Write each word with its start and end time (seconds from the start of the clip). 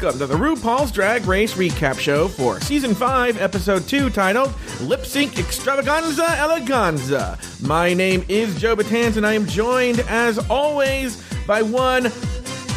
Welcome 0.00 0.20
to 0.20 0.26
the 0.28 0.36
RuPaul's 0.36 0.92
Drag 0.92 1.26
Race 1.26 1.54
recap 1.54 1.98
show 1.98 2.28
for 2.28 2.60
season 2.60 2.94
5, 2.94 3.42
episode 3.42 3.88
2, 3.88 4.10
titled 4.10 4.54
Lip 4.80 5.04
Sync 5.04 5.40
Extravaganza 5.40 6.22
Eleganza. 6.22 7.36
My 7.66 7.94
name 7.94 8.24
is 8.28 8.60
Joe 8.60 8.76
Betance, 8.76 9.16
and 9.16 9.26
I 9.26 9.32
am 9.32 9.44
joined, 9.44 9.98
as 10.08 10.38
always, 10.48 11.20
by 11.48 11.62
one 11.62 12.12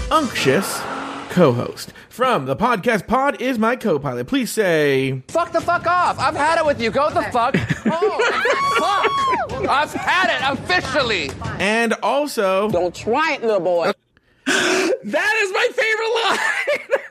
unctuous 0.09 0.79
co 1.29 1.52
host. 1.53 1.93
From 2.09 2.48
the 2.48 2.55
podcast 2.55 3.05
pod 3.05 3.40
is 3.40 3.59
my 3.59 3.76
co 3.76 3.99
pilot. 3.99 4.26
Please 4.26 4.49
say. 4.49 5.21
Fuck 5.27 5.51
the 5.51 5.62
fuck 5.62 5.85
off. 5.85 6.17
I've 6.17 6.35
had 6.35 6.57
it 6.57 6.65
with 6.65 6.81
you. 6.81 6.90
Go 6.90 7.12
the 7.12 7.21
fuck 7.31 7.55
home. 7.85 8.21
fuck. 8.79 9.70
I've 9.70 9.93
had 9.93 10.35
it 10.35 10.59
officially. 10.59 11.29
And 11.59 11.93
also. 12.01 12.67
Don't 12.71 12.95
try 12.95 13.34
it, 13.34 13.43
little 13.43 13.59
boy. 13.59 13.91
That 15.03 15.35
is 15.41 15.51
my 15.51 15.67
favorite 15.73 16.13
line. 16.23 17.01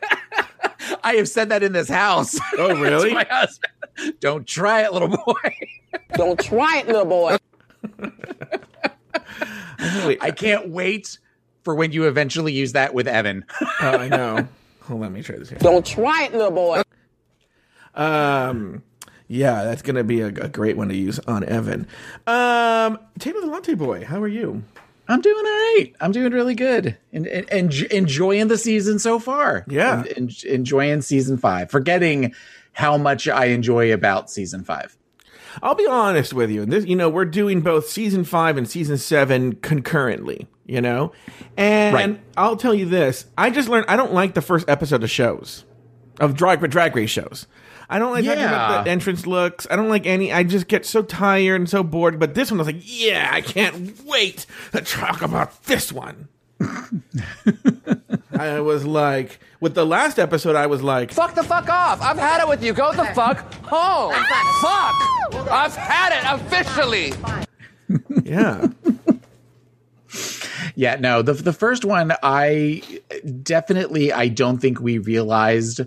I 1.02 1.14
have 1.14 1.28
said 1.28 1.48
that 1.50 1.62
in 1.62 1.72
this 1.72 1.88
house. 1.88 2.38
Oh, 2.58 2.74
really? 2.78 3.10
to 3.10 3.14
my 3.14 3.26
husband. 3.30 3.72
Don't 4.20 4.46
try 4.46 4.82
it, 4.82 4.92
little 4.92 5.08
boy. 5.08 5.56
Don't 6.14 6.38
try 6.38 6.78
it, 6.78 6.86
little 6.86 7.04
boy. 7.04 7.36
I 10.20 10.30
can't 10.30 10.68
wait 10.68 11.18
for 11.62 11.74
when 11.74 11.92
you 11.92 12.06
eventually 12.06 12.52
use 12.52 12.72
that 12.72 12.92
with 12.94 13.08
Evan. 13.08 13.44
Oh, 13.60 13.66
I 13.80 14.08
know. 14.08 14.48
Hold 14.82 14.96
on, 14.96 15.00
let 15.00 15.12
me 15.12 15.22
try 15.22 15.36
this 15.36 15.48
here. 15.50 15.58
Don't 15.58 15.86
try 15.86 16.24
it, 16.24 16.32
little 16.32 16.50
boy. 16.50 16.82
Um, 17.94 18.82
yeah, 19.28 19.64
that's 19.64 19.82
gonna 19.82 20.04
be 20.04 20.20
a, 20.20 20.26
a 20.26 20.48
great 20.48 20.76
one 20.76 20.88
to 20.88 20.96
use 20.96 21.18
on 21.20 21.44
Evan. 21.44 21.86
Um, 22.26 22.98
Taylor 23.18 23.40
the 23.40 23.46
Latte 23.46 23.74
Boy, 23.74 24.04
how 24.04 24.20
are 24.22 24.28
you? 24.28 24.62
I'm 25.10 25.20
doing 25.20 25.36
all 25.36 25.42
right. 25.42 25.92
I'm 26.00 26.12
doing 26.12 26.32
really 26.32 26.54
good 26.54 26.96
and, 27.12 27.26
and, 27.26 27.50
and 27.50 27.74
enjoying 27.90 28.48
the 28.48 28.56
season 28.58 28.98
so 28.98 29.18
far. 29.18 29.64
Yeah. 29.68 30.04
En- 30.16 30.30
enjoying 30.46 31.02
season 31.02 31.36
five, 31.36 31.70
forgetting 31.70 32.34
how 32.72 32.96
much 32.96 33.28
I 33.28 33.46
enjoy 33.46 33.92
about 33.92 34.30
season 34.30 34.64
five. 34.64 34.96
I'll 35.62 35.74
be 35.74 35.86
honest 35.86 36.32
with 36.32 36.50
you. 36.50 36.62
And 36.62 36.72
This, 36.72 36.86
you 36.86 36.94
know, 36.94 37.08
we're 37.08 37.24
doing 37.24 37.60
both 37.60 37.88
season 37.88 38.22
five 38.24 38.56
and 38.56 38.68
season 38.68 38.98
seven 38.98 39.56
concurrently. 39.56 40.46
You 40.64 40.80
know, 40.80 41.10
and 41.56 41.94
Right. 41.94 42.20
I'll 42.36 42.56
tell 42.56 42.72
you 42.72 42.86
this: 42.86 43.26
I 43.36 43.50
just 43.50 43.68
learned 43.68 43.86
I 43.88 43.96
don't 43.96 44.12
like 44.12 44.34
the 44.34 44.40
first 44.40 44.68
episode 44.68 45.02
of 45.02 45.10
shows, 45.10 45.64
of 46.20 46.36
drag 46.36 46.60
drag 46.70 46.94
race 46.94 47.10
shows. 47.10 47.48
I 47.90 47.98
don't 47.98 48.12
like 48.12 48.24
talking 48.24 48.44
about 48.44 48.84
the 48.84 48.90
entrance 48.90 49.26
looks. 49.26 49.66
I 49.68 49.74
don't 49.76 49.88
like 49.88 50.06
any. 50.06 50.32
I 50.32 50.44
just 50.44 50.68
get 50.68 50.86
so 50.86 51.02
tired 51.02 51.56
and 51.56 51.68
so 51.68 51.82
bored. 51.82 52.20
But 52.20 52.34
this 52.34 52.50
one, 52.50 52.60
I 52.60 52.62
was 52.62 52.72
like, 52.72 52.82
yeah, 52.84 53.28
I 53.32 53.40
can't 53.40 54.00
wait 54.06 54.46
to 54.72 54.80
talk 54.80 55.22
about 55.22 55.64
this 55.64 55.92
one. 55.92 56.28
I 58.32 58.60
was 58.60 58.84
like, 58.86 59.40
with 59.60 59.74
the 59.74 59.84
last 59.84 60.18
episode, 60.18 60.54
I 60.56 60.66
was 60.66 60.82
like, 60.82 61.12
Fuck 61.12 61.34
the 61.34 61.42
fuck 61.42 61.68
off. 61.68 62.00
I've 62.00 62.16
had 62.18 62.40
it 62.40 62.48
with 62.48 62.62
you. 62.62 62.72
Go 62.72 62.92
the 62.92 63.06
fuck 63.06 63.38
home. 63.64 64.12
Ah! 64.14 65.28
Fuck. 65.32 65.50
I've 65.50 65.74
had 65.74 66.12
it 66.12 66.40
officially. 66.40 67.12
yeah. 68.24 68.68
Yeah, 70.76 70.96
no, 70.96 71.20
the 71.20 71.34
the 71.34 71.52
first 71.52 71.84
one, 71.84 72.12
I 72.22 72.82
definitely, 73.42 74.12
I 74.12 74.28
don't 74.28 74.58
think 74.58 74.80
we 74.80 74.98
realized 74.98 75.82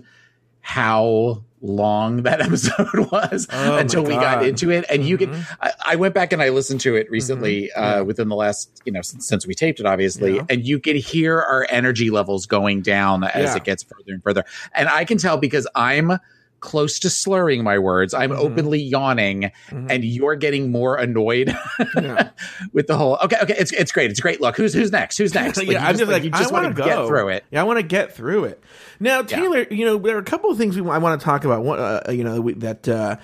how 0.60 1.42
long 1.66 2.24
that 2.24 2.40
episode 2.42 3.10
was 3.10 3.48
Oh 3.50 3.76
until 3.78 4.02
we 4.04 4.10
got 4.14 4.44
into 4.44 4.70
it. 4.70 4.84
And 4.90 5.02
you 5.04 5.16
can, 5.16 5.30
Mm-hmm. 5.30 5.52
I, 5.62 5.72
I 5.86 5.96
went 5.96 6.12
back 6.14 6.32
and 6.34 6.42
I 6.42 6.50
listened 6.50 6.82
to 6.82 6.94
it 6.96 7.10
recently, 7.10 7.72
uh, 7.72 8.04
within 8.04 8.28
the 8.28 8.36
last, 8.36 8.82
you 8.84 8.92
know, 8.92 9.00
since, 9.00 9.26
since 9.26 9.46
we 9.46 9.54
taped 9.54 9.80
it, 9.80 9.86
obviously, 9.86 10.36
Yeah. 10.36 10.42
and 10.50 10.66
you 10.66 10.78
could 10.78 10.96
hear 10.96 11.40
our 11.40 11.66
energy 11.70 12.10
levels 12.10 12.44
going 12.46 12.82
down 12.82 13.24
as 13.24 13.50
Yeah. 13.50 13.56
it 13.56 13.64
gets 13.64 13.82
further 13.82 14.12
and 14.12 14.22
further. 14.22 14.44
And 14.74 14.88
I 14.90 15.06
can 15.06 15.16
tell 15.16 15.38
because 15.38 15.66
I'm 15.74 16.18
close 16.60 16.98
to 17.00 17.10
slurring 17.10 17.62
my 17.62 17.78
words. 17.78 18.14
I'm 18.14 18.30
Mhm. 18.30 18.38
openly 18.38 18.80
yawning, 18.80 19.50
Mhm. 19.70 19.86
and 19.90 20.02
you're 20.04 20.34
getting 20.36 20.70
more 20.72 20.96
annoyed 20.96 21.54
Yeah. 21.94 22.30
with 22.72 22.86
the 22.86 22.96
whole. 22.96 23.18
Okay, 23.24 23.36
okay, 23.42 23.54
it's 23.58 23.70
it's 23.72 23.92
great. 23.92 24.10
It's 24.10 24.20
great. 24.20 24.40
Look, 24.40 24.56
who's 24.56 24.72
who's 24.72 24.90
next? 24.90 25.18
Who's 25.18 25.34
next? 25.34 25.58
Like, 25.58 25.70
yeah, 25.70 25.86
I'm 25.86 25.98
just 25.98 26.10
like, 26.10 26.24
you 26.24 26.30
I 26.32 26.40
want 26.42 26.52
wanna 26.52 26.72
get 26.74 27.06
through 27.06 27.28
it. 27.28 27.44
Yeah, 27.50 27.60
I 27.60 27.64
want 27.64 27.78
to 27.80 27.82
get 27.82 28.14
through 28.16 28.44
it. 28.44 28.62
Now, 29.00 29.22
Taylor, 29.22 29.66
you 29.70 29.84
know, 29.84 29.98
there 29.98 30.16
are 30.16 30.20
a 30.20 30.24
couple 30.24 30.50
of 30.50 30.58
things 30.58 30.78
we 30.78 30.88
I 30.90 30.98
want 30.98 31.20
to 31.20 31.24
talk 31.24 31.44
about. 31.44 31.64
One, 31.64 31.78
uh, 31.78 32.02
you 32.10 32.24
know, 32.24 32.40
we, 32.40 32.54
that 32.54 32.88
uh, 32.88 33.16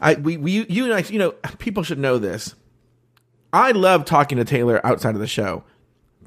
I 0.00 0.14
we, 0.14 0.36
we 0.36 0.66
you 0.68 0.84
and 0.84 0.94
I, 0.94 1.00
you 1.08 1.18
know, 1.18 1.32
people 1.58 1.82
should 1.82 1.98
know 1.98 2.18
this. 2.18 2.54
I 3.52 3.72
love 3.72 4.04
talking 4.04 4.38
to 4.38 4.44
Taylor 4.44 4.84
outside 4.84 5.14
of 5.14 5.20
the 5.20 5.26
show. 5.26 5.64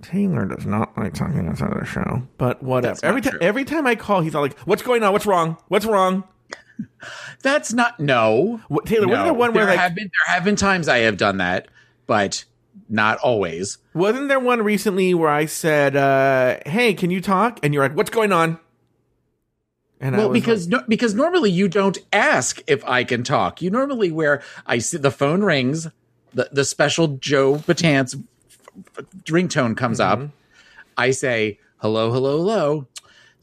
Taylor 0.02 0.46
does 0.46 0.66
not 0.66 0.98
like 0.98 1.14
talking 1.14 1.48
outside 1.48 1.72
of 1.72 1.80
the 1.80 1.86
show, 1.86 2.24
but 2.38 2.64
whatever. 2.64 3.00
Every 3.04 3.22
time, 3.22 3.38
every 3.40 3.64
time 3.64 3.86
I 3.86 3.96
call, 3.96 4.22
he's 4.22 4.34
all 4.34 4.42
like, 4.42 4.58
"What's 4.60 4.82
going 4.82 5.04
on? 5.04 5.14
What's 5.14 5.26
wrong? 5.26 5.58
What's 5.68 5.86
wrong?" 5.86 6.24
That's 7.44 7.74
not 7.74 8.00
no. 8.00 8.62
What, 8.68 8.86
Taylor, 8.86 9.08
wasn't 9.08 9.26
there 9.26 9.34
one 9.34 9.54
where 9.54 9.66
there 9.66 9.76
like, 9.76 9.80
have 9.80 9.96
been 9.96 10.10
there 10.10 10.36
have 10.36 10.44
been 10.44 10.56
times 10.56 10.88
I 10.88 11.00
have 11.00 11.18
done 11.18 11.38
that, 11.38 11.68
but 12.08 12.46
not 12.92 13.18
always. 13.20 13.78
wasn't 13.94 14.28
there 14.28 14.40
one 14.40 14.62
recently 14.62 15.14
where 15.14 15.30
I 15.30 15.46
said, 15.46 15.96
uh, 15.96 16.58
"Hey, 16.66 16.94
can 16.94 17.10
you 17.10 17.22
talk?" 17.22 17.60
And 17.64 17.74
you're 17.74 17.84
like, 17.84 17.96
"What's 17.96 18.10
going 18.12 18.32
on?" 18.32 18.60
And 20.00 20.16
I 20.16 20.20
Well, 20.20 20.30
was 20.30 20.40
because 20.40 20.68
no, 20.68 20.84
because 20.88 21.14
normally 21.14 21.52
you 21.52 21.68
don't 21.68 21.98
ask 22.12 22.62
if 22.68 22.84
I 22.86 23.04
can 23.04 23.24
talk. 23.24 23.62
You 23.62 23.70
normally 23.70 24.12
where 24.12 24.42
I 24.66 24.80
see 24.80 24.98
the 24.98 25.12
phone 25.12 25.44
rings, 25.44 25.88
the 26.34 26.50
the 26.52 26.66
special 26.66 27.08
Joe 27.18 27.56
Betance 27.56 28.22
ringtone 29.26 29.78
comes 29.78 30.00
Mm-hmm. 30.00 30.24
up. 30.24 30.30
I 30.98 31.12
say 31.12 31.60
hello, 31.78 32.12
hello, 32.12 32.38
hello. 32.38 32.88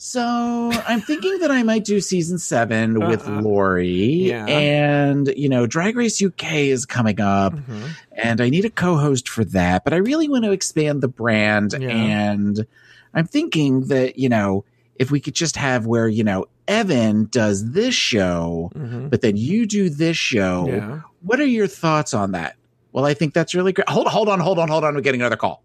So 0.00 0.70
I'm 0.86 1.00
thinking 1.00 1.38
that 1.41 1.50
I 1.50 1.64
might 1.64 1.84
do 1.84 2.00
season 2.00 2.38
7 2.38 3.00
with 3.09 3.26
Uh-uh. 3.28 3.41
Lori, 3.42 4.28
Yeah. 4.28 4.47
and 4.47 5.26
you 5.36 5.48
know, 5.48 5.66
Drag 5.66 5.97
Race 5.97 6.22
UK 6.22 6.69
is 6.70 6.86
coming 6.86 7.20
up, 7.20 7.53
Mhm. 7.54 7.88
and 8.12 8.41
I 8.41 8.48
need 8.48 8.64
a 8.64 8.70
co-host 8.70 9.28
for 9.28 9.44
that. 9.47 9.82
But 9.82 9.92
I 9.94 9.97
really 9.97 10.28
want 10.28 10.44
to 10.44 10.53
expand 10.53 11.00
the 11.00 11.08
brand, 11.08 11.75
Yeah. 11.78 11.88
and 11.88 12.64
I'm 13.12 13.26
thinking 13.26 13.87
that 13.88 14.19
you 14.20 14.28
know, 14.28 14.64
if 15.00 15.10
we 15.10 15.19
could 15.19 15.34
just 15.34 15.56
have 15.56 15.84
where 15.84 16.06
you 16.06 16.22
know 16.22 16.47
Evan 16.69 17.26
does 17.32 17.72
this 17.72 17.94
show, 17.94 18.70
Mhm. 18.76 19.10
but 19.10 19.20
then 19.20 19.37
you 19.37 19.66
do 19.66 19.91
this 19.91 20.16
show. 20.16 20.66
Yeah. 20.69 21.00
What 21.22 21.41
are 21.41 21.47
your 21.47 21.66
thoughts 21.66 22.14
on 22.14 22.31
that? 22.32 22.54
Well, 22.92 23.04
I 23.04 23.14
think 23.14 23.34
that's 23.34 23.53
really 23.54 23.72
great. 23.72 23.88
Hold, 23.88 24.06
hold 24.06 24.28
on, 24.28 24.38
hold 24.38 24.60
on, 24.60 24.69
hold 24.69 24.84
on. 24.84 24.94
We're 24.94 25.00
getting 25.00 25.20
another 25.22 25.37
call. 25.37 25.62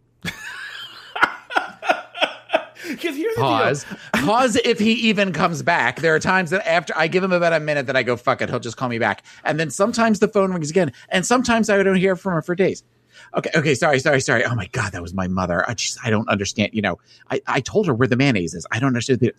Because 2.95 3.15
here's 3.15 3.35
the 3.35 3.41
deal. 3.41 3.49
Pause. 3.49 3.85
Pause 4.13 4.55
if 4.65 4.79
he 4.79 4.93
even 4.93 5.33
comes 5.33 5.61
back. 5.61 6.01
There 6.01 6.15
are 6.15 6.19
times 6.19 6.49
that 6.51 6.67
after 6.67 6.93
I 6.95 7.07
give 7.07 7.23
him 7.23 7.31
about 7.31 7.53
a 7.53 7.59
minute 7.59 7.87
that 7.87 7.95
I 7.95 8.03
go, 8.03 8.15
fuck 8.15 8.41
it, 8.41 8.49
he'll 8.49 8.59
just 8.59 8.77
call 8.77 8.89
me 8.89 8.99
back. 8.99 9.23
And 9.43 9.59
then 9.59 9.69
sometimes 9.69 10.19
the 10.19 10.27
phone 10.27 10.51
rings 10.51 10.69
again. 10.69 10.91
And 11.09 11.25
sometimes 11.25 11.69
I 11.69 11.81
don't 11.81 11.95
hear 11.95 12.15
from 12.15 12.33
her 12.33 12.41
for 12.41 12.55
days. 12.55 12.83
Okay, 13.35 13.51
okay, 13.55 13.75
sorry, 13.75 13.99
sorry, 13.99 14.21
sorry. 14.21 14.43
Oh 14.43 14.55
my 14.55 14.67
god, 14.67 14.91
that 14.93 15.01
was 15.01 15.13
my 15.13 15.27
mother. 15.27 15.67
I 15.69 15.73
just 15.75 15.99
I 16.03 16.09
don't 16.09 16.27
understand. 16.29 16.71
You 16.73 16.81
know, 16.81 16.99
I, 17.29 17.41
I 17.47 17.61
told 17.61 17.87
her 17.87 17.93
where 17.93 18.07
the 18.07 18.15
mayonnaise 18.15 18.53
is. 18.53 18.65
I 18.71 18.79
don't 18.79 18.87
understand 18.87 19.19
the 19.19 19.33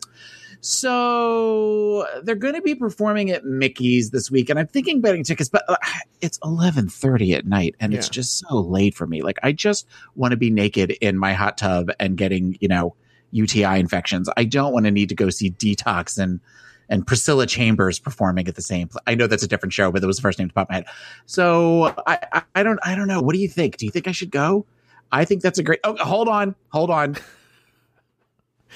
so 0.64 2.06
they're 2.22 2.34
going 2.34 2.54
to 2.54 2.62
be 2.62 2.74
performing 2.74 3.30
at 3.30 3.44
Mickey's 3.44 4.12
this 4.12 4.30
week, 4.30 4.48
and 4.48 4.58
I'm 4.58 4.66
thinking 4.66 5.02
betting 5.02 5.22
tickets, 5.22 5.50
but 5.50 5.62
uh, 5.68 5.76
it's 6.22 6.38
11:30 6.38 7.36
at 7.36 7.46
night, 7.46 7.76
and 7.80 7.92
it's 7.92 8.08
just 8.08 8.38
so 8.38 8.60
late 8.60 8.94
for 8.94 9.06
me. 9.06 9.20
Like 9.20 9.38
I 9.42 9.52
just 9.52 9.86
want 10.14 10.32
to 10.32 10.38
be 10.38 10.48
naked 10.48 10.92
in 11.02 11.18
my 11.18 11.34
hot 11.34 11.58
tub 11.58 11.90
and 12.00 12.16
getting 12.16 12.56
you 12.60 12.68
know 12.68 12.96
UTI 13.34 13.78
infections. 13.80 14.28
I 14.36 14.44
don't 14.44 14.72
want 14.72 14.86
to 14.86 14.90
need 14.90 15.08
to 15.10 15.14
go 15.14 15.28
see 15.30 15.50
Detox 15.50 16.18
and 16.18 16.40
and 16.88 17.06
Priscilla 17.06 17.46
Chambers 17.46 17.98
performing 17.98 18.46
at 18.46 18.54
the 18.56 18.62
same. 18.62 18.88
Pl- 18.88 19.00
I 19.06 19.14
know 19.14 19.26
that's 19.26 19.42
a 19.42 19.48
different 19.48 19.72
show, 19.72 19.90
but 19.90 20.00
that 20.02 20.06
was 20.06 20.16
the 20.16 20.22
first 20.22 20.38
name 20.38 20.48
to 20.48 20.54
pop 20.54 20.68
in 20.70 20.74
my 20.74 20.76
head. 20.76 20.86
So 21.26 21.94
I, 22.06 22.18
I 22.32 22.42
I 22.56 22.62
don't 22.62 22.78
I 22.82 22.94
don't 22.94 23.08
know. 23.08 23.20
What 23.22 23.34
do 23.34 23.40
you 23.40 23.48
think? 23.48 23.76
Do 23.78 23.86
you 23.86 23.90
think 23.92 24.06
I 24.08 24.12
should 24.12 24.30
go? 24.30 24.66
I 25.12 25.24
think 25.24 25.42
that's 25.42 25.58
a 25.58 25.62
great. 25.62 25.80
Oh, 25.84 25.96
hold 25.96 26.28
on, 26.28 26.54
hold 26.70 26.90
on. 26.90 27.16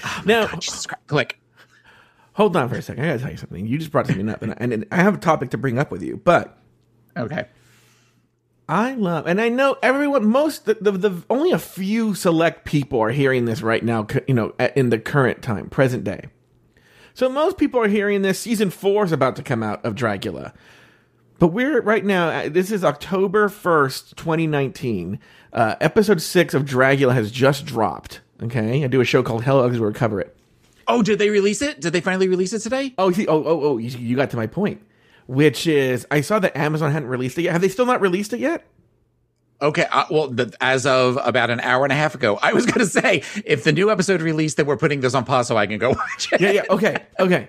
Oh 0.04 0.22
Now- 0.24 0.46
God, 0.46 0.60
Jesus 0.60 0.86
Christ. 0.86 1.06
click. 1.08 1.40
Hold 2.34 2.56
on 2.56 2.68
for 2.68 2.76
a 2.76 2.82
second. 2.82 3.02
I 3.04 3.08
gotta 3.08 3.18
tell 3.18 3.30
you 3.32 3.36
something. 3.36 3.66
You 3.66 3.78
just 3.78 3.90
brought 3.90 4.06
something 4.06 4.28
up, 4.28 4.42
and, 4.42 4.54
and, 4.58 4.72
and 4.72 4.86
I 4.92 4.96
have 4.96 5.14
a 5.14 5.18
topic 5.18 5.50
to 5.50 5.58
bring 5.58 5.76
up 5.78 5.90
with 5.90 6.02
you. 6.02 6.16
But 6.22 6.56
Okay. 7.16 7.46
I 8.68 8.92
love, 8.94 9.26
and 9.26 9.40
I 9.40 9.48
know 9.48 9.78
everyone. 9.82 10.26
Most 10.26 10.66
the, 10.66 10.74
the, 10.74 10.92
the 10.92 11.22
only 11.30 11.52
a 11.52 11.58
few 11.58 12.14
select 12.14 12.66
people 12.66 13.00
are 13.00 13.10
hearing 13.10 13.46
this 13.46 13.62
right 13.62 13.82
now. 13.82 14.06
You 14.26 14.34
know, 14.34 14.54
in 14.76 14.90
the 14.90 14.98
current 14.98 15.40
time, 15.42 15.70
present 15.70 16.04
day. 16.04 16.26
So 17.14 17.28
most 17.30 17.56
people 17.56 17.80
are 17.80 17.88
hearing 17.88 18.22
this. 18.22 18.38
Season 18.38 18.68
four 18.70 19.04
is 19.04 19.12
about 19.12 19.36
to 19.36 19.42
come 19.42 19.62
out 19.62 19.82
of 19.86 19.94
Dragula, 19.94 20.52
but 21.38 21.48
we're 21.48 21.80
right 21.80 22.04
now. 22.04 22.28
uh, 22.28 22.48
This 22.50 22.70
is 22.70 22.84
October 22.84 23.48
first, 23.48 24.16
twenty 24.16 24.46
nineteen. 24.46 25.18
Uh, 25.50 25.76
episode 25.80 26.20
six 26.20 26.52
of 26.52 26.64
Dragula 26.64 27.14
has 27.14 27.30
just 27.30 27.64
dropped. 27.64 28.20
Okay, 28.42 28.84
I 28.84 28.86
do 28.86 29.00
a 29.00 29.04
show 29.04 29.22
called 29.22 29.44
Hell 29.44 29.60
Ugly 29.60 29.80
where 29.80 29.88
we 29.88 29.94
cover 29.94 30.20
it. 30.20 30.36
Oh, 30.86 31.02
did 31.02 31.18
they 31.18 31.30
release 31.30 31.62
it? 31.62 31.80
Did 31.80 31.92
they 31.94 32.00
finally 32.02 32.28
release 32.28 32.52
it 32.52 32.60
today? 32.60 32.94
Oh, 32.98 33.10
oh, 33.10 33.24
oh, 33.28 33.60
oh, 33.64 33.78
you, 33.78 33.88
you 33.98 34.16
got 34.16 34.30
to 34.30 34.36
my 34.36 34.46
point, 34.46 34.80
which 35.28 35.66
is 35.66 36.06
I 36.10 36.22
saw 36.22 36.38
that 36.40 36.56
Amazon 36.56 36.90
hadn't 36.90 37.08
released 37.08 37.38
it 37.38 37.42
yet. 37.42 37.52
Have 37.52 37.60
they 37.60 37.68
still 37.68 37.86
not 37.86 38.00
released 38.00 38.32
it 38.32 38.40
yet? 38.40 38.64
Okay, 39.60 39.86
uh, 39.90 40.04
well, 40.10 40.28
the, 40.28 40.54
as 40.60 40.86
of 40.86 41.18
about 41.22 41.50
an 41.50 41.60
hour 41.60 41.84
and 41.84 41.92
a 41.92 41.96
half 41.96 42.14
ago, 42.14 42.38
I 42.40 42.52
was 42.54 42.64
going 42.70 42.78
to 42.78 42.86
say 42.86 43.22
if 43.44 43.62
the 43.62 43.72
new 43.72 43.90
episode 43.90 44.22
released, 44.22 44.56
then 44.56 44.66
we're 44.66 44.76
putting 44.76 45.00
this 45.00 45.14
on 45.14 45.24
pause 45.24 45.46
so 45.46 45.56
I 45.56 45.66
can 45.66 45.78
go 45.78 45.90
watch 46.10 46.32
it. 46.32 46.40
Yeah, 46.40 46.50
yeah. 46.50 46.62
Okay, 46.70 46.96
okay. 47.20 47.48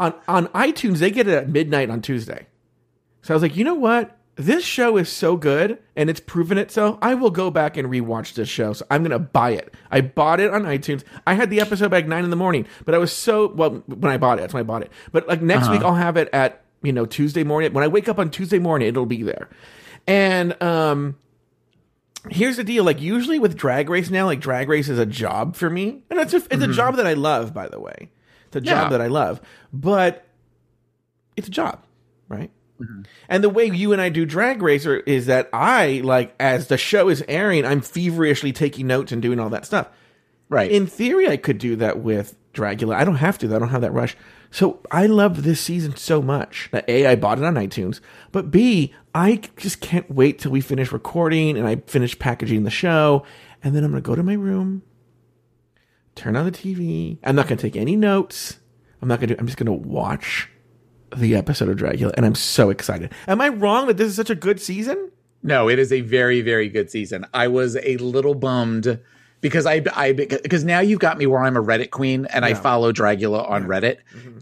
On 0.00 0.12
on 0.26 0.48
iTunes, 0.48 0.98
they 0.98 1.10
get 1.10 1.28
it 1.28 1.34
at 1.34 1.48
midnight 1.48 1.88
on 1.88 2.02
Tuesday. 2.02 2.46
So 3.22 3.32
I 3.32 3.36
was 3.36 3.42
like, 3.42 3.56
you 3.56 3.64
know 3.64 3.74
what? 3.74 4.16
This 4.40 4.64
show 4.64 4.96
is 4.96 5.08
so 5.10 5.36
good 5.36 5.78
and 5.96 6.08
it's 6.08 6.20
proven 6.20 6.56
itself. 6.56 6.98
I 7.02 7.14
will 7.14 7.30
go 7.30 7.50
back 7.50 7.76
and 7.76 7.88
rewatch 7.88 8.32
this 8.34 8.48
show. 8.48 8.72
So 8.72 8.86
I'm 8.90 9.02
gonna 9.02 9.18
buy 9.18 9.50
it. 9.50 9.74
I 9.90 10.00
bought 10.00 10.40
it 10.40 10.50
on 10.52 10.62
iTunes. 10.62 11.04
I 11.26 11.34
had 11.34 11.50
the 11.50 11.60
episode 11.60 11.92
like 11.92 12.06
nine 12.06 12.24
in 12.24 12.30
the 12.30 12.36
morning, 12.36 12.66
but 12.84 12.94
I 12.94 12.98
was 12.98 13.12
so 13.12 13.48
well 13.52 13.82
when 13.86 14.10
I 14.10 14.16
bought 14.16 14.38
it. 14.38 14.40
That's 14.40 14.54
when 14.54 14.62
I 14.62 14.64
bought 14.64 14.82
it. 14.82 14.90
But 15.12 15.28
like 15.28 15.42
next 15.42 15.68
week, 15.68 15.82
I'll 15.82 15.94
have 15.94 16.16
it 16.16 16.30
at 16.32 16.62
you 16.82 16.92
know 16.92 17.04
Tuesday 17.04 17.44
morning. 17.44 17.72
When 17.74 17.84
I 17.84 17.88
wake 17.88 18.08
up 18.08 18.18
on 18.18 18.30
Tuesday 18.30 18.58
morning, 18.58 18.88
it'll 18.88 19.04
be 19.04 19.22
there. 19.22 19.50
And 20.06 20.60
um, 20.62 21.16
here's 22.30 22.56
the 22.56 22.64
deal 22.64 22.82
like 22.84 23.00
usually 23.00 23.38
with 23.38 23.56
drag 23.56 23.90
race 23.90 24.08
now 24.10 24.24
like 24.26 24.40
drag 24.40 24.68
race 24.68 24.88
is 24.88 24.98
a 24.98 25.06
job 25.06 25.54
for 25.56 25.68
me 25.70 26.02
and 26.10 26.18
it's 26.18 26.32
a, 26.34 26.36
it's 26.50 26.62
a 26.62 26.68
job 26.68 26.96
that 26.96 27.06
i 27.06 27.14
love 27.14 27.54
by 27.54 27.66
the 27.66 27.80
way 27.80 28.10
it's 28.46 28.56
a 28.56 28.60
job 28.60 28.84
Yeah. 28.84 28.88
that 28.90 29.00
i 29.00 29.06
love 29.06 29.40
but 29.72 30.26
it's 31.34 31.48
a 31.48 31.50
job 31.50 31.82
right 32.28 32.50
Mm-hmm. 32.80 33.02
and 33.28 33.44
the 33.44 33.50
way 33.50 33.66
you 33.66 33.92
and 33.92 34.00
i 34.00 34.08
do 34.08 34.24
drag 34.24 34.62
racer 34.62 34.96
is 35.00 35.26
that 35.26 35.50
i 35.52 36.00
like 36.02 36.34
as 36.40 36.68
the 36.68 36.78
show 36.78 37.08
is 37.10 37.22
airing 37.28 37.66
i'm 37.66 37.82
feverishly 37.82 38.52
taking 38.52 38.86
notes 38.86 39.12
and 39.12 39.20
doing 39.20 39.38
all 39.38 39.50
that 39.50 39.66
stuff. 39.66 39.88
Right. 40.48 40.70
in 40.70 40.86
theory 40.86 41.28
i 41.28 41.36
could 41.36 41.58
do 41.58 41.76
that 41.76 42.00
with 42.00 42.36
dragula. 42.54 42.94
I 42.96 43.04
don't 43.04 43.16
have 43.16 43.38
to 43.38 43.54
i 43.54 43.58
don't 43.58 43.68
have 43.68 43.82
that 43.82 43.92
rush. 43.92 44.16
So 44.50 44.80
i 44.90 45.06
love 45.06 45.42
this 45.42 45.60
season 45.60 45.94
so 45.96 46.20
much. 46.22 46.68
That 46.72 46.88
a 46.88 47.06
i 47.06 47.14
bought 47.16 47.38
it 47.38 47.44
on 47.44 47.54
itunes 47.54 48.00
but 48.32 48.50
b 48.50 48.92
i 49.14 49.40
just 49.56 49.80
can't 49.80 50.10
wait 50.10 50.38
till 50.38 50.50
we 50.50 50.60
finish 50.60 50.90
recording 50.90 51.56
and 51.58 51.68
i 51.68 51.76
finish 51.86 52.18
packaging 52.18 52.64
the 52.64 52.70
show 52.70 53.24
and 53.62 53.76
then 53.76 53.84
i'm 53.84 53.90
gonna 53.90 54.00
go 54.00 54.14
to 54.14 54.22
my 54.22 54.34
room 54.34 54.82
turn 56.14 56.34
on 56.36 56.44
the 56.46 56.50
tv 56.52 57.18
i'm 57.24 57.36
not 57.36 57.46
gonna 57.46 57.60
take 57.60 57.76
any 57.76 57.94
notes. 57.96 58.58
I'm 59.02 59.08
not 59.08 59.20
gonna 59.20 59.34
do 59.34 59.36
i'm 59.38 59.46
just 59.46 59.58
gonna 59.58 59.72
watch 59.72 60.48
the 61.16 61.34
episode 61.34 61.68
of 61.68 61.76
dragula 61.76 62.12
and 62.16 62.24
i'm 62.24 62.34
so 62.34 62.70
excited. 62.70 63.12
Am 63.28 63.40
i 63.40 63.48
wrong 63.48 63.86
that 63.86 63.96
this 63.96 64.08
is 64.08 64.16
such 64.16 64.30
a 64.30 64.34
good 64.34 64.60
season? 64.60 65.10
No, 65.42 65.68
it 65.68 65.78
is 65.78 65.90
a 65.92 66.02
very, 66.02 66.42
very 66.42 66.68
good 66.68 66.90
season. 66.90 67.24
I 67.32 67.48
was 67.48 67.76
a 67.76 67.96
little 67.96 68.34
bummed 68.34 69.00
because 69.40 69.64
I, 69.64 69.82
I, 69.94 70.12
because 70.12 70.64
now 70.64 70.80
you've 70.80 70.98
got 70.98 71.16
me 71.16 71.26
where 71.26 71.40
I'm 71.40 71.56
a 71.56 71.62
Reddit 71.62 71.90
queen 71.90 72.26
and 72.26 72.44
I 72.44 72.52
follow 72.52 72.92
Dragula 72.92 73.48
on 73.48 73.64
Reddit, 73.64 73.96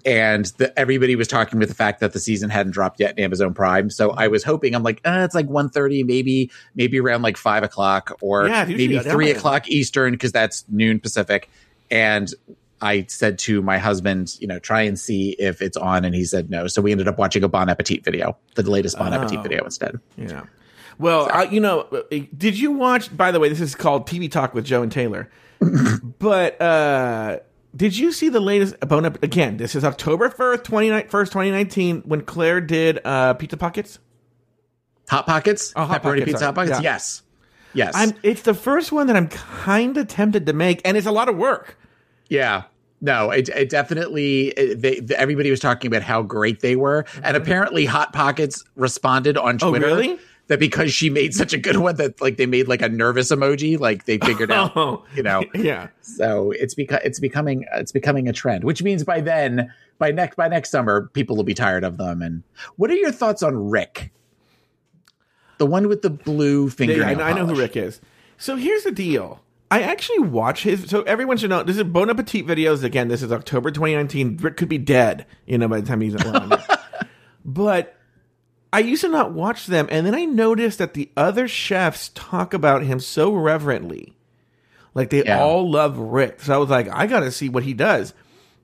and 0.05 0.47
the, 0.59 0.76
everybody 0.76 1.15
was 1.15 1.29
talking 1.29 1.61
with 1.61 1.69
the 1.69 1.75
fact 1.76 2.00
that 2.00 2.15
the 2.15 2.19
season 2.19 2.50
hadn't 2.50 2.73
dropped 2.73 2.99
yet 2.99 3.17
in 3.17 3.23
Amazon 3.23 3.55
Prime. 3.55 3.91
So 3.91 4.11
I 4.11 4.26
was 4.26 4.43
hoping, 4.43 4.75
I'm 4.75 4.82
like, 4.82 5.00
uh, 5.05 5.23
it's 5.25 5.37
like 5.37 5.47
1.30, 5.47 6.05
maybe, 6.05 6.50
maybe 6.75 6.99
around 6.99 7.23
like 7.23 7.37
five 7.37 7.62
o'clock 7.62 8.19
or 8.20 8.49
Yeah, 8.49 8.65
maybe 8.65 8.99
three 8.99 9.31
o'clock 9.31 9.69
Eastern 9.69 10.15
because 10.15 10.32
that's 10.32 10.65
noon 10.69 10.99
Pacific, 10.99 11.49
and. 11.93 12.35
I 12.80 13.06
said 13.08 13.38
to 13.40 13.60
my 13.62 13.78
husband, 13.78 14.36
you 14.40 14.46
know, 14.46 14.58
try 14.58 14.82
and 14.82 14.98
see 14.98 15.30
if 15.38 15.60
it's 15.62 15.76
on, 15.76 16.04
and 16.04 16.14
he 16.14 16.25
said 16.25 16.50
no. 16.50 16.66
So 16.69 16.80
we 16.82 16.92
ended 16.92 17.08
up 17.08 17.19
watching 17.19 17.42
a 17.42 17.48
Bon 17.48 17.69
Appetit 17.69 18.04
video, 18.04 18.36
the 18.54 18.62
latest 18.62 18.98
Bon 18.98 19.12
Appetit 19.12 19.38
Oh. 19.38 19.42
video 19.42 19.64
instead. 19.64 19.98
Yeah. 20.16 20.44
Well, 20.98 21.28
I, 21.32 21.44
you 21.44 21.60
know, 21.60 21.86
did 22.36 22.58
you 22.58 22.72
watch? 22.72 23.16
By 23.16 23.30
the 23.30 23.38
way, 23.40 23.48
this 23.48 23.60
is 23.60 23.75
called 23.75 24.06
TV 24.08 24.30
Talk 24.30 24.54
with 24.54 24.64
Joe 24.64 24.82
and 24.82 24.90
Taylor. 24.90 25.30
but 26.19 26.60
uh, 26.60 27.38
did 27.75 27.96
you 27.96 28.12
see 28.12 28.28
the 28.28 28.40
latest 28.40 28.78
Bon 28.81 29.04
Appetit? 29.04 29.58
This 29.58 29.74
is 29.74 29.84
October 29.84 30.31
first, 30.31 30.64
twenty 30.64 31.02
first, 31.04 31.32
twenty 31.32 31.50
nineteen, 31.50 32.02
when 32.02 32.22
Claire 32.22 32.60
did 32.60 33.00
uh, 33.04 33.34
Pizza 33.34 33.56
Pockets. 33.56 33.98
Hot 35.08 35.26
Pockets? 35.26 35.72
Oh, 35.74 35.84
Hot 35.84 36.02
Pepperoni 36.02 36.02
Pockets, 36.02 36.24
pizza 36.26 36.38
sorry. 36.38 36.46
Hot 36.46 36.54
Pockets? 36.54 36.78
Yeah. 36.82 36.92
Yes. 36.92 37.22
Yes. 37.74 37.92
I'm. 37.96 38.12
It's 38.22 38.42
the 38.42 38.54
first 38.54 38.92
one 38.92 39.06
that 39.08 39.16
I'm 39.16 39.28
kind 39.28 39.96
of 39.96 40.08
tempted 40.08 40.46
to 40.46 40.52
make, 40.52 40.81
and 40.84 40.96
it's 40.96 41.06
a 41.06 41.12
lot 41.12 41.28
of 41.28 41.36
work. 41.36 41.78
Yeah. 42.28 42.64
No, 43.00 43.30
it, 43.30 43.48
it 43.50 43.69
definitely, 43.69 44.48
it, 44.48 44.80
they, 44.82 44.98
the- 44.98 45.19
everybody 45.20 45.50
was 45.50 45.60
talking 45.60 45.86
about 45.88 46.02
how 46.02 46.20
great 46.22 46.60
they 46.60 46.75
were. 46.75 47.04
And 47.22 47.36
apparently 47.36 47.84
Hot 47.86 48.12
Pockets 48.12 48.64
responded 48.75 49.36
on 49.38 49.56
Mm-hmm. 49.58 49.66
Oh, 49.66 49.70
Twitter 49.70 49.86
really? 49.86 50.19
that 50.48 50.58
because 50.58 50.92
she 50.92 51.08
made 51.08 51.32
such 51.32 51.52
a 51.52 51.58
good 51.58 51.76
one 51.76 51.94
that 51.96 52.20
like 52.20 52.38
they 52.38 52.46
made 52.46 52.66
like 52.66 52.82
a 52.82 52.88
nervous 52.88 53.30
emoji, 53.30 53.78
like 53.78 54.06
they 54.06 54.19
figured 54.19 54.50
out, 54.50 54.72
Oh, 54.76 55.04
you 55.14 55.22
know, 55.22 55.44
yeah. 55.54 55.88
so 56.00 56.50
it's 56.52 56.75
because 56.75 57.00
it's 57.04 57.20
becoming, 57.20 57.66
it's 57.75 57.92
becoming 57.92 58.28
a 58.28 58.32
trend, 58.32 58.64
which 58.64 58.82
means 58.82 59.04
by 59.04 59.20
then, 59.20 59.72
by 59.98 60.10
next, 60.10 60.34
by 60.36 60.48
next 60.48 60.70
summer, 60.70 61.08
people 61.12 61.36
will 61.36 61.44
be 61.44 61.54
tired 61.54 61.84
of 61.84 61.98
them. 61.98 62.20
And 62.20 62.42
what 62.76 62.90
are 62.90 62.96
your 62.96 63.12
thoughts 63.12 63.42
on 63.44 63.70
Rick? 63.70 64.10
The 65.58 65.66
one 65.66 65.86
with 65.88 66.02
the 66.02 66.10
blue 66.10 66.69
finger 66.70 66.94
fingernail 66.94 67.20
I, 67.20 67.32
know, 67.32 67.40
I 67.42 67.46
know 67.46 67.46
who. 67.54 67.60
Rick 67.60 67.76
is. 67.76 68.00
So 68.38 68.56
here's 68.56 68.84
the 68.84 68.92
deal. 68.92 69.40
I 69.70 69.82
actually 69.82 70.20
watch 70.20 70.62
his. 70.62 70.88
So 70.88 71.03
everyone 71.03 71.37
should 71.37 71.50
know 71.50 71.62
this 71.62 71.76
is 71.76 71.85
Bon 71.85 72.09
Appetit 72.09 72.47
videos. 72.47 72.82
Again, 72.82 73.09
this 73.09 73.23
is 73.23 73.31
October 73.32 73.70
2019. 73.70 74.38
Rick 74.38 74.56
could 74.56 74.69
be 74.69 74.79
dead, 74.79 75.26
you 75.47 75.59
know, 75.59 75.69
by 75.69 75.81
the 75.81 75.87
time 75.87 76.00
he's 76.00 76.17
on. 76.17 76.53
but 77.44 77.94
I 78.73 78.81
used 78.81 79.03
to 79.03 79.09
not 79.09 79.32
watch 79.32 79.67
them, 79.67 79.88
and 79.91 80.06
then 80.06 80.15
I 80.15 80.25
noticed 80.25 80.79
that 80.79 80.94
the 80.94 81.11
other 81.17 81.49
chefs 81.49 82.11
talk 82.15 82.55
about 82.55 82.82
him 82.82 83.00
so 83.00 83.32
reverently, 83.32 84.15
like 84.94 85.11
they 85.11 85.25
Yeah. 85.25 85.41
all 85.41 85.70
love 85.70 85.99
Rick. 85.99 86.41
So 86.41 86.55
I 86.55 86.59
was 86.59 86.70
like, 86.70 86.88
I 86.91 87.06
got 87.06 87.20
to 87.20 87.31
see 87.31 87.49
what 87.49 87.62
he 87.65 87.75
does. 87.75 88.15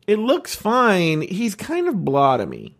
It 0.06 0.18
looks 0.18 0.54
fine. 0.54 1.22
He's 1.22 1.54
kind 1.54 1.88
of 1.88 2.04
blah 2.04 2.36
to 2.38 2.46
me. 2.46 2.76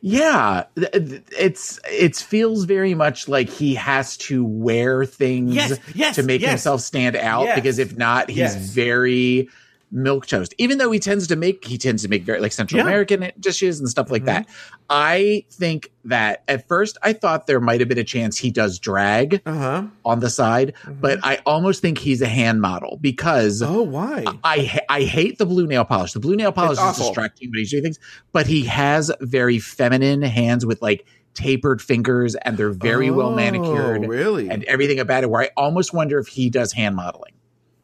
Yeah, 0.00 0.64
it's 0.76 1.80
it 1.90 2.16
feels 2.16 2.64
very 2.64 2.94
much 2.94 3.28
like 3.28 3.48
he 3.48 3.74
has 3.74 4.16
to 4.18 4.44
wear 4.44 5.04
things 5.04 5.54
Yes, 5.54 5.78
yes, 5.94 6.14
to 6.16 6.22
make 6.22 6.40
yes. 6.40 6.50
himself 6.50 6.80
stand 6.80 7.16
out 7.16 7.54
because 7.54 7.78
if 7.78 7.96
not, 7.96 8.30
he's 8.30 8.54
very 8.54 9.48
milquetoast. 9.94 10.52
Even 10.58 10.78
though 10.78 10.90
he 10.90 10.98
tends 10.98 11.26
to 11.28 11.36
make 11.36 11.64
he 11.64 11.78
tends 11.78 12.02
to 12.02 12.08
make 12.08 12.22
very 12.22 12.40
like 12.40 12.52
Central 12.52 12.76
Yeah. 12.78 12.82
Mm-hmm. 12.82 12.88
American 12.88 13.32
dishes 13.40 13.80
and 13.80 13.88
stuff 13.88 14.10
like 14.10 14.24
that. 14.26 14.46
I 14.90 15.44
think 15.50 15.90
that 16.04 16.42
at 16.48 16.66
first 16.68 16.98
I 17.02 17.12
thought 17.12 17.46
there 17.46 17.60
might 17.60 17.80
have 17.80 17.88
been 17.88 17.98
a 17.98 18.04
chance 18.04 18.36
he 18.36 18.50
does 18.50 18.78
drag 18.78 19.40
Uh 19.46 19.52
huh. 19.54 19.82
on 20.04 20.20
the 20.20 20.30
side, 20.30 20.74
but 21.00 21.18
I 21.22 21.38
almost 21.46 21.80
think 21.82 21.98
he's 21.98 22.20
a 22.22 22.26
hand 22.28 22.60
model 22.60 22.98
because 23.00 23.62
Oh, 23.62 23.82
why? 23.82 24.24
I 24.44 24.60
ha- 24.60 24.84
I 24.88 25.02
hate 25.04 25.38
the 25.38 25.46
blue 25.46 25.66
nail 25.66 25.84
polish. 25.84 26.12
The 26.12 26.20
blue 26.20 26.36
nail 26.36 26.52
polish 26.52 26.72
is 26.72 26.78
awful. 26.78 27.06
distracting 27.06 27.50
when 27.50 27.58
he's 27.60 27.70
doing 27.70 27.82
things, 27.84 27.98
but 28.32 28.46
he 28.46 28.64
has 28.64 29.10
very 29.22 29.58
feminine 29.58 30.22
hands 30.22 30.66
with 30.66 30.80
like 30.82 31.06
tapered 31.34 31.80
fingers, 31.80 32.34
and 32.34 32.56
they're 32.56 32.70
very 32.70 33.10
well 33.10 33.32
manicured. 33.34 34.04
Oh, 34.04 34.08
Really? 34.08 34.50
And 34.50 34.64
everything 34.64 34.98
about 34.98 35.22
it, 35.22 35.30
where 35.30 35.42
I 35.42 35.50
almost 35.56 35.94
wonder 35.94 36.18
if 36.18 36.26
he 36.26 36.50
does 36.50 36.72
hand 36.72 36.96
modeling 36.96 37.32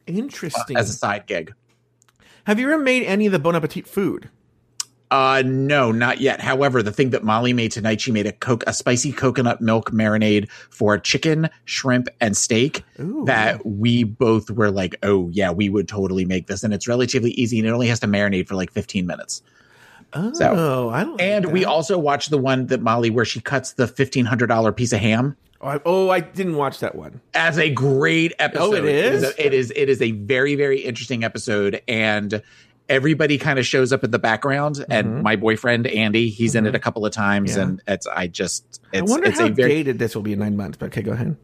Interesting. 0.07 0.75
as 0.77 0.89
a 0.89 0.93
side 0.93 1.25
gig. 1.25 1.53
Have 2.45 2.59
you 2.59 2.71
ever 2.71 2.81
made 2.81 3.03
any 3.03 3.25
of 3.25 3.31
the 3.31 3.39
Bon 3.39 3.55
Appetit 3.55 3.87
food? 3.87 4.29
Uh, 5.11 5.43
no, 5.45 5.91
not 5.91 6.19
yet. 6.19 6.41
However, 6.41 6.81
the 6.83 6.91
thing 6.91 7.11
that 7.11 7.23
Molly 7.23 7.53
made 7.53 7.71
tonight, 7.71 8.01
she 8.01 8.11
made 8.11 8.25
a 8.25 8.31
coke, 8.31 8.63
a 8.67 8.73
spicy 8.73 9.11
coconut 9.11 9.61
milk 9.61 9.91
marinade 9.91 10.49
for 10.51 10.97
chicken, 10.97 11.49
shrimp, 11.65 12.07
and 12.19 12.35
steak. 12.35 12.83
Ooh. 12.99 13.23
That 13.25 13.65
we 13.65 14.03
both 14.03 14.49
were 14.49 14.71
like, 14.71 14.95
oh 15.03 15.29
yeah, 15.31 15.51
we 15.51 15.69
would 15.69 15.87
totally 15.87 16.25
make 16.25 16.47
this, 16.47 16.63
and 16.63 16.73
it's 16.73 16.87
relatively 16.87 17.31
easy, 17.31 17.59
and 17.59 17.67
it 17.67 17.71
only 17.71 17.87
has 17.87 17.99
to 18.01 18.07
marinate 18.07 18.47
for 18.47 18.55
like 18.55 18.71
fifteen 18.71 19.05
minutes. 19.05 19.41
Oh, 20.13 20.33
So- 20.33 20.89
I 20.89 21.03
like 21.03 21.21
And 21.21 21.51
we 21.51 21.65
also 21.65 21.97
watched 21.97 22.29
the 22.29 22.37
one 22.37 22.67
that 22.67 22.81
Molly, 22.81 23.09
where 23.09 23.25
she 23.25 23.39
cuts 23.41 23.73
the 23.73 23.87
fifteen 23.87 24.25
hundred 24.25 24.47
dollar 24.47 24.71
piece 24.71 24.91
of 24.91 24.99
ham. 24.99 25.37
Oh 25.65 25.69
I, 25.69 25.79
oh, 25.83 26.09
I 26.11 26.19
didn't 26.19 26.57
watch 26.57 26.79
that 26.81 26.93
one. 26.93 27.21
As 27.33 27.57
a 27.57 27.71
great 27.71 28.33
episode. 28.37 28.63
Oh, 28.63 28.73
it 28.73 28.85
is? 28.85 29.23
a- 29.23 29.45
it 29.47 29.53
is. 29.53 29.73
It 29.75 29.89
is 29.89 29.99
a 30.01 30.11
very 30.11 30.53
very 30.55 30.81
interesting 30.81 31.23
episode, 31.23 31.81
and 31.87 32.41
everybody 32.87 33.39
kind 33.39 33.57
of 33.57 33.65
shows 33.65 33.91
up 33.91 34.03
in 34.03 34.11
the 34.11 34.19
background. 34.19 34.85
And 34.91 35.23
my 35.23 35.35
boyfriend 35.37 35.87
Andy, 35.87 36.29
he's 36.29 36.53
in 36.53 36.67
it 36.67 36.75
a 36.75 36.79
couple 36.79 37.03
of 37.05 37.11
times, 37.13 37.51
Mm-hmm. 37.51 37.59
Yeah. 37.59 37.65
and 37.67 37.81
it's 37.87 38.05
I 38.07 38.27
just 38.27 38.79
it's 38.93 39.09
I 39.09 39.11
wonder 39.11 39.27
it's 39.27 39.39
how 39.39 39.47
a 39.47 39.49
very. 39.49 39.69
dated 39.71 39.97
this 39.97 40.13
will 40.15 40.21
be 40.21 40.33
in 40.33 40.39
nine 40.39 40.55
months. 40.55 40.77
But 40.77 40.87
okay, 40.87 41.01
go 41.01 41.13
ahead. 41.13 41.35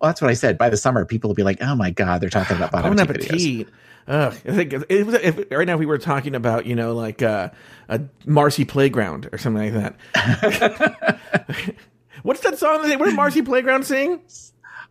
Well, 0.00 0.10
that's 0.10 0.20
what 0.22 0.30
I 0.30 0.34
said. 0.34 0.56
By 0.56 0.68
the 0.70 0.76
summer, 0.76 1.04
people 1.04 1.28
will 1.28 1.34
be 1.34 1.42
like, 1.42 1.58
"Oh 1.60 1.74
my 1.74 1.90
god, 1.90 2.20
they're 2.20 2.30
talking 2.30 2.56
about 2.56 2.70
Bon 2.72 2.82
Bon 2.82 3.00
Appetit 3.00 3.30
videos." 3.32 3.60
Appetit. 3.62 3.74
Ugh, 4.06 4.32
I 4.46 4.52
think 4.52 4.72
it 4.90 5.06
was, 5.06 5.14
if, 5.16 5.50
right 5.50 5.66
now 5.66 5.76
we 5.78 5.86
were 5.86 5.98
talking 5.98 6.34
about 6.36 6.66
you 6.66 6.76
know 6.76 6.94
like 6.94 7.20
uh, 7.22 7.48
a 7.88 8.02
Marcy 8.26 8.64
Playground 8.64 9.28
or 9.32 9.38
something 9.38 9.72
like 9.74 9.96
that. 10.14 11.18
What's 12.24 12.40
that 12.40 12.58
song? 12.58 12.80
that 12.80 12.88
they- 12.88 12.96
What 12.96 13.04
did 13.04 13.16
Marcy 13.16 13.42
Playground 13.42 13.84
sing? 13.84 14.22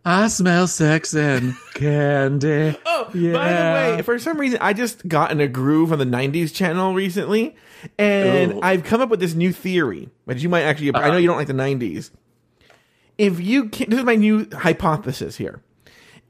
I 0.04 0.28
smell 0.28 0.68
sex 0.68 1.14
and 1.14 1.54
candy. 1.74 2.78
Oh, 2.86 3.10
yeah. 3.12 3.32
by 3.32 3.48
the 3.48 3.96
way, 3.96 4.02
for 4.02 4.18
some 4.20 4.38
reason, 4.38 4.58
I 4.60 4.72
just 4.72 5.08
got 5.08 5.32
in 5.32 5.40
a 5.40 5.48
groove 5.48 5.92
on 5.92 5.98
the 5.98 6.04
'90s 6.04 6.54
channel 6.54 6.94
recently, 6.94 7.56
and 7.98 8.52
Ooh. 8.52 8.60
I've 8.62 8.84
come 8.84 9.00
up 9.00 9.08
with 9.08 9.18
this 9.18 9.34
new 9.34 9.52
theory, 9.52 10.10
which 10.26 10.42
you 10.42 10.48
might 10.48 10.62
actually. 10.62 10.94
I 10.94 11.00
know 11.00 11.08
uh-huh. 11.08 11.16
you 11.16 11.26
don't 11.26 11.36
like 11.36 11.48
the 11.48 11.54
'90s. 11.54 12.10
If 13.18 13.40
you 13.40 13.68
can, 13.68 13.90
this 13.90 13.98
is 13.98 14.04
my 14.04 14.14
new 14.14 14.48
hypothesis 14.52 15.36
here. 15.36 15.60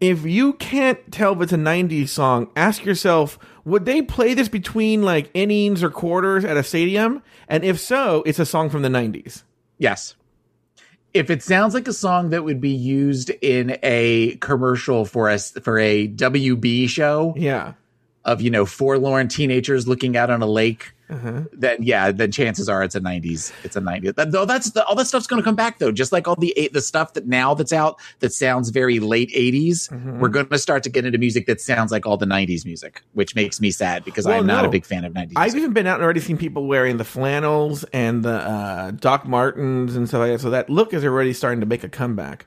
If 0.00 0.24
you 0.24 0.54
can't 0.54 1.12
tell 1.12 1.34
if 1.34 1.42
it's 1.42 1.52
a 1.52 1.56
'90s 1.56 2.08
song, 2.08 2.50
ask 2.56 2.84
yourself: 2.84 3.38
Would 3.66 3.84
they 3.84 4.00
play 4.00 4.32
this 4.32 4.48
between 4.48 5.02
like 5.02 5.30
innings 5.34 5.82
or 5.82 5.90
quarters 5.90 6.46
at 6.46 6.56
a 6.56 6.62
stadium? 6.62 7.22
And 7.46 7.62
if 7.62 7.78
so, 7.78 8.22
it's 8.24 8.38
a 8.38 8.46
song 8.46 8.70
from 8.70 8.80
the 8.82 8.88
'90s. 8.88 9.42
Yes. 9.76 10.14
If 11.14 11.30
it 11.30 11.42
sounds 11.42 11.72
like 11.74 11.86
a 11.88 11.92
song 11.92 12.30
that 12.30 12.42
would 12.44 12.60
be 12.60 12.70
used 12.70 13.30
in 13.40 13.78
a 13.84 14.36
commercial 14.40 15.04
for 15.04 15.30
us 15.30 15.52
for 15.62 15.78
a 15.78 16.08
WB 16.08 16.88
show 16.88 17.32
Yeah. 17.36 17.74
of 18.24 18.40
you 18.42 18.50
know 18.50 18.66
forlorn 18.66 19.28
teenagers 19.28 19.86
looking 19.88 20.16
out 20.16 20.28
on 20.30 20.42
a 20.42 20.46
lake, 20.46 20.92
Uh-huh. 21.10 21.42
then 21.52 21.82
yeah, 21.82 22.10
then 22.10 22.32
chances 22.32 22.68
are 22.68 22.82
it's 22.82 22.94
a 22.94 23.00
'90s. 23.00 23.52
It's 23.62 23.76
a 23.76 23.80
'90s. 23.80 24.14
That, 24.14 24.32
though 24.32 24.46
that's 24.46 24.70
the, 24.70 24.84
all 24.86 24.94
that 24.96 25.06
stuff's 25.06 25.26
going 25.26 25.40
to 25.42 25.44
come 25.44 25.54
back 25.54 25.78
though. 25.78 25.92
Just 25.92 26.12
like 26.12 26.26
all 26.26 26.34
the 26.36 26.54
eight, 26.56 26.72
the 26.72 26.80
stuff 26.80 27.12
that 27.12 27.26
now 27.26 27.52
that's 27.54 27.72
out 27.74 28.00
that 28.20 28.32
sounds 28.32 28.70
very 28.70 29.00
late 29.00 29.30
'80s. 29.32 29.90
Mm-hmm. 29.90 30.20
We're 30.20 30.28
going 30.30 30.48
to 30.48 30.58
start 30.58 30.82
to 30.84 30.90
get 30.90 31.04
into 31.04 31.18
music 31.18 31.46
that 31.46 31.60
sounds 31.60 31.92
like 31.92 32.06
all 32.06 32.16
the 32.16 32.24
'90s 32.26 32.64
music, 32.64 33.02
which 33.12 33.34
makes 33.34 33.60
me 33.60 33.70
sad 33.70 34.04
because 34.04 34.24
Well, 34.26 34.38
I'm 34.38 34.46
not 34.46 34.62
no. 34.62 34.68
a 34.68 34.72
big 34.72 34.86
fan 34.86 35.04
of 35.04 35.12
'90s. 35.12 35.32
I've 35.36 35.52
music. 35.52 35.58
even 35.60 35.72
been 35.74 35.86
out 35.86 35.96
and 35.96 36.04
already 36.04 36.20
seen 36.20 36.38
people 36.38 36.66
wearing 36.66 36.96
the 36.96 37.04
flannels 37.04 37.84
and 37.92 38.22
the 38.22 38.30
uh, 38.36 38.90
Doc 38.92 39.26
Martens 39.26 39.96
and 39.96 40.08
stuff 40.08 40.20
like 40.20 40.32
that. 40.32 40.40
So 40.40 40.50
that 40.50 40.70
look 40.70 40.94
is 40.94 41.04
already 41.04 41.34
starting 41.34 41.60
to 41.60 41.66
make 41.66 41.84
a 41.84 41.88
comeback. 41.90 42.46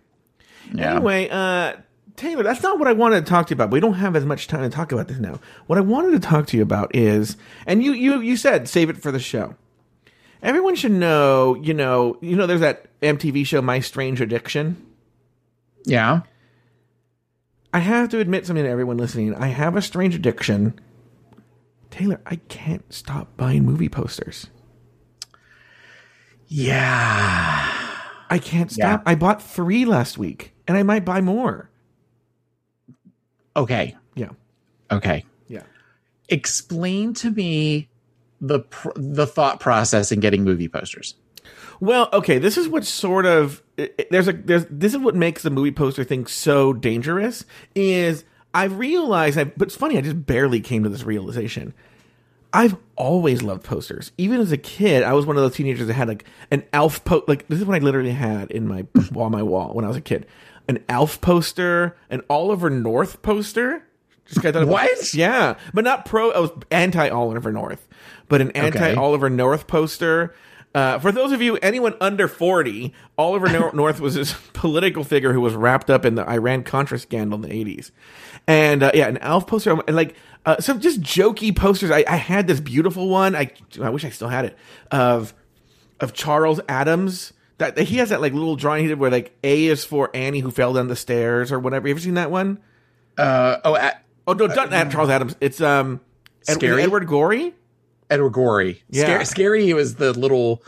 Yeah. 0.73 0.95
Anyway, 0.95 1.29
uh, 1.29 1.73
Taylor, 2.17 2.43
that's 2.43 2.63
not 2.63 2.79
what 2.79 2.87
I 2.87 2.93
wanted 2.93 3.23
to 3.25 3.29
talk 3.29 3.47
to 3.47 3.51
you 3.51 3.55
about. 3.55 3.71
We 3.71 3.79
don't 3.79 3.93
have 3.93 4.15
as 4.15 4.25
much 4.25 4.47
time 4.47 4.63
to 4.63 4.69
talk 4.75 4.91
about 4.91 5.07
this 5.07 5.19
now. 5.19 5.39
What 5.67 5.77
I 5.77 5.81
wanted 5.81 6.11
to 6.11 6.19
talk 6.27 6.47
to 6.47 6.57
you 6.57 6.63
about 6.63 6.93
is, 6.95 7.37
and 7.65 7.81
you 7.83 7.93
you 7.93 8.19
you 8.19 8.35
said 8.35 8.67
save 8.67 8.89
it 8.89 8.97
for 8.97 9.11
the 9.11 9.19
show. 9.19 9.55
Everyone 10.41 10.75
should 10.75 10.91
know, 10.91 11.55
you 11.55 11.73
know, 11.73 12.17
you 12.21 12.35
know, 12.35 12.45
there's 12.47 12.61
that 12.61 12.87
MTV 13.01 13.45
show 13.45 13.61
My 13.61 13.79
Strange 13.79 14.19
Addiction. 14.19 14.83
yeah. 15.85 16.21
I 17.73 17.79
have 17.79 18.09
to 18.09 18.19
admit 18.19 18.45
something 18.47 18.63
to 18.63 18.69
everyone 18.69 18.97
listening. 18.97 19.35
I 19.35 19.47
have 19.47 19.75
a 19.75 19.81
strange 19.81 20.15
addiction. 20.15 20.79
Taylor, 21.91 22.19
I 22.25 22.37
can't 22.37 22.91
stop 22.91 23.35
buying 23.37 23.65
movie 23.65 23.89
posters. 23.89 24.47
Yeah. 26.47 27.91
I 28.29 28.39
can't 28.39 28.71
stop. 28.71 29.03
I 29.05 29.15
bought 29.15 29.43
three 29.43 29.85
last 29.85 30.17
week, 30.17 30.53
and 30.67 30.77
I 30.77 30.83
might 30.83 31.05
buy 31.05 31.21
more. 31.21 31.69
Okay. 33.57 33.95
Yeah, 34.15 34.29
Okay. 34.91 35.25
yeah. 35.47 35.63
Explain 36.29 37.13
to 37.15 37.31
me 37.31 37.89
the 38.39 38.59
pr- 38.59 38.89
the 38.95 39.25
thought 39.27 39.59
process 39.59 40.11
in 40.11 40.19
getting 40.19 40.43
movie 40.43 40.67
posters. 40.67 41.15
Well, 41.79 42.09
okay. 42.13 42.39
This 42.39 42.57
is 42.57 42.67
what 42.67 42.85
sort 42.85 43.25
of 43.25 43.61
there's 44.09 44.27
a 44.27 44.33
there's 44.33 44.65
this 44.69 44.93
is 44.93 44.99
what 44.99 45.15
makes 45.15 45.43
the 45.43 45.49
movie 45.49 45.71
poster 45.71 46.03
thing 46.03 46.27
so 46.27 46.73
dangerous. 46.73 47.45
Is 47.75 48.23
I've 48.53 48.77
realized, 48.77 49.37
I, 49.37 49.45
but 49.45 49.67
it's 49.67 49.75
funny. 49.75 49.97
I 49.97 50.01
just 50.01 50.25
barely 50.25 50.59
came 50.59 50.83
to 50.83 50.89
this 50.89 51.03
realization. 51.03 51.73
I've 52.53 52.77
always 52.95 53.43
loved 53.43 53.63
posters. 53.63 54.11
Even 54.17 54.39
as 54.39 54.51
a 54.51 54.57
kid, 54.57 55.03
I 55.03 55.13
was 55.13 55.25
one 55.25 55.35
of 55.37 55.43
those 55.43 55.55
teenagers 55.55 55.85
that 55.87 55.93
had 55.93 56.07
like 56.07 56.23
an 56.49 56.63
Alf 56.73 57.03
po 57.03 57.23
Like 57.27 57.47
this 57.47 57.59
is 57.59 57.65
what 57.65 57.75
I 57.75 57.79
literally 57.79 58.11
had 58.11 58.51
in 58.51 58.67
my 58.67 58.85
on 59.15 59.31
my 59.31 59.43
wall 59.43 59.73
when 59.73 59.85
I 59.85 59.87
was 59.87 59.97
a 59.97 60.01
kid. 60.01 60.25
An 60.67 60.83
Alf 60.89 61.21
poster, 61.21 61.95
an 62.09 62.21
Oliver 62.29 62.69
North 62.69 63.21
poster. 63.21 63.83
Just 64.25 64.41
'cause 64.41 64.49
I 64.49 64.51
thought 64.51 64.63
it 64.63 64.65
was- 64.67 64.73
What? 64.73 65.13
Yeah, 65.13 65.55
but 65.73 65.83
not 65.85 66.05
pro. 66.05 66.31
I 66.31 66.39
was 66.39 66.51
anti 66.71 67.07
Oliver 67.09 67.51
North, 67.51 67.87
but 68.27 68.41
an 68.41 68.51
anti 68.51 68.79
Oliver 68.97 69.29
North 69.29 69.67
poster. 69.67 70.33
Uh, 70.75 70.99
for 70.99 71.11
those 71.13 71.31
of 71.31 71.41
you, 71.41 71.55
anyone 71.63 71.95
under 72.01 72.27
forty, 72.27 72.93
Oliver 73.17 73.47
North 73.73 73.99
was 74.01 74.15
this 74.15 74.33
political 74.53 75.03
figure 75.05 75.31
who 75.33 75.39
was 75.41 75.53
wrapped 75.55 75.89
up 75.89 76.03
in 76.05 76.15
the 76.15 76.29
Iran 76.29 76.63
Contra 76.63 76.99
scandal 76.99 77.41
in 77.41 77.49
the 77.49 77.55
eighties, 77.55 77.91
and 78.47 78.83
uh, 78.83 78.91
yeah, 78.93 79.07
an 79.07 79.17
Alf 79.19 79.47
poster 79.47 79.71
and 79.87 79.95
like 79.95 80.15
uh, 80.45 80.59
some 80.59 80.81
just 80.81 81.01
jokey 81.01 81.55
posters. 81.55 81.89
I, 81.89 82.03
I 82.07 82.17
had 82.17 82.47
this 82.47 82.59
beautiful 82.59 83.07
one. 83.07 83.33
I 83.35 83.49
I 83.81 83.89
wish 83.89 84.03
I 84.03 84.09
still 84.09 84.27
had 84.27 84.43
it 84.45 84.57
of 84.91 85.33
of 86.01 86.11
Charles 86.13 86.59
Addams. 86.67 87.31
That 87.59 87.77
he 87.77 87.97
has 87.97 88.09
that 88.09 88.21
like 88.21 88.33
little 88.33 88.55
drawing 88.55 88.83
he 88.83 88.87
did 88.87 88.99
where 88.99 89.09
like 89.09 89.35
A 89.43 89.65
is 89.65 89.83
for 89.83 90.09
Annie 90.15 90.39
who 90.39 90.51
fell 90.51 90.73
down 90.73 90.87
the 90.87 90.95
stairs 90.95 91.51
or 91.51 91.59
whatever. 91.59 91.87
You 91.87 91.93
ever 91.93 91.99
seen 91.99 92.13
that 92.13 92.29
one? 92.29 92.59
Uh, 93.17 93.57
oh, 93.65 93.75
at, 93.75 94.03
Oh 94.27 94.33
no, 94.33 94.45
not, 94.47 94.69
not 94.69 94.91
Charles 94.91 95.09
Addams. 95.09 95.35
It's 95.39 95.61
um 95.61 96.01
Scarry? 96.45 96.83
Edward 96.83 97.07
Gorey. 97.07 97.53
Edward 98.09 98.31
Gorey. 98.31 98.83
Yeah. 98.89 99.21
Scarry, 99.21 99.21
Scarry 99.21 99.75
was 99.75 99.95
the 99.95 100.13
little, 100.13 100.63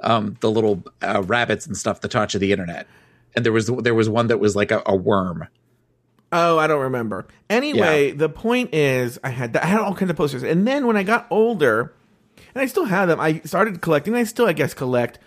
um, 0.00 0.36
the 0.40 0.50
little 0.50 0.84
uh, 1.02 1.22
rabbits 1.24 1.66
and 1.66 1.76
stuff 1.76 2.00
that 2.00 2.10
taught 2.10 2.34
you 2.34 2.40
the 2.40 2.52
internet. 2.52 2.86
And 3.34 3.44
there 3.44 3.52
was 3.52 3.66
there 3.66 3.94
was 3.94 4.08
one 4.08 4.28
that 4.28 4.38
was 4.38 4.56
like 4.56 4.70
a, 4.70 4.82
a 4.86 4.94
worm. 4.94 5.46
Oh, 6.32 6.58
I 6.58 6.68
don't 6.68 6.80
remember. 6.80 7.26
Anyway, 7.48 8.12
the 8.12 8.28
point 8.28 8.72
is, 8.72 9.18
I 9.22 9.30
had 9.30 9.56
I 9.56 9.66
had 9.66 9.80
all 9.80 9.94
kinds 9.94 10.10
of 10.10 10.16
posters, 10.16 10.44
and 10.44 10.66
then 10.66 10.86
when 10.86 10.96
I 10.96 11.02
got 11.02 11.26
older, 11.30 11.92
and 12.54 12.62
I 12.62 12.66
still 12.66 12.84
have 12.84 13.08
them, 13.08 13.20
I 13.20 13.40
started 13.40 13.80
collecting. 13.80 14.14
I 14.14 14.24
still, 14.24 14.46
I 14.46 14.52
guess, 14.52 14.74
collect 14.74 15.18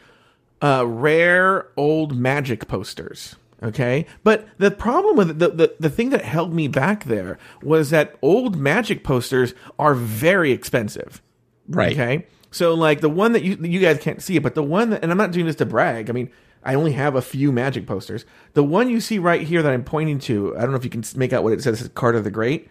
uh, 0.64 0.88
rare 0.88 1.68
old 1.78 2.16
magic 2.16 2.68
posters. 2.68 3.36
Okay, 3.62 4.06
but 4.24 4.48
the 4.58 4.72
problem 4.72 5.16
with 5.16 5.40
the, 5.40 5.50
the 5.50 5.76
the 5.80 5.90
thing 5.90 6.10
that 6.10 6.24
held 6.24 6.54
me 6.54 6.68
back 6.68 7.06
there 7.06 7.38
was 7.62 7.92
that 7.92 8.16
old 8.22 8.58
magic 8.58 9.04
posters 9.04 9.54
are 9.80 9.94
very 9.94 10.52
expensive. 10.52 11.22
Right. 11.70 11.94
Okay. 11.94 12.28
So 12.52 12.74
like 12.74 13.02
the 13.02 13.10
one 13.10 13.32
that 13.34 13.44
you 13.44 13.58
you 13.62 13.80
guys 13.80 14.00
can't 14.00 14.22
see 14.22 14.36
it, 14.36 14.44
but 14.44 14.56
the 14.56 14.64
one 14.64 14.90
that 14.90 15.02
and 15.02 15.12
I'm 15.12 15.18
not 15.18 15.32
doing 15.32 15.46
this 15.46 15.56
to 15.58 15.66
brag. 15.66 16.10
I 16.10 16.14
mean, 16.14 16.30
I 16.64 16.76
only 16.76 16.92
have 16.94 17.16
a 17.16 17.22
few 17.22 17.52
magic 17.52 17.88
posters. 17.88 18.26
The 18.54 18.64
one 18.64 18.90
you 18.90 19.00
see 19.00 19.18
right 19.18 19.42
here 19.42 19.62
that 19.62 19.72
I'm 19.72 19.84
pointing 19.84 20.20
to, 20.20 20.56
I 20.58 20.62
don't 20.62 20.72
know 20.72 20.78
if 20.78 20.84
you 20.84 20.90
can 20.90 21.04
make 21.16 21.32
out 21.32 21.44
what 21.44 21.54
it 21.54 21.64
says. 21.64 21.76
It 21.76 21.84
says 21.84 21.92
Carter 21.94 22.20
the 22.20 22.32
Great. 22.32 22.70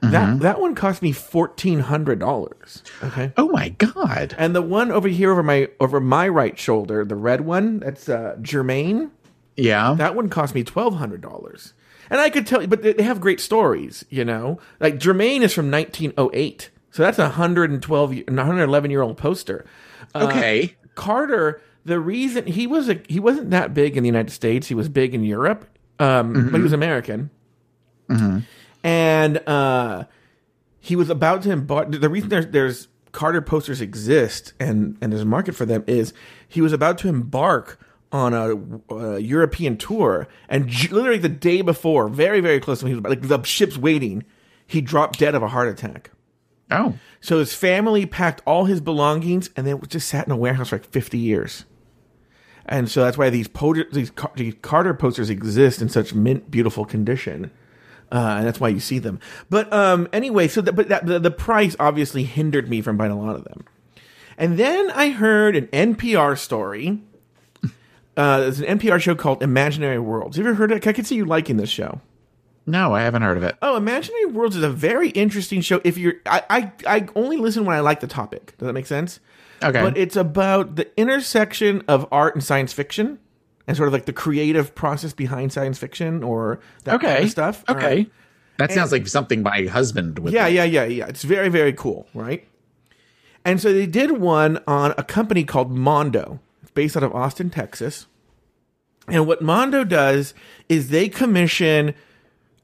That 0.00 0.40
that 0.40 0.60
one 0.60 0.74
cost 0.74 1.02
me 1.02 1.12
fourteen 1.12 1.80
hundred 1.80 2.18
dollars. 2.20 2.82
Okay. 3.02 3.32
Oh 3.36 3.48
my 3.48 3.70
god. 3.70 4.34
And 4.38 4.54
the 4.54 4.62
one 4.62 4.92
over 4.92 5.08
here 5.08 5.32
over 5.32 5.42
my 5.42 5.68
over 5.80 6.00
my 6.00 6.28
right 6.28 6.58
shoulder, 6.58 7.04
the 7.04 7.16
red 7.16 7.40
one, 7.40 7.80
that's 7.80 8.08
uh 8.08 8.36
Germain. 8.40 9.10
Yeah. 9.56 9.94
That 9.98 10.14
one 10.14 10.28
cost 10.28 10.54
me 10.54 10.62
twelve 10.62 10.94
hundred 10.94 11.20
dollars. 11.20 11.74
And 12.10 12.20
I 12.20 12.30
could 12.30 12.46
tell 12.46 12.62
you, 12.62 12.68
but 12.68 12.82
they 12.82 13.02
have 13.02 13.20
great 13.20 13.40
stories, 13.40 14.04
you 14.08 14.24
know. 14.24 14.60
Like 14.80 14.98
Germain 14.98 15.42
is 15.42 15.52
from 15.52 15.68
nineteen 15.68 16.12
oh 16.16 16.30
eight, 16.32 16.70
so 16.90 17.02
that's 17.02 17.18
a 17.18 17.30
hundred 17.30 17.70
and 17.70 17.82
twelve, 17.82 18.14
one 18.14 18.38
hundred 18.38 18.62
eleven 18.62 18.90
year 18.90 19.02
old 19.02 19.18
poster. 19.18 19.66
Uh, 20.14 20.28
okay. 20.30 20.76
Carter, 20.94 21.60
the 21.84 22.00
reason 22.00 22.46
he 22.46 22.66
was 22.66 22.88
a 22.88 23.00
he 23.08 23.20
wasn't 23.20 23.50
that 23.50 23.74
big 23.74 23.96
in 23.96 24.04
the 24.04 24.08
United 24.08 24.30
States. 24.30 24.68
He 24.68 24.74
was 24.74 24.88
big 24.88 25.12
in 25.12 25.22
Europe, 25.24 25.66
um, 25.98 26.50
but 26.50 26.58
he 26.58 26.62
was 26.62 26.72
American. 26.72 27.30
And 28.82 29.38
uh, 29.48 30.04
he 30.80 30.96
was 30.96 31.10
about 31.10 31.42
to 31.42 31.50
embark. 31.50 31.90
The 31.90 32.08
reason 32.08 32.28
there's 32.28 32.46
there's 32.48 32.88
Carter 33.12 33.42
posters 33.42 33.80
exist 33.80 34.52
and 34.60 34.96
and 35.00 35.12
there's 35.12 35.22
a 35.22 35.26
market 35.26 35.54
for 35.54 35.66
them 35.66 35.84
is 35.86 36.12
he 36.46 36.60
was 36.60 36.72
about 36.72 36.98
to 36.98 37.08
embark 37.08 37.80
on 38.10 38.32
a, 38.32 38.94
a 38.94 39.18
European 39.18 39.76
tour, 39.76 40.28
and 40.48 40.66
j- 40.66 40.88
literally 40.88 41.18
the 41.18 41.28
day 41.28 41.60
before, 41.60 42.08
very 42.08 42.40
very 42.40 42.60
close 42.60 42.80
to 42.80 42.86
when 42.86 42.94
he 42.94 43.00
was 43.00 43.10
like 43.10 43.28
the 43.28 43.42
ship's 43.42 43.76
waiting, 43.76 44.24
he 44.66 44.80
dropped 44.80 45.18
dead 45.18 45.34
of 45.34 45.42
a 45.42 45.48
heart 45.48 45.68
attack. 45.68 46.10
Oh. 46.70 46.98
So 47.20 47.38
his 47.38 47.54
family 47.54 48.06
packed 48.06 48.42
all 48.46 48.66
his 48.66 48.80
belongings 48.80 49.50
and 49.56 49.66
then 49.66 49.80
just 49.88 50.08
sat 50.08 50.26
in 50.26 50.32
a 50.32 50.36
warehouse 50.36 50.68
for 50.68 50.76
like 50.76 50.84
50 50.84 51.18
years. 51.18 51.64
And 52.66 52.90
so 52.90 53.02
that's 53.02 53.16
why 53.16 53.30
these, 53.30 53.48
po- 53.48 53.74
these, 53.92 54.10
Car- 54.10 54.32
these 54.36 54.54
Carter 54.60 54.92
posters 54.92 55.30
exist 55.30 55.80
in 55.80 55.88
such 55.88 56.12
mint, 56.12 56.50
beautiful 56.50 56.84
condition. 56.84 57.50
Uh, 58.10 58.36
and 58.38 58.46
that's 58.46 58.58
why 58.58 58.68
you 58.68 58.80
see 58.80 58.98
them. 58.98 59.20
But 59.50 59.70
um, 59.72 60.08
anyway, 60.12 60.48
so 60.48 60.60
the, 60.60 60.72
but 60.72 60.88
that, 60.88 61.06
the, 61.06 61.18
the 61.18 61.30
price 61.30 61.76
obviously 61.78 62.24
hindered 62.24 62.68
me 62.68 62.80
from 62.80 62.96
buying 62.96 63.12
a 63.12 63.18
lot 63.18 63.36
of 63.36 63.44
them. 63.44 63.64
And 64.38 64.56
then 64.56 64.90
I 64.92 65.10
heard 65.10 65.56
an 65.56 65.66
NPR 65.66 66.38
story. 66.38 67.02
Uh, 68.16 68.40
there's 68.40 68.60
an 68.60 68.78
NPR 68.78 69.00
show 69.00 69.14
called 69.14 69.42
Imaginary 69.42 69.98
Worlds. 69.98 70.36
Have 70.36 70.44
you 70.44 70.50
ever 70.50 70.56
heard 70.56 70.72
of 70.72 70.78
it? 70.78 70.86
I 70.86 70.92
could 70.92 71.06
see 71.06 71.16
you 71.16 71.24
liking 71.24 71.56
this 71.56 71.70
show. 71.70 72.00
No, 72.66 72.94
I 72.94 73.02
haven't 73.02 73.22
heard 73.22 73.36
of 73.36 73.42
it. 73.42 73.56
Oh, 73.62 73.76
Imaginary 73.76 74.26
Worlds 74.26 74.56
is 74.56 74.62
a 74.62 74.70
very 74.70 75.10
interesting 75.10 75.60
show. 75.60 75.80
If 75.84 75.96
you're, 75.96 76.14
I, 76.26 76.42
I, 76.50 76.72
I 76.86 77.08
only 77.16 77.36
listen 77.36 77.64
when 77.64 77.76
I 77.76 77.80
like 77.80 78.00
the 78.00 78.06
topic. 78.06 78.54
Does 78.58 78.66
that 78.66 78.74
make 78.74 78.86
sense? 78.86 79.20
Okay. 79.62 79.80
But 79.80 79.96
it's 79.96 80.16
about 80.16 80.76
the 80.76 80.88
intersection 81.00 81.82
of 81.88 82.06
art 82.12 82.34
and 82.34 82.44
science 82.44 82.72
fiction, 82.72 83.18
and 83.68 83.76
sort 83.76 83.86
of 83.86 83.92
like 83.92 84.06
the 84.06 84.12
creative 84.12 84.74
process 84.74 85.12
behind 85.12 85.52
science 85.52 85.78
fiction 85.78 86.24
or 86.24 86.58
that 86.84 87.00
kind 87.00 87.22
of 87.22 87.30
stuff. 87.30 87.62
Okay. 87.68 87.80
All 87.80 87.86
right? 87.86 88.12
That 88.56 88.72
sounds 88.72 88.90
like 88.90 89.06
something 89.06 89.42
my 89.42 89.66
husband 89.66 90.18
would. 90.18 90.32
Yeah, 90.32 90.44
like. 90.44 90.54
yeah, 90.54 90.64
yeah, 90.64 90.84
yeah. 90.84 91.06
It's 91.06 91.22
very, 91.22 91.48
very 91.48 91.72
cool, 91.72 92.08
right? 92.12 92.48
And 93.44 93.60
so 93.60 93.72
they 93.72 93.86
did 93.86 94.12
one 94.18 94.60
on 94.66 94.94
a 94.98 95.04
company 95.04 95.44
called 95.44 95.70
Mondo. 95.70 96.40
It's 96.62 96.72
based 96.72 96.96
out 96.96 97.04
of 97.04 97.14
Austin, 97.14 97.50
Texas. 97.50 98.06
And 99.06 99.26
what 99.26 99.42
Mondo 99.42 99.84
does 99.84 100.34
is 100.68 100.88
they 100.88 101.08
commission 101.08 101.94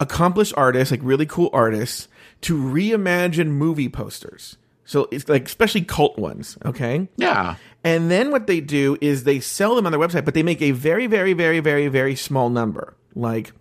accomplished 0.00 0.54
artists, 0.56 0.90
like 0.90 1.00
really 1.02 1.26
cool 1.26 1.48
artists, 1.52 2.08
to 2.40 2.56
reimagine 2.56 3.48
movie 3.48 3.88
posters. 3.88 4.56
So 4.84 5.06
it's 5.12 5.28
like 5.28 5.46
especially 5.46 5.82
cult 5.82 6.18
ones, 6.18 6.58
okay? 6.64 7.08
Yeah. 7.16 7.54
And 7.84 8.10
then 8.10 8.30
what 8.30 8.46
they 8.46 8.60
do 8.60 8.96
is 9.02 9.24
they 9.24 9.40
sell 9.40 9.76
them 9.76 9.84
on 9.84 9.92
their 9.92 10.00
website, 10.00 10.24
but 10.24 10.32
they 10.32 10.42
make 10.42 10.62
a 10.62 10.70
very, 10.70 11.06
very, 11.06 11.34
very, 11.34 11.60
very, 11.60 11.88
very 11.88 12.16
small 12.16 12.48
number. 12.48 12.96
Like 13.14 13.52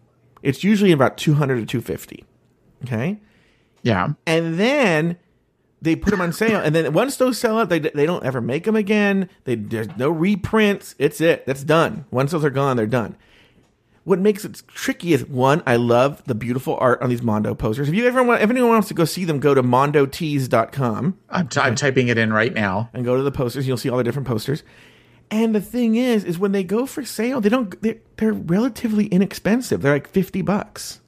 it's 0.41 0.63
usually 0.63 0.91
about 0.91 1.17
200 1.17 1.55
to 1.55 1.65
250. 1.65 2.25
Okay? 2.85 3.19
Yeah. 3.81 4.13
And 4.25 4.57
then 4.57 5.17
they 5.81 5.97
put 5.97 6.11
them 6.11 6.21
on 6.21 6.31
sale, 6.31 6.61
and 6.61 6.73
then 6.73 6.93
once 6.93 7.17
those 7.17 7.37
sell 7.37 7.59
out, 7.59 7.67
they 7.67 7.79
they 7.79 8.05
don't 8.05 8.23
ever 8.23 8.39
make 8.39 8.63
them 8.63 8.77
again. 8.77 9.29
They, 9.43 9.55
there's 9.55 9.89
no 9.97 10.09
reprints. 10.09 10.95
It's 10.97 11.19
it. 11.19 11.45
That's 11.45 11.63
done. 11.63 12.05
Once 12.09 12.31
those 12.31 12.45
are 12.45 12.49
gone, 12.49 12.77
they're 12.77 12.87
done. 12.87 13.17
What 14.05 14.19
makes 14.19 14.43
it 14.43 14.61
tricky 14.67 15.13
is 15.13 15.25
one, 15.25 15.63
I 15.65 15.77
love 15.77 16.21
the 16.25 16.35
beautiful 16.35 16.75
art 16.81 17.01
on 17.01 17.09
these 17.09 17.21
Mondo 17.21 17.55
posters. 17.55 17.87
If 17.87 17.95
you 17.95 18.05
ever 18.05 18.21
want, 18.21 18.41
if 18.41 18.49
anyone 18.49 18.69
wants 18.71 18.89
to 18.89 18.93
go 18.93 19.05
see 19.05 19.23
them, 19.23 19.39
go 19.39 19.53
to 19.53 19.63
mondotees.com 19.63 21.17
I'm, 21.29 21.47
t- 21.47 21.59
I'm 21.61 21.75
typing 21.75 22.09
it 22.09 22.17
in 22.17 22.33
right 22.33 22.53
now. 22.53 22.89
and 22.93 23.05
go 23.05 23.15
to 23.15 23.23
the 23.23 23.31
posters. 23.31 23.65
You'll 23.65 23.77
see 23.77 23.89
all 23.89 23.97
the 23.97 24.03
different 24.03 24.27
posters. 24.27 24.63
And 25.31 25.55
the 25.55 25.61
thing 25.61 25.95
is, 25.95 26.25
is 26.25 26.37
when 26.37 26.51
they 26.51 26.63
go 26.65 26.85
for 26.85 27.05
sale, 27.05 27.39
they 27.39 27.47
don't. 27.49 27.81
They're, 27.81 27.97
they're 28.17 28.33
relatively 28.33 29.05
inexpensive. 29.07 29.81
They're 29.81 29.93
like 29.93 30.07
fifty 30.09 30.41
bucks. 30.41 30.99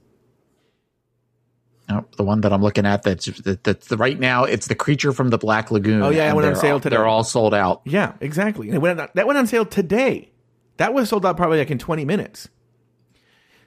Oh, 1.90 2.06
the 2.18 2.24
one 2.24 2.42
that 2.42 2.52
I'm 2.52 2.64
looking 2.64 2.86
at 2.88 3.04
that's 3.04 3.25
that, 3.42 3.64
that's 3.64 3.88
the 3.88 3.98
right 3.98 4.20
now. 4.20 4.44
It's 4.46 4.68
the 4.68 4.74
creature 4.74 5.12
from 5.12 5.30
the 5.30 5.38
Black 5.38 5.70
Lagoon. 5.70 6.02
Oh, 6.02 6.10
yeah, 6.10 6.32
it 6.32 6.36
went 6.36 6.48
on 6.48 6.56
sale 6.56 6.75
all- 6.75 6.80
today. 6.80 6.96
They're 6.96 7.06
all 7.06 7.24
sold 7.24 7.54
out. 7.54 7.82
Yeah, 7.86 8.14
exactly. 8.22 8.68
And 8.70 8.75
it 8.75 8.80
went 8.80 9.00
on, 9.00 9.10
that 9.14 9.28
went 9.28 9.38
on 9.38 9.46
sale 9.46 9.66
today. 9.66 10.32
That 10.78 10.94
was 10.94 11.10
sold 11.10 11.25
out 11.25 11.38
probably 11.38 11.60
like 11.60 11.70
in 11.70 11.78
20 11.78 12.04
minutes. 12.06 12.50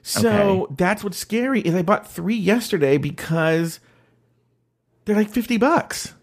So 0.09 0.63
Okay. 0.63 0.73
that's 0.77 1.03
what's 1.03 1.17
scary 1.19 1.61
is 1.61 1.75
I 1.75 1.83
bought 1.83 2.09
three 2.11 2.35
yesterday 2.35 2.97
because 2.97 3.79
they're 5.05 5.15
like 5.15 5.29
50 5.29 5.57
bucks. 5.57 6.15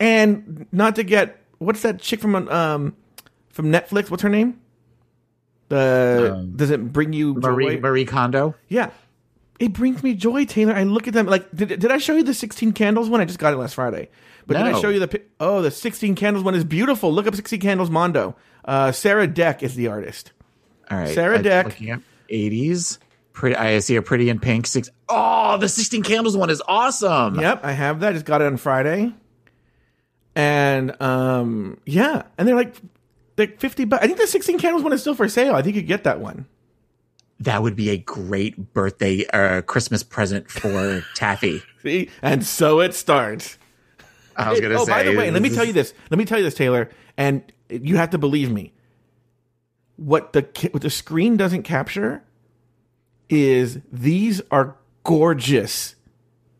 And 0.00 0.66
not 0.72 0.96
to 0.96 1.04
get 1.04 1.40
what's 1.58 1.82
that 1.82 2.00
chick 2.00 2.20
from 2.20 2.34
um 2.48 2.96
from 3.50 3.70
Netflix? 3.70 4.10
What's 4.10 4.24
her 4.24 4.28
name? 4.28 4.58
The 5.68 6.48
does 6.56 6.70
it 6.70 6.92
bring 6.92 7.12
you 7.12 7.34
Um, 7.34 7.40
Marie 7.40 7.76
joy? 7.76 7.80
Marie 7.80 8.04
Kondo. 8.04 8.54
Yeah. 8.68 8.90
It 9.60 9.72
brings 9.72 10.02
me 10.02 10.14
joy, 10.14 10.44
Taylor. 10.44 10.72
I 10.74 10.82
look 10.84 11.06
at 11.06 11.14
them 11.14 11.26
like 11.26 11.48
did, 11.54 11.68
did 11.68 11.92
I 11.92 11.98
show 11.98 12.14
you 12.16 12.24
the 12.24 12.34
16 12.34 12.72
candles 12.72 13.08
one? 13.08 13.20
I 13.20 13.24
just 13.24 13.38
got 13.38 13.52
it 13.52 13.56
last 13.56 13.74
Friday. 13.74 14.08
But 14.46 14.56
did 14.56 14.66
I 14.66 14.80
show 14.80 14.88
you 14.88 14.98
the 14.98 15.22
Oh, 15.38 15.62
the 15.62 15.70
16 15.70 16.14
candles 16.16 16.42
one 16.44 16.54
is 16.56 16.64
beautiful. 16.64 17.12
Look 17.12 17.26
up 17.28 17.34
16 17.36 17.60
candles 17.60 17.88
Mondo. 17.90 18.34
Uh, 18.64 18.90
Sarah 18.92 19.26
Deck 19.28 19.62
is 19.62 19.74
the 19.76 19.86
artist. 19.88 20.32
All 20.90 20.98
right, 20.98 21.14
Sarah 21.14 21.40
Deck. 21.40 21.76
80s. 22.30 22.98
Pretty. 23.38 23.54
I 23.54 23.78
see 23.78 23.94
a 23.94 24.02
pretty 24.02 24.30
in 24.30 24.40
pink. 24.40 24.66
Six. 24.66 24.90
Oh, 25.08 25.58
the 25.58 25.68
16 25.68 26.02
candles 26.02 26.36
one 26.36 26.50
is 26.50 26.60
awesome. 26.66 27.38
Yep, 27.38 27.60
I 27.64 27.70
have 27.70 28.00
that. 28.00 28.14
Just 28.14 28.24
got 28.24 28.42
it 28.42 28.46
on 28.46 28.56
Friday. 28.56 29.14
And 30.34 31.00
um 31.00 31.78
yeah, 31.86 32.24
and 32.36 32.48
they're 32.48 32.56
like 32.56 32.74
like 33.36 33.60
50 33.60 33.84
bucks. 33.84 34.02
I 34.02 34.08
think 34.08 34.18
the 34.18 34.26
16 34.26 34.58
candles 34.58 34.82
one 34.82 34.92
is 34.92 35.02
still 35.02 35.14
for 35.14 35.28
sale. 35.28 35.54
I 35.54 35.62
think 35.62 35.76
you 35.76 35.82
get 35.82 36.02
that 36.02 36.18
one. 36.18 36.46
That 37.38 37.62
would 37.62 37.76
be 37.76 37.90
a 37.90 37.98
great 37.98 38.74
birthday 38.74 39.24
uh 39.26 39.62
Christmas 39.62 40.02
present 40.02 40.50
for 40.50 41.04
Taffy. 41.14 41.62
See? 41.84 42.10
And 42.22 42.44
so 42.44 42.80
it 42.80 42.92
starts. 42.92 43.56
I 44.36 44.50
was 44.50 44.60
gonna 44.60 44.80
oh, 44.80 44.84
say. 44.84 44.90
by 44.90 45.02
the 45.04 45.16
way, 45.16 45.30
let 45.30 45.42
me 45.42 45.50
tell 45.50 45.64
you 45.64 45.72
this. 45.72 45.94
Let 46.10 46.18
me 46.18 46.24
tell 46.24 46.38
you 46.38 46.44
this, 46.44 46.54
Taylor, 46.54 46.90
and 47.16 47.44
you 47.70 47.98
have 47.98 48.10
to 48.10 48.18
believe 48.18 48.50
me. 48.50 48.72
What 49.94 50.32
the 50.32 50.40
what 50.72 50.82
the 50.82 50.90
screen 50.90 51.36
doesn't 51.36 51.62
capture 51.62 52.24
is 53.28 53.78
these 53.92 54.40
are 54.50 54.76
gorgeous 55.04 55.94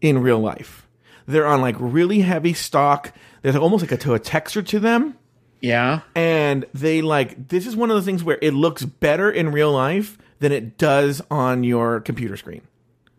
in 0.01 0.19
real 0.19 0.39
life. 0.41 0.87
They're 1.27 1.47
on 1.47 1.61
like 1.61 1.77
really 1.79 2.21
heavy 2.21 2.55
stock. 2.55 3.13
There's 3.43 3.57
almost 3.57 3.83
like 3.83 3.93
a, 3.93 3.97
to 3.99 4.15
a 4.15 4.19
texture 4.19 4.63
to 4.63 4.81
them, 4.81 5.17
Yeah. 5.61 6.01
and 6.15 6.65
they 6.75 7.03
like 7.03 7.49
this 7.49 7.67
is 7.67 7.77
one 7.77 7.91
of 7.91 7.97
the 7.97 8.03
things 8.03 8.25
where 8.25 8.39
it 8.43 8.53
looks 8.53 8.85
better 8.85 9.31
in 9.31 9.53
real 9.53 9.73
life 9.73 10.19
than 10.41 10.53
it 10.53 10.79
does 10.79 11.21
on 11.31 11.65
your 11.65 12.01
computer 12.01 12.37
screen. 12.37 12.63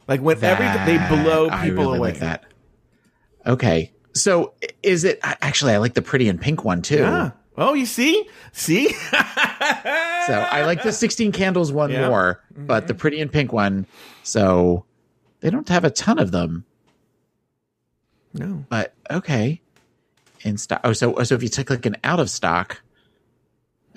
Like 0.07 0.21
when 0.21 0.43
every 0.43 0.65
they 0.91 0.97
blow 1.07 1.45
people 1.49 1.55
I 1.55 1.67
really 1.67 1.97
away. 1.97 2.09
Like 2.11 2.19
that. 2.19 2.45
Okay. 3.45 3.91
So 4.13 4.53
is 4.81 5.03
it 5.03 5.19
actually? 5.23 5.73
I 5.73 5.77
like 5.77 5.93
the 5.93 6.01
pretty 6.01 6.27
and 6.29 6.41
pink 6.41 6.63
one 6.65 6.81
too. 6.81 6.97
Yeah. 6.97 7.31
Oh, 7.59 7.73
you 7.73 7.85
see, 7.85 8.27
see. 8.51 8.93
So 10.29 10.35
I 10.35 10.63
like 10.63 10.83
the 10.83 10.91
16 10.91 11.31
candles 11.31 11.71
one 11.71 11.89
Yeah. 11.89 12.07
more, 12.07 12.43
but 12.55 12.85
the 12.85 12.93
mm-hmm. 12.93 12.99
pretty 12.99 13.21
and 13.21 13.31
pink 13.31 13.51
one. 13.51 13.87
So 14.21 14.85
they 15.39 15.49
don't 15.49 15.67
have 15.69 15.83
a 15.83 15.89
ton 15.89 16.19
of 16.19 16.29
them, 16.31 16.65
no. 18.33 18.63
but 18.69 18.93
okay. 19.09 19.61
In 20.41 20.57
stock. 20.57 20.81
Oh, 20.83 20.93
so 20.93 21.15
oh, 21.15 21.23
so 21.23 21.33
if 21.33 21.41
you 21.41 21.49
took 21.49 21.71
like 21.71 21.85
an 21.87 21.97
out 22.03 22.19
of 22.19 22.29
stock. 22.29 22.81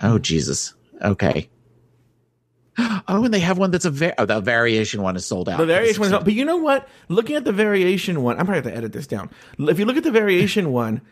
Oh 0.03 0.18
Jesus. 0.18 0.75
Okay. 1.03 1.48
Oh, 3.09 3.25
and 3.25 3.35
they 3.35 3.40
have 3.40 3.59
one 3.59 3.72
that's 3.72 3.85
a 3.85 3.90
va- 3.90 4.14
oh, 4.16 4.25
the 4.25 4.40
variation 4.40 5.03
one 5.03 5.16
is 5.16 5.27
sold 5.27 5.48
out. 5.48 5.59
The 5.59 5.66
variation 5.66 6.01
one, 6.01 6.14
is 6.14 6.25
but 6.25 6.33
you 6.33 6.44
know 6.44 6.57
what? 6.57 6.88
Looking 7.09 7.37
at 7.37 7.44
the 7.44 7.53
variation 7.53 8.22
one, 8.22 8.38
I'm 8.38 8.46
probably 8.46 8.62
have 8.62 8.72
to 8.72 8.77
edit 8.77 8.92
this 8.92 9.07
down. 9.09 9.29
If 9.59 9.79
you 9.79 9.85
look 9.85 9.96
at 9.96 10.05
the 10.05 10.12
variation 10.12 10.72
one, 10.83 11.03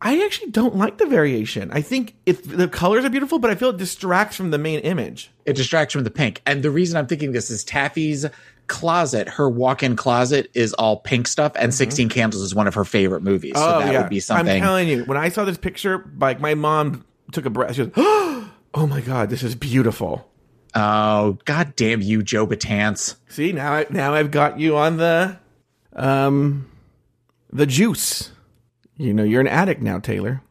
I 0.00 0.24
actually 0.24 0.50
don't 0.50 0.76
like 0.76 0.98
the 0.98 1.06
variation. 1.06 1.70
I 1.72 1.80
think 1.80 2.14
it, 2.24 2.48
the 2.48 2.68
colors 2.68 3.04
are 3.04 3.10
beautiful, 3.10 3.38
but 3.38 3.50
I 3.50 3.54
feel 3.56 3.70
it 3.70 3.78
distracts 3.78 4.36
from 4.36 4.50
the 4.50 4.58
main 4.58 4.80
image. 4.80 5.30
it 5.44 5.54
distracts 5.56 5.92
from 5.92 6.04
the 6.04 6.10
pink. 6.10 6.40
And 6.46 6.62
the 6.62 6.70
reason 6.70 6.96
I'm 6.96 7.06
thinking 7.06 7.32
this 7.32 7.50
is 7.50 7.64
Taffy's 7.64 8.26
closet, 8.68 9.28
her 9.28 9.48
walk-in 9.48 9.96
closet 9.96 10.50
is 10.54 10.72
all 10.74 10.98
pink 10.98 11.26
stuff, 11.26 11.52
and 11.56 11.74
16 11.74 12.10
Candles 12.10 12.42
is 12.42 12.54
one 12.54 12.68
of 12.68 12.74
her 12.74 12.84
favorite 12.84 13.22
movies. 13.22 13.54
So 13.56 13.80
that 13.80 14.02
would 14.02 14.10
be 14.10 14.20
something. 14.20 14.46
Mm-hmm. 14.46 14.52
Oh, 14.52 14.56
I'm 14.56 14.62
telling 14.62 14.88
you, 14.88 15.04
when 15.04 15.18
I 15.18 15.30
saw 15.30 15.44
this 15.44 15.58
picture, 15.58 16.08
like 16.18 16.40
my 16.40 16.54
mom 16.54 17.04
took 17.32 17.46
a 17.46 17.50
breath. 17.50 17.74
She 17.74 17.86
goes, 17.86 17.92
"Oh 18.74 18.86
my 18.86 19.00
god, 19.00 19.30
this 19.30 19.42
is 19.42 19.54
beautiful." 19.54 20.28
oh, 20.74 21.38
god 21.44 21.74
damn 21.76 22.00
you, 22.00 22.22
Joe 22.22 22.46
Betance. 22.46 23.16
See 23.28 23.52
now, 23.52 23.72
I, 23.72 23.86
now 23.90 24.14
I've 24.14 24.30
got 24.30 24.60
you 24.60 24.76
on 24.76 24.96
the, 24.98 25.38
um, 25.94 26.70
the 27.52 27.66
juice. 27.66 28.30
You 28.98 29.14
know, 29.14 29.22
you're 29.22 29.40
an 29.40 29.46
addict 29.46 29.80
now, 29.80 30.00
Taylor. 30.00 30.42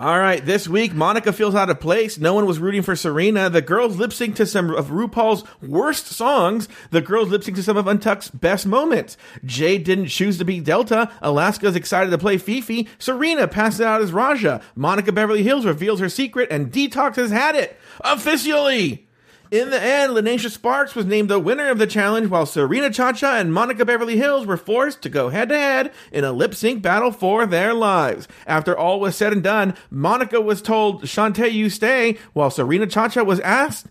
All 0.00 0.20
right, 0.20 0.44
this 0.44 0.68
week 0.68 0.94
Monica 0.94 1.32
feels 1.32 1.56
out 1.56 1.70
of 1.70 1.80
place. 1.80 2.18
No 2.18 2.32
one 2.32 2.46
was 2.46 2.60
rooting 2.60 2.82
for 2.82 2.94
Serena. 2.94 3.50
The 3.50 3.60
girls 3.60 3.96
lip 3.96 4.12
sync 4.12 4.36
to 4.36 4.46
some 4.46 4.70
of 4.70 4.90
RuPaul's 4.90 5.42
worst 5.60 6.06
songs. 6.06 6.68
The 6.90 7.00
girls 7.00 7.30
lip 7.30 7.42
sync 7.42 7.56
to 7.56 7.64
some 7.64 7.76
of 7.76 7.86
Untucked's 7.86 8.30
best 8.30 8.64
moments. 8.64 9.16
Jade 9.44 9.82
didn't 9.82 10.06
choose 10.06 10.38
to 10.38 10.44
be 10.44 10.60
Delta. 10.60 11.10
Alaska's 11.20 11.74
excited 11.74 12.10
to 12.10 12.18
play 12.18 12.38
Fifi. 12.38 12.88
Serena 13.00 13.48
passes 13.48 13.80
out 13.80 14.00
as 14.00 14.12
Raja. 14.12 14.60
Monica 14.76 15.10
Beverly 15.10 15.42
Hills 15.42 15.66
reveals 15.66 15.98
her 15.98 16.08
secret, 16.08 16.48
and 16.48 16.70
Detox 16.70 17.16
has 17.16 17.32
had 17.32 17.56
it 17.56 17.76
officially. 18.02 19.07
In 19.50 19.70
the 19.70 19.82
end, 19.82 20.12
Lineysha 20.12 20.54
Sparx 20.54 20.94
was 20.94 21.06
named 21.06 21.30
the 21.30 21.38
winner 21.38 21.70
of 21.70 21.78
the 21.78 21.86
challenge, 21.86 22.28
while 22.28 22.44
Serena 22.44 22.90
Chacha 22.90 23.28
and 23.28 23.52
Monica 23.52 23.86
Beverly 23.86 24.18
Hills 24.18 24.44
were 24.44 24.58
forced 24.58 25.00
to 25.02 25.08
go 25.08 25.30
head 25.30 25.48
to 25.48 25.56
head 25.56 25.92
in 26.12 26.22
a 26.22 26.32
lip 26.32 26.54
sync 26.54 26.82
battle 26.82 27.10
for 27.10 27.46
their 27.46 27.72
lives. 27.72 28.28
After 28.46 28.76
all 28.76 29.00
was 29.00 29.16
said 29.16 29.32
and 29.32 29.42
done, 29.42 29.74
Monica 29.90 30.38
was 30.40 30.60
told, 30.60 31.04
Shantae, 31.04 31.50
you 31.50 31.70
stay, 31.70 32.18
while 32.34 32.50
Serena 32.50 32.86
Chacha 32.86 33.24
was 33.24 33.40
asked 33.40 33.86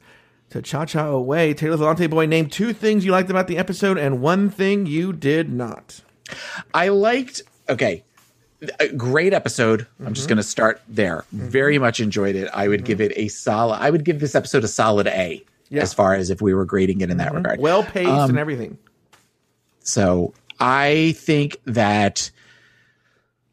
to 0.52 0.62
cha 0.62 0.86
cha 0.86 1.08
away. 1.08 1.56
Taylor 1.56 1.78
the 1.78 1.86
Latte 1.86 2.06
Boy 2.06 2.28
named 2.28 2.52
two 2.52 2.72
things 2.72 3.04
you 3.04 3.12
liked 3.12 3.32
about 3.32 3.48
the 3.48 3.58
episode 3.58 3.98
and 3.98 4.22
one 4.22 4.52
thing 4.52 4.86
you 4.86 5.12
did 5.12 5.52
not. 5.52 6.02
I 6.72 6.90
liked, 6.90 7.42
okay, 7.68 8.04
a 8.80 8.88
great 8.90 9.34
episode. 9.34 9.82
I'm 10.00 10.06
Mm-hmm. 10.06 10.14
just 10.14 10.28
going 10.28 10.38
to 10.38 10.44
start 10.44 10.82
there. 10.88 11.26
Very 11.32 11.78
much 11.78 12.00
enjoyed 12.00 12.36
it. 12.36 12.50
I 12.54 12.68
would 12.68 12.86
give 12.86 13.02
it 13.02 13.12
a 13.16 13.28
solid, 13.28 13.78
I 13.82 13.90
would 13.90 14.04
give 14.04 14.20
this 14.20 14.36
episode 14.36 14.64
a 14.64 14.68
solid 14.68 15.08
A. 15.08 15.44
Yeah. 15.70 15.78
Mm-hmm. 15.80 15.84
As 15.84 15.94
far 15.94 16.14
as 16.16 16.30
if 16.30 16.42
we 16.42 16.54
were 16.54 16.66
grading 16.66 17.02
it 17.02 17.10
in 17.10 17.18
that 17.18 17.34
regard. 17.34 17.60
Well 17.60 17.84
paced 17.84 18.08
and 18.10 18.38
everything. 18.40 18.78
So 19.82 20.34
I 20.60 21.14
think 21.18 21.58
that 21.66 22.32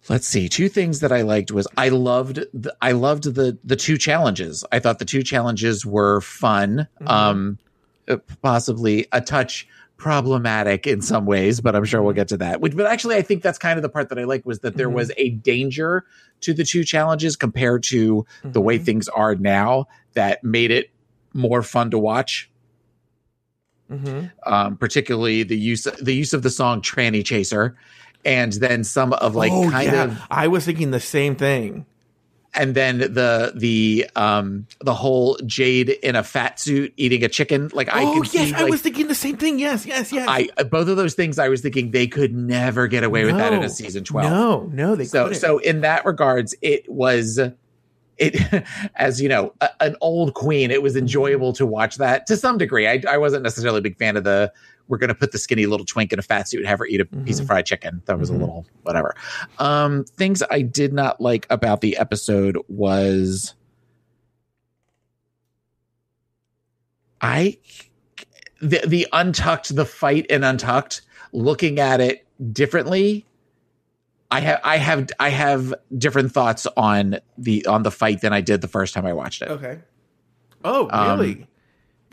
let's 0.09 0.27
see, 0.27 0.49
two 0.49 0.69
things 0.69 1.01
that 1.01 1.13
I 1.13 1.23
liked 1.23 1.51
was 1.51 1.67
I 1.77 1.89
loved 1.89 2.37
the, 2.53 2.75
I 2.81 2.93
loved 2.93 3.35
the 3.35 3.59
the 3.65 3.77
two 3.77 3.99
challenges. 3.99 4.65
I 4.71 4.79
thought 4.79 4.99
the 5.01 5.05
two 5.05 5.23
challenges 5.23 5.85
were 5.85 6.21
fun. 6.21 6.87
Um 7.07 7.59
uh, 8.07 8.19
possibly 8.43 9.07
a 9.13 9.21
touch 9.21 9.67
problematic 9.97 10.87
in 10.87 11.01
some 11.01 11.25
ways, 11.25 11.61
but 11.61 11.77
I'm 11.77 11.85
sure 11.85 12.03
we'll 12.03 12.15
get 12.15 12.29
to 12.29 12.37
that. 12.39 12.61
Which 12.61 12.77
but 12.77 12.87
actually 12.87 13.17
I 13.17 13.23
think 13.23 13.43
that's 13.43 13.59
kind 13.59 13.79
of 13.79 13.83
the 13.83 13.89
part 13.89 14.09
that 14.09 14.19
I 14.19 14.25
like 14.25 14.45
was 14.45 14.61
that 14.61 14.77
there 14.77 14.91
was 14.91 15.13
a 15.17 15.31
danger 15.31 16.05
to 16.41 16.53
the 16.53 16.65
two 16.65 16.85
challenges 16.85 17.37
compared 17.37 17.83
to 17.85 18.27
the 18.43 18.61
way 18.61 18.79
things 18.79 19.09
are 19.09 19.35
now 19.35 19.87
that 20.15 20.43
made 20.45 20.71
it 20.71 20.91
more 21.33 21.63
fun 21.63 21.91
to 21.91 21.99
watch 21.99 22.51
Mm-hmm. 23.91 24.27
um, 24.51 24.79
particularly 24.79 25.43
the 25.43 25.59
use 25.59 25.85
the 25.85 26.15
use 26.15 26.33
of 26.33 26.43
the 26.43 26.49
song 26.49 26.81
"Tranny 26.81 27.23
Chaser," 27.23 27.77
and 28.25 28.51
then 28.55 28.83
some 28.83 29.13
of 29.13 29.35
like 29.35 29.53
oh, 29.53 29.71
kind 29.71 29.93
yeah. 29.93 30.05
of, 30.05 30.23
I 30.31 30.49
was 30.49 30.65
thinking 30.65 30.91
the 30.91 31.01
same 31.01 31.37
thing. 31.37 31.85
And 32.55 32.75
then 32.75 32.99
the 32.99 33.53
the 33.55 34.09
um 34.17 34.67
the 34.81 34.95
whole 34.95 35.37
Jade 35.45 35.91
in 35.91 36.17
a 36.17 36.23
fat 36.23 36.61
suit 36.61 36.93
eating 36.97 37.25
a 37.25 37.29
chicken. 37.29 37.71
Like 37.73 37.89
I 37.89 38.05
oh, 38.05 38.23
yes. 38.23 38.31
see, 38.31 38.55
I 38.55 38.63
like, 38.63 38.71
was 38.71 38.83
thinking 38.83 39.09
the 39.09 39.15
same 39.15 39.37
thing. 39.37 39.59
Yes, 39.59 39.85
yes, 39.85 40.13
yes. 40.13 40.27
I 40.29 40.49
both 40.65 40.89
of 40.89 40.97
those 40.97 41.15
things. 41.15 41.39
I 41.39 41.49
was 41.49 41.61
thinking 41.61 41.91
they 41.91 42.07
could 42.07 42.35
never 42.35 42.87
get 42.87 43.05
away 43.05 43.25
with 43.25 43.37
that 43.37 43.53
in 43.53 43.63
a 43.63 43.69
season 43.69 44.05
twelve. 44.05 44.31
No, 44.31 44.71
no, 44.73 44.97
they 44.97 45.05
so 45.05 45.25
couldn't. 45.25 45.41
so 45.41 45.59
in 45.59 45.81
that 45.83 46.05
regards, 46.05 46.55
it 46.63 46.89
was. 46.89 47.39
It, 48.17 48.65
as 48.95 49.21
you 49.21 49.29
know, 49.29 49.53
a, 49.61 49.71
an 49.81 49.97
old 50.01 50.35
queen. 50.35 50.71
It 50.71 50.83
was 50.83 50.95
enjoyable 50.95 51.53
to 51.55 51.67
watch 51.67 51.97
that 51.97 52.27
to 52.29 52.37
some 52.37 52.59
degree. 52.59 52.87
I, 52.87 53.03
I 53.09 53.19
wasn't 53.19 53.43
necessarily 53.43 53.79
a 53.79 53.83
big 53.83 53.99
fan 53.99 54.17
of 54.17 54.23
the 54.23 54.53
we're 54.89 54.99
going 54.99 55.09
to 55.09 55.15
put 55.15 55.33
the 55.33 55.39
skinny 55.39 55.67
little 55.67 55.87
twink 55.87 56.13
in 56.13 56.19
a 56.19 56.23
fat 56.23 56.49
suit 56.49 56.59
and 56.61 56.69
have 56.69 56.79
her 56.79 56.87
eat 56.87 57.01
a 57.01 57.05
piece 57.05 57.37
Mm-hmm. 57.37 57.43
of 57.43 57.47
fried 57.47 57.67
chicken. 57.67 58.03
That 58.07 58.19
was 58.19 58.29
a 58.31 58.35
little 58.35 58.67
whatever. 58.83 59.15
Um, 59.59 60.05
things 60.05 60.43
I 60.51 60.61
did 60.63 60.93
not 60.93 61.21
like 61.21 61.47
about 61.51 61.81
the 61.81 61.97
episode 61.97 62.59
was 62.69 63.55
I 67.21 67.59
the 68.61 68.81
the 68.87 69.07
untucked 69.13 69.75
the 69.75 69.85
fight 69.85 70.27
and 70.31 70.45
untucked 70.45 71.03
looking 71.33 71.79
at 71.81 72.01
it 72.01 72.27
differently 72.53 73.25
i 74.31 74.41
have 74.41 74.61
i 74.65 74.77
have 74.77 75.09
i 75.19 75.29
have 75.29 75.75
different 75.99 76.33
thoughts 76.33 76.67
on 76.77 77.17
the 77.39 77.65
on 77.67 77.83
the 77.83 77.91
fight 77.91 78.21
than 78.21 78.33
i 78.33 78.41
did 78.41 78.61
the 78.61 78.69
first 78.69 78.95
time 78.95 79.05
i 79.07 79.13
watched 79.13 79.43
it 79.43 79.49
Okay. 79.51 79.79
Oh, 80.65 80.89
Um, 80.91 81.19
really? 81.21 81.47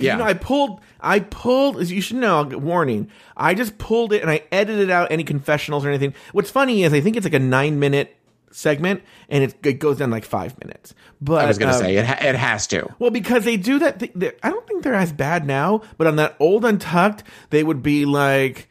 Yeah. 0.01 0.13
You 0.13 0.19
know, 0.19 0.25
I 0.25 0.33
pulled, 0.33 0.81
I 0.99 1.19
pulled, 1.19 1.77
as 1.77 1.91
you 1.91 2.01
should 2.01 2.17
know, 2.17 2.43
warning, 2.43 3.09
I 3.35 3.53
just 3.53 3.77
pulled 3.77 4.13
it 4.13 4.21
and 4.21 4.29
I 4.29 4.43
edited 4.51 4.89
out 4.89 5.11
any 5.11 5.23
confessionals 5.23 5.85
or 5.85 5.89
anything. 5.89 6.13
What's 6.31 6.51
funny 6.51 6.83
is 6.83 6.93
I 6.93 7.01
think 7.01 7.15
it's 7.15 7.25
like 7.25 7.33
a 7.33 7.39
nine 7.39 7.79
minute 7.79 8.15
segment 8.51 9.01
and 9.29 9.43
it, 9.43 9.55
it 9.65 9.73
goes 9.73 9.97
down 9.97 10.11
like 10.11 10.25
five 10.25 10.57
minutes. 10.59 10.93
But 11.19 11.45
i 11.45 11.47
was 11.47 11.57
going 11.57 11.71
to 11.71 11.77
um, 11.77 11.81
say 11.81 11.95
it, 11.97 12.05
ha- 12.05 12.19
it 12.21 12.35
has 12.35 12.67
to 12.67 12.87
Well, 12.99 13.11
because 13.11 13.45
they 13.45 13.57
do 13.57 13.79
that. 13.79 13.99
Th- 13.99 14.37
I 14.43 14.49
don't 14.49 14.67
think 14.67 14.83
they're 14.83 14.93
as 14.93 15.13
bad 15.13 15.45
now, 15.45 15.81
but 15.97 16.07
on 16.07 16.17
that 16.17 16.35
old 16.39 16.65
Untucked, 16.65 17.23
they 17.49 17.63
would 17.63 17.83
be 17.83 18.05
like, 18.05 18.69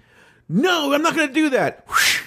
"No, 0.48 0.92
I'm 0.92 1.02
not 1.02 1.14
going 1.14 1.28
to 1.28 1.34
do 1.34 1.50
that." 1.50 1.86
Whoosh. 1.88 2.22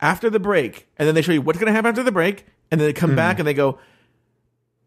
After 0.00 0.28
the 0.28 0.40
break, 0.40 0.86
and 0.98 1.08
then 1.08 1.14
they 1.14 1.22
show 1.22 1.32
you 1.32 1.40
what's 1.40 1.58
going 1.58 1.66
to 1.66 1.72
happen 1.72 1.88
after 1.88 2.02
the 2.02 2.12
break, 2.12 2.46
and 2.70 2.80
then 2.80 2.86
they 2.86 2.92
come 2.92 3.16
back 3.16 3.38
and 3.38 3.48
they 3.48 3.54
go. 3.54 3.78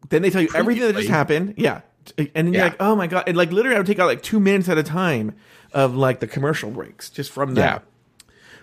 Then 0.09 0.21
they 0.21 0.29
tell 0.29 0.41
you 0.41 0.49
everything 0.53 0.83
that 0.83 0.95
just 0.95 1.09
happened. 1.09 1.55
Yeah, 1.57 1.81
and 2.17 2.29
then 2.33 2.53
you're 2.53 2.63
like, 2.63 2.75
"Oh 2.79 2.95
my 2.95 3.07
god!" 3.07 3.23
And 3.27 3.35
like 3.37 3.51
literally, 3.51 3.75
I 3.75 3.79
would 3.79 3.87
take 3.87 3.99
out 3.99 4.07
like 4.07 4.21
two 4.21 4.39
minutes 4.39 4.69
at 4.69 4.77
a 4.77 4.83
time 4.83 5.35
of 5.73 5.95
like 5.95 6.19
the 6.19 6.27
commercial 6.27 6.69
breaks 6.71 7.09
just 7.09 7.31
from 7.31 7.55
that. 7.55 7.83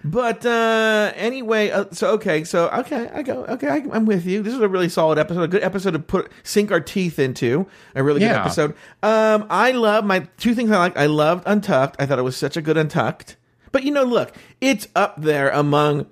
But 0.07 0.45
uh 0.45 1.13
anyway, 1.17 1.71
uh, 1.71 1.87
so 1.93 2.11
okay, 2.13 2.45
so 2.45 2.69
okay, 2.69 3.09
I 3.15 3.23
go, 3.23 3.45
okay, 3.47 3.69
I, 3.69 3.77
I'm 3.91 4.05
with 4.05 4.27
you. 4.27 4.43
This 4.43 4.53
is 4.53 4.61
a 4.61 4.69
really 4.69 4.91
solid 4.91 5.19
episode, 5.19 5.43
a 5.43 5.49
good 5.49 5.63
episode 5.63 5.93
to 5.93 5.99
put 5.99 6.31
sink 6.43 6.71
our 6.71 6.81
teeth 6.81 7.19
into. 7.19 7.67
A 7.95 8.03
really 8.05 8.21
good 8.21 8.27
Yeah. 8.27 8.43
episode. 8.45 8.75
Um, 9.03 9.47
I 9.49 9.71
love 9.73 10.05
my 10.05 10.21
two 10.37 10.55
things 10.55 10.71
I 10.71 10.77
like. 10.77 10.97
I 10.99 11.07
loved 11.07 11.45
Untucked. 11.47 11.97
I 11.99 12.05
thought 12.05 12.19
it 12.19 12.23
was 12.23 12.37
such 12.37 12.57
a 12.59 12.61
good 12.63 12.77
Untucked. 12.77 13.37
But 13.73 13.85
you 13.85 13.93
know, 13.93 14.05
look, 14.05 14.33
it's 14.61 14.89
up 14.95 15.21
there 15.23 15.49
among. 15.49 16.07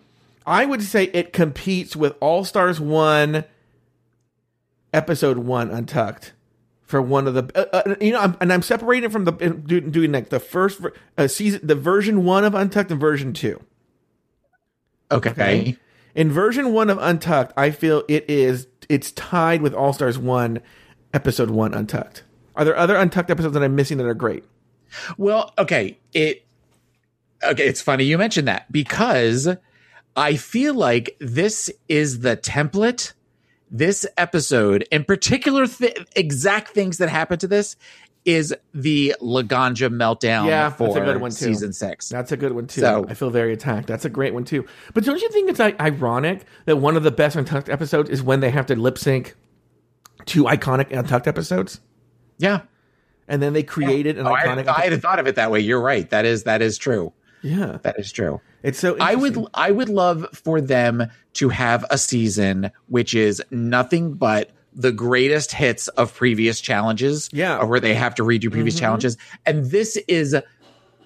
I 0.47 0.65
would 0.65 0.83
say 0.83 1.05
it 1.13 1.33
competes 1.35 1.95
with 1.95 2.15
All 2.21 2.45
Stars 2.47 2.81
One, 2.81 3.45
Episode 4.95 5.39
One 5.39 5.71
Untucked. 5.71 6.33
For 6.93 7.01
one 7.01 7.27
of 7.27 7.33
the, 7.33 7.51
uh, 7.55 7.79
uh, 7.89 7.95
you 8.03 8.13
know, 8.13 8.21
I'm, 8.21 8.37
and 8.39 8.53
I'm 8.53 8.61
separating 8.61 9.09
from 9.09 9.25
the 9.25 9.33
doing, 9.33 10.13
like 10.13 10.29
the 10.29 10.39
first 10.39 10.79
uh, 11.17 11.27
season, 11.27 11.67
the 11.67 11.75
version 11.75 12.23
one 12.23 12.45
of 12.45 12.55
Untucked 12.55 12.91
and 12.91 13.01
version 13.01 13.33
two. 13.33 13.63
okay, 15.11 15.31
Okay. 15.31 15.77
In 16.15 16.31
version 16.31 16.75
one 16.75 16.91
of 16.91 16.99
Untucked, 16.99 17.55
I 17.57 17.71
feel 17.71 18.05
it 18.09 18.29
is 18.29 18.67
it's 18.91 19.11
tied 19.13 19.63
with 19.63 19.73
All 19.73 19.95
Stars 19.95 20.19
one, 20.19 20.61
episode 21.15 21.49
one 21.49 21.73
Untucked. 21.73 22.25
Are 22.57 22.65
there 22.67 22.77
other 22.77 22.97
Untucked 22.97 23.31
episodes 23.31 23.55
that 23.55 23.63
I'm 23.63 23.75
missing 23.75 23.97
that 23.97 24.05
are 24.07 24.13
great? 24.13 24.45
well 25.17 25.55
okay 25.57 25.99
it 26.13 26.45
okay 27.43 27.67
it's 27.67 27.81
funny 27.81 28.05
you 28.05 28.19
mentioned 28.19 28.47
that 28.47 28.71
because 28.71 29.49
i 30.17 30.37
feel 30.37 30.75
like 30.75 31.17
this 31.19 31.71
is 31.89 32.21
the 32.21 32.37
template 32.37 33.15
this 33.75 34.07
episode 34.19 34.87
in 34.93 35.03
particular 35.05 35.67
th- 35.67 35.97
exact 36.15 36.69
things 36.69 36.99
that 36.99 37.09
happen 37.09 37.39
to 37.39 37.49
this 37.49 37.75
is 38.25 38.55
the 38.73 39.17
laganja 39.21 39.89
meltdown 39.89 40.47
Yeah, 40.47 40.69
that's 40.69 40.75
a 40.81 40.85
for 40.87 41.01
good 41.05 41.21
one, 41.21 41.31
too. 41.33 41.37
season 41.37 41.73
six 41.73 42.09
That's 42.09 42.31
a 42.31 42.37
good 42.37 42.53
one 42.53 42.67
too. 42.69 42.83
So- 42.83 43.07
I 43.09 43.15
feel 43.15 43.31
very 43.31 43.53
attacked. 43.53 43.89
That's 43.89 44.05
a 44.05 44.11
great 44.11 44.33
one 44.35 44.45
too. 44.45 44.65
But 44.95 45.05
don't 45.05 45.21
you 45.21 45.29
think 45.31 45.51
it's 45.51 45.59
like, 45.59 45.81
ironic 45.81 46.45
that 46.67 46.77
one 46.77 46.97
of 46.97 47.03
the 47.03 47.11
best 47.11 47.35
Untucked 47.35 47.69
episodes 47.69 48.11
is 48.11 48.23
when 48.23 48.39
they 48.41 48.51
have 48.51 48.67
to 48.67 48.77
lip 48.77 48.97
sync 48.99 49.35
two 50.27 50.45
iconic 50.45 50.97
Untucked 50.97 51.27
episodes, 51.27 51.81
yeah 52.39 52.61
and 53.29 53.41
then 53.43 53.53
they 53.55 53.63
created 53.63 54.19
an 54.19 54.27
Oh, 54.27 54.33
I, 54.33 54.41
iconic. 54.43 54.47
hadn't, 54.49 54.69
I 54.69 54.81
hadn't 54.83 55.01
thought 55.01 55.19
of 55.19 55.27
it 55.27 55.37
that 55.37 55.51
way. 55.51 55.61
You're 55.61 55.81
right. 55.81 56.09
That 56.11 56.25
is 56.25 56.43
that 56.45 56.61
is 56.61 56.77
true. 56.79 57.13
yeah, 57.41 57.79
That 57.83 57.99
is 57.99 58.13
true. 58.13 58.41
It's 58.63 58.79
so. 58.79 58.97
I 59.01 59.15
would. 59.15 59.39
I 59.55 59.71
would 59.71 59.89
love 59.89 60.27
for 60.33 60.61
them 60.61 61.09
to 61.35 61.49
have 61.49 61.85
a 61.91 61.99
season 61.99 62.71
which 62.89 63.15
is 63.15 63.43
nothing 63.51 64.15
but 64.15 64.51
the 64.75 64.93
greatest 64.93 65.53
hits 65.53 65.89
of 65.89 66.15
previous 66.15 66.61
challenges. 66.61 67.29
Yeah. 67.33 67.59
Mm-hmm. 67.59 67.69
where 67.69 67.81
they 67.81 67.95
have 67.95 68.15
to 68.17 68.23
redo 68.23 68.51
previous 68.51 68.79
challenges, 68.79 69.17
and 69.47 69.67
this 69.67 69.97
is 70.09 70.35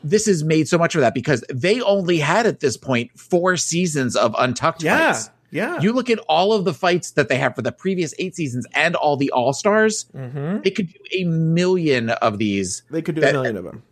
this 0.04 0.28
is 0.28 0.44
made 0.44 0.68
so 0.68 0.78
much 0.78 0.94
of 0.94 1.00
that 1.00 1.14
because 1.14 1.42
they 1.52 1.80
only 1.80 2.18
had 2.18 2.46
at 2.46 2.60
this 2.60 2.76
point 2.76 3.10
four 3.18 3.56
seasons 3.56 4.14
of 4.14 4.36
untucked 4.38 4.82
Yeah, 4.82 5.12
fights. 5.14 5.30
yeah. 5.50 5.80
You 5.80 5.92
look 5.92 6.10
at 6.10 6.18
all 6.28 6.52
of 6.52 6.64
the 6.64 6.74
fights 6.74 7.12
that 7.12 7.28
they 7.28 7.38
have 7.38 7.56
for 7.56 7.62
the 7.62 7.72
previous 7.72 8.14
eight 8.20 8.36
seasons 8.36 8.66
and 8.72 8.94
all 8.94 9.16
the 9.16 9.32
all 9.32 9.52
stars. 9.52 10.06
Mhm. 10.14 10.62
They 10.62 10.70
could 10.70 10.88
do 10.92 10.98
a 11.12 11.24
million 11.24 12.10
of 12.10 12.38
these. 12.38 12.82
They 12.90 13.02
could 13.02 13.16
do 13.16 13.20
that- 13.22 13.30
a 13.30 13.32
million 13.32 13.56
of 13.56 13.64
them. 13.64 13.82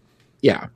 Yeah. 0.40 0.66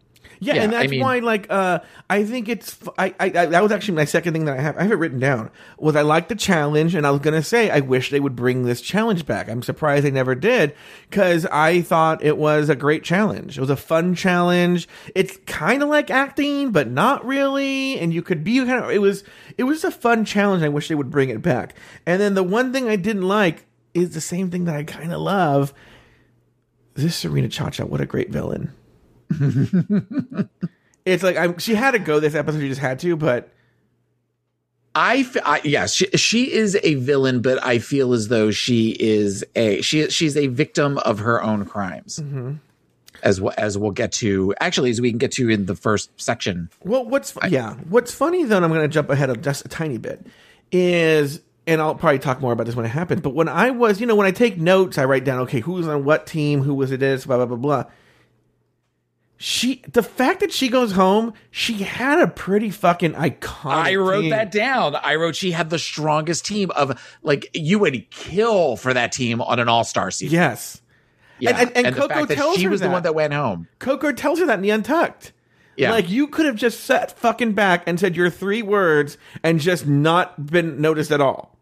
Yeah, 0.41 0.55
Yeah, 0.55 0.63
and 0.63 0.75
I 0.75 0.79
that's 0.81 0.91
mean- 0.93 1.01
why, 1.01 1.19
like, 1.19 1.47
uh, 1.51 1.81
I 2.09 2.25
think 2.25 2.49
it's—I—that 2.49 3.63
was 3.63 3.73
actually 3.73 3.95
my 3.97 4.05
second 4.05 4.33
thing 4.35 4.45
that 4.45 4.59
I 4.59 4.63
have. 4.63 4.77
I 4.77 4.83
have 4.83 4.93
it 4.93 4.97
written 4.97 5.19
down. 5.19 5.51
Was 5.79 5.97
I 5.97 6.03
like 6.03 6.29
the 6.29 6.35
challenge, 6.35 6.95
and 6.95 7.07
I 7.07 7.11
was 7.11 7.21
gonna 7.21 7.43
say 7.43 7.71
I 7.71 7.81
wish 7.81 8.11
they 8.11 8.21
would 8.21 8.37
bring 8.37 8.63
this 8.65 8.81
challenge 8.81 9.27
back. 9.27 9.49
I'm 9.49 9.63
surprised 9.63 10.05
they 10.05 10.11
never 10.11 10.35
did 10.35 10.75
because 11.11 11.45
I 11.47 11.83
thought 11.83 12.23
it 12.25 12.37
was 12.39 12.69
a 12.69 12.77
great 12.77 13.03
challenge. 13.03 13.59
It 13.59 13.61
was 13.61 13.71
a 13.71 13.77
fun 13.77 14.15
challenge. 14.15 14.89
It's 15.15 15.37
kind 15.47 15.83
of 15.83 15.89
like 15.89 16.11
acting, 16.11 16.71
but 16.71 16.89
not 16.89 17.25
really. 17.27 17.99
And 17.99 18.15
you 18.15 18.23
could 18.23 18.45
be 18.45 18.59
kind 18.65 18.85
of. 18.85 18.91
It 18.91 19.01
was. 19.01 19.25
It 19.57 19.65
was 19.65 19.83
a 19.83 19.91
fun 19.91 20.25
challenge. 20.25 20.63
I 20.63 20.69
wish 20.69 20.89
they 20.89 20.95
would 20.95 21.11
bring 21.11 21.31
it 21.31 21.43
back. 21.43 21.75
And 22.07 22.21
then 22.21 22.35
the 22.35 22.45
one 22.45 22.73
thing 22.73 22.89
I 22.89 22.97
didn't 22.97 23.27
like 23.27 23.65
is 23.95 24.15
the 24.15 24.21
same 24.21 24.51
thing 24.51 24.67
that 24.67 24.77
I 24.77 24.85
kind 24.85 25.13
of 25.13 25.21
love. 25.21 25.75
This 26.95 27.17
Serena 27.17 27.49
Chacha, 27.49 27.87
what 27.87 28.01
a 28.01 28.07
great 28.07 28.31
villain. 28.31 28.73
it's 31.05 31.23
like 31.23 31.37
I'm, 31.37 31.59
she 31.59 31.75
had 31.75 31.93
to 31.93 31.99
go 31.99 32.21
this 32.21 32.35
episode. 32.35 32.61
She 32.61 32.69
just 32.69 32.81
had 32.81 32.99
to, 33.01 33.17
but 33.17 33.51
I, 34.95 35.25
I 35.45 35.61
yes, 35.65 35.95
she, 35.95 36.07
she 36.17 36.53
is 36.53 36.77
a 36.83 36.95
villain, 36.95 37.41
but 37.41 37.65
I 37.65 37.79
feel 37.79 38.13
as 38.13 38.29
though 38.29 38.51
she 38.51 38.97
is 38.99 39.45
a 39.55 39.81
she 39.83 40.11
she's 40.11 40.37
a 40.37 40.49
victim 40.49 40.99
of 40.99 41.21
her 41.21 41.43
own 41.43 41.65
crimes. 41.65 42.19
Mm-hmm. 42.19 42.55
As 43.21 43.41
well 43.41 43.55
as 43.59 43.77
we'll 43.77 43.91
get 43.91 44.13
to, 44.13 44.55
actually, 44.61 44.91
as 44.91 45.01
we 45.01 45.11
can 45.11 45.19
get 45.19 45.33
to 45.33 45.51
in 45.51 45.67
the 45.67 45.75
first 45.75 46.09
section. 46.21 46.71
well, 46.85 47.05
what's 47.05 47.37
yeah, 47.49 47.75
what's 47.89 48.15
funny 48.15 48.45
though, 48.45 48.57
and 48.57 48.65
I'm 48.65 48.73
going 48.73 48.83
to 48.83 48.89
jump 48.89 49.11
ahead 49.11 49.29
of 49.29 49.43
just 49.43 49.65
a 49.65 49.69
tiny 49.69 49.99
bit, 49.99 50.25
is 50.71 51.41
and 51.69 51.83
I'll 51.83 51.95
probably 51.95 52.19
talk 52.19 52.41
more 52.41 52.53
about 52.53 52.67
this 52.67 52.75
when 52.75 52.87
it 52.87 52.91
happens. 52.91 53.21
But 53.21 53.35
when 53.35 53.49
I 53.49 53.71
was, 53.71 54.01
you 54.01 54.07
know, 54.07 54.15
when 54.15 54.27
I 54.27 54.31
take 54.31 54.57
notes, 54.57 54.99
I 54.99 55.05
write 55.05 55.25
down, 55.25 55.41
okay, 55.41 55.61
who's 55.61 55.87
on 55.87 56.05
what 56.05 56.27
team, 56.27 56.63
who 56.63 56.75
was 56.75 56.93
it 56.93 57.03
is, 57.03 57.27
blah 57.27 57.37
blah 57.37 57.47
blah 57.47 57.57
blah. 57.57 57.85
She, 59.41 59.83
the 59.93 60.03
fact 60.03 60.41
that 60.41 60.53
she 60.53 60.69
goes 60.69 60.91
home, 60.91 61.33
she 61.53 61.75
had 61.75 62.21
a 62.21 62.27
pretty 62.27 62.71
fucking 62.71 63.13
iconic. 63.13 63.73
I 63.73 63.95
wrote 63.95 64.23
team. 64.23 64.31
that 64.31 64.51
down. 64.51 64.97
I 64.97 65.15
wrote 65.15 65.37
she 65.37 65.53
had 65.53 65.71
the 65.71 65.79
strongest 65.79 66.45
team 66.45 66.73
of 66.73 67.01
like 67.23 67.49
you 67.55 67.79
would 67.79 68.11
kill 68.11 68.77
for 68.77 68.93
that 68.93 69.13
team 69.13 69.41
on 69.41 69.61
an 69.61 69.69
all 69.69 69.85
star 69.85 70.11
season. 70.11 70.35
Yes, 70.35 70.83
yeah. 71.39 71.51
and- 71.51 71.69
and- 71.77 71.87
and 71.87 71.95
the 71.97 72.01
Coco 72.01 72.27
that 72.27 72.35
tells 72.35 72.57
she 72.57 72.65
her 72.65 72.71
was 72.71 72.81
the 72.81 72.91
one 72.91 73.05
that 73.05 73.15
went 73.15 73.33
home. 73.33 73.69
Coco 73.79 74.11
tells 74.11 74.41
her 74.41 74.47
that 74.47 74.55
in 74.55 74.63
the 74.63 74.71
Untucked. 74.71 75.33
Yeah. 75.77 75.93
Like 75.93 76.11
you 76.11 76.27
could 76.27 76.47
have 76.47 76.57
just 76.57 76.81
sat 76.81 77.17
fucking 77.17 77.53
back 77.53 77.85
and 77.87 78.01
said 78.01 78.17
your 78.17 78.31
three 78.31 78.63
words 78.63 79.17
and 79.45 79.61
just 79.61 79.87
not 79.87 80.47
been 80.47 80.81
noticed 80.81 81.13
at 81.13 81.21
all. 81.21 81.57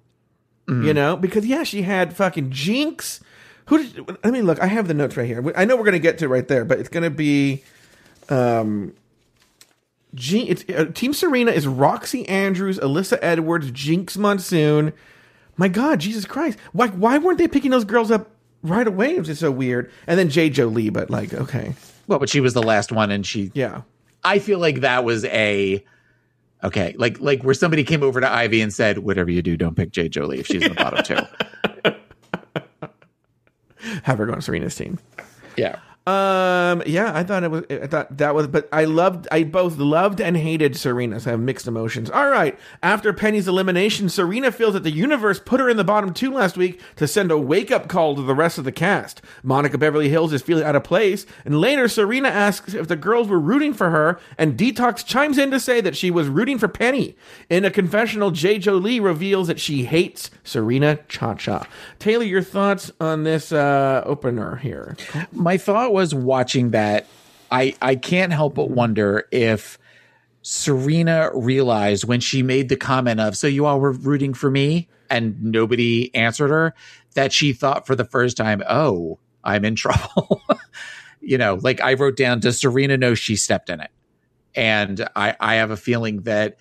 Mm-hmm. 0.67 0.85
You 0.87 0.95
know, 0.95 1.17
because 1.17 1.45
yeah, 1.45 1.63
she 1.65 1.83
had 1.83 2.17
fucking 2.17 2.51
Jinx. 2.51 3.21
Who 3.67 3.79
did? 3.79 4.09
Let 4.25 4.33
me 4.33 4.43
look. 4.43 4.61
I 4.61 4.67
have 4.67 4.89
the 4.89 4.95
notes 4.95 5.17
right 5.17 5.27
here. 5.27 5.53
I 5.57 5.65
know 5.65 5.77
we're 5.77 5.85
gonna 5.85 5.99
get 5.99 6.19
to 6.19 6.29
right 6.29 6.47
there, 6.47 6.65
but 6.65 6.79
it's 6.79 6.89
gonna 6.89 7.11
be, 7.11 7.63
um, 8.29 8.93
Jin- 10.15 10.47
it's, 10.49 10.65
uh, 10.71 10.87
Team 10.95 11.13
Serena 11.13 11.51
is 11.51 11.67
Roxxxy 11.67 12.29
Andrews, 12.31 12.79
Alyssa 12.79 13.19
Edwards, 13.21 13.71
Jinx 13.71 14.17
Monsoon. 14.17 14.93
My 15.57 15.69
God, 15.69 16.01
Jesus 16.01 16.25
Christ! 16.25 16.59
Why 16.73 16.89
why 16.89 17.19
weren't 17.19 17.39
they 17.39 17.49
picking 17.49 17.71
those 17.71 17.85
girls 17.85 18.11
up 18.11 18.31
right 18.63 18.87
away? 18.87 19.17
It 19.17 19.19
was 19.19 19.29
just 19.29 19.41
so 19.41 19.51
weird. 19.51 19.91
And 20.07 20.19
then 20.19 20.29
Jade 20.31 20.55
Jolie, 20.55 20.91
but 20.91 21.11
like 21.11 21.35
okay, 21.35 21.75
Well, 22.07 22.19
but 22.19 22.29
she 22.29 22.41
was 22.41 22.55
the 22.55 22.63
last 22.63 22.93
one, 22.93 23.11
and 23.11 23.27
she 23.27 23.51
yeah. 23.55 23.83
I 24.23 24.39
feel 24.39 24.59
like 24.59 24.81
that 24.81 25.05
was 25.05 25.25
a 25.27 25.85
okay, 26.63 26.95
like 26.99 27.21
like 27.21 27.43
where 27.43 27.55
somebody 27.55 27.85
came 27.85 28.03
over 28.03 28.21
to 28.21 28.31
Ivy 28.31 28.61
and 28.61 28.73
said, 28.73 28.99
"Whatever 28.99 29.31
you 29.31 29.43
do, 29.43 29.57
don't 29.57 29.75
pick 29.77 29.91
Jade 29.91 30.13
Jolie 30.13 30.39
if 30.41 30.47
she's 30.47 30.63
in 30.63 30.69
the 30.69 30.75
bottom 30.75 31.03
two. 31.05 31.19
have 34.07 34.19
her 34.19 34.27
go 34.27 34.33
on 34.33 34.41
Serena's 34.41 34.77
team. 34.77 34.99
Yeah, 35.57 35.79
Um, 36.07 36.85
yeah, 36.87 37.11
I 37.13 37.25
thought 37.25 37.43
it 37.43 37.51
was. 37.51 37.65
I 37.69 37.89
thought 37.89 38.17
that 38.19 38.33
was, 38.33 38.47
but 38.47 38.69
I 38.73 38.85
loved. 38.85 39.27
I 39.33 39.43
both 39.43 39.77
loved 39.79 40.21
and 40.21 40.37
hated 40.37 40.77
Serena. 40.77 41.19
So 41.19 41.31
I 41.31 41.33
have 41.33 41.41
mixed 41.41 41.67
emotions. 41.67 42.11
All 42.11 42.29
right. 42.29 42.57
After 42.81 43.13
Penny's 43.13 43.49
elimination, 43.49 44.09
Serena 44.09 44.53
feels 44.53 44.75
that 44.75 44.85
the 44.85 44.93
universe 44.93 45.41
put 45.45 45.59
her 45.59 45.69
in 45.69 45.77
the 45.77 45.83
bottom 45.83 46.15
two 46.15 46.33
last 46.33 46.57
week 46.57 46.81
to 46.95 47.09
send 47.09 47.33
a 47.33 47.39
wake 47.39 47.73
up 47.73 47.89
call 47.89 48.15
to 48.15 48.23
the 48.23 48.37
rest 48.37 48.57
of 48.57 48.63
the 48.65 48.71
cast. 48.71 49.21
Monica 49.43 49.79
Beverly 49.79 50.09
Hills 50.09 50.33
is 50.33 50.43
feeling 50.43 50.63
out 50.63 50.77
of 50.77 50.85
place, 50.85 51.27
and 51.45 51.61
later 51.61 51.89
Serena 51.89 52.29
asks 52.29 52.73
if 52.73 52.87
the 52.87 52.95
girls 52.95 53.27
were 53.27 53.41
rooting 53.41 53.75
for 53.75 53.91
her, 53.91 54.21
and 54.39 54.57
Detox 54.57 55.05
chimes 55.05 55.39
in 55.39 55.51
to 55.51 55.59
say 55.59 55.81
that 55.81 55.97
she 55.97 56.13
was 56.13 56.29
rooting 56.29 56.57
for 56.59 56.69
Penny. 56.69 57.17
In 57.51 57.65
a 57.65 57.71
confessional, 57.71 58.31
Jade 58.31 58.63
Jolie 58.63 59.01
reveals 59.01 59.49
that 59.49 59.59
she 59.59 59.87
hates 59.87 60.31
Serena 60.45 61.01
Cha 61.09 61.35
Cha. 61.35 61.67
Taylor, 61.99 62.25
your 62.25 62.43
thoughts 62.43 62.93
on 63.01 63.25
this 63.25 63.51
uh, 63.51 64.03
opener 64.07 64.57
here? 64.57 64.97
My 65.33 65.57
thought 65.57 65.96
was 65.97 66.15
watching 66.15 66.73
that, 66.73 67.07
I 67.51 67.75
I 67.81 67.97
can't 67.97 68.31
help 68.31 68.55
but 68.55 68.71
wonder 68.71 69.27
if 69.33 69.79
Serena 70.43 71.31
realized 71.35 72.05
when 72.05 72.21
she 72.21 72.43
made 72.43 72.69
the 72.69 72.77
comment 72.77 73.19
of 73.19 73.35
"So 73.35 73.47
you 73.47 73.65
all 73.65 73.81
were 73.81 73.93
rooting 73.93 74.35
for 74.35 74.51
me," 74.51 74.89
and 75.09 75.43
nobody 75.43 76.15
answered 76.15 76.51
her, 76.51 76.75
that 77.15 77.33
she 77.33 77.55
thought 77.55 77.87
for 77.87 77.97
the 77.97 78.05
first 78.05 78.37
time, 78.37 78.63
"Oh, 78.69 79.19
I'm 79.43 79.65
in 79.65 79.75
trouble." 79.85 80.43
you 81.23 81.39
know, 81.39 81.59
like 81.63 81.81
I 81.81 81.95
wrote 81.95 82.17
down, 82.17 82.41
"Does 82.41 82.61
Serena 82.61 82.99
know 82.99 83.15
she 83.15 83.35
stepped 83.35 83.71
in 83.71 83.81
it?" 83.81 83.91
And 84.55 85.09
I 85.17 85.35
I 85.41 85.55
have 85.55 85.71
a 85.71 85.79
feeling 85.79 86.23
that 86.23 86.59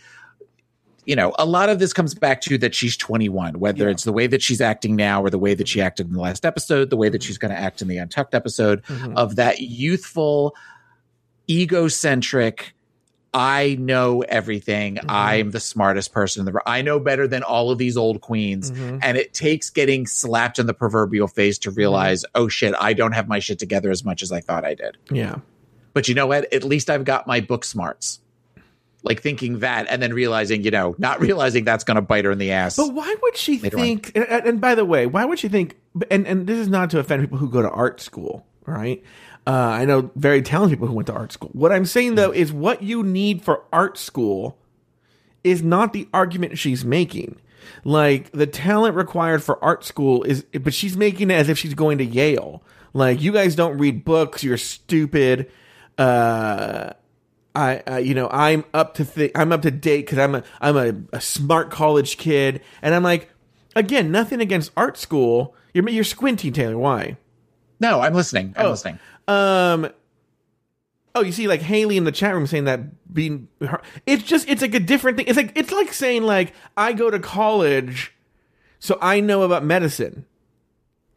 you 1.06 1.16
know, 1.16 1.34
a 1.38 1.46
lot 1.46 1.70
of 1.70 1.80
this 1.80 1.94
comes 1.94 2.14
back 2.14 2.42
to 2.42 2.58
that 2.58 2.74
she's 2.74 2.98
21, 2.98 3.60
whether 3.60 3.86
Yeah. 3.86 3.92
it's 3.92 4.04
the 4.04 4.14
way 4.14 4.28
that 4.28 4.42
she's 4.42 4.62
acting 4.62 4.96
now 4.96 5.22
or 5.24 5.30
the 5.30 5.40
way 5.40 5.54
that 5.54 5.68
she 5.68 5.82
acted 5.82 6.08
in 6.08 6.14
the 6.14 6.20
last 6.20 6.46
episode, 6.46 6.90
the 6.90 6.98
way 6.98 7.10
that 7.10 7.22
mm-hmm. 7.22 7.28
she's 7.28 7.38
going 7.38 7.54
to 7.54 7.60
act 7.60 7.82
in 7.82 7.88
the 7.88 7.98
Untucked 7.98 8.34
episode 8.34 8.84
mm-hmm. 8.84 9.16
of 9.18 9.36
that 9.36 9.60
youthful, 9.60 10.56
egocentric, 11.50 12.74
I 13.36 13.76
know 13.78 14.22
everything. 14.22 14.96
Mm-hmm. 14.96 15.10
I'm 15.10 15.52
the 15.52 15.60
smartest 15.60 16.14
person 16.14 16.40
in 16.40 16.46
the 16.46 16.54
room. 16.54 16.62
I 16.66 16.82
know 16.82 17.02
better 17.02 17.28
than 17.28 17.44
all 17.44 17.70
of 17.70 17.78
these 17.78 17.98
old 17.98 18.22
queens. 18.22 18.70
And 18.70 19.18
it 19.18 19.34
takes 19.34 19.70
getting 19.70 20.08
slapped 20.08 20.58
in 20.58 20.68
the 20.68 20.74
proverbial 20.74 21.28
face 21.28 21.58
to 21.60 21.72
realize, 21.72 22.24
oh 22.34 22.48
shit, 22.48 22.74
I 22.80 22.94
don't 22.94 23.12
have 23.12 23.28
my 23.28 23.40
shit 23.40 23.60
together 23.60 23.92
as 23.92 24.06
much 24.06 24.24
as 24.24 24.32
I 24.32 24.40
thought 24.40 24.64
I 24.64 24.74
did. 24.74 24.98
Yeah. 25.12 25.40
But 25.94 26.08
you 26.08 26.16
know 26.16 26.28
what? 26.28 26.52
At 26.54 26.64
least 26.64 26.90
I've 26.90 27.04
got 27.04 27.28
my 27.28 27.42
book 27.42 27.66
smarts. 27.66 28.22
Like 29.06 29.22
thinking 29.22 29.60
that 29.60 29.88
and 29.90 30.02
then 30.02 30.14
realizing, 30.14 30.64
you 30.64 30.72
know, 30.72 30.96
not 30.98 31.20
realizing 31.22 31.64
that's 31.64 31.84
going 31.84 31.96
to 31.96 32.02
bite 32.02 32.26
her 32.26 32.32
in 32.32 32.38
the 32.38 32.52
ass. 32.52 32.76
But 32.76 32.94
why 32.94 33.16
would 33.22 33.38
she 33.38 33.58
think? 33.58 34.12
And, 34.16 34.26
and 34.26 34.62
by 34.62 34.76
the 34.76 34.86
way, 34.86 35.06
why 35.06 35.26
would 35.26 35.40
she 35.40 35.48
think? 35.48 35.78
And 36.12 36.28
and 36.28 36.48
this 36.48 36.58
is 36.58 36.68
not 36.68 36.90
to 36.92 37.00
offend 37.00 37.24
people 37.24 37.38
who 37.38 37.50
go 37.50 37.62
to 37.62 37.70
art 37.70 38.02
school, 38.02 38.46
right? 38.66 39.04
Uh, 39.48 39.52
I 39.52 39.86
know 39.86 40.10
very 40.16 40.42
talented 40.42 40.78
people 40.78 40.88
who 40.88 40.96
went 40.96 41.08
to 41.08 41.14
art 41.14 41.32
school. 41.32 41.52
What 41.54 41.72
I'm 41.72 41.86
saying 41.86 42.16
though 42.16 42.32
is 42.32 42.52
what 42.52 42.82
you 42.82 43.04
need 43.04 43.44
for 43.44 43.64
art 43.72 43.98
school 43.98 44.58
is 45.44 45.62
not 45.62 45.94
the 45.94 46.10
argument 46.14 46.58
she's 46.58 46.84
making. 46.84 47.40
Like 47.84 48.32
the 48.32 48.48
talent 48.48 48.96
required 48.96 49.44
for 49.44 49.64
art 49.64 49.84
school 49.86 50.24
is, 50.24 50.44
but 50.60 50.74
she's 50.74 50.98
making 50.98 51.30
it 51.30 51.36
as 51.36 51.50
if 51.50 51.60
she's 51.60 51.76
going 51.76 52.00
to 52.00 52.06
Yale. 52.06 52.64
Like 52.94 53.22
you 53.22 53.32
guys 53.32 53.56
don't 53.56 53.78
read 53.78 54.04
books, 54.04 54.44
you're 54.44 54.58
stupid. 54.58 55.52
Uh, 55.98 56.94
I, 57.56 57.78
uh, 57.88 57.98
you 57.98 58.14
know, 58.14 58.28
I'm 58.32 58.66
up 58.74 58.94
to 58.96 59.06
th- 59.06 59.32
I'm 59.36 59.52
up 59.52 59.62
to 59.64 59.72
date 59.72 60.06
because 60.06 60.18
I'm 60.20 60.36
a 60.36 60.44
I'm 60.62 60.78
a, 60.78 60.94
a 61.18 61.22
smart 61.22 61.72
college 61.72 62.18
kid, 62.18 62.62
and 62.82 62.94
I'm 62.94 63.04
like, 63.04 63.30
again, 63.76 64.12
nothing 64.12 64.42
against 64.42 64.72
art 64.76 64.98
school. 64.98 65.56
You're 65.74 65.88
you're 65.90 66.04
squinting, 66.04 66.54
Taylor. 66.54 66.78
Why? 66.78 67.18
no, 67.80 68.00
I'm 68.02 68.14
listening. 68.14 68.54
I'm 68.58 68.66
Oh. 68.68 68.70
listening. 68.72 69.00
Um. 69.28 69.90
Oh, 71.18 71.22
you 71.24 71.32
see, 71.32 71.48
like 71.48 71.62
Haley 71.62 71.96
in 71.96 72.04
the 72.04 72.12
chat 72.12 72.34
room 72.34 72.46
saying 72.46 72.66
that 72.66 73.14
being, 73.14 73.48
her, 73.62 73.82
it's 74.06 74.24
just 74.24 74.50
it's 74.50 74.62
like 74.62 74.74
a 74.74 74.80
different 74.82 75.16
thing. 75.18 75.28
It's 75.28 75.38
like 75.38 75.54
it's 75.56 75.72
like 75.72 75.94
saying 75.94 76.24
like 76.24 76.52
I 76.76 76.92
go 76.94 77.10
to 77.10 77.20
college, 77.20 78.14
so 78.80 78.98
I 79.02 79.22
know 79.22 79.44
about 79.44 79.64
medicine. 79.64 80.26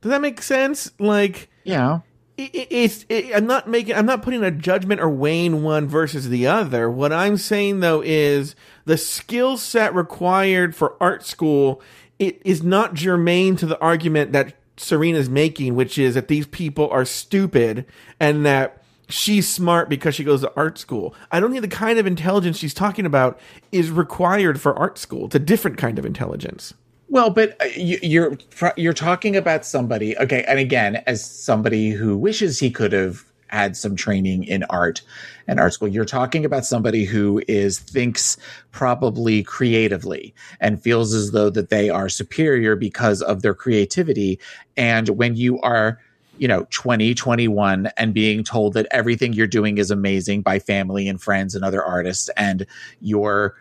Does 0.01 0.11
that 0.11 0.21
make 0.21 0.41
sense? 0.41 0.93
Like 1.01 1.49
Yeah. 1.65 2.01
It, 2.39 2.55
it- 2.55 2.69
it's 2.71 3.05
it, 3.09 3.35
I'm 3.37 3.47
not 3.47 3.69
making 3.69 3.95
I'm 3.95 4.07
not 4.07 4.23
putting 4.23 4.43
a 4.43 4.51
judgment 4.51 5.01
or 5.01 5.11
weighing 5.11 5.63
one 5.63 5.87
versus 5.87 6.29
the 6.31 6.47
other. 6.47 6.89
What 6.91 7.13
I'm 7.13 7.37
saying 7.37 7.81
though 7.81 8.01
is 8.03 8.55
the 8.87 8.97
skill 8.97 9.59
set 9.59 9.95
required 9.95 10.75
for 10.75 10.97
art 11.03 11.27
school 11.27 11.83
it 12.19 12.41
is 12.45 12.63
not 12.63 12.95
germane 12.95 13.55
to 13.57 13.67
the 13.67 13.79
argument 13.81 14.33
that 14.33 14.55
Serena's 14.77 15.29
making, 15.29 15.75
which 15.77 15.99
is 15.99 16.15
that 16.15 16.29
these 16.29 16.47
people 16.47 16.89
are 16.91 17.05
stupid 17.05 17.85
and 18.19 18.45
that 18.47 18.83
she's 19.09 19.49
smart 19.49 19.89
because 19.89 20.15
she 20.15 20.25
goes 20.25 20.41
to 20.43 20.53
art 20.57 20.79
school. 20.79 21.15
I 21.33 21.39
don't 21.41 21.51
think 21.51 21.63
the 21.63 21.69
kind 21.69 21.99
of 21.99 22.07
intelligence 22.07 22.59
she's 22.59 22.75
talking 22.75 23.07
about 23.07 23.39
is 23.73 23.91
required 23.91 24.61
for 24.61 24.77
art 24.79 24.99
school. 24.99 25.27
It's 25.27 25.35
a 25.35 25.41
different 25.41 25.79
kind 25.79 25.99
of 25.99 26.05
intelligence. 26.07 26.75
Well, 27.11 27.31
but 27.31 27.57
uh, 27.61 27.67
you, 27.75 27.99
you're 28.03 28.39
you're 28.77 28.93
talking 28.93 29.37
about 29.37 29.65
somebody. 29.65 30.17
Okay, 30.19 30.45
and 30.47 30.59
again, 30.59 31.03
as 31.07 31.25
somebody 31.25 31.91
who 31.91 32.17
wishes 32.17 32.59
he 32.59 32.71
could 32.71 32.93
have 32.93 33.25
had 33.49 33.79
some 33.79 33.97
training 33.97 34.45
in 34.45 34.63
art 34.65 35.01
and 35.47 35.59
art 35.59 35.73
school, 35.73 35.89
you're 35.89 36.05
talking 36.05 36.45
about 36.45 36.67
somebody 36.67 37.07
who 37.07 37.43
is 37.49 37.79
thinks 37.79 38.37
probably 38.73 39.43
creatively 39.43 40.35
and 40.61 40.83
feels 40.83 41.15
as 41.15 41.31
though 41.31 41.49
that 41.49 41.71
they 41.71 41.89
are 41.89 42.11
superior 42.11 42.77
because 42.77 43.23
of 43.23 43.41
their 43.41 43.55
creativity. 43.55 44.39
And 44.77 45.09
when 45.11 45.35
you 45.35 45.61
are 45.61 45.99
you 46.37 46.47
know 46.47 46.67
20 46.71 47.15
21 47.15 47.87
and 47.97 48.15
being 48.15 48.45
told 48.45 48.75
that 48.75 48.87
everything 48.91 49.33
you're 49.33 49.47
doing 49.47 49.79
is 49.79 49.91
amazing 49.91 50.43
by 50.43 50.59
family 50.59 51.09
and 51.09 51.21
friends 51.21 51.55
and 51.55 51.65
other 51.65 51.83
artists 51.83 52.29
and 52.37 52.65
you're 53.01 53.57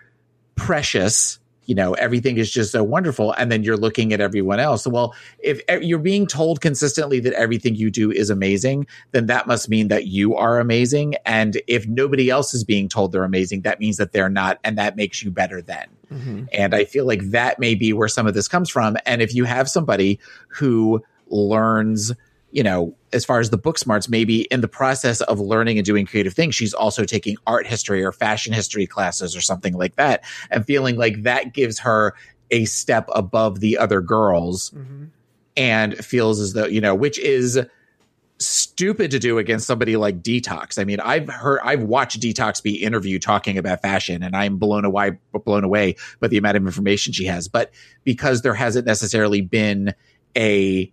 precious 0.56 1.40
you 1.68 1.76
know 1.76 1.94
everything 1.94 2.38
is 2.38 2.50
just 2.50 2.72
so 2.72 2.84
wonderful 2.84 3.34
and 3.34 3.52
then 3.52 3.64
you're 3.64 3.78
looking 3.78 4.14
at 4.14 4.20
everyone 4.20 4.60
else. 4.60 4.88
Well 4.88 5.14
if 5.40 5.62
you're 5.82 6.00
being 6.00 6.26
told 6.26 6.62
consistently 6.62 7.20
that 7.20 7.34
everything 7.34 7.76
you 7.76 7.92
do 7.92 8.12
is 8.12 8.30
amazing 8.30 8.88
then 9.12 9.28
that 9.28 9.46
must 9.46 9.70
mean 9.70 9.90
that 9.90 10.08
you 10.08 10.36
are 10.36 10.60
amazing 10.60 11.16
and 11.26 11.62
if 11.68 11.86
nobody 11.88 12.30
else 12.30 12.54
is 12.54 12.64
being 12.64 12.90
told 12.90 13.12
they're 13.12 13.24
amazing 13.24 13.62
that 13.62 13.80
means 13.80 13.98
that 13.98 14.12
they're 14.14 14.30
not 14.30 14.60
and 14.64 14.78
that 14.78 14.96
makes 14.96 15.22
you 15.22 15.30
better 15.30 15.62
then. 15.62 15.88
Mm-hmm. 16.12 16.46
And 16.54 16.74
i 16.74 16.86
feel 16.86 17.06
like 17.06 17.22
that 17.32 17.60
may 17.60 17.76
be 17.76 17.94
where 17.94 18.08
some 18.08 18.26
of 18.26 18.34
this 18.34 18.48
comes 18.48 18.70
from 18.70 18.98
and 19.06 19.22
if 19.22 19.36
you 19.36 19.44
have 19.44 19.70
somebody 19.70 20.20
who 20.48 21.04
learns 21.30 22.14
you 22.52 22.64
know, 22.64 22.96
as 23.14 23.26
far 23.26 23.40
as 23.40 23.50
the 23.50 23.58
book 23.58 23.78
smarts, 23.78 24.10
maybe 24.10 24.42
in 24.44 24.62
the 24.62 24.68
process 24.68 25.22
of 25.22 25.40
learning 25.40 25.78
and 25.78 25.86
doing 25.86 26.06
creative 26.06 26.34
things, 26.34 26.56
she's 26.56 26.74
also 26.74 27.04
taking 27.04 27.36
art 27.46 27.68
history 27.68 28.04
or 28.04 28.12
fashion 28.12 28.54
history 28.54 28.88
classes 28.88 29.36
or 29.36 29.42
something 29.42 29.74
like 29.74 29.96
that, 29.96 30.24
and 30.50 30.66
feeling 30.66 30.96
like 30.96 31.24
that 31.24 31.54
gives 31.54 31.80
her 31.80 32.16
a 32.52 32.66
step 32.66 33.10
above 33.14 33.60
the 33.60 33.78
other 33.78 34.00
girls 34.00 34.72
mm-hmm. 34.72 35.06
and 35.58 35.98
feels 35.98 36.40
as 36.40 36.54
though, 36.54 36.66
you 36.66 36.80
know, 36.80 36.96
which 36.96 37.20
is 37.20 37.60
stupid 38.40 39.12
to 39.12 39.20
do 39.20 39.38
against 39.40 39.68
somebody 39.68 39.98
like 39.98 40.22
Detox. 40.22 40.80
I 40.80 40.84
mean, 40.84 41.00
I've 41.00 41.28
heard, 41.28 41.60
I've 41.64 41.84
watched 41.84 42.22
Detox 42.22 42.62
be 42.62 42.76
interviewed 42.76 43.22
talking 43.22 43.58
about 43.58 43.82
fashion, 43.82 44.24
and 44.24 44.36
I'm 44.36 44.58
blown 44.58 44.86
away, 44.86 45.18
blown 45.46 45.64
away 45.64 45.96
by 46.20 46.28
the 46.28 46.38
amount 46.38 46.56
of 46.56 46.66
information 46.66 47.14
she 47.14 47.26
has. 47.26 47.48
But 47.48 47.74
because 48.04 48.44
there 48.44 48.54
hasn't 48.54 48.86
necessarily 48.86 49.42
been 49.42 49.94
a 50.38 50.92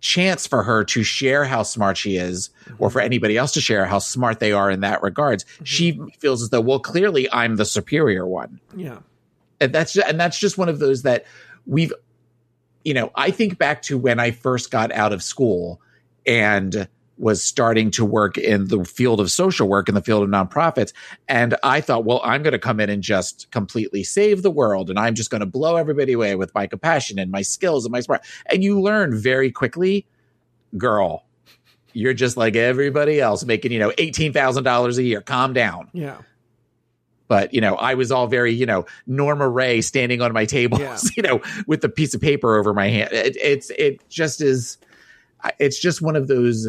chance 0.00 0.46
for 0.46 0.62
her 0.62 0.82
to 0.84 1.02
share 1.02 1.44
how 1.44 1.62
smart 1.62 1.96
she 1.96 2.16
is 2.16 2.50
or 2.78 2.88
mm-hmm. 2.88 2.92
for 2.92 3.00
anybody 3.00 3.36
else 3.36 3.52
to 3.52 3.60
share 3.60 3.86
how 3.86 3.98
smart 3.98 4.40
they 4.40 4.52
are 4.52 4.70
in 4.70 4.80
that 4.80 5.02
regards. 5.02 5.44
Mm-hmm. 5.44 5.64
She 5.64 6.00
feels 6.18 6.42
as 6.42 6.50
though 6.50 6.60
well 6.60 6.80
clearly 6.80 7.30
i'm 7.32 7.56
the 7.56 7.64
superior 7.64 8.26
one. 8.26 8.60
Yeah. 8.76 8.98
and 9.60 9.72
that's 9.72 9.92
just, 9.92 10.08
and 10.08 10.18
that's 10.18 10.38
just 10.38 10.58
one 10.58 10.68
of 10.68 10.78
those 10.78 11.02
that 11.02 11.26
we've 11.66 11.92
you 12.84 12.94
know 12.94 13.12
i 13.14 13.30
think 13.30 13.58
back 13.58 13.82
to 13.82 13.98
when 13.98 14.18
i 14.18 14.30
first 14.30 14.70
got 14.70 14.90
out 14.92 15.12
of 15.12 15.22
school 15.22 15.80
and 16.26 16.88
was 17.20 17.44
starting 17.44 17.90
to 17.90 18.04
work 18.04 18.38
in 18.38 18.66
the 18.68 18.82
field 18.84 19.20
of 19.20 19.30
social 19.30 19.68
work 19.68 19.88
in 19.88 19.94
the 19.94 20.00
field 20.02 20.22
of 20.22 20.28
nonprofits 20.28 20.92
and 21.28 21.54
i 21.62 21.80
thought 21.80 22.04
well 22.04 22.20
i'm 22.24 22.42
going 22.42 22.52
to 22.52 22.58
come 22.58 22.80
in 22.80 22.88
and 22.88 23.02
just 23.02 23.50
completely 23.50 24.02
save 24.02 24.42
the 24.42 24.50
world 24.50 24.88
and 24.88 24.98
i'm 24.98 25.14
just 25.14 25.30
going 25.30 25.40
to 25.40 25.46
blow 25.46 25.76
everybody 25.76 26.14
away 26.14 26.34
with 26.34 26.52
my 26.54 26.66
compassion 26.66 27.18
and 27.18 27.30
my 27.30 27.42
skills 27.42 27.84
and 27.84 27.92
my 27.92 28.00
smart 28.00 28.22
and 28.46 28.64
you 28.64 28.80
learn 28.80 29.14
very 29.16 29.52
quickly 29.52 30.06
girl 30.78 31.24
you're 31.92 32.14
just 32.14 32.36
like 32.36 32.56
everybody 32.56 33.20
else 33.20 33.44
making 33.44 33.70
you 33.70 33.78
know 33.78 33.90
$18000 33.90 34.96
a 34.96 35.02
year 35.02 35.20
calm 35.20 35.52
down 35.52 35.88
Yeah. 35.92 36.18
but 37.28 37.52
you 37.52 37.60
know 37.60 37.74
i 37.76 37.94
was 37.94 38.10
all 38.10 38.28
very 38.28 38.52
you 38.54 38.64
know 38.64 38.86
Norma 39.06 39.48
Rae 39.48 39.80
standing 39.82 40.22
on 40.22 40.32
my 40.32 40.46
table 40.46 40.78
Yeah. 40.80 40.96
you 41.16 41.22
know 41.22 41.42
with 41.66 41.84
a 41.84 41.88
piece 41.88 42.14
of 42.14 42.20
paper 42.20 42.56
over 42.56 42.72
my 42.72 42.88
hand 42.88 43.12
it, 43.12 43.36
it's 43.36 43.70
it 43.70 44.08
just 44.08 44.40
is 44.40 44.78
it's 45.58 45.78
just 45.80 46.00
one 46.00 46.16
of 46.16 46.28
those 46.28 46.68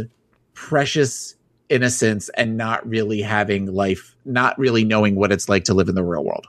precious 0.69 1.35
innocence 1.69 2.29
and 2.37 2.55
not 2.57 2.87
really 2.87 3.21
having 3.21 3.65
life 3.65 4.15
not 4.25 4.57
really 4.59 4.83
knowing 4.83 5.15
what 5.15 5.31
it's 5.31 5.49
like 5.49 5.63
to 5.63 5.73
live 5.73 5.89
in 5.89 5.95
the 5.95 6.03
real 6.03 6.23
world 6.23 6.45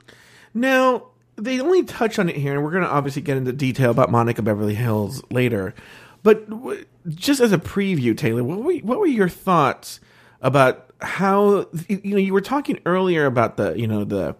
Now, 0.53 1.07
they 1.37 1.61
only 1.61 1.83
touch 1.85 2.19
on 2.19 2.29
it 2.29 2.37
here, 2.37 2.55
and 2.55 2.63
we're 2.63 2.71
going 2.71 2.85
to 2.85 2.91
obviously 2.91 3.23
get 3.23 3.37
into 3.37 3.53
detail 3.53 3.91
about 3.91 4.11
Monica 4.11 4.43
Beverly 4.43 4.75
Hills 4.75 5.23
later. 5.31 5.75
But 6.23 6.49
w- 6.51 6.85
just 7.09 7.41
as 7.41 7.53
a 7.53 7.59
preview, 7.59 8.17
Taylor, 8.17 8.45
what 8.45 8.59
were 8.59 8.75
what 8.75 8.99
were 8.99 9.07
your 9.07 9.29
thoughts 9.29 9.99
about 10.43 10.91
how 11.01 11.67
you 11.89 12.01
know 12.05 12.19
you 12.19 12.33
were 12.33 12.43
talking 12.43 12.79
earlier 12.85 13.27
about 13.27 13.57
the 13.57 13.73
you 13.75 13.87
know 13.87 14.05
the 14.05 14.37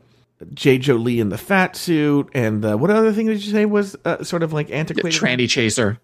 Jade 0.53 0.83
Jolie 0.83 1.19
in 1.19 1.31
the 1.31 1.39
fat 1.39 1.77
suit 1.77 2.29
and 2.35 2.63
the 2.63 2.77
what 2.77 2.91
other 2.91 3.13
thing 3.13 3.27
did 3.27 3.43
you 3.45 3.51
say 3.51 3.65
was 3.65 3.97
uh, 4.05 4.23
sort 4.23 4.43
of 4.43 4.53
like 4.53 4.71
antiquated 4.71 5.19
Tranny 5.19 5.49
Chaser. 5.49 5.99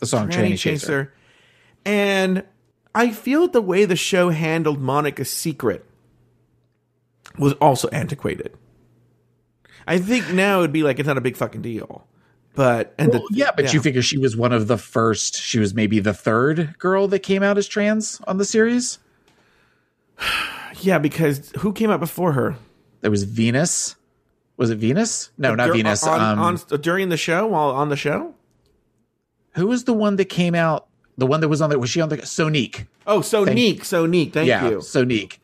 The 0.00 0.06
song 0.06 0.28
Tranny, 0.28 0.52
Tranny 0.52 0.58
Chaser. 0.58 1.04
Chaser. 1.04 1.12
And 1.86 2.42
I 2.94 3.10
feel 3.10 3.48
the 3.48 3.62
way 3.62 3.84
the 3.84 3.96
show 3.96 4.30
handled 4.30 4.80
Monica's 4.80 5.30
secret 5.30 5.84
was 7.38 7.54
also 7.54 7.88
antiquated. 7.88 8.56
I 9.86 9.98
think 9.98 10.32
now 10.32 10.60
it'd 10.60 10.72
be 10.72 10.82
like 10.82 10.98
it's 10.98 11.06
not 11.06 11.18
a 11.18 11.22
big 11.22 11.36
fucking 11.36 11.62
deal. 11.62 12.06
But 12.54 12.94
and 12.98 13.12
Well, 13.12 13.24
the, 13.28 13.36
yeah, 13.36 13.50
but 13.54 13.74
you 13.74 13.80
figure 13.80 14.00
she 14.00 14.16
was 14.16 14.36
one 14.36 14.52
of 14.52 14.68
the 14.68 14.78
first. 14.78 15.36
She 15.36 15.58
was 15.58 15.74
maybe 15.74 15.98
the 15.98 16.14
third 16.14 16.78
girl 16.78 17.08
that 17.08 17.20
came 17.20 17.42
out 17.42 17.58
as 17.58 17.66
trans 17.66 18.20
on 18.28 18.38
the 18.38 18.44
series. 18.44 18.98
yeah, 20.80 20.98
because 20.98 21.50
who 21.58 21.72
came 21.72 21.90
out 21.90 22.00
before 22.00 22.32
her? 22.32 22.56
There 23.00 23.10
was 23.10 23.24
Venus. 23.24 23.96
Was 24.56 24.70
it 24.70 24.78
Venus? 24.78 25.30
No, 25.36 25.56
not 25.56 25.66
Dur- 25.66 25.72
Venus. 25.72 26.06
On, 26.06 26.20
um, 26.20 26.38
on- 26.38 26.80
during 26.80 27.08
the 27.08 27.16
show, 27.16 27.48
while 27.48 27.70
on 27.70 27.88
the 27.88 27.96
show. 27.96 28.34
who 29.56 29.66
was 29.66 29.84
the 29.84 29.92
one 29.92 30.14
that 30.16 30.26
came 30.26 30.54
out? 30.54 30.83
The 31.16 31.26
one 31.26 31.40
that 31.40 31.48
was 31.48 31.60
on 31.62 31.70
there 31.70 31.78
was 31.78 31.90
she 31.90 32.00
on 32.00 32.08
the 32.08 32.18
Sonique? 32.18 32.86
Oh, 33.06 33.20
so 33.20 33.44
Thank- 33.44 33.56
neat. 33.56 34.32
Thank 34.32 34.48
yeah, 34.48 34.68
you. 34.68 34.78
Sonique. 34.78 35.38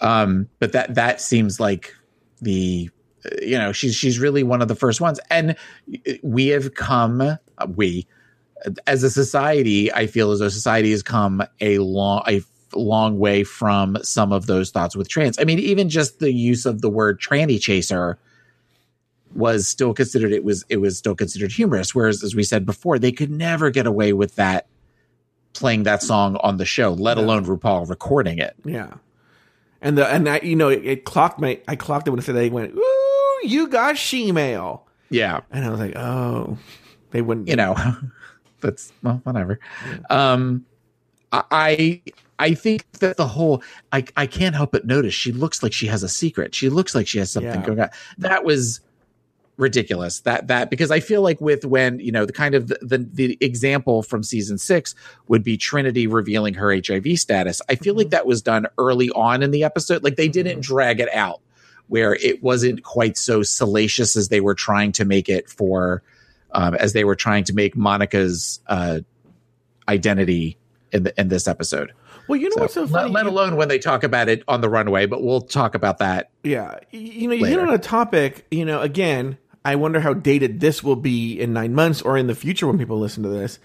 Um, 0.00 0.48
but 0.58 0.72
that 0.72 0.94
that 0.94 1.20
seems 1.20 1.58
like 1.58 1.94
the 2.40 2.90
you 3.42 3.58
know 3.58 3.72
she's 3.72 3.94
she's 3.94 4.18
really 4.18 4.42
one 4.42 4.62
of 4.62 4.68
the 4.68 4.74
first 4.76 5.00
ones, 5.00 5.18
and 5.30 5.56
we 6.22 6.48
have 6.48 6.74
come 6.74 7.38
we 7.74 8.06
as 8.86 9.02
a 9.02 9.10
society. 9.10 9.92
I 9.92 10.06
feel 10.06 10.30
as 10.30 10.38
though 10.40 10.48
society 10.48 10.90
has 10.90 11.02
come 11.02 11.42
a 11.60 11.78
long 11.78 12.22
a 12.28 12.42
long 12.74 13.18
way 13.18 13.44
from 13.44 13.96
some 14.02 14.32
of 14.32 14.46
those 14.46 14.70
thoughts 14.70 14.94
with 14.94 15.08
trans. 15.08 15.38
I 15.38 15.44
mean, 15.44 15.58
even 15.58 15.88
just 15.88 16.20
the 16.20 16.32
use 16.32 16.66
of 16.66 16.80
the 16.80 16.90
word 16.90 17.20
tranny 17.20 17.60
chaser 17.60 18.18
was 19.34 19.68
still 19.68 19.92
considered 19.94 20.32
it 20.32 20.42
was 20.44 20.64
it 20.68 20.78
was 20.78 20.96
still 20.96 21.14
considered 21.14 21.52
humorous 21.52 21.94
whereas 21.94 22.22
as 22.24 22.34
we 22.34 22.42
said 22.42 22.64
before 22.64 22.98
they 22.98 23.12
could 23.12 23.30
never 23.30 23.70
get 23.70 23.86
away 23.86 24.12
with 24.12 24.34
that 24.36 24.66
playing 25.52 25.82
that 25.82 26.02
song 26.02 26.36
on 26.36 26.56
the 26.56 26.64
show 26.64 26.92
let 26.92 27.16
Yeah. 27.18 27.24
alone 27.24 27.44
RuPaul 27.44 27.88
recording 27.88 28.38
it. 28.38 28.54
Yeah. 28.64 28.94
And 29.80 29.96
the 29.98 30.06
and 30.06 30.28
I 30.28 30.40
you 30.40 30.56
know 30.56 30.68
it, 30.68 30.84
it 30.84 31.04
clocked 31.04 31.40
my 31.40 31.60
I 31.68 31.76
clocked 31.76 32.06
it 32.08 32.10
when 32.10 32.18
it 32.18 32.22
said 32.22 32.34
they 32.36 32.50
went 32.50 32.74
ooh 32.76 33.40
you 33.44 33.68
got 33.68 33.96
she 33.98 34.30
shemale. 34.32 34.82
Yeah. 35.10 35.40
And 35.50 35.64
I 35.64 35.70
was 35.70 35.80
like 35.80 35.96
oh. 35.96 36.58
They 37.10 37.22
wouldn't 37.22 37.48
you 37.48 37.56
know 37.56 37.74
that's 38.60 38.92
well 39.02 39.20
whatever. 39.24 39.58
Um 40.10 40.64
i 41.32 42.00
i 42.38 42.54
think 42.54 42.90
that 43.00 43.16
the 43.18 43.26
whole 43.26 43.62
i 43.92 44.02
i 44.16 44.26
can't 44.26 44.54
help 44.54 44.72
but 44.72 44.86
notice 44.86 45.12
she 45.12 45.30
looks 45.32 45.62
like 45.62 45.72
she 45.72 45.86
has 45.86 46.02
a 46.02 46.08
secret. 46.08 46.54
She 46.54 46.68
looks 46.70 46.94
like 46.94 47.06
she 47.06 47.18
has 47.18 47.30
something 47.30 47.52
Yeah. 47.60 47.66
going 47.66 47.80
on. 47.80 47.90
That 48.18 48.44
was 48.44 48.80
ridiculous. 49.58 50.20
That 50.20 50.46
that 50.46 50.70
because 50.70 50.90
i 50.90 51.00
feel 51.00 51.20
like 51.20 51.40
with 51.40 51.66
when 51.66 51.98
you 51.98 52.12
know 52.12 52.24
the 52.24 52.32
kind 52.32 52.54
of 52.54 52.68
the, 52.68 52.78
the 52.80 52.98
the 52.98 53.38
example 53.40 54.02
from 54.02 54.22
season 54.22 54.56
six 54.56 54.94
would 55.26 55.42
be 55.42 55.56
trinity 55.58 56.06
revealing 56.06 56.54
her 56.54 56.74
hiv 56.74 57.06
status. 57.18 57.60
I 57.68 57.74
feel 57.74 57.94
like 57.94 58.10
that 58.10 58.24
was 58.24 58.40
done 58.40 58.66
early 58.78 59.10
on 59.10 59.42
in 59.42 59.50
the 59.50 59.64
episode. 59.64 60.02
Like 60.02 60.16
they 60.16 60.28
didn't 60.28 60.60
drag 60.60 61.00
it 61.00 61.12
out 61.12 61.42
where 61.88 62.14
it 62.14 62.42
wasn't 62.42 62.82
quite 62.84 63.16
so 63.16 63.42
salacious 63.42 64.16
as 64.16 64.28
they 64.28 64.40
were 64.40 64.54
trying 64.54 64.92
to 64.92 65.04
make 65.04 65.28
it 65.28 65.50
for 65.50 66.02
um, 66.52 66.74
as 66.76 66.92
they 66.92 67.04
were 67.04 67.16
trying 67.16 67.44
to 67.44 67.52
make 67.52 67.76
monica's 67.76 68.60
uh 68.68 69.00
identity 69.88 70.56
in 70.92 71.02
the, 71.02 71.20
in 71.20 71.28
this 71.28 71.48
episode. 71.48 71.92
Well 72.28 72.38
you 72.38 72.48
know 72.50 72.56
so, 72.56 72.60
what's 72.60 72.74
so 72.74 72.86
funny? 72.86 73.10
let, 73.10 73.24
let 73.24 73.26
alone 73.26 73.56
when 73.56 73.68
they 73.68 73.78
talk 73.78 74.04
about 74.04 74.28
it 74.28 74.44
on 74.46 74.60
the 74.60 74.68
runway 74.68 75.06
but 75.06 75.22
we'll 75.22 75.40
talk 75.40 75.74
about 75.74 75.98
that 75.98 76.30
Yeah, 76.44 76.78
you 76.92 77.26
know, 77.26 77.34
you 77.34 77.46
hit 77.46 77.58
on 77.58 77.72
a 77.72 77.78
topic. 77.78 78.46
You 78.50 78.64
know, 78.64 78.80
again, 78.82 79.38
I 79.68 79.76
wonder 79.76 80.00
how 80.00 80.14
dated 80.14 80.60
this 80.60 80.82
will 80.82 80.96
be 80.96 81.38
in 81.38 81.52
nine 81.52 81.74
months 81.74 82.00
or 82.00 82.16
in 82.16 82.26
the 82.26 82.34
future 82.34 82.66
when 82.66 82.78
people 82.78 82.98
listen 82.98 83.22
to 83.22 83.28
this. 83.28 83.58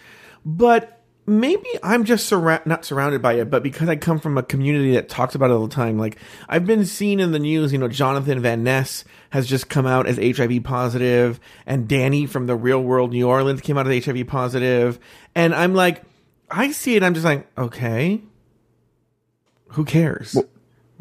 But 0.46 1.02
maybe 1.26 1.66
I'm 1.82 2.04
just 2.04 2.30
surra- 2.30 2.66
not 2.66 2.84
surrounded 2.84 3.22
by 3.22 3.36
it, 3.36 3.50
but 3.50 3.64
because 3.64 3.88
I 3.88 3.96
come 3.96 4.20
from 4.20 4.38
a 4.38 4.44
community 4.44 4.96
that 4.96 5.08
talks 5.08 5.34
about 5.34 5.50
it 5.50 5.54
all 5.54 5.66
the 5.66 5.74
time. 5.74 5.98
Like 5.98 6.18
I've 6.50 6.66
been 6.66 6.86
seen 6.86 7.22
in 7.22 7.32
the 7.32 7.40
news, 7.40 7.72
you 7.72 7.78
know, 7.80 7.88
Jonathan 7.88 8.42
Van 8.42 8.64
Ness 8.66 9.06
has 9.30 9.48
just 9.48 9.70
come 9.70 9.86
out 9.86 10.06
as 10.06 10.18
HIV 10.18 10.66
positive, 10.66 11.40
and 11.66 11.88
Danny 11.88 12.26
from 12.26 12.48
the 12.48 12.56
Real 12.58 12.84
World 12.84 13.12
New 13.14 13.26
Orleans 13.26 13.62
came 13.62 13.78
out 13.78 13.88
as 13.88 14.04
HIV 14.04 14.28
positive, 14.28 15.00
and 15.34 15.56
I'm 15.56 15.74
like, 15.74 16.02
I 16.52 16.74
see 16.74 16.98
it, 16.98 17.04
I'm 17.04 17.14
just 17.14 17.26
like, 17.26 17.48
okay, 17.58 18.22
who 19.70 19.86
cares, 19.86 20.38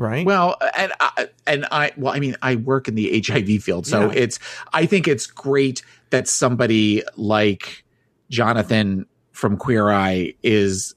right? 0.03 0.27
Well, 0.27 0.57
and 0.77 0.93
I, 1.01 1.29
and 1.47 1.67
I, 1.71 1.93
well, 1.97 2.12
I 2.12 2.19
mean, 2.21 2.37
I 2.43 2.57
work 2.57 2.88
in 2.88 2.95
the 2.97 3.23
HIV 3.27 3.62
field, 3.62 3.87
so 3.87 4.07
Yeah. 4.11 4.19
it's. 4.23 4.38
I 4.73 4.85
think 4.87 5.09
it's 5.09 5.27
great 5.27 5.83
that 6.11 6.29
somebody 6.29 7.03
like 7.17 7.85
Jonathan 8.29 9.07
from 9.31 9.57
Queer 9.57 9.91
Eye 9.91 10.35
is 10.43 10.95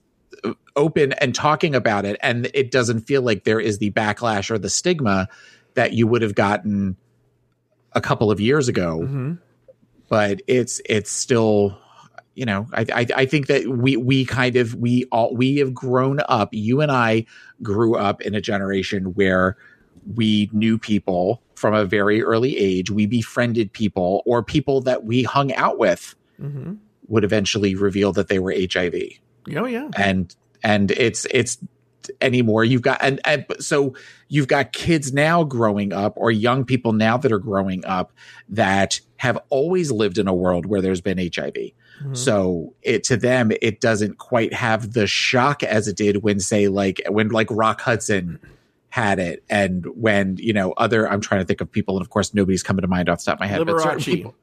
open 0.75 1.13
and 1.13 1.33
talking 1.33 1.73
about 1.75 2.03
it, 2.05 2.17
and 2.21 2.49
it 2.53 2.71
doesn't 2.71 3.01
feel 3.01 3.21
like 3.21 3.45
there 3.45 3.59
is 3.61 3.77
the 3.77 3.91
backlash 3.91 4.49
or 4.51 4.57
the 4.57 4.69
stigma 4.69 5.27
that 5.75 5.93
you 5.93 6.07
would 6.07 6.21
have 6.21 6.35
gotten 6.35 6.97
a 7.93 8.01
couple 8.01 8.29
of 8.31 8.41
years 8.41 8.67
ago. 8.67 8.99
Mhm. 9.03 9.39
But 10.09 10.41
it's 10.47 10.81
it's 10.85 11.11
still. 11.11 11.77
You 12.35 12.45
know, 12.45 12.67
I, 12.73 12.85
I 12.93 13.07
I 13.15 13.25
think 13.25 13.47
that 13.47 13.67
we 13.67 13.97
we 13.97 14.25
kind 14.25 14.55
of 14.55 14.75
we 14.75 15.05
all 15.11 15.35
we 15.35 15.57
have 15.57 15.73
grown 15.73 16.19
up. 16.27 16.49
You 16.51 16.81
and 16.81 16.91
I 16.91 17.25
grew 17.63 17.95
up 17.95 18.21
in 18.21 18.35
a 18.35 18.41
generation 18.41 19.13
where 19.13 19.57
we 20.15 20.49
knew 20.51 20.77
people 20.77 21.41
from 21.55 21.73
a 21.73 21.85
very 21.85 22.21
early 22.21 22.57
age. 22.57 22.91
We 22.91 23.05
befriended 23.05 23.71
people 23.71 24.21
or 24.25 24.43
people 24.43 24.81
that 24.81 25.05
we 25.05 25.23
hung 25.23 25.53
out 25.53 25.77
with 25.79 26.15
hmm 26.37 26.73
would 27.07 27.23
eventually 27.23 27.75
reveal 27.75 28.11
that 28.13 28.27
they 28.27 28.39
were 28.39 28.53
HIV. 28.53 28.95
Oh 29.55 29.65
yeah. 29.65 29.89
And 29.95 30.35
and 30.63 30.91
it's 30.91 31.25
it's 31.31 31.59
anymore 32.21 32.63
you've 32.63 32.83
got 32.83 32.99
and, 33.01 33.19
and 33.25 33.45
so 33.59 33.95
you've 34.27 34.47
got 34.47 34.73
kids 34.73 35.11
now 35.11 35.43
growing 35.43 35.91
up 35.91 36.13
or 36.17 36.31
young 36.31 36.63
people 36.63 36.93
now 36.93 37.17
that 37.17 37.31
are 37.31 37.39
growing 37.39 37.83
up 37.85 38.11
that 38.49 38.99
have 39.17 39.39
always 39.49 39.91
lived 39.91 40.17
in 40.17 40.27
a 40.27 40.33
world 40.33 40.65
where 40.65 40.81
there's 40.81 41.01
been 41.01 41.17
HIV. 41.17 41.55
Mhm. 42.03 42.17
So 42.17 42.73
it 42.81 43.03
to 43.05 43.17
them 43.17 43.51
it 43.61 43.79
doesn't 43.81 44.17
quite 44.17 44.53
have 44.53 44.93
the 44.93 45.07
shock 45.07 45.63
as 45.63 45.87
it 45.87 45.95
did 45.95 46.23
when 46.23 46.39
say 46.39 46.67
like 46.67 47.01
when 47.09 47.29
like 47.29 47.47
Rock 47.51 47.81
Hudson 47.81 48.39
had 48.89 49.19
it 49.19 49.43
and 49.49 49.85
when 49.95 50.37
you 50.37 50.53
know 50.53 50.71
other 50.73 51.09
I'm 51.09 51.21
trying 51.21 51.41
to 51.41 51.45
think 51.45 51.61
of 51.61 51.71
people 51.71 51.95
and 51.97 52.01
of 52.01 52.09
course 52.09 52.33
nobody's 52.33 52.63
coming 52.63 52.81
to 52.81 52.87
mind 52.87 53.09
off 53.09 53.19
the 53.19 53.25
top 53.25 53.35
of 53.35 53.39
my 53.41 53.47
head 53.47 53.65
but 53.65 53.79
certain 53.79 53.99
Liberace. 53.99 54.05
people 54.05 54.35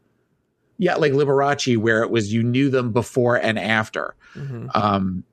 yeah 0.78 0.94
like 0.96 1.12
Liberace 1.12 1.76
where 1.78 2.02
it 2.02 2.10
was 2.10 2.32
you 2.32 2.42
knew 2.42 2.68
them 2.70 2.92
before 2.92 3.36
and 3.36 3.58
after 3.58 4.14
Mhm. 4.34 4.68
um 4.74 5.24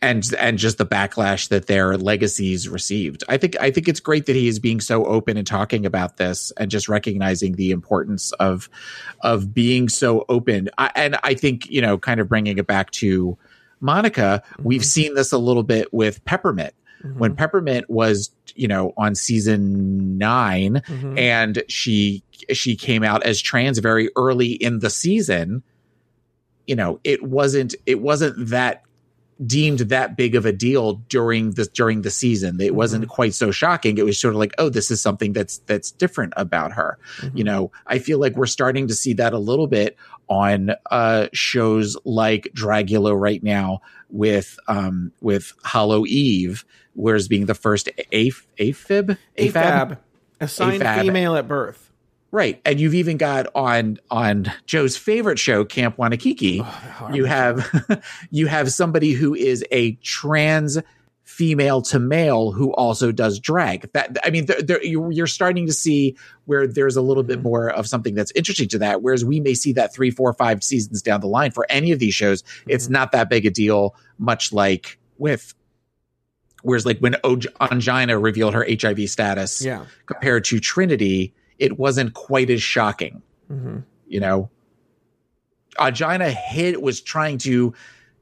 and 0.00 0.22
and 0.38 0.58
just 0.58 0.78
the 0.78 0.86
backlash 0.86 1.48
that 1.48 1.66
their 1.66 1.96
legacies 1.96 2.68
received. 2.68 3.24
I 3.28 3.36
think 3.36 3.56
I 3.60 3.70
think 3.70 3.88
it's 3.88 4.00
great 4.00 4.26
that 4.26 4.36
he 4.36 4.46
is 4.48 4.58
being 4.58 4.80
so 4.80 5.04
open 5.04 5.36
and 5.36 5.46
talking 5.46 5.84
about 5.86 6.16
this 6.18 6.52
and 6.56 6.70
just 6.70 6.88
recognizing 6.88 7.56
the 7.56 7.70
importance 7.72 8.32
of 8.32 8.68
of 9.20 9.52
being 9.52 9.88
so 9.88 10.24
open. 10.28 10.68
I, 10.78 10.90
and 10.94 11.16
I 11.24 11.34
think 11.34 11.68
you 11.70 11.80
know, 11.80 11.98
kind 11.98 12.20
of 12.20 12.28
bringing 12.28 12.58
it 12.58 12.66
back 12.66 12.90
to 12.92 13.36
Monica, 13.80 14.42
we've 14.62 14.84
seen 14.84 15.14
this 15.14 15.32
a 15.32 15.38
little 15.38 15.62
bit 15.62 15.92
with 15.92 16.24
Peppermint 16.24 16.74
when 17.16 17.36
Peppermint 17.36 17.88
was 17.88 18.30
you 18.56 18.66
know 18.66 18.92
on 18.96 19.14
season 19.14 20.18
9 20.18 20.82
Mhm. 20.88 21.16
and 21.18 21.62
she 21.68 22.24
she 22.52 22.74
came 22.74 23.04
out 23.04 23.22
as 23.22 23.40
trans 23.40 23.78
very 23.78 24.10
early 24.16 24.50
in 24.52 24.80
the 24.80 24.90
season 24.90 25.62
you 26.66 26.74
know 26.74 26.98
it 27.04 27.22
wasn't 27.22 27.76
it 27.86 28.00
wasn't 28.00 28.48
that 28.48 28.82
deemed 29.46 29.80
that 29.80 30.16
big 30.16 30.34
of 30.34 30.46
a 30.46 30.52
deal 30.52 30.94
during 31.08 31.52
the 31.52 31.64
during 31.66 32.02
the 32.02 32.10
season. 32.10 32.60
It 32.60 32.74
wasn't 32.74 33.08
quite 33.08 33.34
so 33.34 33.50
shocking. 33.50 33.98
It 33.98 34.04
was 34.04 34.18
sort 34.18 34.34
of 34.34 34.40
like 34.40 34.54
oh 34.58 34.68
this 34.68 34.90
is 34.90 35.00
something 35.00 35.32
that's 35.32 35.58
that's 35.66 35.90
different 35.90 36.32
about 36.36 36.72
her. 36.72 36.98
You 37.34 37.44
know 37.44 37.72
i 37.86 37.98
feel 37.98 38.18
like 38.18 38.36
we're 38.36 38.46
starting 38.46 38.88
to 38.88 38.94
see 38.94 39.14
that 39.14 39.32
a 39.32 39.38
little 39.38 39.66
bit 39.66 39.96
on 40.28 40.70
uh 40.90 41.28
shows 41.32 41.96
like 42.04 42.48
dragula 42.54 43.18
right 43.18 43.42
now 43.42 43.80
with 44.10 44.58
um 44.68 45.12
with 45.20 45.52
hollow 45.64 46.04
eve 46.06 46.64
whereas 46.94 47.28
being 47.28 47.46
the 47.46 47.54
first 47.54 47.88
a 47.88 48.30
aphib 48.58 49.16
AFAB, 49.36 49.98
assigned 50.40 50.82
AFAB. 50.82 51.00
female 51.02 51.36
at 51.36 51.48
birth. 51.48 51.87
Right. 52.30 52.60
And 52.64 52.78
you've 52.78 52.94
even 52.94 53.16
got 53.16 53.46
on 53.54 53.98
on 54.10 54.52
Joe's 54.66 54.96
favorite 54.96 55.38
show, 55.38 55.64
Camp 55.64 55.96
Wannakiki, 55.96 57.14
you 57.14 57.24
have 57.24 58.02
you 58.30 58.46
have 58.46 58.70
somebody 58.70 59.12
who 59.12 59.34
is 59.34 59.64
a 59.70 59.92
trans 60.02 60.78
female 61.24 61.80
to 61.82 61.98
male 61.98 62.52
who 62.52 62.72
also 62.74 63.12
does 63.12 63.38
drag. 63.38 63.90
That 63.92 64.18
I 64.24 64.30
mean, 64.30 64.46
there, 64.46 64.60
there, 64.60 64.84
you're, 64.84 65.26
starting 65.26 65.66
to 65.66 65.72
see 65.72 66.16
where 66.46 66.66
there's 66.66 66.96
a 66.96 67.02
little 67.02 67.22
bit 67.22 67.42
more 67.42 67.70
of 67.70 67.86
something 67.86 68.14
that's 68.14 68.32
interesting 68.32 68.68
to 68.68 68.78
that. 68.78 69.02
Whereas 69.02 69.24
we 69.24 69.38
may 69.38 69.54
see 69.54 69.72
that 69.74 69.94
three, 69.94 70.10
four, 70.10 70.32
five 70.34 70.62
seasons 70.62 71.00
down 71.00 71.20
the 71.20 71.28
line 71.28 71.50
for 71.50 71.66
any 71.70 71.92
of 71.92 71.98
these 71.98 72.14
shows, 72.14 72.42
it's 72.66 72.88
not 72.88 73.12
that 73.12 73.30
big 73.30 73.46
a 73.46 73.50
deal. 73.50 73.94
Much 74.18 74.52
like 74.52 74.98
with 75.16 75.54
Whereas, 76.62 76.84
like 76.84 76.98
when 76.98 77.14
o- 77.24 77.36
Ongina 77.36 78.20
revealed 78.20 78.54
her 78.54 78.66
HIV 78.68 79.08
status, 79.08 79.62
Yeah. 79.64 79.84
compared 80.06 80.44
to 80.46 80.58
Trinity, 80.58 81.32
it 81.58 81.78
wasn't 81.78 82.14
quite 82.14 82.50
as 82.50 82.62
shocking. 82.62 83.22
Mm-hmm. 83.50 83.78
You 84.06 84.20
know, 84.20 84.50
Ongina 85.78 86.30
hid 86.30 86.82
was 86.82 87.00
trying 87.00 87.38
to 87.38 87.74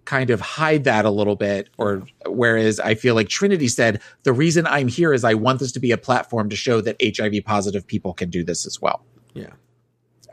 kind 0.05 0.30
of 0.30 0.41
hide 0.41 0.84
that 0.84 1.05
a 1.05 1.11
little 1.11 1.37
bit, 1.37 1.68
or 1.78 2.03
whereas 2.26 2.78
I 2.78 2.95
feel 2.95 3.14
like 3.14 3.28
Trinity 3.28 3.68
said 3.68 4.01
the 4.22 4.32
reason 4.32 4.66
I'm 4.66 4.89
here 4.89 5.12
is 5.12 5.24
I 5.24 5.34
want 5.34 5.59
this 5.59 5.72
to 5.72 5.80
be 5.80 5.91
a 5.91 5.99
platform 5.99 6.49
to 6.51 6.57
show 6.57 6.80
that 6.80 6.97
HIV 7.03 7.45
positive 7.45 7.87
people 7.87 8.14
can 8.14 8.30
do 8.30 8.45
this 8.45 8.66
as 8.66 8.80
well. 8.80 9.05
Yeah. 9.34 9.51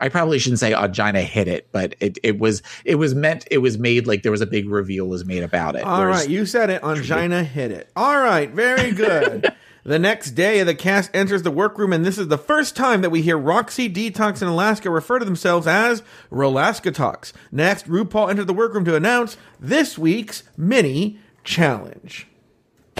I 0.00 0.08
probably 0.08 0.38
shouldn't 0.38 0.58
say 0.58 0.72
Ongina 0.72 1.22
hit 1.22 1.46
it, 1.48 1.68
but 1.72 1.94
it, 2.00 2.18
it 2.22 2.38
was 2.38 2.62
it 2.84 2.96
was 2.96 3.14
meant 3.14 3.46
it 3.50 3.58
was 3.58 3.78
made 3.78 4.06
like 4.06 4.22
there 4.22 4.32
was 4.32 4.40
a 4.40 4.46
big 4.46 4.68
reveal 4.68 5.08
was 5.08 5.24
made 5.24 5.42
about 5.42 5.76
it. 5.76 5.84
All 5.84 6.00
whereas- 6.00 6.20
right, 6.22 6.28
you 6.28 6.46
said 6.46 6.70
it. 6.70 6.82
Ongina 6.82 7.44
hit 7.44 7.70
it. 7.70 7.90
All 7.94 8.18
right, 8.18 8.50
very 8.50 8.92
good. 8.92 9.52
the 9.84 9.98
next 9.98 10.30
day, 10.30 10.62
the 10.62 10.74
cast 10.74 11.10
enters 11.14 11.42
the 11.42 11.50
workroom, 11.50 11.92
and 11.92 12.04
this 12.04 12.18
is 12.18 12.28
the 12.28 12.38
first 12.38 12.74
time 12.74 13.02
that 13.02 13.10
we 13.10 13.20
hear 13.20 13.38
Roxxxy, 13.38 13.92
Detox, 13.92 14.40
and 14.40 14.50
Alaska 14.50 14.90
refer 14.90 15.18
to 15.18 15.24
themselves 15.24 15.66
as 15.66 16.02
Rolaskatox. 16.32 17.32
Next, 17.52 17.86
RuPaul 17.86 18.30
entered 18.30 18.46
the 18.46 18.54
workroom 18.54 18.84
to 18.86 18.96
announce 18.96 19.36
this 19.60 19.98
week's 19.98 20.42
mini 20.56 21.18
challenge. 21.44 22.26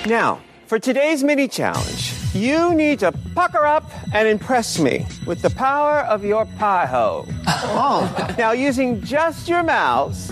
Now, 0.07 0.43
for 0.67 0.79
today's 0.79 1.23
mini 1.23 1.49
challenge, 1.49 2.13
you 2.35 2.75
need 2.75 2.99
to 2.99 3.13
pucker 3.35 3.65
up 3.65 3.91
and 4.13 4.29
impress 4.29 4.79
me 4.79 5.07
with 5.27 5.41
the 5.41 5.51
power 5.51 6.01
of 6.01 6.25
your 6.25 6.47
pie 6.59 6.87
hole. 6.87 7.27
Oh. 7.47 8.35
Now, 8.37 8.53
using 8.53 9.01
just 9.03 9.49
your 9.49 9.63
mouths, 9.63 10.31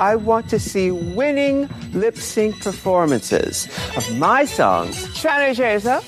I 0.00 0.16
want 0.16 0.48
to 0.50 0.58
see 0.58 0.90
winning 0.90 1.68
lip 1.92 2.16
sync 2.16 2.60
performances 2.60 3.66
of 3.96 4.18
my 4.18 4.44
songs, 4.44 5.12
China 5.14 5.54
Chaser, 5.54 6.00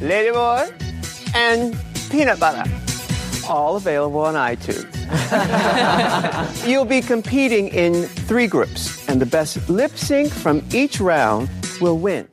Ladyboy, 0.00 0.72
and 1.34 1.78
Peanut 2.10 2.40
Butter. 2.40 2.70
All 3.46 3.76
available 3.76 4.20
on 4.20 4.34
iTunes. 4.34 4.86
You'll 6.66 6.84
be 6.84 7.00
competing 7.00 7.68
in 7.68 8.04
three 8.04 8.46
groups, 8.46 9.06
and 9.08 9.20
the 9.20 9.26
best 9.26 9.68
lip 9.68 9.92
sync 9.92 10.32
from 10.32 10.62
each 10.72 11.00
round 11.00 11.50
will 11.80 11.98
win. 11.98 12.28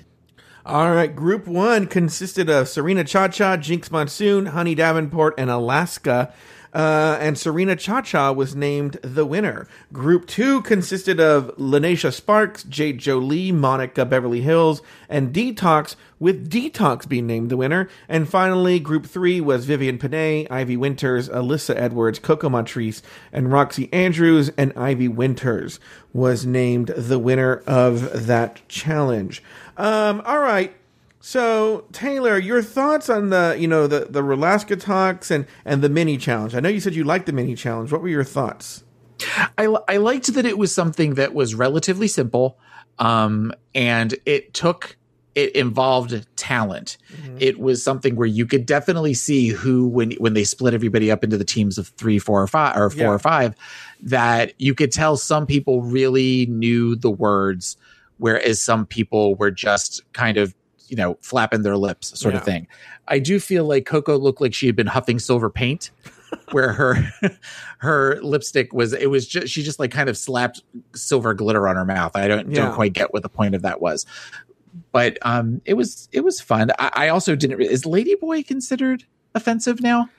All 0.66 0.92
right, 0.94 1.16
Group 1.16 1.46
One 1.46 1.88
consisted 1.88 2.50
of 2.50 2.68
Serena 2.68 3.04
Cha 3.04 3.28
Cha, 3.28 3.56
Jinkx 3.58 3.92
Monsoon, 3.92 4.48
Honey 4.48 4.76
Davenport, 4.76 5.36
and 5.38 5.50
Alaska. 5.50 6.34
Uh, 6.76 7.18
and 7.22 7.38
Serena 7.38 7.78
ChaCha 7.78 8.36
was 8.36 8.54
named 8.54 9.00
the 9.02 9.26
winner. 9.26 9.66
Group 9.94 10.28
two 10.28 10.62
consisted 10.64 11.22
of 11.22 11.56
Lineysha 11.56 12.12
Sparx, 12.12 12.68
Jade 12.68 12.98
Jolie, 12.98 13.54
Monica 13.54 14.04
Beverly 14.04 14.42
Hillz, 14.42 14.82
and 15.08 15.34
Detox, 15.34 15.96
with 16.20 16.50
Detox 16.50 17.08
being 17.08 17.28
named 17.28 17.50
the 17.50 17.56
winner. 17.56 17.88
And 18.10 18.28
finally, 18.28 18.80
group 18.82 19.06
three 19.06 19.40
was 19.40 19.64
Vivienne 19.66 19.98
Pinay, 19.98 20.52
Ivy 20.52 20.76
Winters, 20.76 21.30
Alyssa 21.30 21.76
Edwards, 21.78 22.20
Coco 22.20 22.50
Montrese, 22.50 23.02
and 23.32 23.48
Roxxxy 23.48 23.88
Andrews, 23.94 24.52
and 24.58 24.74
Ivy 24.76 25.08
Winters 25.08 25.80
was 26.12 26.46
named 26.46 26.90
the 26.90 27.20
winner 27.20 27.64
of 27.66 28.28
that 28.28 28.68
challenge. 28.68 29.42
Um, 29.78 30.22
all 30.26 30.40
right. 30.40 30.76
So 31.28 31.86
Taylor, 31.92 32.38
your 32.38 32.62
thoughts 32.62 33.10
on 33.10 33.32
the 33.32 33.56
you 33.58 33.68
know 33.68 33.88
the 33.88 34.06
the 34.08 34.22
Rolaskatox 34.22 35.32
and 35.32 35.48
and 35.66 35.82
the 35.82 35.90
mini 35.90 36.18
challenge? 36.18 36.54
I 36.54 36.60
know 36.60 36.70
you 36.70 36.80
said 36.80 36.94
you 36.94 37.04
liked 37.04 37.26
the 37.26 37.32
mini 37.32 37.56
challenge. 37.56 37.92
What 37.92 38.04
were 38.04 38.10
your 38.10 38.24
thoughts? 38.24 38.84
I, 39.58 39.76
I 39.88 39.98
liked 39.98 40.32
that 40.36 40.46
it 40.46 40.60
was 40.60 40.72
something 40.72 41.16
that 41.16 41.34
was 41.34 41.56
relatively 41.56 42.08
simple 42.08 42.60
um, 43.00 43.54
and 43.74 44.14
it 44.28 44.54
took 44.54 44.98
it 45.34 45.56
involved 45.56 46.28
talent 46.36 46.98
it 47.40 47.60
was 47.60 47.82
something 47.84 48.16
where 48.16 48.28
you 48.28 48.46
could 48.46 48.66
definitely 48.68 49.16
see 49.16 49.48
who 49.50 49.88
when 49.88 50.12
when 50.14 50.34
they 50.36 50.44
split 50.44 50.76
everybody 50.76 51.10
up 51.10 51.24
into 51.24 51.38
the 51.38 51.44
teams 51.44 51.78
of 51.80 51.88
three 51.88 52.20
four 52.20 52.42
or 52.44 52.48
five 52.48 52.78
or 52.78 52.90
four 52.90 53.02
Yeah. 53.02 53.10
or 53.10 53.20
five 53.20 53.56
that 54.02 54.54
you 54.60 54.76
could 54.76 54.92
tell 54.92 55.18
some 55.18 55.48
people 55.48 55.82
really 55.82 56.46
knew 56.46 56.96
the 56.96 57.10
words 57.12 57.78
whereas 58.18 58.62
some 58.62 58.86
people 58.86 59.36
were 59.36 59.52
just 59.52 60.04
kind 60.14 60.38
of 60.38 60.54
you 60.88 60.96
know 60.96 61.18
flapping 61.22 61.62
their 61.64 61.78
lips 61.78 62.18
sort 62.20 62.36
of 62.36 62.44
thing. 62.44 62.68
I 63.08 63.20
do 63.20 63.40
feel 63.40 63.66
like 63.66 63.86
coco 63.86 64.18
looked 64.18 64.42
like 64.42 64.54
she 64.54 64.66
had 64.68 64.76
been 64.76 64.88
huffing 64.88 65.20
silver 65.20 65.50
paint 65.50 65.92
where 66.52 66.74
her 66.74 66.96
her 67.80 68.20
lipstick 68.22 68.74
was 68.74 68.94
it 68.94 69.10
was 69.10 69.28
just 69.28 69.48
she 69.48 69.64
just 69.64 69.80
like 69.80 69.92
kind 69.92 70.10
of 70.10 70.18
slapped 70.18 70.62
silver 70.94 71.34
glitter 71.34 71.68
on 71.68 71.76
her 71.76 71.86
mouth. 71.86 72.16
I 72.16 72.28
don't 72.28 72.50
Yeah. 72.50 72.66
don't 72.66 72.76
quite 72.76 72.94
get 72.94 73.14
what 73.14 73.24
the 73.24 73.30
point 73.30 73.56
of 73.56 73.62
that 73.64 73.82
was. 73.82 74.06
But 74.92 75.18
um 75.22 75.62
it 75.66 75.76
was 75.76 76.10
it 76.12 76.22
was 76.24 76.42
fun. 76.42 76.72
I, 76.80 76.92
I 76.94 77.08
also 77.10 77.36
didn't 77.36 77.62
is 77.62 77.84
ladyboy 77.84 78.46
considered 78.48 79.06
offensive 79.34 79.82
now? 79.82 80.10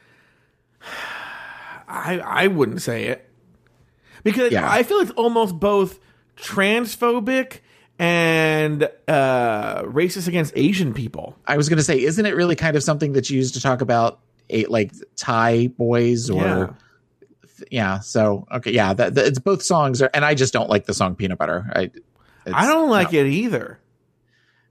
I 1.89 2.19
I 2.25 2.47
wouldn't 2.49 2.83
say 2.83 3.05
it. 3.07 3.29
Because 4.25 4.51
Yeah. 4.53 4.71
I 4.71 4.83
feel 4.83 4.99
it's 4.99 5.11
almost 5.13 5.59
both 5.61 6.01
transphobic 6.37 7.61
and 7.99 8.85
uh, 9.09 9.83
racist 9.85 10.29
against 10.29 10.53
Asian 10.57 10.93
people. 10.95 11.37
i 11.47 11.57
was 11.57 11.69
going 11.69 11.79
to 11.79 11.83
say 11.83 12.01
isn't 12.01 12.27
it 12.27 12.35
really 12.37 12.57
kind 12.57 12.77
of 12.77 12.83
something 12.83 13.13
that's 13.13 13.31
used 13.31 13.55
to 13.55 13.61
talk 13.61 13.81
about 13.81 14.21
a, 14.51 14.65
like 14.67 14.93
thai 15.17 15.69
boys 15.69 16.29
or 16.31 16.43
Yeah. 16.43 16.67
yeah, 17.71 17.99
so 18.01 18.47
okay 18.53 18.71
yeah 18.73 18.93
that, 18.95 19.15
that- 19.15 19.27
it's 19.27 19.39
both 19.39 19.63
songs 19.63 20.03
are 20.03 20.11
and 20.15 20.25
i 20.25 20.35
just 20.35 20.53
don't 20.53 20.69
like 20.71 20.85
the 20.87 20.95
song 20.95 21.15
peanut 21.17 21.39
butter 21.39 21.65
i 21.75 21.91
I 22.53 22.67
don't 22.69 22.89
like 22.91 23.13
it 23.13 23.27
either. 23.27 23.81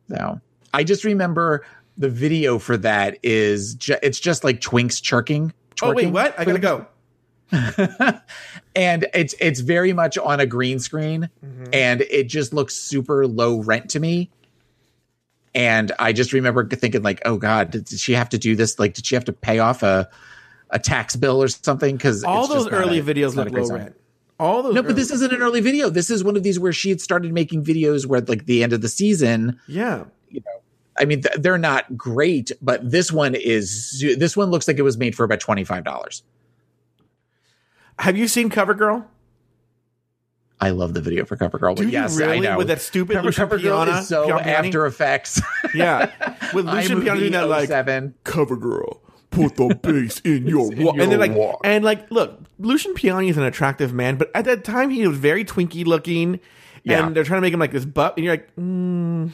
No, 0.07 0.39
I 0.73 0.86
just 0.86 1.03
remember 1.03 1.65
the 1.97 2.07
video 2.07 2.57
for 2.57 2.78
that 2.78 3.17
is 3.21 3.76
ju- 3.76 3.97
it's 4.01 4.17
just 4.17 4.45
like 4.45 4.61
Twinks 4.61 5.01
chirking. 5.01 5.51
Oh 5.82 5.93
wait, 5.93 6.07
what? 6.07 6.39
I 6.39 6.45
gotta 6.45 6.59
go. 6.59 6.88
and 8.75 9.07
it's 9.13 9.35
it's 9.39 9.59
very 9.59 9.93
much 9.93 10.17
on 10.17 10.39
a 10.39 10.45
green 10.45 10.79
screen, 10.79 11.29
Mm-hmm. 11.45 11.65
and 11.73 12.01
it 12.01 12.25
just 12.27 12.53
looks 12.53 12.75
super 12.75 13.27
low 13.27 13.61
rent 13.61 13.89
to 13.91 13.99
me. 13.99 14.29
And 15.53 15.91
I 15.99 16.11
just 16.11 16.33
remember 16.33 16.67
thinking 16.67 17.01
like, 17.03 17.21
oh 17.25 17.37
god, 17.37 17.71
did, 17.71 17.85
did 17.85 17.99
she 17.99 18.13
have 18.13 18.29
to 18.29 18.37
do 18.37 18.55
this? 18.55 18.77
Like, 18.79 18.93
did 18.93 19.05
she 19.05 19.15
have 19.15 19.25
to 19.25 19.33
pay 19.33 19.59
off 19.59 19.83
a 19.83 20.09
a 20.71 20.79
tax 20.79 21.15
bill 21.15 21.41
or 21.41 21.47
something? 21.47 21.95
Because 21.95 22.23
All 22.23 22.47
those 22.47 22.67
early 22.69 23.01
videos 23.01 23.35
look 23.35 23.49
low 23.51 23.67
rent. 23.75 23.95
All 24.39 24.61
those. 24.63 24.73
No, 24.73 24.83
but 24.83 24.97
this 24.97 25.11
isn't 25.11 25.31
an 25.31 25.41
early 25.41 25.61
video. 25.61 25.89
This 25.89 26.09
is 26.09 26.23
one 26.23 26.35
of 26.35 26.43
these 26.43 26.59
where 26.59 26.73
she 26.73 26.89
had 26.89 26.99
started 26.99 27.31
making 27.31 27.63
videos 27.63 28.05
where, 28.05 28.19
like, 28.19 28.45
the 28.47 28.63
end 28.63 28.73
of 28.73 28.81
the 28.81 28.89
season, 28.89 29.57
yeah. 29.67 30.03
you 30.29 30.41
know 30.41 30.61
I 30.99 31.05
mean, 31.05 31.21
th- 31.21 31.35
they're 31.37 31.57
not 31.57 31.95
great, 31.95 32.51
but 32.61 32.89
this 32.91 33.13
one 33.13 33.33
is. 33.35 34.03
This 34.17 34.35
one 34.35 34.49
looks 34.51 34.67
like 34.67 34.77
it 34.77 34.81
was 34.81 34.97
made 34.97 35.15
for 35.15 35.23
about 35.23 35.39
twenty 35.39 35.63
five 35.63 35.85
dollars. 35.85 36.21
Have 37.99 38.17
you 38.17 38.27
seen 38.27 38.49
CoverGirl? 38.49 39.05
I 40.59 40.69
love 40.69 40.93
the 40.93 41.01
video 41.01 41.25
for 41.25 41.35
CoverGirl, 41.35 41.75
Do 41.75 41.87
yes, 41.87 42.17
really? 42.17 42.37
I 42.37 42.39
know 42.39 42.57
With 42.57 42.67
that 42.67 42.81
stupid 42.81 43.13
Cover, 43.15 43.25
Lucian 43.25 43.47
CoverGirl 43.49 43.85
Piane- 43.85 43.97
is 43.99 44.07
so? 44.07 44.31
After 44.39 44.85
Effects. 44.85 45.41
Yeah, 45.73 46.11
with 46.53 46.65
Lucian 46.65 47.01
Piane 47.03 47.17
doing 47.19 47.31
that 47.33 47.49
like 47.49 47.67
seven. 47.67 48.13
CoverGirl. 48.23 48.99
Put 49.31 49.57
the 49.57 49.75
bass 49.81 50.21
in 50.21 50.47
your 50.47 50.71
In 50.71 50.83
walk. 50.83 50.95
And 50.97 51.11
then 51.11 51.19
like 51.19 51.33
walk. 51.33 51.59
and 51.65 51.83
like 51.83 52.09
look, 52.09 52.39
Lucian 52.59 52.93
Piane 52.93 53.25
is 53.27 53.35
an 53.37 53.43
attractive 53.43 53.93
man, 53.93 54.15
but 54.15 54.31
at 54.33 54.45
that 54.45 54.63
time 54.63 54.89
he 54.89 55.05
was 55.05 55.17
very 55.17 55.43
twinky 55.43 55.85
looking. 55.85 56.39
Yeah. 56.83 57.05
And 57.05 57.15
they're 57.15 57.23
trying 57.25 57.39
to 57.39 57.41
make 57.41 57.53
him 57.53 57.59
like 57.59 57.71
this 57.73 57.83
butt, 57.83 58.13
and 58.15 58.23
you're 58.23 58.33
like, 58.35 58.55
mm, 58.55 59.31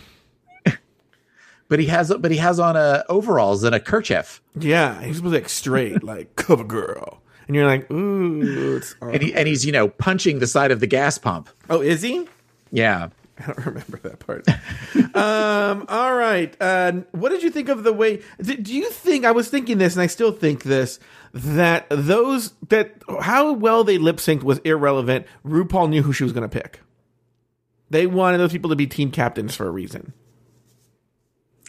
But 1.68 1.80
he 1.80 1.86
has, 1.88 2.12
but 2.18 2.32
he 2.32 2.38
has 2.38 2.60
on 2.60 2.76
a 2.76 3.04
overalls 3.10 3.64
and 3.64 3.76
a 3.76 3.80
kerchief, 3.80 4.42
yeah, 4.56 5.02
he's 5.04 5.18
supposed 5.18 5.34
to 5.34 5.40
like 5.40 5.50
straight, 5.50 6.02
like 6.04 6.36
CoverGirl, 6.36 7.20
and 7.48 7.56
you're 7.56 7.66
like, 7.66 7.90
ooh, 7.92 8.78
it's 8.78 8.96
and 9.02 9.22
he 9.22 9.34
and 9.34 9.48
he's 9.48 9.66
you 9.66 9.72
know 9.72 9.88
punching 9.88 10.40
the 10.40 10.48
side 10.48 10.72
of 10.72 10.80
the 10.80 10.88
gas 10.88 11.18
pump. 11.18 11.50
oh, 11.70 11.82
is 11.82 12.02
he? 12.02 12.28
Yeah, 12.72 13.10
I 13.40 13.46
don't 13.48 13.66
remember 13.66 14.00
that 14.04 14.20
part. 14.20 14.48
um, 15.16 15.86
all 15.90 16.16
right. 16.16 16.56
Uh, 16.62 16.94
what 17.12 17.30
did 17.30 17.44
you 17.44 17.50
think 17.52 17.70
of 17.70 17.84
the 17.84 17.94
way? 17.94 18.22
Do, 18.42 18.56
do 18.56 18.74
you 18.74 18.90
think 18.90 19.26
I 19.26 19.32
was 19.32 19.50
thinking 19.50 19.78
this, 19.78 19.94
and 19.94 20.02
I 20.02 20.08
still 20.08 20.32
think 20.32 20.64
this 20.64 21.00
that 21.34 21.88
those 21.90 22.54
that 22.70 22.96
how 23.22 23.54
well 23.54 23.84
they 23.84 23.98
lip 23.98 24.18
synced 24.18 24.44
was 24.44 24.60
irrelevant. 24.60 25.26
RuPaul 25.46 25.90
knew 25.90 26.04
who 26.04 26.14
she 26.14 26.24
was 26.24 26.34
going 26.34 26.48
to 26.48 26.62
pick. 26.62 26.82
They 27.90 28.08
wanted 28.08 28.38
those 28.38 28.52
people 28.52 28.70
to 28.70 28.76
be 28.76 28.88
team 28.88 29.12
captains 29.12 29.56
for 29.56 29.68
a 29.68 29.72
reason. 29.72 30.14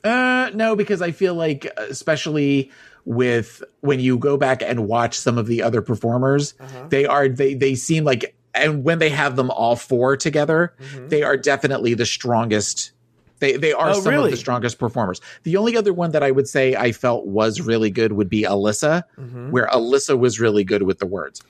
Uh, 0.05 0.51
no, 0.55 0.75
because 0.75 1.01
I 1.01 1.13
feel 1.13 1.35
like, 1.35 1.65
especially 1.77 2.71
with 3.05 3.63
when 3.81 4.01
you 4.01 4.19
go 4.19 4.37
back 4.37 4.63
and 4.63 4.87
watch 4.87 5.19
some 5.19 5.39
of 5.39 5.47
the 5.47 5.63
other 5.63 5.83
performers, 5.83 6.55
they 6.89 7.05
are 7.07 7.29
they 7.29 7.55
they 7.55 7.75
seem 7.75 8.05
like, 8.05 8.35
and 8.55 8.85
when 8.85 8.99
they 8.99 9.09
have 9.11 9.37
them 9.37 9.51
all 9.51 9.77
four 9.77 10.17
together, 10.17 10.75
they 11.09 11.23
are 11.23 11.37
definitely 11.37 11.95
the 11.95 12.07
strongest. 12.07 12.93
They 13.41 13.57
they 13.57 13.73
are 13.73 13.91
Oh, 13.91 14.01
some 14.01 14.13
really? 14.13 14.27
of 14.27 14.31
the 14.31 14.37
strongest 14.37 14.79
performers. 14.79 15.21
The 15.43 15.57
only 15.57 15.77
other 15.77 15.93
one 15.93 16.13
that 16.13 16.23
I 16.23 16.31
would 16.31 16.47
say 16.49 16.77
I 16.77 16.93
felt 16.93 17.27
was 17.27 17.61
really 17.61 17.91
good 17.91 18.13
would 18.13 18.29
be 18.29 18.43
Alyssa, 18.43 19.03
Mm-hmm. 19.19 19.51
where 19.51 19.67
Alyssa 19.67 20.17
was 20.19 20.39
really 20.39 20.63
good 20.65 20.85
with 20.85 20.99
the 21.01 21.07
words. 21.07 21.43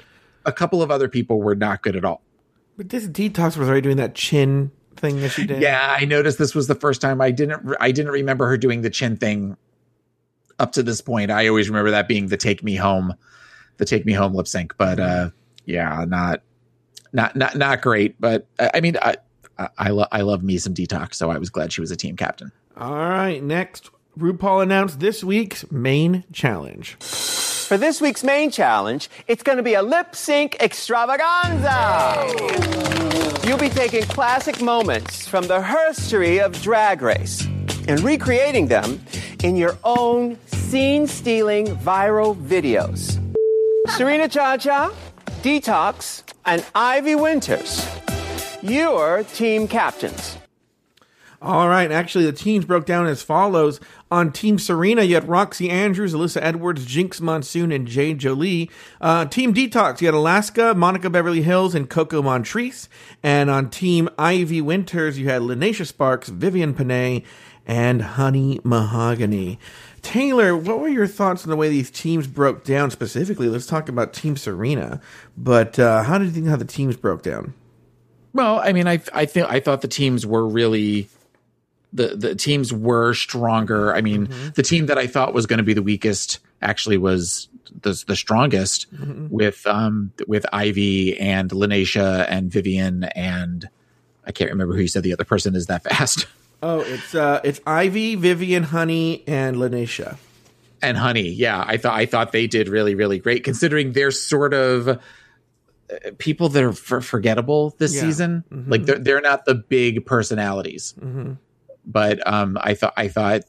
A 0.46 0.52
couple 0.52 0.82
of 0.82 0.90
other 0.90 1.08
people 1.08 1.40
were 1.42 1.54
not 1.54 1.82
good 1.82 1.94
at 1.94 2.04
all. 2.04 2.22
But 2.78 2.88
this 2.88 3.06
detox 3.06 3.56
was 3.58 3.68
already 3.68 3.82
doing 3.82 3.98
that 3.98 4.14
chin 4.14 4.70
thing 4.96 5.20
that 5.20 5.28
she 5.28 5.46
did. 5.46 5.60
Yeah, 5.60 5.94
I 6.00 6.06
noticed 6.06 6.38
this 6.38 6.54
was 6.54 6.66
the 6.66 6.74
first 6.74 7.02
time 7.02 7.20
I 7.20 7.30
didn't 7.30 7.74
I 7.78 7.92
didn't 7.92 8.12
remember 8.12 8.46
her 8.46 8.56
doing 8.56 8.80
the 8.80 8.88
chin 8.90 9.16
thing 9.18 9.58
up 10.62 10.72
to 10.72 10.82
this 10.82 11.00
point. 11.00 11.30
I 11.30 11.48
always 11.48 11.68
remember 11.68 11.90
that 11.90 12.08
being 12.08 12.28
the 12.28 12.36
take 12.38 12.62
me 12.62 12.76
home, 12.76 13.14
the 13.76 13.84
take 13.84 14.06
me 14.06 14.12
home 14.12 14.32
lip 14.34 14.46
sync. 14.46 14.74
But 14.78 15.00
uh, 15.00 15.30
yeah, 15.66 16.04
not 16.08 16.42
not 17.12 17.36
not 17.36 17.56
not 17.56 17.82
great. 17.82 18.18
But 18.20 18.46
uh, 18.58 18.70
I 18.72 18.80
mean, 18.80 18.96
I 19.02 19.16
I, 19.58 19.68
I, 19.76 19.88
lo- 19.90 20.06
I 20.12 20.22
love 20.22 20.42
me 20.42 20.56
some 20.58 20.72
detox, 20.72 21.14
so 21.14 21.30
I 21.30 21.38
was 21.38 21.50
glad 21.50 21.72
she 21.72 21.80
was 21.80 21.90
a 21.90 21.96
team 21.96 22.16
captain. 22.16 22.52
All 22.76 22.94
right, 22.94 23.42
next, 23.42 23.90
RuPaul 24.18 24.62
announced 24.62 25.00
this 25.00 25.22
week's 25.22 25.70
main 25.70 26.24
challenge. 26.32 26.94
For 26.94 27.76
this 27.76 28.00
week's 28.00 28.24
main 28.24 28.50
challenge, 28.50 29.10
it's 29.26 29.42
going 29.42 29.56
to 29.58 29.62
be 29.62 29.74
a 29.74 29.82
lip 29.82 30.14
sync 30.14 30.56
extravaganza. 30.60 32.26
You'll 33.46 33.58
be 33.58 33.68
taking 33.68 34.04
classic 34.04 34.62
moments 34.62 35.26
from 35.26 35.46
the 35.46 35.62
history 35.62 36.40
of 36.40 36.60
Drag 36.62 37.02
Race 37.02 37.44
and 37.88 38.00
recreating 38.00 38.68
them 38.68 39.00
in 39.42 39.56
your 39.56 39.76
own 39.82 40.38
scene 40.46 41.06
stealing 41.06 41.66
viral 41.78 42.36
videos. 42.36 43.18
Serena 43.88 44.28
Chacha, 44.28 44.92
Detox, 45.42 46.22
and 46.44 46.64
Ivy 46.74 47.16
Winters, 47.16 47.86
your 48.62 49.24
team 49.24 49.66
captains. 49.66 50.38
All 51.42 51.68
right, 51.68 51.90
actually, 51.90 52.24
the 52.24 52.32
teams 52.32 52.64
broke 52.64 52.86
down 52.86 53.06
as 53.06 53.20
follows. 53.20 53.80
On 54.12 54.30
Team 54.30 54.60
Serena, 54.60 55.02
you 55.02 55.16
had 55.16 55.24
Roxxxy 55.24 55.68
Andrews, 55.70 56.14
Alyssa 56.14 56.40
Edwards, 56.40 56.86
Jinkx 56.86 57.20
Monsoon, 57.20 57.72
and 57.72 57.88
Jade 57.88 58.18
Jolie. 58.18 58.70
Uh, 59.00 59.24
team 59.24 59.52
Detox, 59.52 60.00
you 60.00 60.06
had 60.06 60.14
Alaska, 60.14 60.72
Monica 60.76 61.10
Beverly 61.10 61.42
Hillz, 61.42 61.74
and 61.74 61.90
Coco 61.90 62.22
Montrese. 62.22 62.88
And 63.24 63.50
on 63.50 63.70
Team 63.70 64.08
Ivy 64.18 64.60
Winters, 64.60 65.18
you 65.18 65.30
had 65.30 65.42
Lineysha 65.42 65.92
Sparx, 65.92 66.26
Vivienne 66.26 66.74
Pinay, 66.74 67.24
and 67.66 68.02
Honey 68.02 68.60
Mahogany. 68.64 69.58
Taylor, 70.02 70.56
what 70.56 70.80
were 70.80 70.88
your 70.88 71.06
thoughts 71.06 71.44
on 71.44 71.50
the 71.50 71.56
way 71.56 71.68
these 71.68 71.90
teams 71.90 72.26
broke 72.26 72.64
down 72.64 72.90
specifically? 72.90 73.48
Let's 73.48 73.66
talk 73.66 73.88
about 73.88 74.12
Team 74.12 74.36
Serena. 74.36 75.00
But 75.36 75.78
uh, 75.78 76.02
how 76.02 76.18
did 76.18 76.26
you 76.26 76.30
think 76.32 76.48
how 76.48 76.56
the 76.56 76.64
teams 76.64 76.96
broke 76.96 77.22
down? 77.22 77.54
Well, 78.32 78.58
I 78.58 78.72
mean, 78.72 78.88
I 78.88 79.00
I 79.12 79.26
think 79.26 79.48
I 79.48 79.60
thought 79.60 79.82
the 79.82 79.88
teams 79.88 80.26
were 80.26 80.46
really 80.46 81.08
the 81.92 82.16
the 82.16 82.34
teams 82.34 82.72
were 82.72 83.14
stronger. 83.14 83.94
I 83.94 84.00
mean, 84.00 84.28
the 84.54 84.62
team 84.62 84.86
that 84.86 84.98
I 84.98 85.06
thought 85.06 85.34
was 85.34 85.46
going 85.46 85.58
to 85.58 85.64
be 85.64 85.74
the 85.74 85.82
weakest 85.82 86.40
actually 86.62 86.96
was 86.96 87.48
the 87.80 88.02
the 88.06 88.16
strongest 88.16 88.86
with 89.30 89.66
um 89.66 90.12
with 90.26 90.46
Ivy 90.52 91.18
and 91.18 91.50
Lineysha 91.50 92.26
and 92.28 92.50
Vivienne 92.50 93.04
and 93.04 93.68
I 94.24 94.32
can't 94.32 94.50
remember 94.50 94.74
who 94.74 94.82
you 94.82 94.88
said 94.88 95.02
the 95.02 95.12
other 95.12 95.24
person 95.24 95.54
is 95.54 95.66
that 95.66 95.84
fast. 95.84 96.26
Oh, 96.62 96.80
it's 96.80 97.14
uh, 97.14 97.40
it's 97.42 97.60
Ivy, 97.66 98.14
Vivienne, 98.14 98.62
Honey, 98.62 99.24
and 99.26 99.56
Lineysha. 99.56 100.16
and 100.80 100.96
Honey, 100.96 101.28
yeah, 101.28 101.64
I 101.66 101.76
thought 101.76 101.94
I 101.98 102.06
thought 102.06 102.32
they 102.32 102.46
did 102.46 102.68
really 102.68 102.94
really 102.94 103.18
great 103.18 103.42
considering 103.44 103.92
they're 103.92 104.10
sort 104.12 104.54
of 104.54 104.88
uh, 104.88 104.98
people 106.18 106.48
that 106.50 106.62
are 106.62 106.72
for- 106.72 107.00
forgettable 107.00 107.74
this 107.78 107.94
Yeah. 107.94 108.00
season. 108.02 108.44
Like 108.50 108.84
they're 108.84 108.98
they're 108.98 109.20
not 109.20 109.44
the 109.44 109.54
big 109.56 110.06
personalities, 110.06 110.94
but 111.84 112.24
um, 112.26 112.56
I 112.60 112.74
thought 112.74 112.94
I 112.96 113.08
thought. 113.08 113.42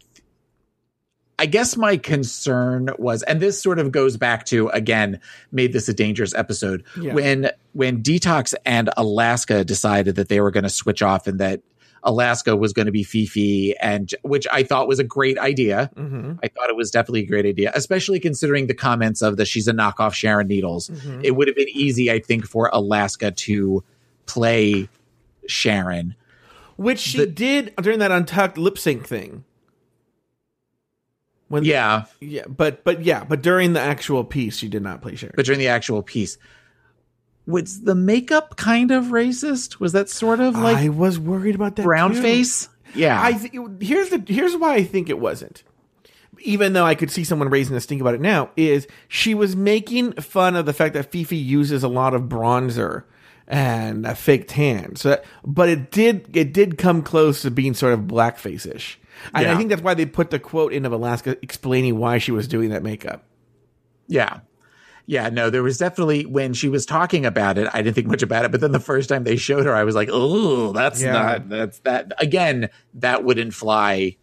I 1.39 1.47
guess 1.47 1.75
my 1.75 1.97
concern 1.97 2.89
was, 2.99 3.23
and 3.23 3.39
this 3.41 3.61
sort 3.61 3.79
of 3.79 3.91
goes 3.91 4.17
back 4.17 4.45
to 4.45 4.69
again, 4.69 5.19
made 5.51 5.73
this 5.73 5.89
a 5.89 5.93
dangerous 5.93 6.33
episode 6.35 6.83
Yeah. 6.99 7.13
when 7.13 7.49
when 7.73 8.01
Detox 8.03 8.53
and 8.65 8.89
Alaska 8.95 9.65
decided 9.65 10.15
that 10.15 10.29
they 10.29 10.39
were 10.41 10.51
going 10.51 10.63
to 10.63 10.69
switch 10.69 11.01
off 11.01 11.25
and 11.27 11.39
that 11.39 11.61
Alaska 12.03 12.55
was 12.55 12.73
going 12.73 12.85
to 12.85 12.91
be 12.91 13.03
Phi 13.03 13.25
Phi, 13.25 13.75
and 13.81 14.13
which 14.23 14.45
I 14.51 14.63
thought 14.63 14.87
was 14.87 14.99
a 14.99 15.03
great 15.03 15.37
idea. 15.37 15.89
Mm-hmm. 15.95 16.33
I 16.43 16.47
thought 16.49 16.69
it 16.69 16.75
was 16.75 16.91
definitely 16.91 17.21
a 17.21 17.25
great 17.25 17.45
idea, 17.45 17.71
especially 17.75 18.19
considering 18.19 18.67
the 18.67 18.73
comments 18.73 19.21
of 19.21 19.37
that 19.37 19.45
she's 19.47 19.67
a 19.67 19.73
knockoff 19.73 20.13
Sharon 20.13 20.47
Needles. 20.47 20.91
It 21.23 21.31
would 21.37 21.47
have 21.47 21.55
been 21.55 21.69
easy, 21.69 22.11
I 22.11 22.19
think, 22.19 22.45
for 22.45 22.69
Alaska 22.73 23.31
to 23.31 23.83
play 24.25 24.89
Sharon. 25.47 26.15
Which 26.75 26.99
she 26.99 27.19
The- 27.19 27.27
did 27.27 27.73
during 27.81 27.99
that 27.99 28.11
untucked 28.11 28.57
lip 28.57 28.77
sync 28.77 29.07
thing. 29.07 29.43
When 31.49 31.63
Yeah, 31.65 32.05
yeah, 32.19 32.45
but 32.47 32.83
but 32.83 33.03
yeah, 33.03 33.23
but 33.23 33.41
during 33.43 33.73
the 33.73 33.79
actual 33.79 34.23
piece, 34.23 34.57
she 34.57 34.67
did 34.67 34.81
not 34.81 35.01
play 35.01 35.15
Sharon. 35.15 35.33
but 35.35 35.45
during 35.45 35.59
the 35.59 35.67
actual 35.67 36.01
piece, 36.01 36.37
was 37.45 37.81
the 37.81 37.95
makeup 37.95 38.55
kind 38.55 38.91
of 38.91 39.05
racist? 39.05 39.79
Was 39.79 39.91
that 39.93 40.09
sort 40.09 40.39
of 40.39 40.55
like 40.55 40.77
I 40.77 40.89
was 40.89 41.19
worried 41.19 41.55
about 41.55 41.75
that 41.75 41.83
brown 41.83 42.13
too. 42.13 42.21
face? 42.21 42.69
Yeah, 42.95 43.21
I 43.21 43.33
th- 43.33 43.53
here's 43.81 44.09
the 44.09 44.23
here's 44.27 44.55
why 44.55 44.75
I 44.75 44.83
think 44.83 45.09
it 45.09 45.19
wasn't. 45.19 45.63
Even 46.39 46.73
though 46.73 46.85
I 46.85 46.95
could 46.95 47.09
see 47.09 47.23
someone 47.23 47.49
raising 47.49 47.75
a 47.75 47.79
stink 47.79 48.01
about 48.01 48.15
it 48.15 48.21
now, 48.21 48.49
is 48.57 48.87
she 49.07 49.33
was 49.33 49.55
making 49.55 50.13
fun 50.13 50.55
of 50.55 50.65
the 50.65 50.73
fact 50.73 50.93
that 50.93 51.11
Phi 51.11 51.23
Phi 51.23 51.35
uses 51.35 51.83
a 51.83 51.87
lot 51.87 52.13
of 52.13 52.23
bronzer 52.23 53.03
and 53.47 54.05
a 54.05 54.15
fake 54.15 54.47
tan. 54.47 54.95
So, 54.95 55.09
that, 55.09 55.25
but 55.45 55.69
it 55.69 55.91
did 55.91 56.35
it 56.35 56.53
did 56.53 56.77
come 56.77 57.01
close 57.01 57.41
to 57.43 57.51
being 57.51 57.73
sort 57.73 57.93
of 57.93 58.01
blackface 58.01 58.73
ish. 58.73 58.99
And 59.33 59.47
I 59.47 59.55
think 59.55 59.69
that's 59.69 59.81
why 59.81 59.93
they 59.93 60.05
put 60.05 60.31
the 60.31 60.39
quote 60.39 60.73
in 60.73 60.85
of 60.85 60.91
Alaska 60.91 61.37
explaining 61.41 61.97
why 61.97 62.17
she 62.17 62.31
was 62.31 62.47
doing 62.47 62.69
that 62.69 62.83
makeup. 62.83 63.23
Yeah. 64.07 64.39
Yeah, 65.05 65.29
no, 65.29 65.49
there 65.49 65.63
was 65.63 65.77
definitely 65.77 66.25
when 66.25 66.53
she 66.53 66.69
was 66.69 66.85
talking 66.85 67.25
about 67.25 67.57
it, 67.57 67.67
I 67.73 67.81
didn't 67.81 67.95
think 67.95 68.07
much 68.07 68.23
about 68.23 68.45
it. 68.45 68.51
But 68.51 68.61
then 68.61 68.71
the 68.71 68.79
first 68.79 69.09
time 69.09 69.25
they 69.25 69.35
showed 69.35 69.65
her, 69.65 69.75
I 69.75 69.83
was 69.83 69.95
like, 69.95 70.09
oh, 70.11 70.71
that's 70.71 71.01
Yeah. 71.01 71.11
not, 71.11 71.49
that's 71.49 71.79
that. 71.79 72.13
Again, 72.19 72.69
that 72.95 73.23
wouldn't 73.23 73.53
fly. 73.53 74.15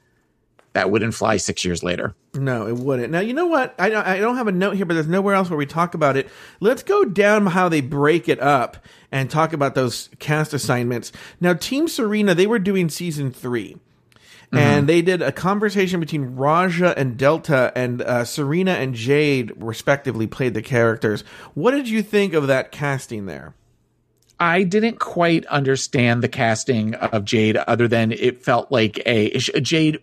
That 0.72 0.90
wouldn't 0.90 1.14
fly 1.14 1.36
six 1.36 1.64
years 1.64 1.82
later. 1.82 2.14
No, 2.32 2.66
it 2.68 2.76
wouldn't. 2.76 3.10
Now, 3.10 3.18
you 3.18 3.34
know 3.34 3.46
what? 3.46 3.74
I 3.76 3.88
don't, 3.88 4.06
I 4.06 4.18
don't 4.18 4.36
have 4.36 4.46
a 4.46 4.52
note 4.52 4.76
here, 4.76 4.86
but 4.86 4.94
there's 4.94 5.08
nowhere 5.08 5.34
else 5.34 5.50
where 5.50 5.56
we 5.56 5.66
talk 5.66 5.94
about 5.94 6.16
it. 6.16 6.28
Let's 6.60 6.84
go 6.84 7.04
down 7.04 7.46
how 7.46 7.68
they 7.68 7.80
break 7.80 8.28
it 8.28 8.40
up 8.40 8.76
and 9.10 9.28
talk 9.28 9.52
about 9.52 9.74
those 9.74 10.08
cast 10.20 10.54
assignments. 10.54 11.10
Now, 11.40 11.54
Team 11.54 11.88
Serena, 11.88 12.36
they 12.36 12.46
were 12.46 12.60
doing 12.60 12.88
season 12.88 13.32
three. 13.32 13.78
And 14.52 14.88
they 14.88 15.00
did 15.00 15.22
a 15.22 15.30
conversation 15.30 16.00
between 16.00 16.34
Raja 16.34 16.92
and 16.98 17.16
Delta, 17.16 17.72
and 17.76 18.02
uh, 18.02 18.24
Serena 18.24 18.72
and 18.72 18.94
Jade, 18.94 19.52
respectively, 19.56 20.26
played 20.26 20.54
the 20.54 20.62
characters. 20.62 21.22
What 21.54 21.70
did 21.70 21.88
you 21.88 22.02
think 22.02 22.34
of 22.34 22.48
that 22.48 22.72
casting 22.72 23.26
there? 23.26 23.54
I 24.40 24.62
didn't 24.62 24.98
quite 24.98 25.46
understand 25.46 26.22
the 26.22 26.28
casting 26.28 26.94
of 26.94 27.24
Jade 27.24 27.56
other 27.56 27.86
than 27.86 28.10
it 28.10 28.42
felt 28.42 28.72
like 28.72 29.00
a 29.06 29.38
Jade 29.38 30.00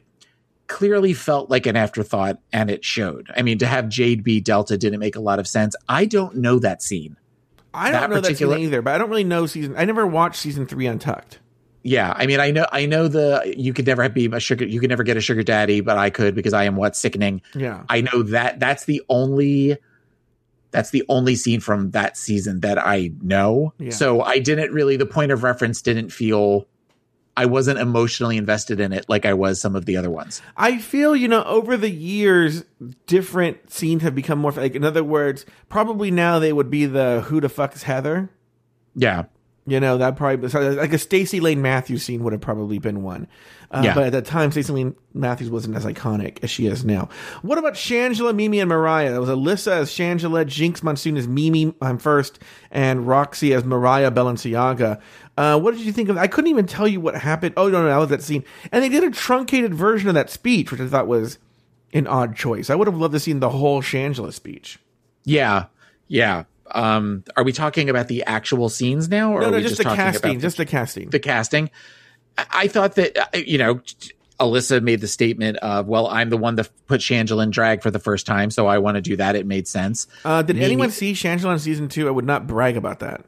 clearly 0.68 1.14
felt 1.14 1.50
like 1.50 1.66
an 1.66 1.76
afterthought 1.76 2.40
and 2.54 2.70
it 2.70 2.86
showed. 2.86 3.32
I 3.36 3.42
mean, 3.42 3.58
to 3.58 3.66
have 3.66 3.90
Jade 3.90 4.24
be 4.24 4.40
Delta 4.40 4.78
didn't 4.78 5.00
make 5.00 5.16
a 5.16 5.22
lot 5.22 5.40
of 5.40 5.48
sense. 5.48 5.76
I 5.90 6.06
don't 6.06 6.38
know 6.38 6.60
that 6.60 6.84
scene. 6.84 7.18
I 7.74 7.92
don't 7.92 8.02
That 8.02 8.10
know 8.10 8.22
that 8.22 8.38
scene 8.38 8.52
either, 8.60 8.82
but 8.82 8.94
I 8.94 8.98
don't 8.98 9.10
really 9.10 9.24
know 9.24 9.46
season. 9.46 9.76
I 9.78 9.86
never 9.86 10.06
watched 10.06 10.40
season 10.40 10.68
three 10.68 10.86
Untucked. 10.86 11.40
Yeah, 11.88 12.12
I 12.14 12.26
mean, 12.26 12.42
I 12.42 12.52
know, 12.52 12.68
I 12.70 12.86
know 12.86 13.08
the 13.08 13.54
you 13.56 13.72
could 13.72 13.88
never 13.88 14.10
be 14.10 14.26
a 14.26 14.42
sugar, 14.42 14.66
you 14.66 14.82
could 14.82 14.90
never 14.90 15.04
get 15.04 15.16
a 15.16 15.22
sugar 15.22 15.42
daddy, 15.42 15.80
but 15.80 15.98
I 15.98 16.10
could 16.10 16.36
because 16.36 16.52
I 16.52 16.66
am 16.66 16.76
what 16.76 16.98
sickening. 16.98 17.42
Yeah. 17.56 17.86
I 17.88 18.02
know 18.02 18.24
that 18.24 18.60
that's 18.60 18.84
the 18.84 19.02
only 19.08 19.78
that's 20.72 20.90
the 20.90 21.06
only 21.08 21.38
scene 21.38 21.62
from 21.62 21.92
that 21.92 22.18
season 22.18 22.60
that 22.60 22.78
I 22.78 23.12
know. 23.22 23.74
Yeah. 23.80 23.92
So 23.92 24.22
I 24.22 24.40
didn't 24.40 24.74
really 24.74 24.98
the 24.98 25.06
point 25.06 25.32
of 25.32 25.44
reference 25.44 25.82
didn't 25.82 26.10
feel 26.10 26.68
I 27.38 27.46
wasn't 27.46 27.80
emotionally 27.80 28.36
invested 28.36 28.82
in 28.82 28.92
it 28.92 29.06
like 29.08 29.26
I 29.26 29.34
was 29.34 29.62
some 29.62 29.74
of 29.74 29.86
the 29.86 29.96
other 29.96 30.10
ones. 30.10 30.42
I 30.58 30.80
feel, 30.80 31.16
you 31.16 31.30
know, 31.30 31.46
over 31.46 31.78
the 31.78 31.90
years, 31.90 32.66
different 33.06 33.72
scenes 33.72 34.02
have 34.02 34.14
become 34.14 34.40
more 34.40 34.52
like, 34.52 34.76
in 34.76 34.84
other 34.84 35.06
words, 35.06 35.46
probably 35.70 36.12
now 36.12 36.40
they 36.40 36.52
would 36.52 36.70
be 36.70 36.86
the 36.86 37.22
who 37.28 37.40
the 37.40 37.48
fuck 37.48 37.76
is 37.78 37.84
Heather? 37.84 38.30
Yeah. 38.94 39.26
You 39.70 39.82
know, 39.82 39.98
that 39.98 40.16
probably, 40.16 40.48
so 40.48 40.62
like 40.72 40.94
a 40.94 40.98
Stacy 40.98 41.42
Layne 41.42 41.62
Matthews 41.62 42.02
scene 42.02 42.24
would 42.24 42.32
have 42.32 42.42
probably 42.42 42.80
been 42.80 43.04
one. 43.04 43.28
Uh, 43.70 43.82
Yeah. 43.84 43.94
But 43.94 44.04
at 44.06 44.12
that 44.14 44.26
time, 44.26 44.50
Stacy 44.50 44.72
Layne 44.72 44.96
Matthews 45.14 45.50
wasn't 45.50 45.76
as 45.76 45.84
iconic 45.86 46.42
as 46.42 46.50
she 46.50 46.68
is 46.68 46.86
now. 46.86 47.10
What 47.42 47.58
about 47.58 47.74
Shangela, 47.74 48.34
Mimi, 48.34 48.62
and 48.62 48.70
Mariah? 48.70 49.12
That 49.12 49.20
was 49.20 49.30
Alyssa 49.30 49.74
as 49.74 49.90
Shangela, 49.90 50.46
Jinkx 50.46 50.82
Monsoon 50.84 51.18
as 51.18 51.28
Mimi 51.28 51.74
um, 51.82 51.98
first, 51.98 52.40
and 52.72 53.02
Roxxxy 53.02 53.54
as 53.54 53.66
Mariah 53.66 54.10
Balenciaga. 54.10 55.02
Uh, 55.38 55.60
what 55.60 55.76
did 55.76 55.86
you 55.86 55.92
think 55.92 56.08
of? 56.08 56.18
I 56.18 56.28
couldn't 56.28 56.50
even 56.50 56.66
tell 56.66 56.88
you 56.88 57.02
what 57.02 57.16
happened. 57.16 57.56
Oh 57.58 57.68
no, 57.68 57.82
no, 57.82 57.90
that 57.90 57.98
was 57.98 58.10
that 58.10 58.24
scene. 58.24 58.46
And 58.72 58.82
they 58.82 58.90
did 58.90 59.04
a 59.04 59.12
truncated 59.12 59.74
version 59.74 60.08
of 60.08 60.16
that 60.16 60.30
speech, 60.30 60.72
which 60.72 60.80
I 60.80 60.88
thought 60.88 61.08
was 61.08 61.38
an 61.94 62.08
odd 62.08 62.38
choice. 62.38 62.70
I 62.70 62.76
would 62.76 62.88
have 62.88 62.98
loved 62.98 63.14
to 63.16 63.20
seen 63.20 63.42
the 63.42 63.50
whole 63.50 63.82
Shangela 63.82 64.32
speech. 64.32 64.80
Yeah. 65.26 65.66
Yeah. 66.08 66.46
Um 66.72 67.24
are 67.36 67.44
we 67.44 67.52
talking 67.54 67.90
about 67.90 68.08
the 68.08 68.24
actual 68.24 68.70
scenes 68.70 69.10
now 69.10 69.34
or 69.34 69.42
No, 69.42 69.48
are 69.48 69.52
no, 69.52 69.58
we 69.58 69.64
just, 69.64 69.78
the 69.78 69.84
talking 69.84 69.98
casting, 69.98 70.32
about 70.32 70.42
just 70.42 70.58
the 70.58 70.66
casting. 70.66 71.10
the 71.10 71.20
casting? 71.20 71.70
I, 72.38 72.68
thought 72.68 72.96
that 72.96 73.18
uh, 73.18 73.38
you 73.38 73.58
know. 73.58 73.82
Alyssa 74.40 74.84
made 74.84 75.02
the 75.02 75.08
statement 75.08 75.58
of, 75.58 75.88
"Well, 75.88 76.06
I'm 76.06 76.30
the 76.30 76.38
one 76.38 76.54
that 76.58 76.70
put 76.86 77.02
Shangela 77.02 77.42
in 77.42 77.50
drag 77.50 77.82
for 77.82 77.90
the 77.90 77.98
first 77.98 78.28
time, 78.28 78.52
so 78.52 78.68
I 78.68 78.78
want 78.78 78.94
to 78.94 79.02
do 79.02 79.16
that." 79.16 79.36
It 79.36 79.48
made 79.48 79.68
sense. 79.68 80.06
Uh, 80.24 80.44
did 80.44 80.58
Mimi- 80.58 80.66
anyone 80.68 80.92
see 80.92 81.14
Shangela 81.14 81.54
in 81.54 81.58
season 81.58 81.88
two? 81.90 82.08
I 82.08 82.12
would 82.12 82.24
not 82.24 82.46
brag 82.46 82.78
about 82.78 83.00
that. 83.00 83.26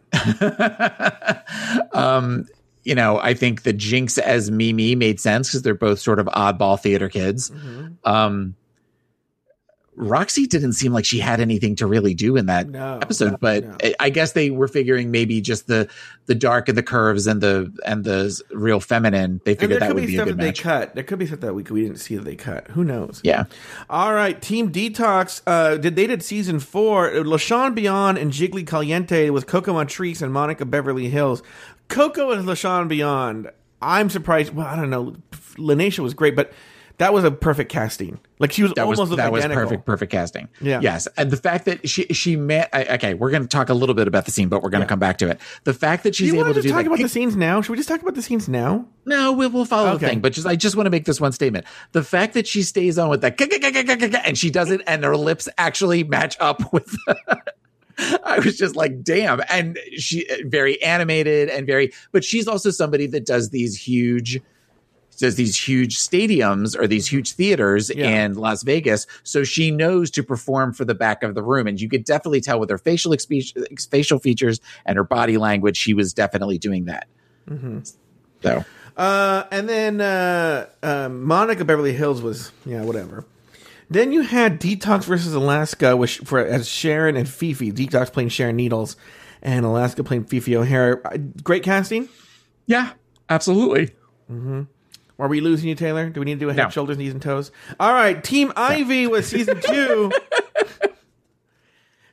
um, 1.93 2.47
you 2.83 2.93
know, 2.93 3.19
I 3.19 3.33
think 3.33 3.63
the 3.63 3.73
Jinkx 3.73 4.19
as 4.19 4.51
Mimi 4.51 4.93
made 4.95 5.19
sense 5.19 5.49
because 5.49 5.63
they're 5.63 5.73
both 5.73 5.99
sort 5.99 6.19
of 6.19 6.27
oddball 6.27 6.79
theater 6.79 7.09
kids. 7.09 7.51
Um, 8.03 8.53
Roxxxy 9.99 10.47
didn't 10.47 10.73
seem 10.73 10.93
like 10.93 11.03
she 11.03 11.19
had 11.19 11.41
anything 11.41 11.75
to 11.75 11.85
really 11.85 12.13
do 12.13 12.37
in 12.37 12.45
that 12.45 12.69
No, 12.69 12.99
episode, 13.01 13.37
but 13.41 13.65
no. 13.83 13.91
I- 13.99 14.09
guess 14.09 14.31
they 14.31 14.49
were 14.49 14.69
figuring 14.69 15.11
maybe 15.11 15.41
just 15.41 15.67
the 15.67 15.89
the 16.27 16.35
dark 16.35 16.69
and 16.69 16.77
the 16.77 16.83
curves 16.83 17.27
and 17.27 17.41
the 17.41 17.71
and 17.85 18.03
the 18.05 18.41
real 18.51 18.79
feminine. 18.79 19.41
They 19.45 19.55
figured 19.55 19.81
that 19.81 19.93
would 19.93 20.01
be 20.01 20.07
be 20.07 20.17
a 20.17 20.23
good 20.25 20.33
that 20.35 20.37
they 20.41 20.47
match. 20.47 20.61
cut. 20.61 20.95
There 20.95 21.03
could 21.03 21.19
be 21.19 21.25
stuff 21.27 21.41
that 21.41 21.53
we, 21.53 21.63
we 21.63 21.81
didn't 21.81 21.97
see 21.97 22.15
that 22.15 22.23
they 22.23 22.35
cut. 22.37 22.67
Who 22.69 22.83
knows? 22.85 23.19
Yeah, 23.23 23.43
All 23.89 24.13
right, 24.13 24.41
Team 24.41 24.71
Detox. 24.71 25.41
Uh, 25.45 25.75
did 25.77 25.95
they 25.97 26.07
did 26.07 26.23
season 26.23 26.59
four? 26.59 27.09
Latrice 27.11 27.75
Royale 27.75 28.17
and 28.17 28.31
Jiggly 28.31 28.65
Caliente 28.65 29.29
with 29.29 29.47
Coco 29.47 29.73
Montrese 29.73 30.21
and 30.21 30.31
Monica 30.31 30.65
Beverly 30.65 31.11
Hillz. 31.11 31.41
Coco 31.89 32.31
and 32.31 32.47
Latrice 32.47 32.89
Royale. 32.89 33.51
I'm 33.81 34.09
surprised. 34.09 34.53
Well, 34.53 34.65
I 34.67 34.75
don't 34.75 34.89
know. 34.89 35.15
Lineysha 35.57 35.99
was 35.99 36.13
great, 36.13 36.35
but 36.35 36.51
that 36.99 37.13
was 37.13 37.23
a 37.23 37.31
perfect 37.31 37.71
casting. 37.71 38.19
Like 38.39 38.51
she 38.51 38.61
was 38.61 38.73
that 38.73 38.87
was 38.87 38.99
almost 38.99 39.17
that 39.17 39.31
was 39.31 39.45
perfect, 39.45 39.85
perfect 39.85 40.11
casting. 40.11 40.49
Yeah. 40.61 40.81
Yes, 40.81 41.07
and 41.17 41.31
the 41.31 41.37
fact 41.37 41.65
that 41.65 41.89
she 41.89 42.03
she 42.13 42.35
met. 42.35 42.69
I, 42.71 42.85
okay, 42.95 43.13
we're 43.13 43.31
going 43.31 43.41
to 43.41 43.47
talk 43.47 43.69
a 43.69 43.73
little 43.73 43.95
bit 43.95 44.07
about 44.07 44.25
the 44.25 44.31
scene, 44.31 44.49
but 44.49 44.61
we're 44.61 44.69
going 44.69 44.81
to 44.81 44.87
come 44.87 44.99
back 44.99 45.17
to 45.19 45.29
it. 45.29 45.39
The 45.63 45.73
fact 45.73 46.03
that 46.03 46.13
she's 46.13 46.33
able 46.33 46.53
to 46.53 46.61
do 46.61 46.69
talk 46.69 46.85
about 46.85 46.99
the 46.99 47.09
scenes 47.09 47.35
now? 47.35 47.61
Should 47.61 47.71
we 47.71 47.77
just 47.77 47.89
talk 47.89 48.01
about 48.01 48.15
the 48.15 48.21
scenes 48.21 48.47
now? 48.47 48.85
No, 49.05 49.31
we'll, 49.31 49.49
we'll 49.49 49.65
follow 49.65 49.89
Okay. 49.91 49.97
the 49.97 50.07
thing. 50.09 50.19
But 50.19 50.33
just 50.33 50.45
I 50.45 50.55
just 50.55 50.75
want 50.75 50.85
to 50.87 50.91
make 50.91 51.05
this 51.05 51.19
one 51.19 51.31
statement: 51.31 51.65
the 51.93 52.03
fact 52.03 52.33
that 52.35 52.45
she 52.47 52.63
stays 52.63 52.99
on 52.99 53.09
with 53.09 53.21
that 53.21 53.39
and 54.25 54.37
she 54.37 54.51
does 54.51 54.69
it, 54.69 54.81
and 54.85 55.03
her 55.03 55.17
lips 55.17 55.49
actually 55.57 56.03
match 56.03 56.37
up 56.39 56.71
with. 56.71 56.95
I 58.23 58.39
was 58.39 58.57
just 58.57 58.75
like, 58.75 59.03
damn, 59.03 59.41
and 59.49 59.77
she 59.97 60.25
very 60.45 60.81
animated 60.81 61.49
and 61.49 61.67
very, 61.67 61.91
but 62.11 62.23
she's 62.23 62.47
also 62.47 62.71
somebody 62.71 63.07
that 63.07 63.25
does 63.25 63.49
these 63.49 63.75
huge. 63.75 64.41
Does 65.19 65.35
these 65.35 65.55
huge 65.55 65.97
stadiums 65.99 66.75
or 66.79 66.87
these 66.87 67.05
huge 67.07 67.33
theaters 67.33 67.91
Yeah. 67.93 68.25
in 68.25 68.33
Las 68.35 68.63
Vegas, 68.63 69.05
so 69.23 69.43
she 69.43 69.69
knows 69.69 70.09
to 70.11 70.23
perform 70.23 70.73
for 70.73 70.85
the 70.85 70.95
back 70.95 71.21
of 71.23 71.35
the 71.35 71.43
room, 71.43 71.67
and 71.67 71.79
you 71.79 71.87
could 71.89 72.03
definitely 72.05 72.41
tell 72.41 72.59
with 72.59 72.69
her 72.69 72.77
facial 72.77 73.11
expe- 73.11 73.89
facial 73.89 74.17
features 74.19 74.59
and 74.85 74.95
her 74.97 75.03
body 75.03 75.37
language, 75.37 75.77
she 75.77 75.93
was 75.93 76.13
definitely 76.13 76.57
doing 76.57 76.85
that. 76.85 77.07
So 78.41 78.63
Uh, 78.97 79.43
and 79.51 79.69
then 79.69 80.01
uh, 80.01 80.65
um, 80.83 81.23
Monica 81.23 81.63
Beverly 81.63 81.95
Hillz 81.95 82.21
was 82.21 82.51
yeah 82.65 82.81
whatever. 82.83 83.25
Then 83.89 84.11
you 84.11 84.21
had 84.21 84.59
Detox 84.61 85.05
versus 85.05 85.33
Alaska 85.33 85.95
which 85.97 86.19
for 86.19 86.39
as 86.39 86.67
Sharon 86.67 87.15
and 87.15 87.27
Phi 87.27 87.53
Phi. 87.53 87.71
Detox 87.71 88.11
playing 88.11 88.29
Sharon 88.29 88.55
Needles, 88.57 88.95
and 89.41 89.65
Alaska 89.65 90.03
playing 90.03 90.25
Phi 90.25 90.39
Phi 90.39 90.55
O'Hara. 90.55 90.99
Uh, 91.05 91.17
Great 91.43 91.63
casting. 91.63 92.07
Yeah, 92.67 92.91
absolutely. 93.29 93.91
Are 95.19 95.27
we 95.27 95.41
losing 95.41 95.67
you, 95.69 95.75
Taylor? 95.75 96.09
Do 96.09 96.21
we 96.21 96.25
need 96.25 96.35
to 96.35 96.39
do 96.39 96.49
a 96.49 96.53
head, 96.53 96.63
No. 96.63 96.69
shoulders, 96.69 96.97
knees, 96.97 97.11
and 97.11 97.21
toes? 97.21 97.51
All 97.79 97.91
right, 97.93 98.23
Team 98.23 98.53
Ivy 98.55 99.05
was 99.07 99.27
season 99.27 99.59
two. 99.67 100.11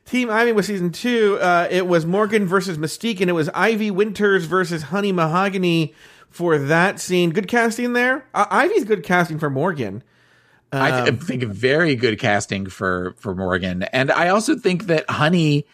Team 0.05 0.29
Ivy 0.29 0.53
was 0.53 0.65
season 0.67 0.91
two. 0.91 1.37
Uh, 1.41 1.67
it 1.69 1.85
was 1.87 2.05
Morgan 2.05 2.45
versus 2.45 2.77
Mystique, 2.77 3.19
and 3.19 3.29
it 3.29 3.33
was 3.33 3.49
Ivy 3.53 3.91
Winters 3.91 4.45
versus 4.45 4.83
Honey 4.83 5.11
Mahogany 5.11 5.93
for 6.29 6.57
that 6.57 6.99
scene. 6.99 7.31
Good 7.31 7.47
casting 7.49 7.93
there. 7.93 8.25
Uh, 8.33 8.45
Ivy's 8.49 8.85
good 8.85 9.03
casting 9.03 9.37
for 9.37 9.49
Morgan. 9.49 10.03
I 10.71 11.09
th- 11.09 11.21
think 11.21 11.43
very 11.43 11.95
good 11.95 12.19
casting 12.19 12.67
for 12.67 13.15
for 13.17 13.33
Morgan, 13.35 13.83
and 13.83 14.11
I 14.11 14.29
also 14.29 14.55
think 14.57 14.87
that 14.87 15.09
Honey, 15.09 15.65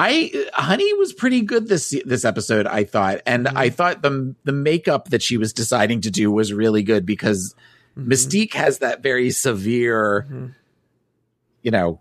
I 0.00 0.46
Honey 0.54 0.94
was 0.94 1.12
pretty 1.12 1.42
good 1.42 1.68
this 1.68 1.94
this 2.06 2.24
episode. 2.24 2.66
I 2.66 2.84
thought, 2.84 3.20
and 3.26 3.46
mm-hmm. 3.46 3.56
I 3.56 3.68
thought 3.68 4.00
the 4.00 4.34
the 4.44 4.52
makeup 4.52 5.10
that 5.10 5.22
she 5.22 5.36
was 5.36 5.52
deciding 5.52 6.00
to 6.02 6.10
do 6.10 6.32
was 6.32 6.54
really 6.54 6.82
good 6.82 7.04
because 7.04 7.54
mm-hmm. 7.98 8.10
Mystique 8.10 8.54
has 8.54 8.78
that 8.78 9.02
very 9.02 9.30
severe, 9.30 10.26
mm-hmm. 10.26 10.46
you 11.62 11.70
know. 11.70 12.00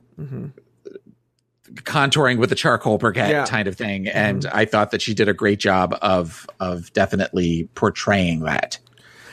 contouring 1.83 2.39
with 2.39 2.49
the 2.49 2.55
charcoal 2.55 2.97
briquette 2.97 3.29
Yeah. 3.29 3.45
kind 3.45 3.67
of 3.67 3.75
thing 3.77 4.07
and 4.07 4.43
i 4.47 4.65
thought 4.65 4.89
that 4.89 5.03
she 5.03 5.13
did 5.13 5.29
a 5.29 5.35
great 5.35 5.59
job 5.59 5.95
of 6.01 6.47
of 6.59 6.91
definitely 6.93 7.69
portraying 7.75 8.39
that 8.39 8.79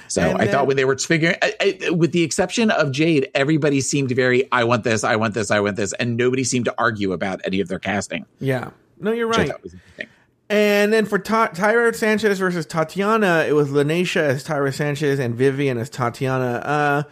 so 0.08 0.22
And 0.22 0.38
i 0.38 0.44
then- 0.44 0.52
thought 0.54 0.66
when 0.66 0.76
they 0.76 0.84
were 0.84 0.96
figuring 0.98 1.36
I, 1.42 1.78
I, 1.86 1.90
with 1.90 2.12
the 2.12 2.22
exception 2.22 2.70
of 2.70 2.92
jade 2.92 3.28
everybody 3.34 3.80
seemed 3.80 4.10
very 4.12 4.50
i 4.52 4.64
want 4.64 4.84
this 4.84 5.04
i 5.04 5.16
want 5.16 5.34
this 5.34 5.50
i 5.50 5.60
want 5.60 5.76
this 5.76 5.92
and 5.94 6.16
nobody 6.16 6.44
seemed 6.44 6.64
to 6.66 6.74
argue 6.78 7.12
about 7.12 7.40
any 7.44 7.60
of 7.60 7.68
their 7.68 7.78
casting 7.78 8.26
Yeah. 8.38 8.70
No, 8.98 9.12
you're 9.12 9.28
right. 9.28 9.50
And 10.48 10.92
then 10.92 11.06
for 11.06 11.18
Ta- 11.18 11.48
Tyra 11.48 11.94
Sanchez 11.94 12.38
versus 12.38 12.64
Tatiana, 12.66 13.44
it 13.48 13.52
was 13.52 13.68
Lineysha 13.70 14.20
as 14.20 14.44
Tyra 14.44 14.72
Sanchez 14.72 15.18
and 15.18 15.34
Vivienne 15.34 15.76
as 15.76 15.90
Tatiana. 15.90 16.44
Uh, 16.64 17.02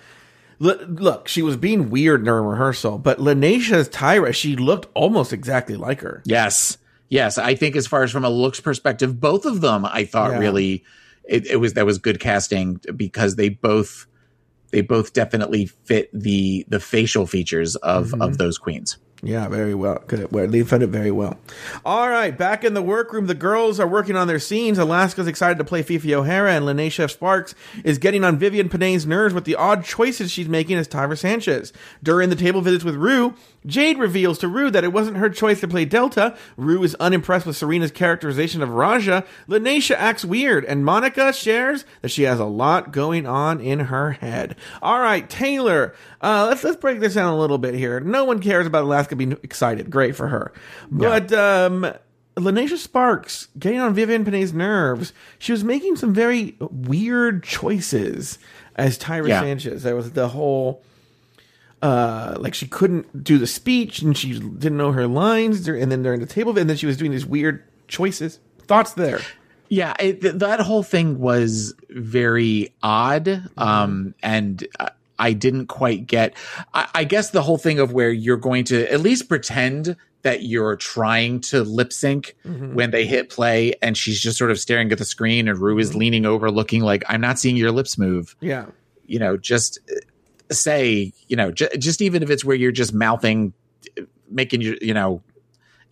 l- 0.64 0.86
look, 0.88 1.26
she 1.26 1.42
was 1.42 1.56
being 1.56 1.90
weird 1.90 2.24
during 2.24 2.44
rehearsal, 2.46 2.96
but 2.98 3.18
Lineysha 3.18 3.72
as 3.72 3.88
Tyra, 3.88 4.32
she 4.32 4.54
looked 4.54 4.88
almost 4.94 5.32
exactly 5.32 5.74
like 5.76 6.00
her. 6.00 6.22
Yes. 6.24 6.78
Yes. 7.08 7.36
I 7.36 7.56
think 7.56 7.74
as 7.74 7.86
far 7.88 8.04
as 8.04 8.12
from 8.12 8.24
a 8.24 8.30
looks 8.30 8.60
perspective, 8.60 9.20
both 9.20 9.44
of 9.46 9.60
them 9.60 9.84
I 9.84 10.04
thought 10.04 10.30
Yeah. 10.30 10.38
really 10.38 10.84
it, 11.28 11.46
it 11.46 11.56
was 11.56 11.74
that 11.74 11.86
was 11.86 11.98
good 11.98 12.20
casting 12.20 12.80
because 12.96 13.36
they 13.36 13.48
both 13.48 14.06
they 14.70 14.80
both 14.80 15.12
definitely 15.12 15.66
fit 15.66 16.10
the 16.12 16.64
the 16.68 16.80
facial 16.80 17.26
features 17.26 17.76
of 17.76 18.08
Mm-hmm. 18.08 18.22
of 18.22 18.38
those 18.38 18.58
queens. 18.58 18.98
Yeah, 19.22 19.48
very 19.48 19.74
well. 19.74 20.02
Good. 20.06 20.30
Well, 20.32 20.46
they 20.46 20.62
found 20.64 20.82
it 20.82 20.88
very 20.88 21.10
well. 21.10 21.38
All 21.82 22.10
right, 22.10 22.36
back 22.36 22.62
in 22.62 22.74
the 22.74 22.82
workroom, 22.82 23.26
the 23.26 23.34
girls 23.34 23.80
are 23.80 23.86
working 23.86 24.16
on 24.16 24.26
their 24.26 24.38
scenes. 24.38 24.76
Alaska's 24.76 25.26
excited 25.26 25.56
to 25.56 25.64
play 25.64 25.80
Phi 25.82 25.96
Phi 25.96 26.12
O'Hara, 26.12 26.52
and 26.52 26.66
Lineysha 26.66 27.06
Sparx 27.16 27.54
is 27.84 27.96
getting 27.96 28.22
on 28.22 28.38
Vivienne 28.38 28.68
Pinay's 28.68 29.06
nerves 29.06 29.32
with 29.32 29.44
the 29.46 29.54
odd 29.54 29.82
choices 29.82 30.30
she's 30.30 30.48
making 30.48 30.76
as 30.76 30.86
Tyra 30.88 31.16
Sanchez. 31.16 31.72
During 32.02 32.28
the 32.28 32.36
table 32.36 32.60
visits 32.60 32.84
with 32.84 32.96
Rue, 32.96 33.32
Jade 33.66 33.98
reveals 33.98 34.38
to 34.38 34.48
Rue 34.48 34.70
that 34.70 34.84
it 34.84 34.92
wasn't 34.92 35.16
her 35.16 35.30
choice 35.30 35.60
to 35.60 35.68
play 35.68 35.84
Delta. 35.84 36.36
Rue 36.56 36.82
is 36.82 36.94
unimpressed 36.96 37.46
with 37.46 37.56
Serena's 37.56 37.90
characterization 37.90 38.62
of 38.62 38.68
Raja. 38.70 39.24
Lineysha 39.48 39.94
acts 39.96 40.24
weird, 40.24 40.64
and 40.64 40.84
Monica 40.84 41.32
shares 41.32 41.84
that 42.02 42.10
she 42.10 42.24
has 42.24 42.38
a 42.40 42.44
lot 42.44 42.92
going 42.92 43.26
on 43.26 43.60
in 43.60 43.80
her 43.80 44.12
head. 44.12 44.56
All 44.82 45.00
right, 45.00 45.28
Taylor, 45.30 45.94
uh, 46.20 46.46
let's 46.48 46.62
let's 46.64 46.76
break 46.76 47.00
this 47.00 47.14
down 47.14 47.32
a 47.32 47.38
little 47.38 47.58
bit 47.58 47.74
here. 47.74 48.00
No 48.00 48.24
one 48.24 48.40
cares 48.40 48.66
about 48.66 48.84
Alaska 48.84 49.16
being 49.16 49.32
excited. 49.42 49.90
Great 49.90 50.14
for 50.14 50.28
her, 50.28 50.52
but 50.90 51.32
um, 51.32 51.86
Lineysha 52.36 52.86
Sparx 52.86 53.48
getting 53.58 53.80
on 53.80 53.94
Vivienne 53.94 54.24
Pinay's 54.24 54.52
nerves. 54.52 55.12
She 55.38 55.52
was 55.52 55.64
making 55.64 55.96
some 55.96 56.12
very 56.12 56.56
weird 56.60 57.42
choices 57.44 58.38
as 58.76 58.98
Tyra 58.98 59.28
Yeah. 59.28 59.40
Sanchez. 59.40 59.82
There 59.84 59.96
was 59.96 60.12
the 60.12 60.28
whole 60.28 60.82
uh, 61.84 62.36
like 62.44 62.54
she 62.54 62.66
couldn't 62.66 63.04
do 63.22 63.36
the 63.38 63.46
speech 63.46 64.00
and 64.02 64.16
she 64.16 64.38
didn't 64.38 64.78
know 64.78 64.92
her 64.92 65.06
lines 65.06 65.68
and 65.68 65.92
then 65.92 66.02
during 66.02 66.20
the 66.20 66.26
table 66.26 66.58
and 66.58 66.68
then 66.70 66.76
she 66.76 66.86
was 66.86 66.96
doing 66.96 67.10
these 67.10 67.26
weird 67.26 67.62
choices 67.88 68.38
thoughts 68.66 68.92
there 68.94 69.20
Yeah, 69.68 69.94
it, 69.98 70.20
th- 70.20 70.34
that 70.36 70.60
whole 70.60 70.82
thing 70.82 71.18
was 71.18 71.74
very 71.90 72.72
odd, 72.82 73.26
um, 73.56 74.14
and 74.22 74.64
uh, 74.78 74.90
I 75.18 75.32
didn't 75.32 75.66
quite 75.66 76.06
get. 76.06 76.34
I, 76.72 76.86
I 76.94 77.04
guess 77.04 77.30
the 77.30 77.42
whole 77.42 77.58
thing 77.58 77.78
of 77.80 77.92
where 77.92 78.12
you're 78.12 78.36
going 78.36 78.64
to 78.66 78.90
at 78.92 79.00
least 79.00 79.28
pretend 79.28 79.96
that 80.22 80.42
you're 80.42 80.76
trying 80.76 81.40
to 81.52 81.64
lip 81.64 81.92
sync 81.92 82.36
when 82.44 82.90
they 82.90 83.04
hit 83.06 83.30
play, 83.30 83.74
and 83.82 83.96
she's 83.96 84.20
just 84.20 84.36
sort 84.38 84.50
of 84.50 84.58
staring 84.60 84.92
at 84.92 84.98
the 84.98 85.04
screen, 85.04 85.48
and 85.48 85.58
Rue 85.58 85.78
is 85.78 85.94
leaning 85.94 86.24
over, 86.26 86.50
looking 86.50 86.82
like 86.82 87.02
I'm 87.08 87.20
not 87.22 87.38
seeing 87.38 87.56
your 87.56 87.72
lips 87.72 87.96
move. 87.98 88.36
yeah 88.40 88.66
You 89.06 89.18
know, 89.18 89.36
just 89.36 89.78
uh, 89.90 90.00
say, 90.54 91.12
you 91.28 91.36
know, 91.36 91.50
j- 91.50 91.68
just 91.78 92.00
even 92.02 92.22
if 92.22 92.30
it's 92.30 92.44
where 92.44 92.56
you're 92.56 92.72
just 92.72 92.92
mouthing, 92.94 93.52
making 94.30 94.60
your, 94.60 94.76
you 94.80 94.94
know. 94.94 95.22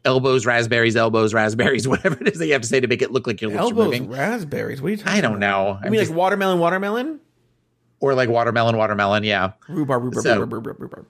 Elbows, 0.04 0.44
raspberries, 0.44 0.96
elbows, 0.96 1.32
raspberries, 1.32 1.86
whatever 1.92 2.16
it 2.20 2.32
is 2.32 2.38
that 2.40 2.46
you 2.46 2.54
have 2.54 2.62
to 2.62 2.66
say 2.66 2.80
to 2.80 2.88
make 2.88 3.02
it 3.02 3.12
look 3.12 3.28
like 3.28 3.40
your 3.40 3.52
lips 3.52 3.60
are 3.60 3.62
elbows 3.66 3.84
moving. 3.84 4.08
raspberries 4.10 4.82
what 4.82 4.88
are 4.88 4.90
you 4.90 4.96
talking 4.96 5.12
I 5.12 5.20
don't 5.20 5.38
know. 5.38 5.78
I 5.80 5.90
mean 5.90 6.00
just- 6.00 6.10
like 6.10 6.18
watermelon 6.18 6.58
watermelon 6.58 7.20
or 8.00 8.14
like 8.14 8.28
watermelon, 8.28 8.76
watermelon. 8.76 9.22
Yeah. 9.22 9.52
rhubarb 9.68 10.02
rhubarb, 10.02 10.24
So- 10.24 10.40
rhubarb, 10.40 10.52
rhubarb, 10.66 10.80
rhubarb. 10.80 11.06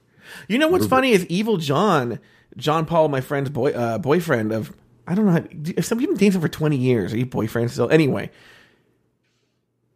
you 0.46 0.59
know 0.59 0.68
what's 0.68 0.86
funny 0.86 1.12
is 1.12 1.24
evil 1.28 1.57
john 1.57 2.18
john 2.59 2.84
paul 2.84 3.09
my 3.09 3.22
friend's 3.22 3.48
boy 3.48 3.70
uh, 3.72 3.96
boyfriend 3.96 4.53
of 4.53 4.76
i 5.07 5.14
don't 5.14 5.24
know 5.24 5.32
how, 5.32 5.44
if 5.74 5.86
some 5.86 5.96
people 5.98 6.14
dated 6.14 6.34
him 6.34 6.42
for 6.42 6.48
20 6.48 6.76
years 6.76 7.14
are 7.14 7.16
you 7.16 7.24
boyfriend 7.24 7.70
still 7.70 7.88
anyway 7.88 8.30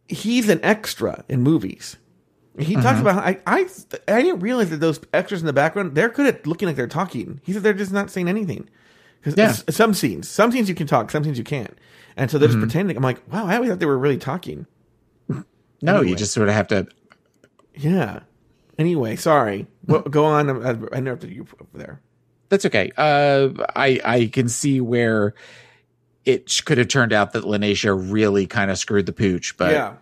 he's 0.07 0.49
an 0.49 0.59
extra 0.63 1.23
in 1.29 1.43
movies 1.43 1.97
He 2.57 2.73
Mm-hmm. 2.73 2.81
talks 2.81 2.99
about 2.99 3.15
how 3.15 3.21
I, 3.21 3.39
I 3.45 3.67
I 4.07 4.21
didn't 4.23 4.39
realize 4.39 4.69
that 4.71 4.77
those 4.79 4.99
extras 5.13 5.41
in 5.41 5.45
the 5.47 5.53
background 5.53 5.93
they're 5.95 6.09
good 6.09 6.25
at 6.27 6.47
looking 6.47 6.67
like 6.67 6.75
they're 6.75 6.87
talking. 6.87 7.39
He 7.43 7.53
said 7.53 7.61
they're 7.63 7.73
just 7.73 7.91
not 7.91 8.09
saying 8.09 8.27
anything. 8.27 8.67
Because 9.21 9.37
Yeah. 9.37 9.51
some 9.73 9.93
scenes, 9.93 10.27
some 10.29 10.51
scenes 10.51 10.69
you 10.69 10.75
can 10.75 10.87
talk, 10.87 11.11
some 11.11 11.23
scenes 11.23 11.37
you 11.37 11.43
can't, 11.43 11.77
and 12.15 12.31
so 12.31 12.37
they're 12.37 12.49
Mm-hmm. 12.49 12.59
just 12.61 12.69
pretending. 12.71 12.97
I'm 12.97 13.03
like, 13.03 13.21
wow, 13.31 13.45
I 13.45 13.55
always 13.55 13.69
thought 13.69 13.79
they 13.79 13.85
were 13.85 13.97
really 13.97 14.17
talking. 14.17 14.65
No, 15.29 15.43
Anyway. 15.97 16.09
you 16.09 16.15
just 16.15 16.33
sort 16.33 16.49
of 16.49 16.55
have 16.55 16.67
to. 16.69 16.87
Yeah. 17.75 18.21
Anyway, 18.79 19.15
sorry. 19.15 19.67
Well, 19.85 20.01
go 20.09 20.25
on. 20.25 20.49
I, 20.49 20.71
interrupted 20.97 21.31
you 21.31 21.45
over 21.61 21.77
there. 21.77 22.01
That's 22.49 22.65
okay. 22.65 22.91
Uh, 22.97 23.49
I 23.75 23.99
I 24.05 24.25
can 24.33 24.49
see 24.49 24.81
where 24.81 25.33
it 26.25 26.61
could 26.65 26.77
have 26.79 26.87
turned 26.87 27.13
out 27.13 27.33
that 27.33 27.43
Lineysha 27.43 28.11
really 28.11 28.47
kind 28.47 28.71
of 28.71 28.77
screwed 28.77 29.05
the 29.05 29.13
pooch, 29.13 29.55
but 29.57 29.71
yeah. 29.71 29.93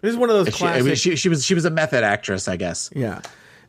This 0.00 0.12
is 0.12 0.16
one 0.16 0.30
of 0.30 0.44
those 0.44 0.54
she, 0.54 0.64
I 0.64 0.82
mean, 0.82 0.94
she, 0.94 1.16
she 1.16 1.28
was 1.28 1.44
she 1.44 1.54
was 1.54 1.64
a 1.64 1.70
method 1.70 2.04
actress, 2.04 2.48
I 2.48 2.56
guess. 2.56 2.90
yeah. 2.94 3.22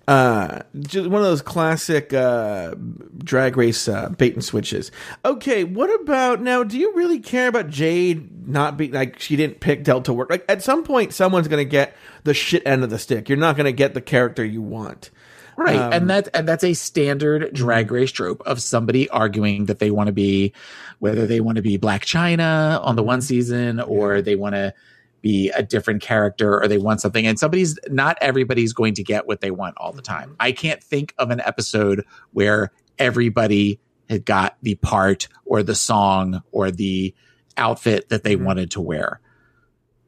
Uh, 0.07 0.63
just 0.79 1.09
one 1.09 1.21
of 1.21 1.27
those 1.27 1.41
classic 1.41 2.11
uh, 2.11 2.73
drag 3.19 3.55
race 3.55 3.87
uh, 3.87 4.09
bait 4.09 4.33
and 4.33 4.43
switches. 4.43 4.91
Okay, 5.23 5.63
what 5.63 5.87
about 6.01 6.41
now? 6.41 6.63
Do 6.63 6.77
you 6.77 6.93
really 6.95 7.19
care 7.19 7.47
about 7.47 7.69
Jade 7.69 8.47
not 8.47 8.77
being 8.77 8.91
like 8.91 9.19
she 9.19 9.35
didn't 9.35 9.59
pick 9.59 9.83
Delta 9.83 10.11
work? 10.11 10.29
Like 10.29 10.43
at 10.49 10.63
some 10.63 10.83
point, 10.83 11.13
someone's 11.13 11.47
going 11.47 11.63
to 11.63 11.69
get 11.69 11.95
the 12.23 12.33
shit 12.33 12.63
end 12.65 12.83
of 12.83 12.89
the 12.89 12.97
stick. 12.97 13.29
You're 13.29 13.37
not 13.37 13.55
going 13.55 13.65
to 13.65 13.71
get 13.71 13.93
the 13.93 14.01
character 14.01 14.43
you 14.43 14.61
want. 14.61 15.11
Right. 15.55 15.77
Um, 15.77 15.93
and 15.93 16.09
that 16.09 16.29
and 16.33 16.47
that's 16.47 16.63
a 16.63 16.73
standard 16.73 17.53
drag 17.53 17.85
mm-hmm. 17.85 17.95
race 17.95 18.11
trope 18.11 18.41
of 18.45 18.61
somebody 18.61 19.07
arguing 19.09 19.65
that 19.67 19.79
they 19.79 19.91
want 19.91 20.07
to 20.07 20.13
be 20.13 20.53
whether 20.99 21.27
they 21.27 21.39
want 21.39 21.57
to 21.57 21.61
be 21.61 21.77
Black 21.77 22.03
China 22.03 22.79
on 22.83 22.95
the 22.95 23.03
one 23.03 23.21
season 23.21 23.79
or 23.79 24.21
they 24.21 24.35
want 24.35 24.55
to 24.55 24.73
be 25.21 25.49
a 25.51 25.61
different 25.61 26.01
character 26.01 26.59
or 26.61 26.67
they 26.67 26.77
want 26.79 26.99
something 27.01 27.27
and 27.27 27.37
somebody's 27.39 27.77
not 27.89 28.17
everybody's 28.21 28.73
going 28.73 28.93
to 28.95 29.03
get 29.03 29.27
what 29.27 29.41
they 29.41 29.51
want 29.51 29.75
all 29.77 29.91
the 29.91 30.01
Mm-hmm. 30.01 30.13
time. 30.13 30.35
I 30.39 30.51
can't 30.51 30.83
think 30.83 31.13
of 31.17 31.29
an 31.29 31.39
episode 31.41 32.03
where 32.31 32.71
everybody 32.97 33.79
had 34.09 34.25
got 34.25 34.57
the 34.61 34.75
part 34.75 35.27
or 35.45 35.63
the 35.63 35.75
song 35.75 36.41
or 36.51 36.71
the 36.71 37.13
outfit 37.57 38.09
that 38.09 38.23
they 38.23 38.35
Mhm. 38.35 38.43
wanted 38.45 38.71
to 38.71 38.81
wear. 38.81 39.19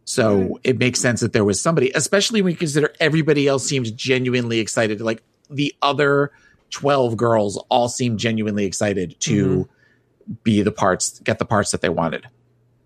So 0.06 0.60
it 0.64 0.78
makes 0.78 1.00
sense 1.00 1.22
that 1.22 1.32
there 1.32 1.46
was 1.46 1.62
somebody, 1.62 1.92
especially 1.96 2.42
when 2.42 2.52
you 2.52 2.58
consider 2.58 2.92
everybody 3.00 3.48
else 3.48 3.66
seemed 3.66 3.96
genuinely 3.96 4.60
excited. 4.60 5.00
Like 5.00 5.24
the 5.50 5.74
other 5.82 6.32
12 6.72 7.16
girls 7.16 7.58
all 7.70 7.88
seemed 7.88 8.20
genuinely 8.20 8.66
excited 8.66 9.16
to 9.22 9.70
be 10.44 10.62
the 10.62 10.72
parts, 10.72 11.20
get 11.20 11.40
the 11.40 11.46
parts 11.46 11.72
that 11.72 11.82
they 11.82 11.90
wanted. 11.90 12.26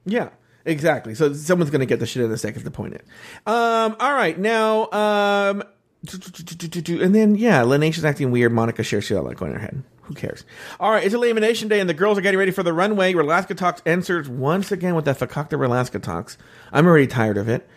Yeah, 0.05 0.29
exactly. 0.67 1.15
So 1.15 1.33
someone's 1.33 1.71
going 1.71 1.79
to 1.79 1.85
get 1.85 1.99
the 1.99 2.05
shit 2.05 2.23
in 2.23 2.31
a 2.31 2.37
second 2.37 2.63
to 2.63 2.71
point 2.71 2.93
it. 2.93 3.05
Um, 3.45 3.95
all 3.99 4.13
right, 4.13 4.37
now, 4.37 4.91
um, 4.91 5.63
and 6.11 7.15
then 7.15 7.35
yeah, 7.35 7.63
Lineysha's 7.63 8.05
acting 8.05 8.31
weird. 8.31 8.51
Monica 8.51 8.83
shares 8.83 9.09
lot 9.09 9.35
going 9.35 9.51
in 9.51 9.57
her 9.57 9.63
head. 9.63 9.83
Who 10.03 10.13
cares? 10.13 10.45
All 10.79 10.91
right, 10.91 11.03
it's 11.03 11.13
elimination 11.13 11.67
day, 11.67 11.81
and 11.81 11.89
the 11.89 11.93
girls 11.93 12.17
are 12.17 12.21
getting 12.21 12.37
ready 12.37 12.51
for 12.51 12.63
the 12.63 12.71
runway. 12.71 13.13
Rolaskatox 13.13 13.81
answers 13.85 14.29
once 14.29 14.71
again 14.71 14.95
with 14.95 15.03
that 15.05 15.19
fakakta 15.19 15.57
Rolaskatox. 15.57 16.37
I'm 16.71 16.85
already 16.85 17.07
tired 17.07 17.37
of 17.37 17.49
it. 17.49 17.67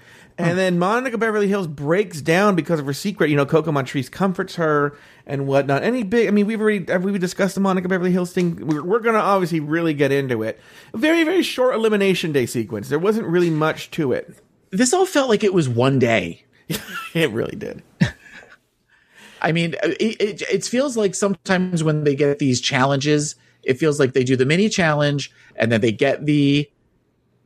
And 0.40 0.58
then 0.58 0.78
Monica 0.78 1.18
Beverly 1.18 1.48
Hillz 1.48 1.68
breaks 1.68 2.20
down 2.20 2.56
because 2.56 2.80
of 2.80 2.86
her 2.86 2.92
secret. 2.92 3.30
You 3.30 3.36
know, 3.36 3.46
Coco 3.46 3.72
Montrese 3.72 4.10
comforts 4.10 4.56
her 4.56 4.96
and 5.26 5.46
whatnot. 5.46 5.82
Any 5.82 6.02
big, 6.02 6.28
I 6.28 6.30
mean, 6.30 6.46
we've 6.46 6.60
already 6.60 6.84
have 6.90 7.04
we 7.04 7.16
discussed 7.18 7.54
the 7.54 7.60
Monica 7.60 7.88
Beverly 7.88 8.12
Hillz 8.12 8.32
thing. 8.32 8.66
We're, 8.66 8.82
we're 8.82 9.00
going 9.00 9.14
to 9.14 9.20
obviously 9.20 9.60
really 9.60 9.94
get 9.94 10.12
into 10.12 10.42
it. 10.42 10.60
Very, 10.94 11.24
very 11.24 11.42
short 11.42 11.74
elimination 11.74 12.32
day 12.32 12.46
sequence. 12.46 12.88
There 12.88 12.98
wasn't 12.98 13.26
really 13.26 13.50
much 13.50 13.90
to 13.92 14.12
it. 14.12 14.34
This 14.70 14.92
all 14.92 15.06
felt 15.06 15.28
like 15.28 15.44
it 15.44 15.54
was 15.54 15.68
one 15.68 15.98
day. 15.98 16.44
It 17.12 17.32
really 17.32 17.56
did. 17.56 17.82
I 19.42 19.50
mean, 19.50 19.74
uh, 19.82 19.88
it, 19.98 20.20
it, 20.20 20.42
it 20.42 20.64
feels 20.64 20.96
like 20.96 21.16
sometimes 21.16 21.82
when 21.82 22.04
they 22.04 22.14
get 22.14 22.38
these 22.38 22.60
challenges, 22.60 23.34
it 23.64 23.78
feels 23.78 23.98
like 23.98 24.12
they 24.12 24.22
do 24.22 24.36
the 24.36 24.46
mini 24.46 24.68
challenge 24.68 25.32
and 25.56 25.72
then 25.72 25.80
they 25.80 25.92
get 25.92 26.26
the 26.26 26.70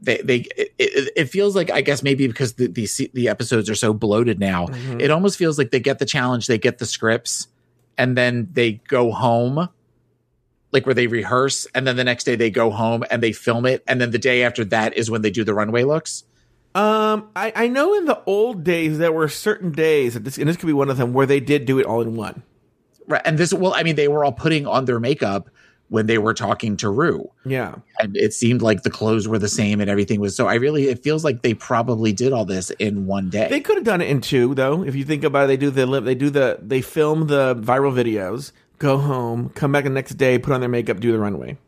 they 0.01 0.19
they 0.19 0.37
it, 0.57 1.13
it, 1.17 1.25
feels 1.27 1.57
like 1.57 1.71
I 1.71 1.81
guess 1.81 2.03
maybe 2.03 2.27
because 2.27 2.55
the 2.55 2.67
the, 2.69 3.11
the 3.15 3.29
episodes 3.29 3.71
are 3.71 3.75
so 3.75 3.93
bloated 3.93 4.39
now, 4.39 4.69
it 4.99 5.11
almost 5.11 5.39
feels 5.39 5.59
like 5.59 5.71
they 5.71 5.81
get 5.81 5.99
the 5.99 6.07
challenge, 6.07 6.47
they 6.47 6.59
get 6.59 6.79
the 6.79 6.87
scripts, 6.87 7.49
and 7.97 8.17
then 8.17 8.49
they 8.53 8.73
go 8.89 9.11
home, 9.13 9.69
like 10.73 10.87
where 10.87 10.95
they 10.95 11.07
rehearse, 11.07 11.67
and 11.75 11.87
then 11.87 11.97
the 11.97 12.05
next 12.05 12.25
day 12.25 12.37
they 12.37 12.51
go 12.51 12.71
home 12.71 13.05
and 13.11 13.23
they 13.23 13.33
film 13.33 13.67
it, 13.67 13.83
and 13.87 14.01
then 14.01 14.11
the 14.11 14.19
day 14.19 14.43
after 14.43 14.65
that 14.67 14.97
is 14.97 15.11
when 15.11 15.23
they 15.23 15.31
do 15.31 15.45
the 15.45 15.55
runway 15.55 15.85
looks. 15.85 16.25
Um, 16.75 17.31
I, 17.37 17.53
I 17.55 17.69
know 17.69 17.95
in 17.95 18.07
the 18.07 18.21
old 18.27 18.65
days 18.65 18.99
there 18.99 19.13
were 19.13 19.29
certain 19.29 19.71
days, 19.71 20.17
and 20.17 20.25
this, 20.25 20.39
and 20.39 20.49
this 20.49 20.57
could 20.57 20.67
be 20.67 20.73
one 20.73 20.91
of 20.91 20.97
them, 20.97 21.13
where 21.13 21.27
they 21.27 21.41
did 21.41 21.67
do 21.67 21.79
it 21.79 21.87
all 21.87 22.01
in 22.01 22.17
one. 22.17 22.43
Right, 23.07 23.23
and 23.25 23.39
this 23.39 23.55
well, 23.55 23.75
I 23.75 23.83
mean, 23.83 23.97
they 23.97 24.09
were 24.09 24.25
all 24.25 24.33
putting 24.33 24.67
on 24.67 24.87
their 24.87 24.99
makeup 24.99 25.51
when 25.89 26.07
they 26.07 26.19
were 26.19 26.35
talking 26.35 26.77
to 26.79 26.89
Rue. 26.89 27.31
Yeah. 27.45 27.77
and 28.01 28.17
it 28.17 28.33
seemed 28.33 28.63
like 28.63 28.83
the 28.83 28.91
clothes 28.91 29.29
were 29.29 29.39
the 29.39 29.49
same 29.49 29.81
and 29.81 29.89
everything 29.91 30.19
was 30.21 30.35
so 30.35 30.49
i 30.49 30.55
really 30.55 30.89
it 30.89 31.03
feels 31.03 31.25
like 31.25 31.43
they 31.43 31.55
probably 31.55 32.13
did 32.13 32.33
all 32.33 32.45
this 32.45 32.71
in 32.71 33.07
one 33.07 33.31
day 33.31 33.49
They 33.49 33.61
could 33.61 33.77
have 33.77 33.85
done 33.85 34.01
it 34.01 34.09
in 34.09 34.21
two, 34.21 34.55
though. 34.55 34.83
If 34.83 34.95
you 34.95 35.05
think 35.05 35.25
about 35.25 35.45
it, 35.45 35.47
they 35.49 35.57
do 35.57 35.71
the 35.71 36.01
they 36.01 36.15
do 36.15 36.31
the, 36.31 36.59
they 36.63 36.81
film 36.81 37.27
the 37.27 37.55
viral 37.57 37.93
videos, 37.93 38.53
go 38.79 38.99
home, 38.99 39.51
come 39.51 39.73
back 39.73 39.85
the 39.85 39.91
next 39.91 40.15
day, 40.15 40.39
put 40.39 40.53
on 40.53 40.61
their 40.61 40.69
makeup, 40.69 41.01
do 41.01 41.13
the 41.13 41.19
runway. 41.19 41.59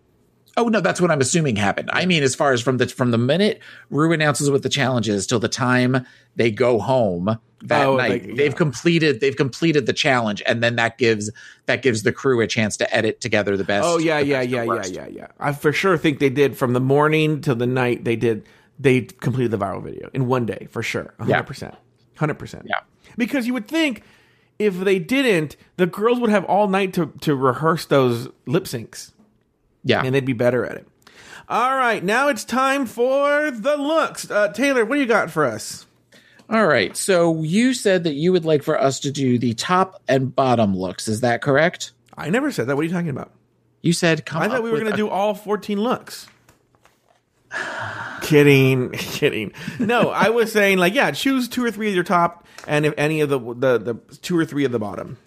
Oh 0.56 0.68
no 0.68 0.80
that's 0.80 1.00
what 1.00 1.10
i'm 1.10 1.20
assuming 1.20 1.56
happened 1.56 1.90
i 1.92 2.06
mean 2.06 2.22
as 2.22 2.34
far 2.34 2.52
as 2.52 2.60
from 2.60 2.78
the 2.78 2.86
from 2.88 3.10
the 3.10 3.18
minute 3.18 3.60
rue 3.90 4.12
announces 4.12 4.50
what 4.50 4.62
the 4.62 4.68
challenge 4.68 5.08
is 5.08 5.26
till 5.26 5.38
the 5.38 5.48
time 5.48 6.04
they 6.36 6.50
go 6.50 6.78
home 6.78 7.38
that 7.62 7.86
Oh, 7.86 7.96
night 7.96 8.10
like, 8.10 8.22
they've 8.36 8.52
yeah. 8.52 8.56
completed 8.56 9.20
they've 9.20 9.36
completed 9.36 9.86
the 9.86 9.92
challenge 9.94 10.42
and 10.46 10.62
then 10.62 10.76
that 10.76 10.98
gives 10.98 11.30
that 11.64 11.80
gives 11.82 12.02
the 12.02 12.12
crew 12.12 12.40
a 12.42 12.46
chance 12.46 12.76
to 12.76 12.94
edit 12.94 13.20
together 13.20 13.56
the 13.56 13.64
best 13.64 13.86
Oh 13.86 13.98
yeah, 13.98 14.18
yeah, 14.18 14.42
yeah, 14.42 14.62
yeah, 14.62 14.84
yeah, 14.86 15.06
yeah. 15.08 15.26
I 15.40 15.52
for 15.52 15.72
sure 15.72 15.96
think 15.96 16.18
they 16.18 16.28
did 16.28 16.56
from 16.56 16.74
the 16.74 16.80
morning 16.80 17.40
till 17.40 17.54
the 17.56 17.66
night. 17.66 18.04
They 18.04 18.14
did. 18.16 18.46
They 18.78 19.00
completed 19.02 19.52
the 19.52 19.58
viral 19.58 19.82
video 19.82 20.10
in 20.12 20.26
one 20.26 20.44
day 20.44 20.68
for 20.70 20.82
sure. 20.82 21.14
Yeah. 21.20 21.24
hundred 21.36 21.46
percent, 21.46 21.74
hundred 22.16 22.34
percent. 22.34 22.66
Yeah. 22.68 22.80
Because 23.16 23.46
you 23.46 23.54
would 23.54 23.68
think 23.68 24.02
if 24.58 24.78
they 24.78 24.98
didn't, 24.98 25.56
the 25.78 25.86
girls 25.86 26.20
would 26.20 26.30
have 26.30 26.44
all 26.44 26.68
night 26.68 26.92
to 26.94 27.06
to 27.22 27.34
rehearse 27.34 27.86
those 27.86 28.28
lip 28.44 28.64
syncs, 28.64 29.12
yeah 29.86 30.02
and 30.04 30.14
they'd 30.14 30.24
be 30.26 30.32
better 30.34 30.66
at 30.66 30.76
it. 30.76 30.86
All 31.48 31.76
right, 31.76 32.02
now 32.04 32.28
it's 32.28 32.44
time 32.44 32.84
for 32.86 33.50
the 33.52 33.76
looks. 33.76 34.28
Uh, 34.30 34.48
Taylor, 34.48 34.84
what 34.84 34.96
do 34.96 35.00
you 35.00 35.06
got 35.06 35.30
for 35.30 35.44
us? 35.46 35.86
all 36.48 36.64
right 36.66 36.96
so 36.96 37.42
you 37.42 37.74
said 37.74 38.04
that 38.04 38.12
you 38.14 38.30
would 38.30 38.44
like 38.44 38.62
for 38.62 38.80
us 38.80 39.00
to 39.00 39.10
do 39.10 39.36
the 39.36 39.52
top 39.54 40.00
and 40.06 40.32
bottom 40.32 40.76
looks 40.76 41.08
is 41.08 41.22
that 41.22 41.42
correct 41.42 41.90
I 42.16 42.30
never 42.30 42.52
said 42.52 42.68
that. 42.68 42.76
What 42.76 42.82
are 42.82 42.86
you 42.86 42.92
talking 42.92 43.08
about? 43.08 43.32
you 43.82 43.92
said 43.92 44.24
come 44.24 44.42
I 44.42 44.48
thought 44.48 44.62
we 44.62 44.70
were 44.70 44.76
going 44.78 44.86
to 44.90 44.94
a- 44.94 44.96
do 44.96 45.08
all 45.08 45.34
14 45.34 45.80
looks. 45.80 46.28
kidding, 48.22 48.90
kidding. 48.92 49.52
No, 49.78 50.10
I 50.10 50.30
was 50.30 50.52
saying 50.52 50.78
like, 50.78 50.94
yeah, 50.94 51.10
choose 51.10 51.48
two 51.48 51.64
or 51.64 51.70
three 51.70 51.88
of 51.88 51.94
your 51.94 52.04
top, 52.04 52.46
and 52.66 52.86
if 52.86 52.94
any 52.96 53.20
of 53.20 53.28
the 53.28 53.38
the, 53.38 53.78
the 53.78 53.94
two 54.18 54.36
or 54.38 54.44
three 54.44 54.64
of 54.64 54.72
the 54.72 54.78
bottom. 54.78 55.18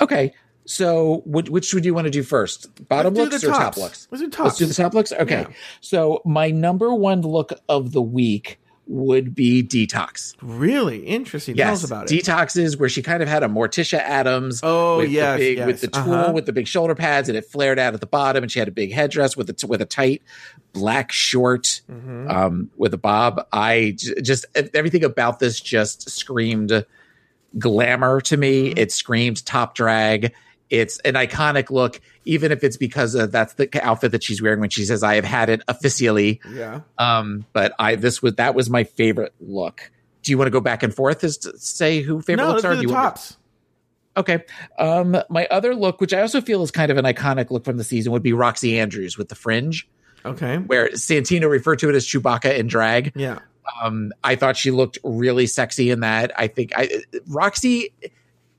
Okay. 0.00 0.34
So, 0.70 1.22
which, 1.24 1.48
which 1.48 1.72
would 1.72 1.86
you 1.86 1.94
want 1.94 2.04
to 2.04 2.10
do 2.10 2.22
first? 2.22 2.68
Bottom 2.88 3.14
Let's 3.14 3.30
do 3.30 3.30
looks 3.30 3.42
the 3.42 3.48
or 3.48 3.52
top 3.54 3.76
looks? 3.78 4.06
Let's 4.10 4.22
do 4.22 4.42
Let's 4.44 4.58
do 4.58 4.66
the 4.66 4.74
top 4.74 4.92
looks. 4.92 5.12
Okay. 5.12 5.46
Yeah. 5.48 5.54
So, 5.80 6.20
my 6.26 6.50
number 6.50 6.92
one 6.94 7.22
look 7.22 7.52
of 7.70 7.92
the 7.92 8.02
week 8.02 8.58
would 8.86 9.34
be 9.34 9.62
Detox. 9.62 10.34
Really 10.42 10.98
interesting. 11.06 11.56
Tell 11.56 11.68
Yes, 11.68 11.84
us 11.84 11.90
about 11.90 12.10
it. 12.10 12.14
Detox 12.22 12.56
is 12.58 12.76
where 12.76 12.88
she 12.90 13.02
kind 13.02 13.22
of 13.22 13.28
had 13.30 13.42
a 13.42 13.46
Morticia 13.46 13.98
Addams. 13.98 14.60
Oh, 14.62 14.98
with 14.98 15.10
yes, 15.10 15.38
the 15.38 15.44
big, 15.46 15.56
yes. 15.58 15.66
with 15.66 15.80
the 15.80 15.88
tool 15.88 16.12
Uh-huh. 16.14 16.32
with 16.32 16.44
the 16.46 16.52
big 16.52 16.66
shoulder 16.66 16.94
pads, 16.94 17.28
and 17.30 17.36
it 17.38 17.46
flared 17.46 17.78
out 17.78 17.94
at 17.94 18.00
the 18.00 18.06
bottom, 18.06 18.42
and 18.42 18.52
she 18.52 18.58
had 18.58 18.68
a 18.68 18.72
big 18.72 18.92
headdress 18.92 19.36
with 19.38 19.48
a 19.48 19.54
t- 19.54 19.66
with 19.66 19.80
a 19.80 19.86
tight 19.86 20.22
black 20.74 21.12
short 21.12 21.80
Mm-hmm. 21.90 22.30
um, 22.30 22.70
with 22.76 22.92
a 22.92 22.98
bob. 22.98 23.46
I 23.52 23.94
j- 23.96 24.20
just 24.20 24.44
everything 24.74 25.02
about 25.04 25.38
this 25.38 25.60
just 25.60 26.10
screamed 26.10 26.84
glamour 27.58 28.20
to 28.22 28.36
me. 28.36 28.70
Mm-hmm. 28.70 28.78
It 28.78 28.92
screamed 28.92 29.44
top 29.46 29.74
drag. 29.74 30.32
It's 30.70 30.98
an 31.00 31.14
iconic 31.14 31.70
look, 31.70 32.00
even 32.24 32.52
if 32.52 32.62
it's 32.62 32.76
because 32.76 33.14
of 33.14 33.32
that's 33.32 33.54
the 33.54 33.68
outfit 33.82 34.12
that 34.12 34.22
she's 34.22 34.42
wearing 34.42 34.60
when 34.60 34.70
she 34.70 34.84
says, 34.84 35.02
"I 35.02 35.14
have 35.14 35.24
had 35.24 35.48
it 35.48 35.62
officially." 35.68 36.40
yeah. 36.52 36.80
Um, 36.98 37.46
but 37.52 37.72
I 37.78 37.94
this 37.94 38.20
was 38.22 38.34
that 38.34 38.54
was 38.54 38.68
my 38.68 38.84
favorite 38.84 39.32
look. 39.40 39.90
Do 40.22 40.32
you 40.32 40.36
want 40.38 40.46
to 40.48 40.50
go 40.52 40.60
back 40.60 40.82
and 40.82 40.94
forth 40.94 41.24
as 41.24 41.38
to 41.38 41.56
say 41.58 42.02
who 42.02 42.20
favorite 42.20 42.44
No, 42.44 42.50
looks 42.52 42.64
are? 42.64 42.74
do 42.74 42.82
Do 42.82 42.86
the 42.86 42.88
you 42.88 42.94
want- 42.94 43.04
tops. 43.16 43.36
Okay. 44.16 44.44
Um, 44.78 45.16
my 45.30 45.46
other 45.46 45.74
look, 45.76 46.00
which 46.00 46.12
I 46.12 46.22
also 46.22 46.40
feel 46.40 46.62
is 46.64 46.70
kind 46.72 46.90
of 46.90 46.96
an 46.96 47.04
iconic 47.04 47.50
look 47.50 47.64
from 47.64 47.76
the 47.76 47.84
season, 47.84 48.10
would 48.12 48.22
be 48.22 48.32
Roxxxy 48.32 48.76
Andrews 48.78 49.16
with 49.16 49.28
the 49.28 49.36
fringe, 49.36 49.88
Okay. 50.26 50.56
where 50.58 50.88
Santino 50.90 51.48
referred 51.48 51.78
to 51.78 51.88
it 51.88 51.94
as 51.94 52.04
Chewbacca 52.04 52.58
in 52.58 52.66
drag. 52.66 53.12
Yeah. 53.14 53.38
Um, 53.80 54.10
I 54.24 54.34
thought 54.34 54.56
she 54.56 54.72
looked 54.72 54.98
really 55.04 55.46
sexy 55.46 55.90
in 55.90 56.00
that. 56.00 56.32
I 56.36 56.48
think 56.48 56.72
I 56.76 56.88
Roxxxy 57.30 57.92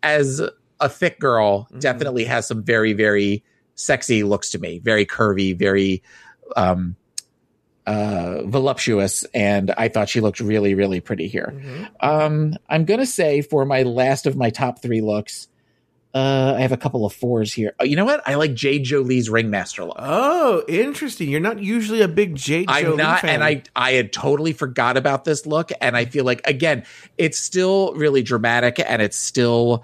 as 0.01 0.41
a 0.79 0.89
thick 0.89 1.19
girl 1.19 1.65
Mm-hmm. 1.69 1.79
definitely 1.79 2.25
has 2.25 2.47
some 2.47 2.63
very 2.63 2.93
very 2.93 3.43
sexy 3.75 4.23
looks 4.23 4.51
to 4.51 4.59
me. 4.59 4.79
Very 4.79 5.05
curvy, 5.05 5.57
very 5.57 6.03
um 6.55 6.95
uh 7.87 8.43
voluptuous 8.45 9.23
and 9.33 9.71
I 9.71 9.87
thought 9.87 10.09
she 10.09 10.21
looked 10.21 10.39
really 10.39 10.75
really 10.75 10.99
pretty 10.99 11.27
here. 11.27 11.53
Mm-hmm. 11.55 11.83
Um 12.01 12.55
I'm 12.69 12.85
going 12.85 12.99
to 12.99 13.05
say 13.05 13.41
for 13.41 13.65
my 13.65 13.83
last 13.83 14.25
of 14.27 14.35
my 14.35 14.49
top 14.49 14.81
3 14.81 15.01
looks 15.01 15.47
Uh, 16.11 16.55
I 16.57 16.61
have 16.61 16.71
a 16.71 16.77
couple 16.77 17.05
of 17.05 17.13
fours 17.13 17.53
here. 17.53 17.75
Oh, 17.79 17.83
you 17.85 17.95
know 17.95 18.03
what? 18.05 18.21
I 18.27 18.33
like 18.33 18.55
Jade 18.55 18.83
Jolie's 18.83 19.29
ringmaster 19.29 19.83
look. 19.85 19.95
Oh, 19.99 20.63
interesting. 20.67 21.29
You're 21.29 21.39
not 21.39 21.59
usually 21.59 22.01
a 22.01 22.07
big 22.07 22.35
Jade 22.35 22.65
I'm 22.67 22.83
Jolie 22.83 22.97
not, 22.97 23.19
fan. 23.21 23.29
and 23.29 23.43
I 23.43 23.61
I 23.75 23.91
had 23.91 24.11
totally 24.11 24.51
forgot 24.53 24.97
about 24.97 25.23
this 25.23 25.45
look, 25.45 25.69
and 25.79 25.95
I 25.95 26.05
feel 26.05 26.25
like 26.25 26.41
again, 26.47 26.83
it's 27.19 27.37
still 27.37 27.93
really 27.93 28.23
dramatic, 28.23 28.79
and 28.83 29.03
it's 29.03 29.17
still, 29.17 29.83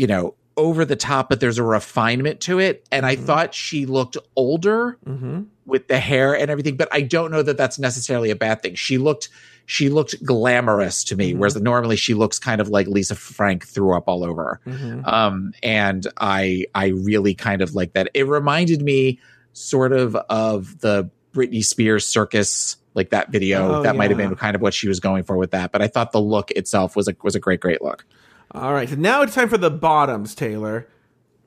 you 0.00 0.06
know, 0.06 0.34
over 0.56 0.84
the 0.84 0.96
top, 0.96 1.28
but 1.28 1.40
there's 1.40 1.58
a 1.58 1.62
refinement 1.62 2.40
to 2.40 2.58
it, 2.58 2.86
and 2.90 3.04
I 3.06 3.16
thought 3.16 3.54
she 3.54 3.86
looked 3.86 4.16
older 4.34 4.96
Mhm. 5.06 5.46
with 5.66 5.88
the 5.88 5.98
hair 6.00 6.34
and 6.36 6.50
everything, 6.50 6.76
but 6.76 6.88
I 6.90 7.02
don't 7.02 7.30
know 7.30 7.42
that 7.42 7.56
that's 7.56 7.78
necessarily 7.78 8.30
a 8.30 8.36
bad 8.36 8.62
thing. 8.62 8.74
She 8.74 8.96
looked 8.98 9.28
she 9.66 9.88
looked 9.88 10.24
glamorous 10.24 11.04
to 11.04 11.14
me, 11.14 11.32
whereas 11.32 11.54
normally 11.54 11.94
she 11.96 12.12
looks 12.14 12.40
kind 12.40 12.60
of 12.60 12.68
like 12.70 12.88
Lisa 12.88 13.14
Frank 13.14 13.64
threw 13.64 13.94
up 13.96 14.04
all 14.08 14.24
over. 14.24 14.58
Mhm. 14.66 15.06
um 15.06 15.52
and 15.62 16.06
i 16.18 16.64
i 16.74 16.86
really 16.88 17.34
kind 17.34 17.62
of 17.62 17.74
like 17.74 17.92
that. 17.92 18.08
It 18.14 18.26
reminded 18.26 18.82
me 18.82 19.20
sort 19.52 19.92
of 19.92 20.16
of 20.28 20.80
the 20.80 21.08
britney 21.32 21.62
spears 21.64 22.04
circus 22.06 22.76
like 22.94 23.10
that 23.10 23.30
video. 23.30 23.76
Oh, 23.76 23.82
that 23.84 23.94
might 23.94 24.10
have 24.10 24.18
been 24.18 24.34
kind 24.34 24.56
of 24.56 24.62
what 24.62 24.74
she 24.74 24.88
was 24.88 24.98
going 24.98 25.22
for 25.22 25.36
with 25.36 25.52
that 25.52 25.70
but 25.70 25.80
i 25.80 25.86
thought 25.86 26.10
the 26.10 26.20
look 26.20 26.50
itself 26.52 26.96
was 26.96 27.06
a 27.06 27.14
was 27.22 27.36
a 27.36 27.40
great 27.40 27.60
great 27.60 27.80
look 27.82 28.04
All 28.52 28.72
right. 28.72 28.88
So 28.88 28.96
now 28.96 29.22
it's 29.22 29.34
time 29.34 29.48
for 29.48 29.58
the 29.58 29.70
bottoms, 29.70 30.34
Taylor. 30.34 30.88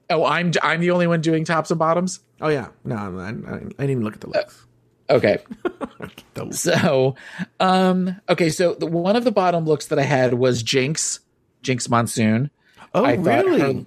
oh 0.10 0.26
i'm 0.26 0.52
i'm 0.62 0.80
the 0.82 0.92
only 0.92 1.08
one 1.08 1.22
doing 1.22 1.46
tops 1.46 1.72
and 1.72 1.80
bottoms 1.80 2.20
Oh 2.42 2.50
yeah. 2.50 2.68
No, 2.84 2.96
I, 2.96 3.28
I, 3.30 3.30
I 3.30 3.60
didn't 3.60 3.90
even 3.90 4.04
look 4.04 4.16
at 4.16 4.22
the 4.22 4.30
looks. 4.30 4.66
okay 5.10 5.38
so 6.52 7.16
um 7.60 8.20
okay 8.30 8.50
so 8.50 8.74
the, 8.74 8.86
one 8.86 9.16
of 9.16 9.24
the 9.24 9.32
bottom 9.32 9.66
looks 9.66 9.88
that 9.88 10.00
i 10.00 10.04
had 10.04 10.34
was 10.34 10.62
jinkx 10.64 11.20
jinkx 11.64 11.90
monsoon 11.90 12.50
oh 12.94 13.04
I 13.06 13.14
really? 13.14 13.60
her- 13.62 13.86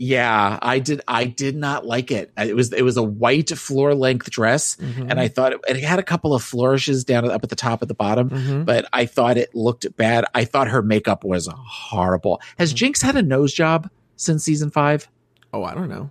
yeah, 0.00 0.58
I 0.62 0.78
did. 0.78 1.00
I 1.08 1.24
did 1.24 1.56
not 1.56 1.84
like 1.84 2.10
it. 2.12 2.30
It 2.38 2.54
was 2.54 2.72
it 2.72 2.82
was 2.82 2.96
a 2.96 3.02
white 3.02 3.50
floor 3.50 3.94
length 3.94 4.30
dress, 4.30 4.76
Mm-hmm. 4.76 5.10
and 5.10 5.20
I 5.20 5.26
thought 5.28 5.52
it, 5.54 5.60
it 5.68 5.76
had 5.82 5.98
a 5.98 6.02
couple 6.04 6.34
of 6.34 6.42
flourishes 6.42 7.04
down 7.04 7.28
up 7.30 7.42
at 7.42 7.50
the 7.50 7.56
top 7.56 7.82
at 7.82 7.88
the 7.88 7.94
bottom, 7.94 8.30
Mhm. 8.30 8.64
but 8.64 8.88
I 8.92 9.06
thought 9.06 9.36
it 9.36 9.54
looked 9.54 9.94
bad. 9.96 10.24
I 10.34 10.44
thought 10.44 10.68
her 10.68 10.82
makeup 10.82 11.24
was 11.24 11.48
horrible. 11.52 12.40
Has 12.58 12.72
Mm-hmm. 12.72 12.92
Jinkx 12.92 13.02
had 13.02 13.16
a 13.16 13.22
nose 13.22 13.52
job 13.52 13.90
since 14.16 14.44
season 14.44 14.70
five? 14.70 15.08
Oh, 15.52 15.64
I 15.64 15.74
don't 15.74 15.88
know. 15.88 16.10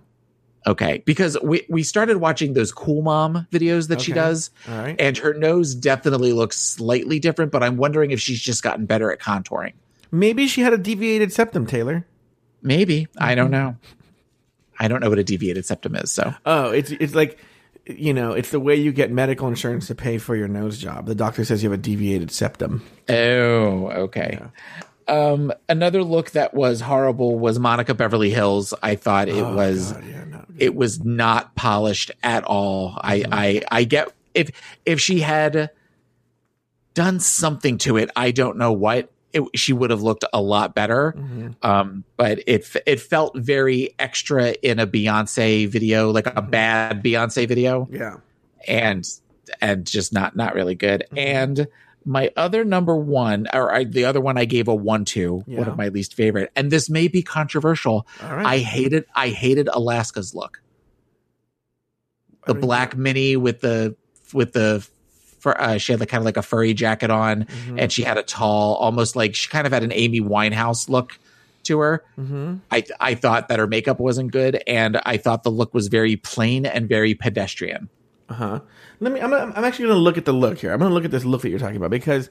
Okay, 0.66 1.02
because 1.06 1.38
we 1.42 1.64
we 1.70 1.82
started 1.82 2.18
watching 2.18 2.52
those 2.52 2.72
Cool 2.72 3.00
Mom 3.00 3.46
videos 3.50 3.88
that 3.88 4.02
she 4.02 4.12
does, 4.12 4.50
All 4.68 4.76
right. 4.76 4.96
and 4.98 5.16
her 5.16 5.32
nose 5.32 5.74
definitely 5.74 6.34
looks 6.34 6.58
slightly 6.58 7.18
different. 7.18 7.52
But 7.52 7.62
I'm 7.62 7.78
wondering 7.78 8.10
if 8.10 8.20
she's 8.20 8.40
just 8.40 8.62
gotten 8.62 8.84
better 8.84 9.10
at 9.10 9.18
contouring. 9.18 9.72
Maybe 10.10 10.46
she 10.46 10.60
had 10.60 10.74
a 10.74 10.78
deviated 10.78 11.32
septum, 11.32 11.64
Taylor. 11.66 12.06
Maybe 12.62 13.06
I 13.18 13.28
Mm-hmm. 13.30 13.36
don't 13.36 13.50
know. 13.50 13.76
I 14.78 14.86
don't 14.88 15.00
know 15.00 15.08
what 15.10 15.18
a 15.18 15.24
deviated 15.24 15.66
septum 15.66 15.96
is, 15.96 16.12
so. 16.12 16.34
Oh, 16.46 16.70
it's 16.70 16.90
it's 16.92 17.14
like 17.14 17.38
you 17.86 18.12
know, 18.12 18.32
it's 18.32 18.50
the 18.50 18.60
way 18.60 18.74
you 18.76 18.92
get 18.92 19.10
medical 19.10 19.48
insurance 19.48 19.86
to 19.86 19.94
pay 19.94 20.18
for 20.18 20.36
your 20.36 20.46
nose 20.48 20.78
job. 20.78 21.06
The 21.06 21.14
doctor 21.14 21.44
says 21.44 21.62
you 21.62 21.70
have 21.70 21.78
a 21.78 21.82
deviated 21.82 22.30
septum. 22.30 22.82
Oh, 23.08 23.88
okay. 24.04 24.38
Um, 25.08 25.52
another 25.70 26.04
look 26.04 26.32
that 26.32 26.52
was 26.52 26.82
horrible 26.82 27.38
was 27.38 27.58
Monica 27.58 27.94
Beverly 27.94 28.30
Hillz. 28.30 28.74
I 28.82 28.94
thought 28.94 29.28
it 29.30 29.42
was 29.42 29.92
Oh, 29.92 29.94
God, 29.94 30.04
yeah, 30.06 30.24
no. 30.24 30.44
it 30.58 30.74
was 30.74 31.02
not 31.02 31.54
polished 31.54 32.10
at 32.22 32.44
all. 32.44 32.92
I 33.00 33.24
I 33.32 33.62
I 33.70 33.84
get 33.84 34.12
if 34.34 34.50
if 34.84 35.00
she 35.00 35.20
had 35.20 35.70
done 36.94 37.20
something 37.20 37.78
to 37.78 37.96
it, 37.96 38.10
I 38.14 38.32
don't 38.32 38.58
know 38.58 38.72
what. 38.72 39.10
It, 39.32 39.42
she 39.54 39.74
would 39.74 39.90
have 39.90 40.00
looked 40.02 40.24
a 40.32 40.40
lot 40.40 40.74
better, 40.74 41.14
um, 41.62 42.04
but 42.16 42.38
it 42.46 42.66
it 42.86 42.98
felt 43.00 43.36
very 43.36 43.94
extra 43.98 44.52
in 44.62 44.78
a 44.78 44.86
Beyonce 44.86 45.68
video, 45.68 46.10
like 46.10 46.26
a 46.34 46.40
bad 46.40 47.02
Beyonce 47.02 47.46
video 47.46 47.86
Yeah. 47.90 48.16
and 48.66 49.06
and 49.60 49.86
just 49.86 50.14
not 50.14 50.34
not 50.34 50.54
really 50.54 50.74
good. 50.74 51.04
And 51.14 51.68
my 52.06 52.30
other 52.38 52.64
number 52.64 52.96
one, 52.96 53.46
or 53.52 53.70
I, 53.70 53.84
the 53.84 54.06
other 54.06 54.20
one, 54.20 54.38
I 54.38 54.46
gave 54.46 54.66
a 54.66 54.74
one 54.74 55.04
to 55.06 55.36
one 55.40 55.44
Yeah. 55.46 55.66
of 55.66 55.76
my 55.76 55.88
least 55.88 56.14
favorite, 56.14 56.50
and 56.56 56.70
this 56.70 56.88
may 56.88 57.06
be 57.06 57.20
controversial. 57.22 58.06
Right. 58.22 58.46
I 58.46 58.58
hated 58.58 59.04
I 59.14 59.28
hated 59.28 59.68
Alaska's 59.68 60.34
look, 60.34 60.62
the 62.46 62.54
black 62.54 62.96
mini 62.96 63.36
with 63.36 63.60
the 63.60 63.94
with 64.32 64.54
the. 64.54 64.86
Fur- 65.38 65.56
uh, 65.58 65.78
she 65.78 65.92
had 65.92 66.00
like 66.00 66.08
kind 66.08 66.20
of 66.20 66.24
like 66.24 66.36
a 66.36 66.42
furry 66.42 66.74
jacket 66.74 67.10
on, 67.10 67.44
Mm-hmm. 67.44 67.78
and 67.78 67.92
she 67.92 68.02
had 68.02 68.16
a 68.18 68.22
tall, 68.22 68.74
almost 68.76 69.16
like 69.16 69.34
she 69.34 69.48
kind 69.48 69.66
of 69.66 69.72
had 69.72 69.82
an 69.82 69.92
Amy 69.92 70.20
Winehouse 70.20 70.88
look 70.88 71.18
to 71.64 71.78
her. 71.80 72.04
Mm-hmm. 72.18 72.56
I 72.70 72.84
I 73.00 73.14
thought 73.14 73.48
that 73.48 73.58
her 73.58 73.66
makeup 73.66 73.98
wasn't 74.00 74.32
good, 74.32 74.62
and 74.66 75.00
I 75.04 75.16
thought 75.16 75.42
the 75.42 75.50
look 75.50 75.74
was 75.74 75.88
very 75.88 76.16
plain 76.16 76.66
and 76.66 76.88
very 76.88 77.14
pedestrian. 77.14 77.88
Uh 78.28 78.34
huh. 78.34 78.60
Let 79.00 79.12
me. 79.12 79.20
I'm. 79.20 79.32
I'm 79.32 79.64
actually 79.64 79.86
going 79.86 79.96
to 79.96 80.02
look 80.02 80.18
at 80.18 80.24
the 80.24 80.32
look 80.34 80.58
here. 80.58 80.72
I'm 80.72 80.78
going 80.78 80.90
to 80.90 80.94
look 80.94 81.04
at 81.04 81.10
this 81.10 81.24
look 81.24 81.42
that 81.42 81.50
you're 81.50 81.58
talking 81.58 81.76
about 81.76 81.90
because 81.90 82.28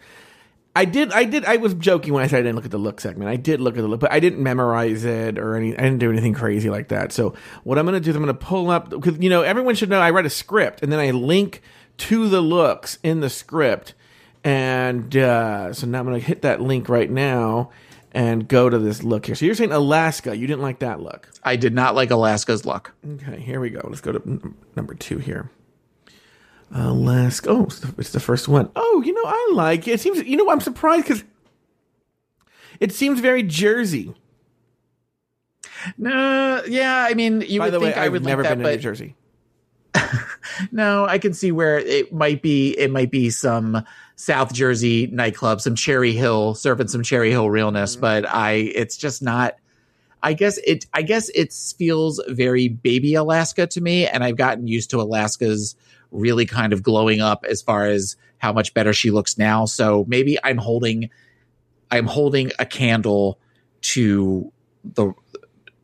I 0.75 0.85
did. 0.85 1.11
I 1.11 1.23
did. 1.23 1.43
I 1.45 1.57
was 1.57 1.73
joking 1.73 2.13
when 2.13 2.23
I 2.23 2.27
said 2.27 2.39
I 2.39 2.41
didn't 2.43 2.55
look 2.55 2.65
at 2.65 2.71
the 2.71 2.77
look 2.77 2.99
segment. 3.01 3.29
I 3.31 3.35
did 3.35 3.59
look 3.61 3.77
at 3.77 3.81
the 3.81 3.87
look, 3.87 3.99
but 3.99 4.11
I 4.11 4.19
didn't 4.19 4.43
memorize 4.43 5.05
it 5.05 5.39
or 5.39 5.55
any. 5.55 5.75
I 5.75 5.81
didn't 5.81 5.97
do 5.99 6.11
anything 6.11 6.33
crazy 6.33 6.69
like 6.69 6.89
that. 6.89 7.11
So 7.11 7.33
what 7.63 7.79
I'm 7.79 7.85
going 7.85 7.95
to 7.95 7.99
do 7.99 8.11
is 8.11 8.15
I'm 8.15 8.21
going 8.23 8.35
to 8.37 8.45
pull 8.45 8.69
up 8.69 8.89
because 8.91 9.17
you 9.17 9.29
know 9.29 9.41
everyone 9.41 9.73
should 9.75 9.89
know 9.89 9.99
I 9.99 10.11
read 10.11 10.25
a 10.27 10.29
script 10.29 10.83
and 10.83 10.91
then 10.91 10.99
I 10.99 11.11
link 11.11 11.61
to 11.97 12.29
the 12.29 12.41
looks 12.41 12.99
in 13.03 13.19
the 13.21 13.29
script, 13.29 13.93
and 14.43 15.15
uh, 15.15 15.73
so 15.73 15.87
now 15.87 15.99
I'm 15.99 16.05
going 16.05 16.19
to 16.19 16.25
hit 16.25 16.41
that 16.43 16.61
link 16.61 16.89
right 16.89 17.09
now 17.09 17.71
and 18.11 18.47
go 18.47 18.69
to 18.69 18.79
this 18.79 19.03
look 19.03 19.25
here. 19.25 19.35
So 19.35 19.45
you're 19.45 19.55
saying 19.55 19.71
Alaska? 19.71 20.35
You 20.35 20.47
didn't 20.47 20.61
like 20.61 20.79
that 20.79 21.01
look? 21.01 21.29
I 21.43 21.55
did 21.55 21.73
not 21.73 21.93
like 21.95 22.09
Alaska's 22.09 22.65
look. 22.65 22.93
Okay, 23.05 23.39
here 23.39 23.59
we 23.59 23.69
go. 23.69 23.81
Let's 23.83 24.01
go 24.01 24.11
to 24.13 24.21
n- 24.25 24.55
number 24.75 24.93
two 24.95 25.17
here. 25.17 25.49
Alaska. 26.73 27.49
Oh, 27.49 27.63
it's 27.65 27.79
the, 27.79 27.93
it's 27.97 28.11
the 28.11 28.19
first 28.19 28.47
one. 28.47 28.69
Oh, 28.75 29.01
you 29.05 29.13
know, 29.13 29.23
I 29.25 29.49
like 29.53 29.87
it. 29.87 29.91
It 29.91 29.99
seems, 30.01 30.23
you 30.23 30.37
know, 30.37 30.49
I'm 30.49 30.61
surprised 30.61 31.03
because 31.07 31.23
it 32.79 32.91
seems 32.91 33.19
very 33.19 33.43
Jersey. 33.43 34.13
No, 35.97 36.63
yeah, 36.67 37.05
I 37.07 37.13
mean, 37.13 37.41
you 37.41 37.59
By 37.59 37.65
would 37.67 37.73
the 37.73 37.79
way, 37.79 37.85
think 37.87 37.97
I 37.97 38.05
I've 38.05 38.11
would 38.11 38.23
never 38.25 38.41
like 38.43 38.49
that, 38.49 38.57
been 38.57 38.65
to 38.65 38.71
New 38.71 38.81
Jersey. 38.81 39.15
No, 40.71 41.05
I 41.05 41.17
can 41.17 41.33
see 41.33 41.51
where 41.51 41.77
it 41.79 42.13
might 42.13 42.41
be. 42.41 42.77
It 42.77 42.91
might 42.91 43.11
be 43.11 43.29
some 43.29 43.83
South 44.15 44.53
Jersey 44.53 45.07
nightclub, 45.07 45.61
some 45.61 45.75
Cherry 45.75 46.13
Hill, 46.13 46.55
serving 46.55 46.87
some 46.87 47.03
Cherry 47.03 47.31
Hill 47.31 47.49
realness, 47.49 47.93
Mm-hmm. 47.93 48.01
but 48.01 48.25
I, 48.27 48.51
it's 48.53 48.97
just 48.97 49.21
not. 49.21 49.55
I 50.23 50.33
guess 50.33 50.57
it. 50.65 50.85
I 50.93 51.03
guess 51.03 51.29
it 51.29 51.53
feels 51.77 52.19
very 52.27 52.69
baby 52.69 53.13
Alaska 53.13 53.67
to 53.67 53.81
me, 53.81 54.07
and 54.07 54.23
I've 54.23 54.35
gotten 54.35 54.67
used 54.67 54.89
to 54.89 54.99
Alaska's 55.01 55.75
really 56.11 56.45
kind 56.45 56.73
of 56.73 56.81
glowing 56.81 57.21
up 57.21 57.45
as 57.47 57.61
far 57.61 57.85
as 57.85 58.15
how 58.39 58.51
much 58.51 58.73
better 58.73 58.93
she 58.93 59.11
looks 59.11 59.37
now. 59.37 59.65
So 59.65 60.05
maybe 60.07 60.37
I'm 60.43 60.57
holding, 60.57 61.09
I'm 61.91 62.07
holding 62.07 62.51
a 62.57 62.65
candle 62.65 63.39
to 63.81 64.51
the 64.83 65.13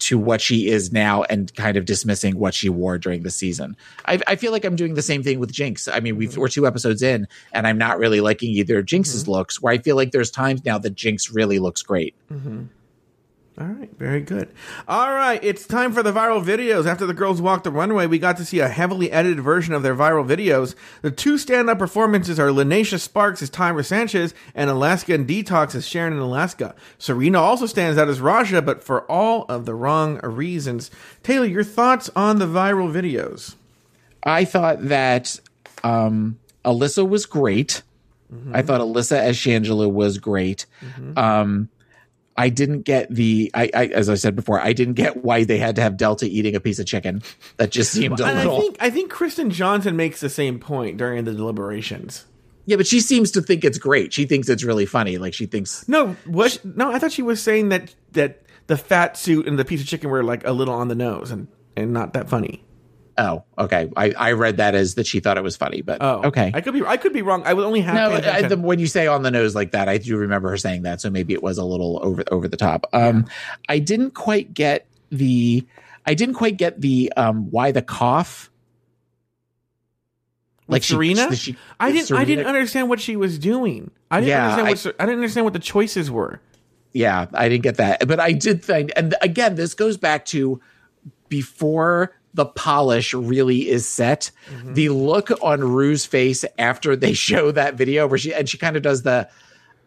to 0.03 0.17
what 0.17 0.41
she 0.41 0.67
is 0.67 0.91
now 0.91 1.23
and 1.23 1.53
kind 1.55 1.77
of 1.77 1.85
dismissing 1.85 2.37
what 2.37 2.53
she 2.53 2.69
wore 2.69 2.97
during 2.97 3.23
the 3.23 3.31
season. 3.31 3.75
I, 4.05 4.19
I 4.27 4.35
feel 4.35 4.51
like 4.51 4.65
I'm 4.65 4.75
doing 4.75 4.93
the 4.93 5.01
same 5.01 5.23
thing 5.23 5.39
with 5.39 5.51
Jinkx. 5.51 5.89
I 5.91 5.99
mean, 5.99 6.17
we've, 6.17 6.37
we're 6.37 6.47
two 6.47 6.67
episodes 6.67 7.01
in 7.01 7.27
and 7.51 7.67
I'm 7.67 7.77
not 7.77 7.97
really 7.97 8.21
liking 8.21 8.51
either 8.51 8.83
Jinkx's 8.83 9.23
mm-hmm. 9.23 9.31
looks 9.31 9.61
where 9.61 9.73
I 9.73 9.77
feel 9.77 9.95
like 9.95 10.11
there's 10.11 10.31
times 10.31 10.63
now 10.65 10.77
that 10.77 10.95
Jinkx 10.95 11.33
really 11.33 11.59
looks 11.59 11.81
great. 11.81 12.15
Mm-hmm. 12.31 12.63
All 13.59 13.67
right, 13.67 13.91
very 13.99 14.21
good. 14.21 14.51
All 14.87 15.13
right, 15.13 15.39
it's 15.43 15.67
time 15.67 15.93
for 15.93 16.01
the 16.01 16.11
viral 16.11 16.43
videos. 16.43 16.87
After 16.87 17.05
the 17.05 17.13
girls 17.13 17.39
walked 17.39 17.65
the 17.65 17.71
runway, 17.71 18.07
we 18.07 18.17
got 18.17 18.37
to 18.37 18.45
see 18.45 18.59
a 18.59 18.67
heavily 18.67 19.11
edited 19.11 19.41
version 19.41 19.75
of 19.75 19.83
their 19.83 19.93
viral 19.95 20.27
videos. 20.27 20.73
The 21.03 21.11
two 21.11 21.37
stand-up 21.37 21.77
performances 21.77 22.39
are 22.39 22.47
Lineysha 22.47 23.07
Sparx 23.07 23.43
as 23.43 23.51
Tyra 23.51 23.85
Sanchez 23.85 24.33
and 24.55 24.71
Alaska 24.71 25.13
and 25.13 25.27
Detox 25.27 25.75
as 25.75 25.87
Sharon 25.87 26.13
in 26.13 26.19
Alaska. 26.19 26.73
Serena 26.97 27.39
also 27.39 27.67
stands 27.67 27.99
out 27.99 28.09
as 28.09 28.19
Raja, 28.19 28.59
but 28.59 28.83
for 28.83 29.01
all 29.03 29.45
of 29.49 29.65
the 29.65 29.75
wrong 29.75 30.19
reasons. 30.23 30.89
Taylor, 31.21 31.45
your 31.45 31.63
thoughts 31.63 32.09
on 32.15 32.39
the 32.39 32.47
viral 32.47 32.91
videos? 32.91 33.53
I 34.23 34.45
thought 34.45 34.81
that 34.87 35.39
um, 35.83 36.39
Alyssa 36.65 37.07
was 37.07 37.27
great. 37.27 37.83
I 38.51 38.63
thought 38.63 38.81
Alyssa 38.81 39.19
as 39.19 39.37
Shangela 39.37 39.91
was 39.91 40.17
great. 40.17 40.65
Um, 41.15 41.69
I 42.36 42.49
didn't 42.49 42.81
get 42.81 43.13
the 43.13 43.51
I, 43.53 43.69
I 43.73 43.86
as 43.88 44.09
I 44.09 44.15
said 44.15 44.36
before, 44.36 44.59
I 44.59 44.73
didn't 44.73 44.95
get 44.95 45.23
why 45.23 45.43
they 45.43 45.57
had 45.57 45.75
to 45.75 45.81
have 45.81 45.97
Delta 45.97 46.25
eating 46.25 46.55
a 46.55 46.59
piece 46.59 46.79
of 46.79 46.86
chicken. 46.86 47.21
That 47.57 47.69
just 47.69 47.91
seemed 47.91 48.19
a 48.19 48.25
And 48.25 48.39
I 48.39 48.59
think 48.59 48.77
I 48.79 48.89
think 48.89 49.11
Kristen 49.11 49.49
Johnston 49.51 49.95
makes 49.95 50.19
the 50.19 50.29
same 50.29 50.59
point 50.59 50.97
during 50.97 51.23
the 51.25 51.34
deliberations. 51.34 52.25
yeah, 52.65 52.77
but 52.77 52.88
she 52.88 52.99
seems 53.01 53.31
to 53.31 53.41
think 53.41 53.63
it's 53.63 53.77
great. 53.77 54.13
She 54.13 54.25
thinks 54.25 54.49
it's 54.49 54.63
really 54.63 54.86
funny. 54.86 55.17
Like 55.17 55.34
she 55.34 55.45
thinks 55.45 55.88
No, 55.88 56.15
what? 56.25 56.59
No, 56.63 56.91
I 56.91 56.99
thought 56.99 57.11
she 57.11 57.21
was 57.21 57.41
saying 57.41 57.69
that 57.69 57.93
that 58.13 58.41
the 58.67 58.77
fat 58.77 59.17
suit 59.17 59.47
and 59.47 59.59
the 59.59 59.65
piece 59.65 59.81
of 59.81 59.88
chicken 59.88 60.09
were 60.09 60.23
like 60.23 60.45
a 60.45 60.51
little 60.51 60.73
on 60.73 60.88
the 60.88 60.95
nose 60.95 61.31
and 61.31 61.47
and 61.75 61.93
not 61.93 62.13
that 62.13 62.29
funny. 62.29 62.63
Oh, 63.18 63.43
okay. 63.57 63.91
I, 63.95 64.11
I 64.11 64.32
read 64.32 64.57
that 64.57 64.74
as 64.74 64.95
that 64.95 65.05
she 65.05 65.20
thought 65.20 65.38
it 65.38 65.43
was 65.43 65.55
funny, 65.55 65.82
but 65.84 65.99
Oh, 66.01 66.24
okay. 66.26 66.51
I 66.53 66.61
could 66.61 66.74
be 66.74 66.84
I 66.84 66.97
could 66.97 67.14
be 67.14 67.22
wrong. 67.22 67.43
I 67.45 67.53
was 67.53 67.64
only 67.66 67.82
half. 67.82 67.93
no, 67.95 68.09
paying 68.22 68.45
I, 68.45 68.47
the, 68.47 68.57
when 68.57 68.80
you 68.80 68.88
say 68.88 69.05
on 69.05 69.22
the 69.22 69.30
nose 69.30 69.53
like 69.53 69.72
that, 69.72 69.88
I 69.88 69.97
do 69.99 70.18
remember 70.18 70.49
her 70.49 70.57
saying 70.57 70.82
that. 70.84 70.99
So 70.99 71.09
maybe 71.11 71.34
it 71.34 71.43
was 71.43 71.57
a 71.59 71.64
little 71.66 71.99
over 72.03 72.24
over 72.32 72.47
the 72.47 72.57
top. 72.57 72.88
Um, 72.91 73.28
I 73.70 73.78
didn't 73.80 74.11
quite 74.16 74.53
get 74.53 74.88
the 75.11 75.64
I 76.05 76.16
didn't 76.16 76.36
quite 76.36 76.57
get 76.57 76.82
the 76.82 77.14
um 77.16 77.51
why 77.51 77.72
the 77.72 77.84
cough. 77.84 78.49
Like 80.68 80.82
she- 80.82 80.93
Serena? 80.93 81.36
she- 81.36 81.55
I 81.80 81.91
didn't. 81.91 82.18
I 82.18 82.24
didn't 82.26 82.47
understand 82.47 82.89
what 82.89 82.99
she 82.99 83.16
was 83.16 83.38
doing. 83.38 83.91
I 84.09 84.22
didn't 84.22 84.30
Yeah, 84.30 84.43
understand. 84.43 84.68
What, 84.70 84.80
Ser- 84.80 84.95
I 84.99 85.05
didn't 85.05 85.20
understand 85.20 85.43
what 85.45 85.53
the 85.53 85.59
choices 85.59 86.09
were. 86.09 86.39
Yeah, 86.93 87.26
I 87.34 87.49
didn't 87.49 87.64
get 87.64 87.78
that. 87.78 88.07
But 88.07 88.20
I 88.20 88.32
did 88.32 88.64
think, 88.64 88.91
and 88.95 89.14
again, 89.22 89.55
this 89.55 89.74
goes 89.74 89.97
back 89.97 90.26
to 90.28 90.61
before 91.28 92.16
the 92.34 92.45
polish 92.45 93.13
really 93.13 93.69
is 93.69 93.88
set. 93.88 94.31
Mm-hmm. 94.49 94.73
The 94.73 94.89
look 94.89 95.29
on 95.43 95.61
Rue's 95.61 96.05
face 96.05 96.43
after 96.57 96.95
they 96.95 97.13
show 97.27 97.51
that 97.51 97.75
video 97.75 98.07
where 98.07 98.17
she, 98.17 98.34
and 98.34 98.47
she 98.49 98.57
kind 98.57 98.75
of 98.75 98.81
does 98.84 99.03
the, 99.03 99.29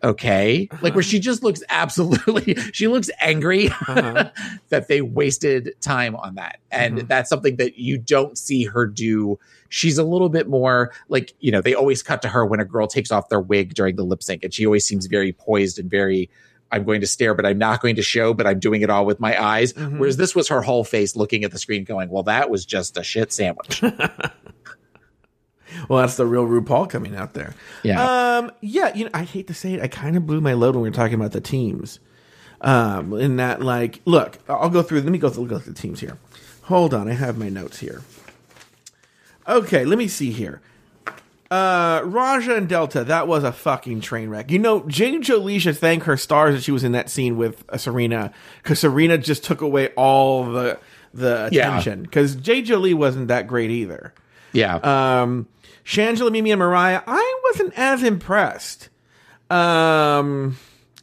okay, 0.05 0.69
like 0.83 0.95
where 0.95 1.03
she 1.03 1.19
just 1.19 1.43
looks 1.43 1.63
absolutely, 1.69 2.55
she 2.73 2.87
looks 2.89 3.11
angry 3.21 3.69
Uh-huh. 3.69 4.31
that 4.69 4.89
they 4.89 5.01
wasted 5.01 5.75
time 5.81 6.15
on 6.17 6.35
that. 6.37 6.59
And 6.71 6.99
Mm-hmm. 6.99 7.07
that's 7.09 7.31
something 7.31 7.57
that 7.57 7.79
you 7.79 7.99
don't 7.99 8.37
see 8.39 8.65
her 8.65 8.87
do. 8.87 9.39
She's 9.69 9.99
a 9.99 10.05
little 10.05 10.29
bit 10.29 10.49
more 10.49 10.93
like, 11.09 11.33
you 11.41 11.51
know, 11.51 11.61
they 11.61 11.75
always 11.75 12.03
cut 12.03 12.23
to 12.23 12.29
her 12.29 12.47
when 12.47 12.61
a 12.61 12.65
girl 12.65 12.87
takes 12.87 13.11
off 13.11 13.29
their 13.29 13.41
wig 13.41 13.75
during 13.75 13.97
the 13.97 14.05
lip 14.05 14.23
sync, 14.23 14.45
and 14.45 14.55
she 14.55 14.65
always 14.67 14.85
seems 14.85 15.07
very 15.07 15.33
poised 15.33 15.79
and 15.79 15.91
very, 15.91 16.31
I'm 16.73 16.85
going 16.85 17.01
to 17.01 17.07
stare, 17.07 17.35
but 17.35 17.47
I'm 17.47 17.59
not 17.59 17.81
going 17.81 17.97
to 17.97 18.03
show, 18.03 18.35
but 18.35 18.47
I'm 18.47 18.59
doing 18.59 18.83
it 18.83 18.91
all 18.91 19.07
with 19.07 19.21
my 19.21 19.41
eyes. 19.41 19.73
Mm-hmm. 19.73 19.99
Whereas 19.99 20.17
this 20.17 20.35
was 20.35 20.49
her 20.49 20.63
whole 20.63 20.85
face 20.85 21.15
looking 21.17 21.45
at 21.45 21.53
the 21.53 21.59
screen 21.59 21.85
going, 21.85 22.09
well, 22.09 22.25
that 22.25 22.51
was 22.51 22.67
just 22.67 22.97
a 22.97 23.03
shit 23.03 23.33
sandwich. 23.33 23.83
Well, 25.89 26.01
that's 26.01 26.17
the 26.17 26.27
real 26.27 26.47
RuPaul 26.47 26.89
coming 26.89 27.17
out 27.17 27.35
there. 27.35 27.55
Yeah. 27.83 28.39
Um. 28.39 28.53
Yeah. 28.61 28.95
You 28.95 29.05
know, 29.05 29.11
I 29.15 29.25
hate 29.25 29.47
to 29.49 29.55
say 29.55 29.75
it. 29.75 29.83
I 29.83 29.89
kind 29.89 30.17
of 30.17 30.27
blew 30.27 30.41
my 30.41 30.55
load 30.55 30.75
when 30.75 30.83
we 30.83 30.89
were 30.89 30.95
talking 30.95 31.15
about 31.15 31.33
the 31.33 31.41
teams. 31.41 32.01
Um. 32.61 33.13
In 33.15 33.37
that, 33.37 33.63
like, 33.63 34.01
look, 34.05 34.39
I'll 34.49 34.71
go 34.71 34.83
through. 34.83 35.03
Let 35.03 35.13
me 35.13 35.19
go 35.19 35.29
through, 35.29 35.47
go 35.49 35.59
through 35.59 35.75
the 35.75 35.81
teams 35.81 36.01
here. 36.01 36.19
Hold 36.63 36.95
on. 36.95 37.09
I 37.09 37.13
have 37.13 37.39
my 37.39 37.49
notes 37.49 37.81
here. 37.81 38.03
Okay. 39.47 39.85
Let 39.85 39.99
me 39.99 40.09
see 40.09 40.31
here. 40.31 40.61
Uh, 41.51 42.03
Raja 42.05 42.57
and 42.57 42.69
Delta, 42.69 43.05
that 43.05 43.29
was 43.29 43.45
a 43.45 43.53
fucking 43.53 44.01
train 44.01 44.29
wreck. 44.31 44.51
You 44.51 44.59
know, 44.59 44.81
Jade 44.89 45.23
Jolie 45.23 45.59
should 45.59 45.79
thank 45.79 46.03
her 46.05 46.17
stars 46.17 46.55
that 46.55 46.63
she 46.63 46.73
was 46.73 46.83
in 46.83 46.93
that 46.93 47.09
scene 47.09 47.37
with 47.37 47.65
uh, 47.69 47.77
Serena, 47.77 48.33
because 48.63 48.81
Serena 48.81 49.17
just 49.17 49.45
took 49.45 49.61
away 49.61 49.89
all 49.97 50.45
the 50.45 50.79
the 51.15 51.47
attention. 51.47 52.03
Because 52.03 52.35
Jade 52.37 52.67
Jolie 52.67 52.95
wasn't 52.95 53.29
that 53.29 53.47
great 53.47 53.71
either. 53.71 54.13
yeah. 54.53 54.77
Um, 54.77 55.47
Shangela, 55.85 56.33
Mimi, 56.33 56.51
and 56.51 56.59
Mariah, 56.59 57.01
I 57.07 57.41
wasn't 57.45 57.73
as 57.79 58.03
impressed. 58.03 58.89
Um, 59.49 60.57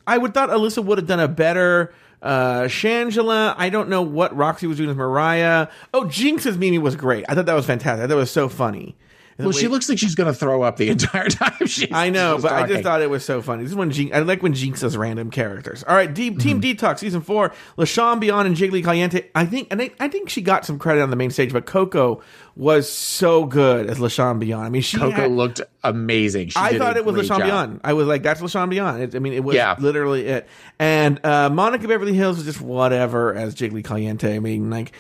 I 0.06 0.18
would 0.18 0.34
thought 0.34 0.50
Alyssa 0.50 0.84
would 0.84 0.98
have 0.98 1.08
done 1.08 1.22
a 1.22 1.30
better. 1.30 1.94
Uh, 2.22 2.64
Shangela, 2.64 3.56
I 3.58 3.70
don't 3.70 3.88
know 3.88 4.02
what 4.02 4.36
Roxxxy 4.36 4.68
was 4.68 4.78
doing 4.78 4.89
with 4.89 4.98
Mariah. 4.98 5.68
Oh, 5.94 6.06
Jinkx's 6.06 6.58
Mimi 6.58 6.78
was 6.80 6.98
great. 6.98 7.24
I 7.30 7.36
thought 7.36 7.46
that 7.46 7.54
was 7.54 7.66
fantastic. 7.66 8.08
That 8.10 8.16
was 8.16 8.30
so 8.32 8.50
funny. 8.50 8.96
Well, 9.44 9.52
she 9.52 9.68
looks 9.68 9.88
like 9.89 9.98
she's 10.00 10.16
going 10.16 10.32
to 10.32 10.38
throw 10.38 10.62
up 10.64 10.78
the 10.78 10.89
entire 10.91 11.30
time. 11.30 11.68
She's, 11.68 11.91
I 11.91 12.10
know, 12.10 12.38
but 12.41 12.52
I 12.52 12.68
just 12.68 12.84
thought 12.84 13.02
it 13.02 13.10
was 13.10 13.24
so 13.26 13.41
funny. 13.41 13.64
This 13.64 13.72
is 13.72 13.76
when 13.76 13.91
Jinkx, 13.91 14.14
I 14.14 14.20
like 14.20 14.41
when 14.44 14.54
Jinkx 14.54 14.80
does 14.82 14.96
random 14.98 15.30
characters. 15.32 15.84
All 15.84 15.96
right, 15.96 16.12
Deep, 16.14 16.39
Team 16.39 16.62
Mm-hmm. 16.62 16.86
Detox 16.86 17.00
season 17.00 17.22
four, 17.22 17.54
LaShauwn 17.78 18.20
Beyond 18.20 18.48
and 18.48 18.56
Jiggly 18.58 18.84
Caliente. 18.84 19.30
I 19.36 19.46
think, 19.46 19.68
and 19.72 19.82
I, 19.82 19.91
I 20.00 20.08
think 20.08 20.30
she 20.30 20.41
got 20.41 20.66
some 20.66 20.80
credit 20.80 21.02
on 21.02 21.10
the 21.10 21.16
main 21.16 21.32
stage, 21.32 21.52
but 21.54 21.66
Coco 21.66 22.22
was 22.56 22.89
so 22.91 23.46
good 23.46 23.89
as 23.89 23.98
LaShauwn 24.00 24.39
Beyond. 24.39 24.66
I 24.66 24.70
mean, 24.70 24.82
she 24.84 24.98
Coco 24.98 25.12
had- 25.12 25.32
looked 25.32 25.62
amazing. 25.84 26.50
She 26.50 26.60
I 26.60 26.78
thought 26.78 26.98
it 26.98 27.04
was 27.06 27.16
LaShauwn 27.16 27.39
job. 27.39 27.44
Beyond. 27.44 27.82
I 27.84 27.94
was 27.94 28.08
like, 28.08 28.24
that's 28.24 28.41
LaShauwn 28.41 28.70
Beyond. 28.70 29.02
It, 29.02 29.16
I 29.16 29.20
mean, 29.20 29.34
it 29.34 29.44
was 29.44 29.56
Yeah. 29.56 29.76
literally 29.80 30.26
it. 30.28 30.48
And 30.80 31.24
uh, 31.26 31.50
Monica 31.50 31.88
Beverly 31.88 32.14
Hillz 32.14 32.36
was 32.36 32.46
just 32.46 32.62
whatever 32.62 33.34
as 33.34 33.56
Jiggly 33.56 33.84
Caliente. 33.84 34.36
I 34.36 34.39
mean, 34.39 34.70
like, 34.70 34.91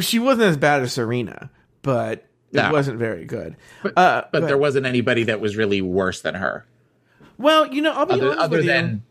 she 0.00 0.18
wasn't 0.20 0.44
as 0.46 0.56
bad 0.56 0.82
as 0.82 0.92
Serena, 0.92 1.50
but 1.82 2.24
it 2.52 2.56
No. 2.56 2.72
wasn't 2.72 2.98
very 2.98 3.24
good. 3.24 3.56
But, 3.82 3.92
Uh, 3.96 4.24
but 4.32 4.40
go 4.40 4.46
there 4.46 4.58
wasn't 4.58 4.86
anybody 4.86 5.24
that 5.24 5.40
was 5.40 5.56
really 5.56 5.80
worse 5.82 6.20
than 6.20 6.34
her. 6.34 6.64
Well, 7.38 7.72
you 7.72 7.82
know, 7.82 7.92
I'll 7.92 8.06
be 8.06 8.14
Other, 8.14 8.26
honest 8.26 8.40
other 8.40 8.56
with 8.58 8.66
you. 8.66 8.72
than 8.72 9.02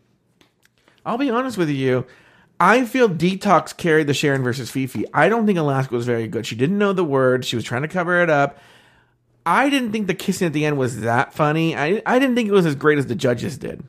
I'll 1.04 1.18
be 1.18 1.30
honest 1.30 1.58
with 1.58 1.68
you. 1.68 2.06
I 2.60 2.84
feel 2.84 3.08
Detox 3.08 3.76
carried 3.76 4.06
the 4.06 4.14
Sharon 4.14 4.42
versus 4.44 4.70
Phi 4.70 4.86
Phi. 4.86 5.04
I 5.12 5.28
don't 5.28 5.46
think 5.46 5.58
Alaska 5.58 5.94
was 5.94 6.06
very 6.06 6.28
good. 6.28 6.46
She 6.46 6.54
didn't 6.54 6.78
know 6.78 6.92
the 6.92 7.02
word. 7.04 7.44
She 7.44 7.56
was 7.56 7.64
trying 7.64 7.82
to 7.82 7.88
cover 7.88 8.22
it 8.22 8.30
up. 8.30 8.58
I 9.44 9.68
didn't 9.68 9.90
think 9.90 10.06
the 10.06 10.14
kissing 10.14 10.46
at 10.46 10.52
the 10.52 10.64
end 10.64 10.78
was 10.78 11.00
that 11.00 11.34
funny. 11.34 11.76
I 11.76 12.00
I 12.06 12.20
didn't 12.20 12.36
think 12.36 12.48
it 12.48 12.52
was 12.52 12.64
as 12.66 12.76
great 12.76 12.98
as 12.98 13.06
the 13.06 13.16
judges 13.16 13.58
did. 13.58 13.82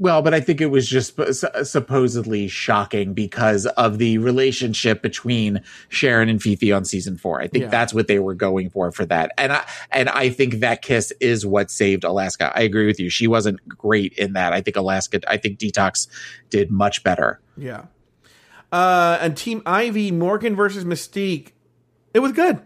Well, 0.00 0.22
but 0.22 0.32
I 0.32 0.40
think 0.40 0.62
it 0.62 0.70
was 0.70 0.88
just 0.88 1.20
supposedly 1.62 2.48
shocking 2.48 3.12
because 3.12 3.66
of 3.66 3.98
the 3.98 4.16
relationship 4.16 5.02
between 5.02 5.60
Sharon 5.90 6.30
and 6.30 6.42
Phi 6.42 6.56
Phi 6.56 6.72
on 6.72 6.86
season 6.86 7.18
four. 7.18 7.38
I 7.42 7.48
think 7.48 7.64
Yeah. 7.64 7.68
that's 7.70 7.92
what 7.92 8.08
they 8.08 8.18
were 8.18 8.32
going 8.32 8.70
for 8.70 8.90
for 8.92 9.04
that, 9.04 9.30
and 9.36 9.52
I 9.52 9.62
and 9.92 10.08
I 10.08 10.30
think 10.30 10.60
that 10.60 10.80
kiss 10.80 11.12
is 11.20 11.44
what 11.44 11.70
saved 11.70 12.04
Alaska. 12.04 12.50
I 12.54 12.62
agree 12.62 12.86
with 12.86 12.98
you. 12.98 13.10
She 13.10 13.26
wasn't 13.26 13.60
great 13.68 14.14
in 14.14 14.32
that. 14.32 14.54
I 14.54 14.62
think 14.62 14.76
Alaska. 14.78 15.20
I 15.28 15.36
think 15.36 15.58
Detox 15.58 16.06
did 16.48 16.70
much 16.70 17.04
better. 17.04 17.38
Yeah. 17.58 17.82
Uh, 18.72 19.18
and 19.20 19.36
Team 19.36 19.60
Ivy, 19.66 20.12
Morgan 20.12 20.56
versus 20.56 20.86
Mystique. 20.86 21.48
It 22.14 22.20
was 22.20 22.32
good. 22.32 22.58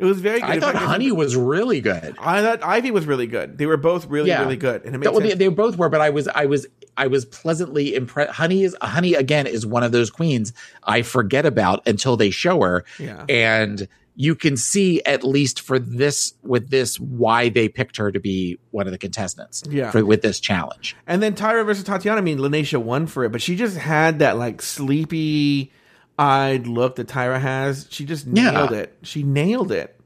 It 0.00 0.04
was 0.06 0.20
very 0.20 0.40
good. 0.40 0.48
I 0.50 0.58
thought 0.58 0.72
fact, 0.72 0.86
Honey 0.86 1.12
was 1.12 1.36
really 1.36 1.80
good. 1.80 2.16
I 2.18 2.40
thought 2.42 2.62
Ivy 2.64 2.90
was 2.90 3.06
really 3.06 3.26
good. 3.26 3.58
They 3.58 3.66
were 3.66 3.76
both 3.76 4.06
really, 4.06 4.30
Yeah. 4.30 4.40
really 4.42 4.56
good, 4.56 4.84
and 4.84 4.94
it 4.94 4.98
made 4.98 5.14
they, 5.14 5.28
sense. 5.28 5.38
they 5.38 5.48
both 5.48 5.76
were, 5.76 5.88
but 5.90 6.00
I 6.00 6.08
was, 6.10 6.26
I 6.26 6.46
was, 6.46 6.66
I 6.96 7.06
was 7.06 7.26
pleasantly 7.26 7.94
impressed. 7.94 8.32
Honey 8.32 8.62
is 8.64 8.74
Honey 8.80 9.14
again 9.14 9.46
is 9.46 9.66
one 9.66 9.82
of 9.82 9.92
those 9.92 10.10
queens 10.10 10.52
I 10.82 11.02
forget 11.02 11.44
about 11.46 11.86
until 11.86 12.16
they 12.16 12.30
show 12.30 12.60
her, 12.62 12.84
Yeah. 12.98 13.24
and 13.28 13.86
you 14.16 14.34
can 14.34 14.56
see 14.56 15.00
at 15.04 15.22
least 15.24 15.60
for 15.60 15.78
this 15.78 16.34
with 16.42 16.68
this 16.70 16.98
why 16.98 17.48
they 17.48 17.68
picked 17.68 17.96
her 17.96 18.10
to 18.10 18.20
be 18.20 18.58
one 18.70 18.86
of 18.86 18.92
the 18.92 18.98
contestants. 18.98 19.62
Yeah. 19.70 19.90
for, 19.90 20.04
with 20.04 20.22
this 20.22 20.40
challenge. 20.40 20.96
And 21.06 21.22
then 21.22 21.34
Tyra 21.34 21.64
versus 21.64 21.84
Tatianna. 21.84 22.18
I 22.18 22.20
mean, 22.20 22.38
Lineysha 22.38 22.82
won 22.82 23.06
for 23.06 23.24
it, 23.24 23.32
but 23.32 23.40
she 23.40 23.54
just 23.56 23.76
had 23.76 24.18
that 24.18 24.36
like 24.36 24.60
sleepy 24.62 25.72
eyed 26.20 26.66
look 26.66 26.96
that 26.96 27.08
Tyra 27.08 27.40
has. 27.40 27.86
She 27.90 28.04
just 28.04 28.26
Yeah. 28.26 28.50
nailed 28.50 28.72
it. 28.72 28.96
She 29.02 29.22
nailed 29.22 29.72
it. 29.72 29.96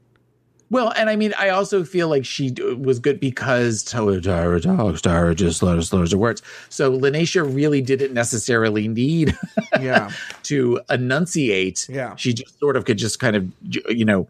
Well, 0.70 0.92
and 0.96 1.10
I 1.10 1.16
mean, 1.16 1.34
I 1.38 1.50
also 1.50 1.84
feel 1.84 2.08
like 2.08 2.24
she 2.24 2.52
was 2.78 2.98
good 2.98 3.20
because 3.20 3.84
Tyra, 3.84 4.20
Tyra 4.20 4.60
talks, 4.62 5.02
Tyra 5.02 5.34
just 5.36 5.58
slurs, 5.58 5.90
slurs 5.90 6.12
her 6.12 6.18
words. 6.18 6.42
So 6.68 6.98
Lineysha 6.98 7.54
really 7.54 7.80
didn't 7.82 8.12
necessarily 8.14 8.88
need 8.88 9.36
Yeah. 9.80 10.10
to 10.44 10.80
enunciate. 10.90 11.86
Yeah. 11.88 12.16
She 12.16 12.32
just 12.32 12.58
sort 12.58 12.76
of 12.76 12.86
could 12.86 12.96
just 12.98 13.20
kind 13.20 13.36
of, 13.36 13.46
you 13.90 14.04
know, 14.04 14.26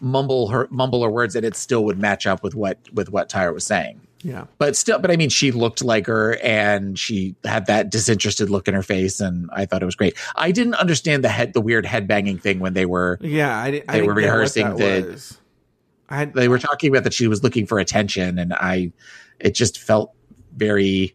mumble 0.00 0.48
her 0.48 0.68
mumble 0.70 1.02
her 1.02 1.10
words, 1.10 1.34
and 1.34 1.46
it 1.46 1.56
still 1.56 1.84
would 1.84 1.98
match 1.98 2.26
up 2.26 2.42
with 2.42 2.54
what 2.54 2.78
with 2.92 3.08
what 3.10 3.28
Tyra 3.28 3.54
was 3.54 3.64
saying. 3.64 4.00
Yeah. 4.24 4.46
But 4.58 4.74
still, 4.74 4.98
but 4.98 5.10
I 5.10 5.16
mean, 5.16 5.28
she 5.28 5.52
looked 5.52 5.84
like 5.84 6.06
her, 6.06 6.36
and 6.42 6.98
she 6.98 7.36
had 7.44 7.66
that 7.66 7.90
disinterested 7.90 8.48
look 8.48 8.66
in 8.66 8.74
her 8.74 8.82
face, 8.82 9.20
and 9.20 9.50
I 9.52 9.66
thought 9.66 9.82
it 9.82 9.84
was 9.86 9.94
great. 9.96 10.16
I 10.34 10.50
didn't 10.50 10.74
understand 10.74 11.22
the 11.22 11.28
head, 11.28 11.52
the 11.52 11.60
weird 11.60 11.84
head 11.84 12.08
banging 12.08 12.38
thing 12.38 12.58
when 12.58 12.72
they 12.72 12.86
were 12.86 13.18
Yeah. 13.20 13.54
I, 13.54 13.82
I 13.86 13.98
They 13.98 14.02
were 14.02 14.14
rehearsing 14.14 14.76
that 14.76 15.02
the- 15.02 15.36
I, 16.08 16.24
they 16.24 16.48
were 16.48 16.58
talking 16.58 16.90
about 16.90 17.04
that 17.04 17.14
she 17.14 17.28
was 17.28 17.42
looking 17.42 17.66
for 17.66 17.78
attention, 17.78 18.38
and 18.38 18.52
I, 18.54 18.92
it 19.38 19.54
just 19.54 19.78
felt 19.78 20.12
very 20.56 21.14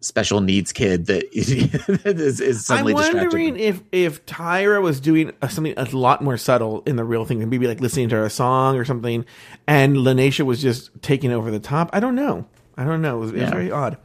special 0.00 0.40
needs 0.40 0.72
kid 0.72 1.06
that 1.06 1.24
is, 1.36 2.40
is 2.40 2.40
I'm 2.40 2.52
suddenly 2.54 2.94
distracted. 2.94 3.18
wondering 3.22 3.56
if 3.58 3.82
if 3.92 4.24
Tyra 4.26 4.80
was 4.82 5.00
doing 5.00 5.32
something 5.48 5.74
a 5.76 5.84
lot 5.96 6.22
more 6.22 6.36
subtle 6.36 6.82
in 6.86 6.96
the 6.96 7.04
real 7.04 7.24
thing, 7.24 7.46
maybe 7.48 7.66
like 7.66 7.80
listening 7.80 8.08
to 8.10 8.22
a 8.24 8.30
song 8.30 8.76
or 8.76 8.84
something, 8.84 9.24
and 9.66 9.96
Lineysha 9.96 10.44
was 10.44 10.60
just 10.62 10.90
taking 11.02 11.32
over 11.32 11.50
the 11.50 11.60
top. 11.60 11.90
I 11.92 12.00
don't 12.00 12.14
know. 12.14 12.46
I 12.76 12.84
don't 12.84 13.00
know. 13.02 13.16
It 13.16 13.20
was, 13.20 13.30
it 13.30 13.34
was 13.34 13.42
Yeah. 13.42 13.50
very 13.50 13.70
odd. 13.70 13.96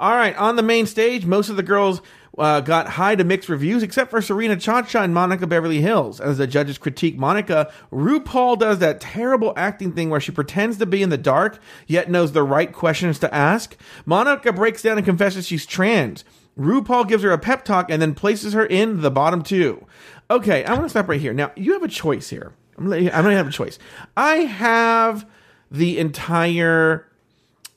All 0.00 0.14
right, 0.16 0.36
on 0.36 0.56
the 0.56 0.62
main 0.62 0.86
stage, 0.86 1.26
most 1.26 1.48
of 1.48 1.56
the 1.56 1.62
girls 1.62 2.02
uh, 2.38 2.60
got 2.60 2.88
high 2.90 3.14
to 3.14 3.24
mixed 3.24 3.48
reviews, 3.48 3.82
except 3.82 4.10
for 4.10 4.22
Serena 4.22 4.56
ChaCha 4.56 5.02
and 5.02 5.14
Monica 5.14 5.46
Beverly 5.46 5.80
Hillz. 5.80 6.20
As 6.20 6.38
the 6.38 6.46
judges 6.46 6.78
critique 6.78 7.18
Monica, 7.18 7.72
RuPaul 7.92 8.58
does 8.58 8.78
that 8.78 9.00
terrible 9.00 9.52
acting 9.56 9.92
thing 9.92 10.10
where 10.10 10.20
she 10.20 10.32
pretends 10.32 10.78
to 10.78 10.86
be 10.86 11.02
in 11.02 11.10
the 11.10 11.18
dark, 11.18 11.58
yet 11.86 12.10
knows 12.10 12.32
the 12.32 12.42
right 12.42 12.72
questions 12.72 13.18
to 13.20 13.34
ask. 13.34 13.76
Monica 14.06 14.52
breaks 14.52 14.82
down 14.82 14.96
and 14.96 15.04
confesses 15.04 15.46
she's 15.46 15.66
trans. 15.66 16.24
RuPaul 16.58 17.08
gives 17.08 17.22
her 17.22 17.30
a 17.30 17.38
pep 17.38 17.64
talk 17.64 17.90
and 17.90 18.00
then 18.00 18.14
places 18.14 18.52
her 18.52 18.66
in 18.66 19.00
the 19.00 19.10
bottom 19.10 19.42
two. 19.42 19.86
Okay, 20.30 20.64
I 20.64 20.72
want 20.72 20.84
to 20.84 20.90
stop 20.90 21.08
right 21.08 21.20
here. 21.20 21.32
Now, 21.32 21.52
you 21.56 21.72
have 21.72 21.82
a 21.82 21.88
choice 21.88 22.30
here. 22.30 22.52
I'm 22.78 22.90
I'm 22.92 23.08
gonna 23.08 23.36
have 23.36 23.48
a 23.48 23.52
choice. 23.52 23.78
I 24.16 24.36
have 24.36 25.28
the 25.70 25.98
entire 25.98 27.06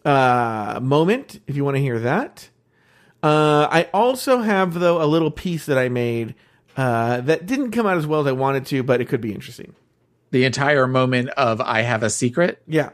uh, 0.04 0.80
moment, 0.82 1.40
if 1.48 1.56
you 1.56 1.66
want 1.66 1.76
to 1.76 1.82
hear 1.82 2.00
that. 2.00 2.50
Uh, 3.24 3.68
I 3.72 3.90
also 3.94 4.40
have, 4.40 4.74
though, 4.76 5.02
a 5.02 5.06
little 5.08 5.32
piece 5.32 5.66
that 5.66 5.78
I 5.78 5.90
made 5.90 6.36
uh, 6.78 7.22
that 7.22 7.46
didn't 7.46 7.72
come 7.72 7.86
out 7.86 7.98
as 7.98 8.06
well 8.06 8.22
as 8.22 8.28
I 8.28 8.32
wanted 8.34 8.66
to, 8.68 8.84
but 8.84 9.02
it 9.02 9.06
could 9.06 9.22
be 9.22 9.34
interesting. 9.34 9.74
the 10.32 10.44
entire 10.46 10.86
moment 10.88 11.30
of 11.30 11.62
I 11.62 11.82
have 11.82 12.04
a 12.04 12.10
secret. 12.10 12.62
Yeah. 12.68 12.90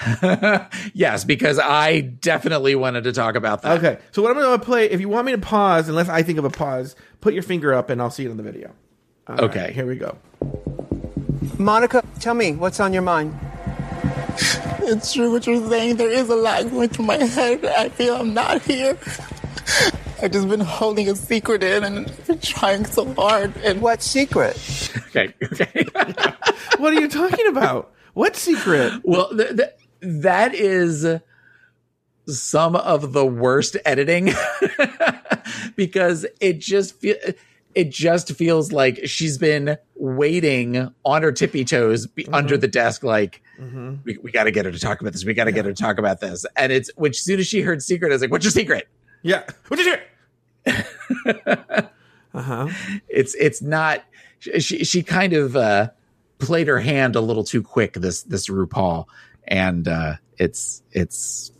yes, 0.94 1.24
because 1.24 1.58
I 1.58 2.00
definitely 2.00 2.74
wanted 2.74 3.04
to 3.04 3.12
talk 3.12 3.34
about 3.34 3.60
that. 3.62 3.78
Okay, 3.78 3.98
so 4.12 4.22
what 4.22 4.30
I'm 4.30 4.38
going 4.38 4.58
to 4.58 4.64
play, 4.64 4.90
if 4.90 4.98
you 5.00 5.10
want 5.10 5.26
me 5.26 5.32
to 5.32 5.38
pause, 5.38 5.88
unless 5.90 6.08
I 6.08 6.22
think 6.22 6.38
of 6.38 6.44
a 6.46 6.50
pause, 6.50 6.96
put 7.20 7.34
your 7.34 7.42
finger 7.42 7.74
up 7.74 7.90
and 7.90 8.00
I'll 8.00 8.10
see 8.10 8.24
it 8.24 8.30
on 8.30 8.38
the 8.38 8.42
video. 8.42 8.72
All 9.28 9.44
Okay. 9.44 9.60
right, 9.64 9.72
here 9.74 9.86
we 9.86 9.96
go. 9.96 10.16
Monica, 11.58 12.02
tell 12.18 12.32
me 12.34 12.52
what's 12.52 12.80
on 12.80 12.92
your 12.94 13.02
mind. 13.02 13.38
It's 14.82 15.12
true 15.12 15.30
what 15.30 15.46
you're 15.46 15.68
saying. 15.68 15.96
There 15.96 16.10
is 16.10 16.30
a 16.30 16.34
lot 16.34 16.68
going 16.70 16.88
through 16.88 17.04
my 17.04 17.16
head. 17.22 17.64
I 17.64 17.90
feel 17.90 18.16
I'm 18.16 18.32
not 18.32 18.62
here. 18.62 18.96
I've 20.22 20.32
just 20.32 20.48
been 20.48 20.60
holding 20.60 21.08
a 21.08 21.16
secret 21.16 21.62
in 21.62 21.84
and 21.84 22.06
I've 22.06 22.26
been 22.26 22.40
trying 22.40 22.84
so 22.84 23.12
hard. 23.14 23.56
And 23.58 23.80
What 23.80 24.02
secret? 24.02 24.56
Okay. 25.08 25.34
Okay. 25.42 25.84
What 26.78 26.94
are 26.94 27.00
you 27.00 27.08
talking 27.08 27.46
about? 27.48 27.92
What 28.14 28.36
secret? 28.36 29.02
well, 29.04 29.28
th- 29.36 29.56
th- 29.56 29.70
that 30.00 30.54
is 30.54 31.20
some 32.26 32.76
of 32.76 33.12
the 33.12 33.26
worst 33.26 33.76
editing 33.84 34.30
because 35.76 36.26
it 36.40 36.58
just 36.58 36.98
fe- 37.00 37.34
it 37.74 37.90
just 37.90 38.32
feels 38.32 38.72
like 38.72 39.00
she's 39.04 39.38
been 39.38 39.76
waiting 39.96 40.92
on 41.04 41.22
her 41.22 41.32
tippy 41.32 41.64
toes 41.64 42.06
be- 42.06 42.24
mm-hmm. 42.24 42.34
under 42.34 42.56
the 42.56 42.68
desk 42.68 43.02
like 43.02 43.42
mm-hmm. 43.58 43.96
we, 44.04 44.16
we 44.18 44.30
got 44.30 44.44
to 44.44 44.50
get 44.50 44.64
her 44.64 44.72
to 44.72 44.78
talk 44.78 45.00
about 45.00 45.12
this 45.12 45.24
we 45.24 45.34
got 45.34 45.44
to 45.44 45.52
get 45.52 45.64
her 45.64 45.72
to 45.72 45.82
talk 45.82 45.98
about 45.98 46.20
this 46.20 46.46
and 46.56 46.72
it's 46.72 46.90
which 46.96 47.20
soon 47.20 47.40
as 47.40 47.46
she 47.46 47.60
heard 47.60 47.82
secret 47.82 48.10
i 48.10 48.14
was 48.14 48.22
like 48.22 48.30
what's 48.30 48.44
your 48.44 48.52
secret 48.52 48.88
Yeah. 49.22 49.44
What's 49.68 49.84
your 49.84 49.96
secret? 49.96 50.06
uh 52.34 52.42
huh. 52.42 52.68
it's 53.08 53.34
it's 53.34 53.62
not 53.62 54.04
she 54.38 54.84
she 54.84 55.02
kind 55.02 55.32
of 55.32 55.56
uh 55.56 55.88
played 56.38 56.68
her 56.68 56.78
hand 56.78 57.16
a 57.16 57.20
little 57.20 57.44
too 57.44 57.62
quick 57.62 57.94
this 57.94 58.22
this 58.22 58.48
RuPaul 58.48 59.06
and 59.44 59.88
uh 59.88 60.14
it's 60.38 60.82
it's 60.92 61.52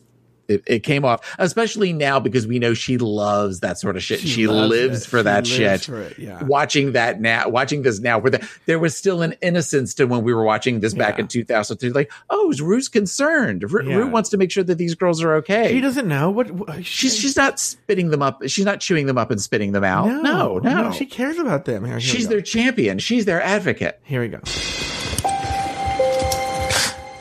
it, 0.50 0.62
it 0.66 0.80
came 0.80 1.04
off 1.04 1.20
especially 1.38 1.92
now 1.92 2.18
because 2.20 2.46
we 2.46 2.58
know 2.58 2.74
she 2.74 2.98
loves 2.98 3.60
that 3.60 3.78
sort 3.78 3.96
of 3.96 4.02
shit 4.02 4.20
she, 4.20 4.46
loves 4.46 4.70
lives 4.70 5.02
it. 5.06 5.08
for 5.08 5.18
She 5.18 5.22
that 5.24 5.36
lives 5.44 5.50
shit 5.50 5.80
for 5.82 6.00
it, 6.02 6.18
yeah. 6.18 6.42
watching 6.44 6.92
that 6.92 7.20
now 7.20 7.48
watching 7.48 7.82
this 7.82 8.00
now 8.00 8.18
where 8.18 8.30
the, 8.32 8.48
there 8.66 8.78
was 8.78 8.96
still 8.96 9.22
an 9.22 9.34
innocence 9.42 9.94
to 9.94 10.04
when 10.06 10.22
we 10.22 10.34
were 10.34 10.44
watching 10.44 10.80
this 10.80 10.94
back 10.94 11.16
Yeah. 11.16 11.22
in 11.22 11.28
2003 11.28 11.90
like 11.90 12.10
oh 12.30 12.50
is 12.50 12.60
Ru's 12.60 12.88
concerned 12.88 13.70
Ru, 13.70 13.88
Yeah. 13.88 13.96
Ru 13.96 14.06
wants 14.08 14.28
to 14.30 14.36
make 14.36 14.50
sure 14.50 14.64
that 14.64 14.76
these 14.78 14.94
girls 14.94 15.22
are 15.22 15.34
okay 15.36 15.72
She 15.72 15.80
doesn't 15.80 16.08
know 16.08 16.30
what. 16.30 16.50
what 16.50 16.84
she's 16.84 17.16
she's 17.16 17.36
not 17.36 17.58
spitting 17.60 18.10
them 18.10 18.22
up 18.22 18.42
she's 18.46 18.64
not 18.64 18.80
chewing 18.80 19.06
them 19.06 19.16
up 19.18 19.30
and 19.30 19.40
spitting 19.40 19.72
them 19.72 19.84
out 19.84 20.06
no 20.06 20.58
no, 20.58 20.90
She 20.92 21.06
cares 21.06 21.38
about 21.38 21.64
them. 21.64 21.84
Here, 21.84 21.94
here 21.94 22.00
she's 22.00 22.28
their 22.28 22.40
champion 22.42 22.98
she's 22.98 23.24
their 23.24 23.40
advocate 23.42 24.00
Here 24.04 24.20
we 24.20 24.28
go. 24.28 24.40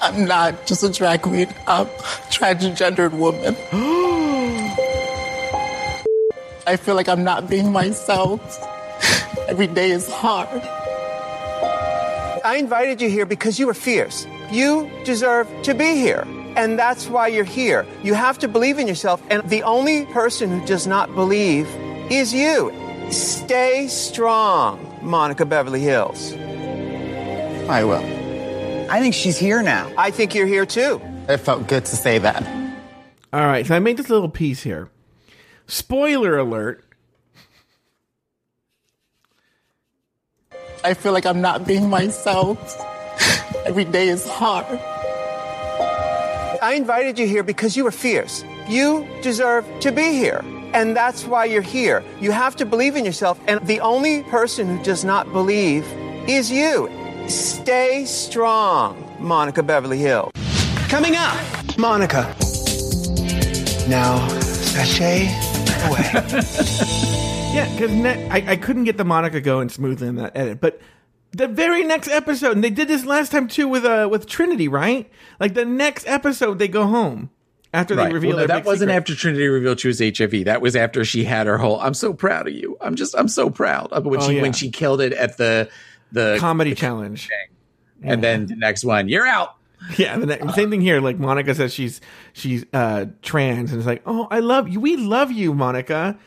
I'm 0.01 0.25
not 0.25 0.65
just 0.65 0.83
a 0.83 0.89
drag 0.89 1.23
queen. 1.23 1.47
I'm 1.67 1.87
a 1.87 1.89
transgendered 2.29 3.13
woman. 3.13 3.55
I 6.65 6.77
feel 6.77 6.95
like 6.95 7.09
I'm 7.09 7.23
not 7.23 7.49
being 7.49 7.71
myself. 7.71 8.39
Every 9.47 9.67
day 9.67 9.91
is 9.91 10.09
hard. 10.09 10.47
I 12.45 12.55
invited 12.57 13.01
you 13.01 13.09
here 13.09 13.25
because 13.25 13.59
you 13.59 13.67
were 13.67 13.73
fierce. 13.73 14.25
You 14.51 14.89
deserve 15.03 15.47
to 15.63 15.73
be 15.73 15.95
here. 15.95 16.25
And 16.55 16.77
that's 16.77 17.07
why 17.07 17.27
you're 17.27 17.43
here. 17.43 17.85
You 18.03 18.13
have 18.13 18.37
to 18.39 18.47
believe 18.47 18.79
in 18.79 18.87
yourself. 18.87 19.21
And 19.29 19.47
the 19.49 19.63
only 19.63 20.05
person 20.07 20.59
who 20.59 20.65
does 20.65 20.87
not 20.87 21.13
believe 21.15 21.67
is 22.11 22.33
you. 22.33 22.71
Stay 23.11 23.87
strong, 23.87 24.79
Monica 25.01 25.45
Beverly 25.45 25.81
Hillz. 25.81 26.37
I 27.67 27.83
will. 27.83 28.18
I 28.89 28.99
think 28.99 29.13
she's 29.13 29.37
here 29.37 29.61
now. 29.61 29.91
I 29.97 30.11
think 30.11 30.33
you're 30.33 30.47
here 30.47 30.65
too. 30.65 31.01
It 31.27 31.37
felt 31.37 31.67
good 31.67 31.85
to 31.85 31.95
say 31.95 32.17
that. 32.17 32.43
All 33.31 33.45
right, 33.45 33.65
so 33.65 33.75
I 33.75 33.79
made 33.79 33.97
this 33.97 34.09
little 34.09 34.29
piece 34.29 34.63
here. 34.63 34.89
Spoiler 35.67 36.37
alert. 36.37 36.83
I 40.83 40.95
feel 40.95 41.11
like 41.11 41.25
I'm 41.25 41.41
not 41.41 41.67
being 41.67 41.89
myself. 41.89 42.57
Every 43.65 43.85
day 43.85 44.07
is 44.07 44.27
hard. 44.27 44.65
I 46.61 46.73
invited 46.75 47.19
you 47.19 47.27
here 47.27 47.43
because 47.43 47.77
you 47.77 47.83
were 47.83 47.91
fierce. 47.91 48.43
You 48.67 49.07
deserve 49.21 49.65
to 49.81 49.91
be 49.91 50.13
here. 50.13 50.41
And 50.73 50.95
that's 50.95 51.25
why 51.25 51.45
you're 51.45 51.61
here. 51.61 52.03
You 52.19 52.31
have 52.31 52.55
to 52.57 52.65
believe 52.65 52.95
in 52.95 53.05
yourself. 53.05 53.39
And 53.47 53.65
the 53.67 53.79
only 53.79 54.23
person 54.23 54.77
who 54.77 54.83
does 54.83 55.03
not 55.03 55.31
believe 55.31 55.85
is 56.27 56.51
you. 56.51 56.87
Stay 57.29 58.05
strong, 58.05 59.15
Monica 59.19 59.61
Beverly 59.61 59.97
Hill. 59.99 60.31
Coming 60.89 61.15
up, 61.15 61.37
Monica. 61.77 62.23
Now, 63.87 64.27
sashay 64.39 65.27
away. 65.87 66.95
Yeah, 67.51 67.67
because 67.73 67.91
ne- 67.91 68.29
I, 68.29 68.51
I 68.51 68.55
couldn't 68.57 68.83
get 68.83 68.97
the 68.97 69.03
Monica 69.03 69.41
going 69.41 69.69
smoothly 69.69 70.07
in 70.07 70.17
that 70.17 70.37
edit, 70.37 70.61
but 70.61 70.79
the 71.31 71.47
very 71.47 71.83
next 71.83 72.07
episode, 72.07 72.51
and 72.51 72.63
they 72.63 72.69
did 72.69 72.87
this 72.87 73.05
last 73.07 73.31
time 73.31 73.47
too 73.47 73.67
with 73.67 73.83
uh 73.85 74.07
with 74.09 74.27
Trinity, 74.27 74.67
right? 74.67 75.09
Like 75.39 75.55
the 75.55 75.65
next 75.65 76.07
episode, 76.07 76.59
they 76.59 76.67
go 76.67 76.85
home 76.85 77.31
after 77.73 77.95
they 77.95 78.11
reveal 78.13 78.29
Well, 78.35 78.37
no, 78.37 78.37
their 78.37 78.47
that 78.49 78.57
big 78.57 78.65
wasn't 78.67 78.89
secret. 78.89 78.97
after 78.97 79.15
Trinity 79.15 79.47
revealed 79.47 79.79
she 79.79 79.87
was 79.87 79.97
HIV. 79.99 80.45
That 80.45 80.61
was 80.61 80.75
after 80.75 81.03
she 81.03 81.23
had 81.23 81.47
her 81.47 81.57
whole. 81.57 81.79
I'm 81.79 81.95
so 81.95 82.13
proud 82.13 82.47
of 82.47 82.53
you. 82.53 82.77
I'm 82.81 82.93
just. 82.95 83.15
I'm 83.17 83.27
so 83.27 83.49
proud. 83.49 83.89
Uh, 83.91 84.01
When 84.01 84.21
Oh, 84.21 84.27
she 84.27 84.35
yeah. 84.35 84.41
when 84.43 84.53
she 84.53 84.69
killed 84.69 85.01
it 85.01 85.13
at 85.13 85.37
the 85.37 85.69
the 86.11 86.37
comedy 86.39 86.73
challenge. 86.75 87.29
and 88.01 88.23
then 88.23 88.45
the 88.47 88.55
next 88.55 88.83
one, 88.85 89.07
you're 89.09 89.27
out. 89.27 89.55
Yeah, 89.97 90.17
the 90.17 90.25
ne- 90.25 90.51
same 90.53 90.69
thing 90.69 90.81
here. 90.81 90.99
Like 90.99 91.19
Monica 91.19 91.55
says 91.55 91.73
she's 91.73 92.01
she's 92.33 92.65
uh 92.73 93.05
trans, 93.21 93.71
and 93.71 93.79
it's 93.79 93.87
like, 93.87 94.01
oh, 94.05 94.27
I 94.29 94.39
love 94.39 94.67
you. 94.67 94.79
We 94.79 94.97
love 94.97 95.31
you, 95.31 95.53
Monica. 95.53 96.17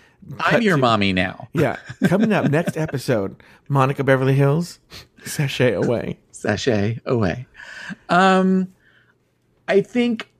I'm 0.40 0.62
your 0.62 0.76
to- 0.76 0.80
mommy 0.80 1.12
now. 1.12 1.48
Yeah, 1.52 1.76
coming 2.04 2.32
up 2.32 2.50
next 2.50 2.76
episode, 2.78 3.42
Monica 3.68 4.04
Beverly 4.04 4.34
Hillz, 4.36 4.78
sashay 5.24 5.72
away. 5.74 6.18
Sachet 6.30 7.00
away. 7.04 7.46
Um, 8.08 8.72
I 9.68 9.80
think 9.82 10.30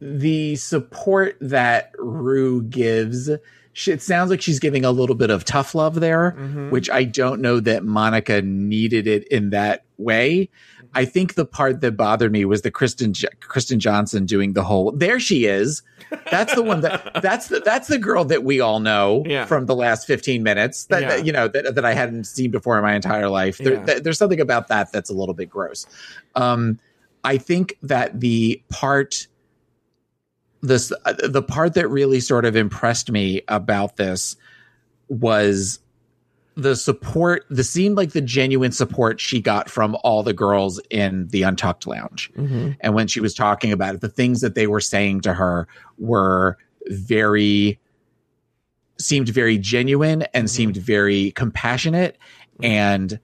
the 0.00 0.56
support 0.56 1.36
that 1.40 1.92
Ru 1.98 2.62
gives. 2.62 3.30
She- 3.78 3.92
It 3.92 4.00
sounds 4.00 4.30
like 4.30 4.40
she's 4.40 4.58
giving 4.58 4.86
a 4.86 4.90
little 4.90 5.14
bit 5.14 5.28
of 5.28 5.44
tough 5.44 5.74
love 5.74 6.00
there, 6.00 6.30
which 6.70 6.88
I 6.88 7.04
don't 7.04 7.42
know 7.42 7.60
that 7.60 7.84
Monica 7.84 8.40
needed 8.40 9.06
it 9.06 9.28
in 9.28 9.50
that 9.50 9.84
way. 9.98 10.48
I 10.94 11.04
think 11.04 11.34
the 11.34 11.44
part 11.44 11.82
that 11.82 11.92
bothered 11.94 12.32
me 12.32 12.46
was 12.46 12.62
the 12.62 12.70
Kristen 12.70 13.12
Kristen 13.40 13.78
Johnston 13.78 14.24
doing 14.24 14.54
the 14.54 14.62
whole. 14.64 14.92
There 14.92 15.20
she 15.20 15.44
is. 15.44 15.82
That's 16.30 16.54
the 16.54 16.62
one 16.62 16.80
that 16.80 17.10
that's 17.22 17.48
the 17.48 17.60
that's 17.60 17.88
the 17.88 17.98
girl 17.98 18.24
that 18.24 18.44
we 18.44 18.60
all 18.60 18.80
know 18.80 19.22
Yeah. 19.26 19.44
from 19.44 19.66
the 19.66 19.74
last 19.74 20.06
fifteen 20.06 20.42
minutes. 20.42 20.86
That, 20.86 21.02
Yeah. 21.02 21.08
that, 21.08 21.26
you 21.26 21.32
know 21.32 21.46
that 21.48 21.74
that 21.74 21.84
I 21.84 21.92
hadn't 21.92 22.24
seen 22.24 22.50
before 22.50 22.78
in 22.78 22.82
my 22.82 22.94
entire 22.94 23.28
life. 23.28 23.58
There, 23.58 23.74
Yeah. 23.74 23.84
th- 23.84 24.02
there's 24.04 24.16
something 24.16 24.40
about 24.40 24.68
that 24.68 24.90
that's 24.90 25.10
a 25.10 25.14
little 25.14 25.34
bit 25.34 25.50
gross. 25.50 25.84
Um, 26.34 26.78
I 27.24 27.36
think 27.36 27.76
that 27.82 28.20
the 28.20 28.62
part 28.70 29.26
this 30.62 30.92
uh, 31.04 31.14
the 31.28 31.42
part 31.42 31.74
that 31.74 31.88
really 31.88 32.20
sort 32.20 32.44
of 32.44 32.56
impressed 32.56 33.10
me 33.10 33.42
about 33.48 33.96
this 33.96 34.36
was 35.08 35.80
the 36.56 36.74
support 36.74 37.44
the 37.50 37.62
seemed 37.62 37.96
like 37.96 38.12
the 38.12 38.20
genuine 38.20 38.72
support 38.72 39.20
she 39.20 39.40
got 39.40 39.68
from 39.68 39.96
all 40.02 40.22
the 40.22 40.32
girls 40.32 40.80
in 40.90 41.28
the 41.28 41.42
untucked 41.42 41.86
lounge. 41.86 42.32
Mm-hmm. 42.36 42.72
And 42.80 42.94
when 42.94 43.06
she 43.06 43.20
was 43.20 43.34
talking 43.34 43.72
about 43.72 43.94
it 43.94 44.00
the 44.00 44.08
things 44.08 44.40
that 44.40 44.54
they 44.54 44.66
were 44.66 44.80
saying 44.80 45.20
to 45.22 45.34
her 45.34 45.68
were 45.98 46.56
very 46.88 47.78
seemed 48.98 49.28
very 49.28 49.58
genuine 49.58 50.22
and 50.22 50.46
mm-hmm. 50.46 50.46
seemed 50.46 50.76
very 50.78 51.32
compassionate. 51.32 52.16
Mm-hmm. 52.54 52.64
And 52.64 53.20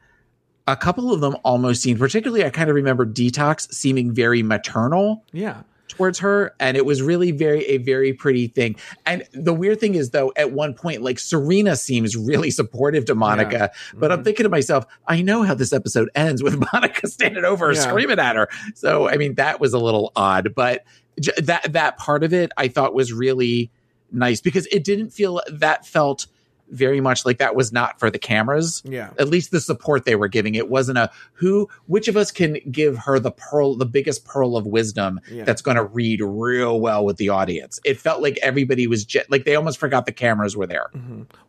a 0.69 0.77
couple 0.77 1.13
of 1.13 1.21
them 1.21 1.37
almost 1.43 1.83
seemed 1.83 1.99
particularly 1.99 2.45
i 2.45 2.51
kind 2.51 2.71
of 2.71 2.77
remember 2.77 3.05
detox 3.05 3.73
seeming 3.73 4.13
very 4.13 4.43
maternal. 4.43 5.25
Yeah, 5.33 5.63
towards 5.93 6.19
her 6.19 6.55
and 6.59 6.77
it 6.77 6.85
was 6.86 7.02
really 7.02 7.31
very 7.31 7.64
a 7.66 7.77
very 7.78 8.12
pretty 8.12 8.47
thing 8.48 8.74
and 9.06 9.23
the 9.32 9.52
weird 9.52 9.78
thing 9.78 9.94
is 9.94 10.10
though 10.10 10.32
at 10.36 10.51
one 10.52 10.73
point 10.74 11.02
like 11.02 11.19
serena 11.19 11.77
seems 11.77 12.16
really 12.16 12.51
supportive 12.51 13.05
to 13.05 13.14
monica 13.14 13.70
but 13.94 14.10
Mm-hmm. 14.10 14.19
i'm 14.19 14.24
thinking 14.24 14.44
to 14.44 14.48
myself 14.51 14.85
i 15.06 15.20
know 15.23 15.43
how 15.43 15.55
this 15.55 15.73
episode 15.73 16.09
ends 16.14 16.43
with 16.43 16.59
monica 16.73 17.06
standing 17.09 17.44
over 17.44 17.66
her 17.66 17.74
Yeah. 17.74 17.81
screaming 17.82 18.19
at 18.19 18.36
her 18.36 18.48
so 18.74 19.09
i 19.09 19.16
mean 19.16 19.35
that 19.35 19.60
was 19.60 19.73
a 19.74 19.78
little 19.78 20.12
odd 20.16 20.55
but 20.56 20.85
j- 21.20 21.32
that 21.43 21.73
that 21.73 21.98
part 21.98 22.24
of 22.24 22.32
it 22.32 22.51
i 22.56 22.69
thought 22.69 22.94
was 22.94 23.12
really 23.12 23.70
nice 24.10 24.40
because 24.40 24.66
it 24.66 24.85
didn't 24.85 25.10
feel 25.10 25.40
that 25.51 25.86
felt 25.86 26.27
very 26.71 27.01
much 27.03 27.27
like 27.27 27.39
that 27.39 27.55
was 27.55 27.71
not 27.73 27.99
for 28.01 28.11
the 28.11 28.19
cameras. 28.19 28.83
Yeah. 28.85 29.11
at 29.19 29.29
least 29.29 29.51
the 29.51 29.61
support 29.61 30.05
they 30.07 30.17
were 30.17 30.29
giving. 30.29 30.55
It 30.55 30.71
wasn't 30.71 30.97
a 30.99 31.11
who 31.35 31.69
which 31.87 32.09
of 32.09 32.17
us 32.17 32.31
can 32.31 32.59
give 32.71 32.97
her 32.99 33.19
the 33.19 33.31
pearl 33.31 33.77
the 33.77 33.85
biggest 33.87 34.25
pearl 34.25 34.57
of 34.57 34.67
wisdom 34.67 35.21
Yeah. 35.31 35.45
that's 35.45 35.61
going 35.61 35.77
to 35.77 35.85
read 35.85 36.21
real 36.23 36.81
well 36.81 37.05
with 37.05 37.19
the 37.19 37.29
audience? 37.29 37.79
It 37.85 38.01
felt 38.01 38.23
like 38.23 38.39
everybody 38.43 38.87
was 38.87 39.07
like 39.29 39.45
they 39.45 39.55
almost 39.55 39.79
forgot 39.79 40.07
the 40.07 40.13
cameras 40.13 40.57
were 40.57 40.67
there. 40.67 40.87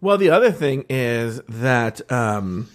Well, 0.01 0.17
the 0.17 0.29
other 0.29 0.51
thing 0.51 0.85
is 0.89 1.39
that 1.47 2.11
um, 2.11 2.69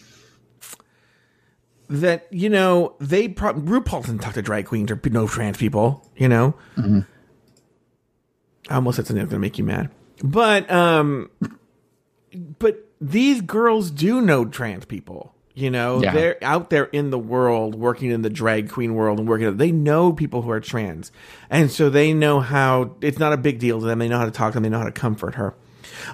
that 1.89 2.27
you 2.31 2.48
know 2.48 2.94
they 3.01 3.28
pro- 3.28 3.55
RuPaul 3.55 4.05
didn't 4.06 4.20
talk 4.20 4.35
to 4.35 4.43
drag 4.43 4.66
queens 4.66 4.90
or 4.90 5.01
no 5.10 5.27
trans 5.27 5.56
people. 5.56 6.06
You 6.16 6.28
know, 6.28 6.55
I 6.77 8.74
almost 8.74 8.97
said 8.97 9.06
something 9.06 9.23
that's 9.23 9.31
gonna 9.31 9.40
make 9.40 9.59
you 9.59 9.65
mad, 9.65 9.90
but 10.23 10.70
um, 10.70 11.31
but 12.59 12.84
these 13.00 13.40
girls 13.40 13.90
do 13.90 14.20
know 14.20 14.44
trans 14.44 14.84
people. 14.84 15.34
You 15.55 15.70
know, 15.70 16.00
Yeah. 16.00 16.12
they're 16.12 16.36
out 16.40 16.70
there 16.70 16.84
in 16.84 17.10
the 17.10 17.18
world, 17.18 17.74
working 17.74 18.10
in 18.12 18.22
the 18.22 18.30
drag 18.30 18.70
queen 18.70 18.94
world 18.94 19.18
and 19.18 19.26
working. 19.28 19.56
They 19.56 19.72
know 19.72 20.12
people 20.12 20.42
who 20.42 20.50
are 20.52 20.60
trans, 20.60 21.10
and 21.50 21.68
so 21.68 21.90
they 21.90 22.12
know 22.12 22.38
how 22.38 22.92
it's 23.00 23.18
not 23.18 23.32
a 23.32 23.36
big 23.36 23.59
deal 23.59 23.80
to 23.80 23.86
them. 23.86 23.98
They 23.98 24.09
know 24.09 24.18
how 24.18 24.24
to 24.24 24.30
talk 24.30 24.52
to 24.52 24.56
them. 24.56 24.62
They 24.62 24.68
know 24.68 24.78
how 24.78 24.84
to 24.84 24.92
comfort 24.92 25.34
her. 25.34 25.55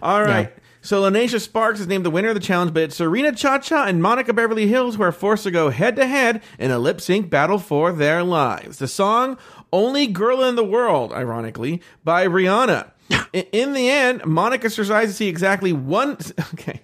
All 0.00 0.22
right. 0.24 0.50
So 0.80 1.02
Lineysha 1.02 1.46
Sparx 1.46 1.80
is 1.80 1.86
named 1.86 2.04
the 2.06 2.10
winner 2.10 2.28
of 2.28 2.34
the 2.34 2.40
challenge, 2.40 2.74
but 2.74 2.82
it's 2.84 2.96
Serena 2.96 3.32
ChaCha 3.32 3.86
and 3.86 4.02
Monica 4.02 4.32
Beverly 4.34 4.66
Hillz 4.68 4.96
who 4.96 5.02
are 5.02 5.12
forced 5.12 5.44
to 5.44 5.50
go 5.50 5.70
head 5.70 5.96
to 5.96 6.06
head 6.06 6.42
in 6.58 6.70
a 6.70 6.78
lip 6.78 7.00
sync 7.00 7.30
battle 7.30 7.58
for 7.58 7.90
their 7.92 8.22
lives. 8.22 8.78
The 8.78 8.88
song 8.88 9.36
"Only 9.72 10.06
Girl 10.06 10.42
in 10.44 10.56
the 10.56 10.64
World," 10.64 11.12
ironically, 11.12 11.80
by 12.02 12.26
Rihanna. 12.26 12.90
In 13.32 13.72
the 13.72 13.88
end, 13.90 14.24
Monica 14.24 14.70
survives 14.70 15.10
to 15.12 15.16
see 15.16 15.28
exactly 15.28 15.72
one. 15.72 16.16
Okay. 16.54 16.80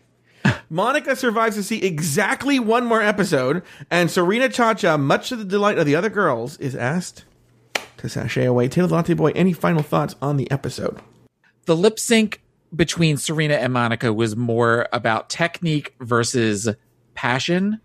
Monica 0.73 1.17
survives 1.17 1.57
to 1.57 1.63
see 1.65 1.83
exactly 1.83 2.61
one 2.61 2.85
more 2.87 3.03
episode, 3.03 3.63
and 3.91 4.09
Serena 4.11 4.49
ChaCha, 4.49 5.01
much 5.01 5.29
to 5.29 5.37
the 5.37 5.45
delight 5.45 5.79
of 5.79 5.85
the 5.87 5.97
other 5.97 6.09
girls, 6.09 6.57
is 6.59 6.77
asked 6.77 7.25
to 7.97 8.09
sashay 8.09 8.45
away. 8.45 8.69
Taylor 8.69 8.87
the 8.89 8.95
Latte 8.95 9.15
Boy, 9.15 9.33
any 9.35 9.53
final 9.53 9.83
thoughts 9.83 10.15
on 10.23 10.37
the 10.37 10.51
episode? 10.51 11.01
the 11.67 11.77
lip 11.77 11.99
sync 11.99 12.41
between 12.75 13.17
Serena 13.17 13.55
and 13.55 13.73
Monica 13.73 14.13
was 14.13 14.35
more 14.37 14.89
about 14.93 15.29
technique 15.29 15.95
versus 16.01 16.69
passion. 17.15 17.81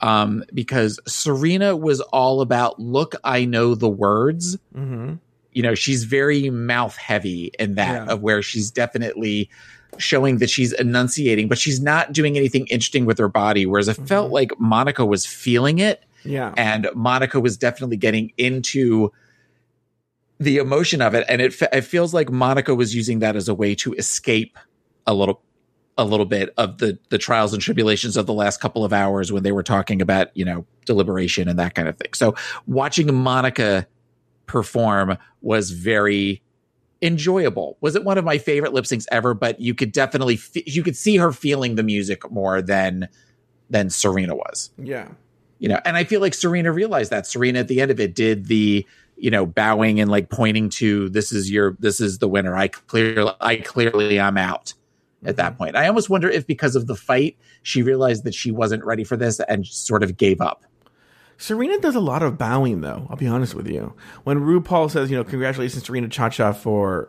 Um, 0.00 0.44
because 0.54 1.00
Serena 1.08 1.76
was 1.76 2.00
all 2.00 2.40
about, 2.40 2.78
look, 2.78 3.14
I 3.24 3.44
know 3.46 3.74
the 3.74 3.88
words. 3.88 4.56
Mm-hmm. 4.74 5.14
You 5.58 5.62
know, 5.64 5.74
she's 5.74 6.04
very 6.04 6.50
mouth 6.50 6.96
heavy 6.96 7.50
in 7.58 7.74
that, 7.74 8.06
Yeah. 8.06 8.12
of 8.12 8.22
where 8.22 8.42
she's 8.42 8.70
definitely 8.70 9.50
showing 9.96 10.38
that 10.38 10.48
she's 10.48 10.72
enunciating, 10.72 11.48
but 11.48 11.58
she's 11.58 11.80
not 11.80 12.12
doing 12.12 12.36
anything 12.36 12.68
interesting 12.68 13.06
with 13.06 13.18
her 13.18 13.28
body. 13.28 13.66
Whereas 13.66 13.88
it 13.88 13.96
mm-hmm. 13.96 14.04
felt 14.04 14.30
like 14.30 14.52
Monica 14.60 15.04
was 15.04 15.26
feeling 15.26 15.80
it 15.80 16.04
Yeah. 16.22 16.54
and 16.56 16.88
Monica 16.94 17.40
was 17.40 17.56
definitely 17.56 17.96
getting 17.96 18.30
into 18.38 19.10
the 20.38 20.58
emotion 20.58 21.02
of 21.02 21.16
it, 21.16 21.24
and 21.28 21.42
it 21.42 21.60
it 21.72 21.80
feels 21.80 22.14
like 22.14 22.30
Monica 22.30 22.72
was 22.72 22.94
using 22.94 23.18
that 23.18 23.34
as 23.34 23.48
a 23.48 23.54
way 23.54 23.74
to 23.74 23.94
escape 23.94 24.56
a 25.08 25.12
little 25.12 25.42
a 25.96 26.04
little 26.04 26.26
bit 26.26 26.54
of 26.56 26.78
the 26.78 26.96
the 27.08 27.18
trials 27.18 27.52
and 27.52 27.60
tribulations 27.60 28.16
of 28.16 28.26
the 28.26 28.32
last 28.32 28.60
couple 28.60 28.84
of 28.84 28.92
hours 28.92 29.32
when 29.32 29.42
they 29.42 29.50
were 29.50 29.64
talking 29.64 30.00
about 30.00 30.28
you 30.36 30.44
know 30.44 30.64
deliberation 30.84 31.48
and 31.48 31.58
that 31.58 31.74
kind 31.74 31.88
of 31.88 31.96
thing. 31.96 32.14
So 32.14 32.36
watching 32.68 33.12
Monica 33.12 33.88
perform 34.48 35.16
was 35.42 35.70
very 35.70 36.42
enjoyable. 37.02 37.76
Was 37.80 37.94
it 37.94 38.04
one 38.04 38.18
of 38.18 38.24
my 38.24 38.38
favorite 38.38 38.72
lip 38.72 38.84
syncs 38.84 39.06
ever? 39.12 39.34
But 39.34 39.60
you 39.60 39.74
could 39.74 39.92
definitely 39.92 40.36
fe- 40.36 40.64
you 40.66 40.82
could 40.82 40.96
see 40.96 41.16
her 41.16 41.32
feeling 41.32 41.76
the 41.76 41.82
music 41.82 42.28
more 42.30 42.60
than 42.60 43.08
than 43.70 43.90
Serena 43.90 44.34
was. 44.34 44.70
Yeah. 44.78 45.08
you 45.58 45.68
know 45.68 45.80
and 45.84 45.96
i 45.96 46.04
feel 46.04 46.20
like 46.20 46.34
serena 46.34 46.72
realized 46.72 47.10
that. 47.10 47.26
Serena 47.26 47.58
at 47.60 47.68
the 47.68 47.80
end 47.80 47.90
of 47.90 48.00
it 48.00 48.14
did 48.14 48.46
the 48.46 48.86
you 49.16 49.30
know 49.30 49.44
bowing 49.44 50.00
and 50.00 50.10
like 50.10 50.30
pointing 50.30 50.70
to 50.70 51.08
this 51.08 51.32
is 51.32 51.50
your 51.50 51.76
this 51.78 52.00
is 52.00 52.18
the 52.18 52.28
winner. 52.28 52.56
I 52.56 52.68
clearly 52.68 53.32
i 53.40 53.56
clearly 53.56 54.20
i'm 54.20 54.38
out. 54.38 54.74
At 55.24 55.34
that 55.36 55.54
mm-hmm. 55.54 55.58
point. 55.58 55.76
I 55.76 55.88
almost 55.88 56.08
wonder 56.08 56.30
if 56.30 56.46
because 56.46 56.76
of 56.76 56.86
the 56.86 56.94
fight 56.94 57.36
she 57.64 57.82
realized 57.82 58.22
that 58.22 58.34
she 58.34 58.52
wasn't 58.52 58.84
ready 58.84 59.02
for 59.02 59.16
this 59.16 59.40
and 59.40 59.66
sort 59.66 60.04
of 60.04 60.16
gave 60.16 60.40
up 60.40 60.64
Serena 61.38 61.78
does 61.78 61.94
a 61.94 62.00
lot 62.00 62.22
of 62.22 62.36
bowing, 62.36 62.80
though. 62.80 63.06
I'll 63.08 63.16
be 63.16 63.26
honest 63.26 63.54
with 63.54 63.68
you. 63.68 63.94
When 64.24 64.40
RuPaul 64.40 64.90
says, 64.90 65.10
you 65.10 65.16
know, 65.16 65.24
congratulations, 65.24 65.84
Serena 65.84 66.08
ChaCha, 66.08 66.54
for, 66.56 67.08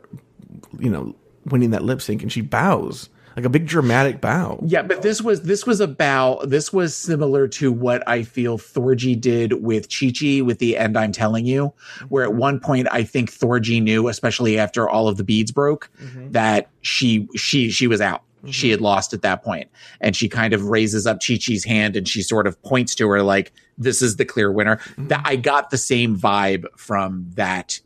you 0.77 0.89
know, 0.89 1.15
winning 1.45 1.71
that 1.71 1.83
lip 1.83 2.01
sync, 2.01 2.21
and 2.21 2.31
she 2.31 2.41
bows 2.41 3.09
like 3.35 3.45
a 3.45 3.49
big 3.49 3.67
dramatic 3.67 4.19
bow. 4.19 4.59
yeah 4.65 4.81
but 4.81 5.01
this 5.01 5.21
was 5.21 5.43
this 5.43 5.65
was 5.65 5.79
a 5.79 5.87
bow 5.87 6.41
this 6.45 6.73
was 6.73 6.95
similar 6.95 7.47
to 7.47 7.71
what 7.71 8.05
i 8.07 8.21
feel 8.21 8.57
thorgy 8.57 9.19
did 9.19 9.63
with 9.63 9.87
chi-chi 9.89 10.41
with 10.41 10.59
the 10.59 10.77
end 10.77 10.97
i'm 10.97 11.11
telling 11.11 11.45
you 11.45 11.73
where 12.09 12.23
at 12.23 12.33
one 12.33 12.59
point 12.59 12.87
i 12.91 13.03
think 13.03 13.31
thorgy 13.31 13.81
knew 13.81 14.07
especially 14.07 14.59
after 14.59 14.89
all 14.89 15.07
of 15.07 15.17
the 15.17 15.23
beads 15.23 15.51
broke 15.51 15.89
mm-hmm. 16.01 16.31
that 16.31 16.69
she 16.81 17.27
she 17.35 17.69
she 17.69 17.87
was 17.87 18.01
out 18.01 18.23
she 18.47 18.69
had 18.69 18.81
lost 18.81 19.13
at 19.13 19.21
that 19.21 19.43
point 19.43 19.69
and 20.01 20.15
she 20.15 20.29
kind 20.29 20.53
of 20.53 20.65
raises 20.65 21.05
up 21.05 21.19
chi-chi's 21.25 21.63
hand 21.65 21.95
and 21.95 22.07
she 22.07 22.21
sort 22.21 22.47
of 22.47 22.61
points 22.63 22.95
to 22.95 23.07
her 23.09 23.21
like 23.21 23.51
this 23.77 24.01
is 24.01 24.15
the 24.15 24.25
clear 24.25 24.51
winner 24.51 24.79
that 24.97 25.21
i 25.25 25.35
got 25.35 25.69
the 25.69 25.77
same 25.77 26.17
vibe 26.17 26.65
from 26.77 27.25
that 27.35 27.79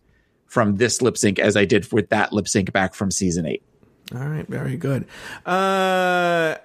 from 0.46 0.78
this 0.78 1.02
lip 1.02 1.18
sync 1.18 1.40
as 1.40 1.56
i 1.58 1.66
did 1.66 1.92
with 1.92 2.10
that 2.10 2.32
lip 2.32 2.48
sync 2.48 2.72
back 2.72 2.94
from 2.94 3.10
season 3.12 3.46
eight 3.46 3.64
All 4.14 4.28
right, 4.28 4.46
very 4.48 4.78
good. 4.78 5.06
Uh, 5.46 6.56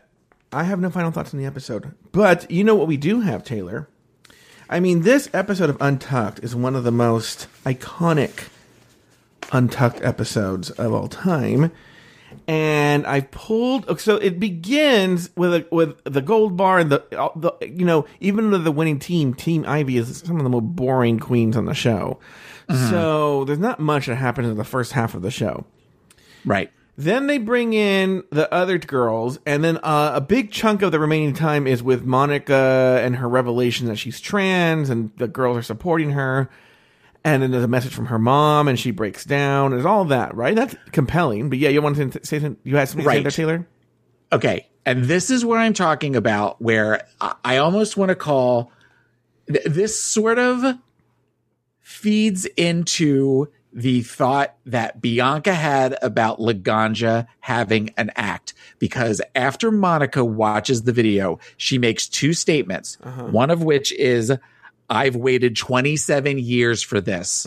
I 0.53 0.65
have 0.65 0.81
no 0.81 0.91
final 0.91 1.11
thoughts 1.11 1.33
on 1.33 1.41
the 1.41 1.47
episode, 1.47 1.95
but 2.13 2.51
you 2.51 2.65
know 2.65 2.75
what 2.75 2.89
we 2.89 2.97
do 2.97 3.21
have, 3.21 3.43
Taylor. 3.45 3.89
I 4.69 4.81
mean, 4.81 5.03
this 5.03 5.31
episode 5.33 5.71
of 5.71 5.79
Untucked 5.81 6.41
is 6.45 6.55
one 6.55 6.75
of 6.77 6.85
the 6.85 6.91
most 6.93 7.47
iconic 7.65 8.49
Untucked 9.53 10.03
episodes 10.03 10.71
of 10.73 10.93
all 10.93 11.09
time. 11.09 11.71
And 12.47 13.07
I 13.07 13.21
pulled 13.21 14.01
so 14.01 14.17
it 14.17 14.39
begins 14.41 15.31
with 15.37 15.55
a, 15.55 15.67
with 15.71 16.03
the 16.05 16.21
gold 16.23 16.57
bar 16.57 16.79
and 16.79 16.91
the, 16.91 17.03
the 17.37 17.53
you 17.67 17.85
know 17.85 18.07
even 18.21 18.51
with 18.51 18.65
the 18.65 18.73
winning 18.73 18.99
team 18.99 19.35
Team 19.35 19.65
Ivy 19.67 19.97
is 19.97 20.19
some 20.19 20.37
of 20.37 20.45
the 20.45 20.51
most 20.51 20.65
boring 20.65 21.19
queens 21.19 21.57
on 21.57 21.67
the 21.67 21.75
show, 21.75 22.19
so 22.91 23.45
there's 23.45 23.59
not 23.59 23.81
much 23.81 24.07
that 24.07 24.17
happens 24.17 24.49
in 24.49 24.57
the 24.57 24.65
first 24.65 24.93
half 24.93 25.15
of 25.15 25.23
the 25.23 25.31
show. 25.31 25.65
right 26.45 26.71
Then 26.97 27.29
they 27.29 27.39
bring 27.39 27.73
in 27.73 28.25
the 28.31 28.53
other 28.53 28.79
girls, 28.79 29.39
and 29.47 29.63
then 29.63 29.79
uh, 29.79 30.13
a 30.15 30.21
big 30.21 30.51
chunk 30.51 30.83
of 30.83 30.91
the 30.93 30.99
remaining 30.99 31.33
time 31.35 31.67
is 31.67 31.83
with 31.83 32.05
Monica 32.05 33.01
and 33.03 33.17
her 33.17 33.29
revelation 33.29 33.87
that 33.89 33.97
she's 33.97 34.21
trans, 34.21 34.91
and 34.91 35.13
the 35.17 35.29
girls 35.29 35.57
are 35.57 35.63
supporting 35.63 36.11
her. 36.11 36.51
And 37.25 37.43
then 37.43 37.51
there's 37.51 37.65
a 37.65 37.69
message 37.69 37.93
from 37.93 38.07
her 38.07 38.19
mom, 38.19 38.69
and 38.69 38.79
she 38.79 38.91
breaks 38.91 39.25
down. 39.25 39.73
There's 39.73 39.85
all 39.85 40.05
that, 40.07 40.35
right? 40.35 40.55
That's 40.55 40.75
compelling. 40.93 41.51
But 41.51 41.59
yeah, 41.59 41.69
you 41.69 41.83
wanted 41.83 42.13
to 42.13 42.25
say 42.27 42.39
something? 42.39 42.57
You 42.65 42.77
had 42.77 42.89
something 42.89 43.05
to 43.05 43.11
say 43.11 43.23
there, 43.23 43.31
Taylor? 43.31 43.69
Okay. 44.33 44.67
And 44.87 45.05
this 45.05 45.31
is 45.31 45.45
where 45.45 45.59
I'm 45.59 45.75
talking 45.75 46.17
about 46.17 46.63
where 46.63 47.07
I- 47.21 47.59
almost 47.59 47.97
want 47.97 48.09
to 48.09 48.15
call 48.15 48.73
th- 49.47 49.65
this 49.65 50.03
sort 50.03 50.39
of 50.39 50.79
feeds 51.81 52.47
into 52.57 53.49
the 53.73 54.01
thought 54.03 54.57
that 54.65 55.01
Bianca 55.03 55.55
had 55.55 55.97
about 56.01 56.39
Laganja 56.39 57.27
having 57.41 57.91
an 57.99 58.11
act 58.17 58.55
because 58.79 59.21
after 59.35 59.71
Monica 59.71 60.25
watches 60.25 60.83
the 60.83 60.93
video, 60.93 61.39
she 61.59 61.77
makes 61.77 62.09
two 62.09 62.33
statements. 62.33 62.97
Uh-huh. 63.03 63.25
One 63.25 63.51
of 63.51 63.63
which 63.63 63.93
is, 63.93 64.33
I've 64.91 65.17
waited 65.17 65.57
27 65.57 66.39
years 66.39 66.83
for 66.83 67.01
this, 67.01 67.47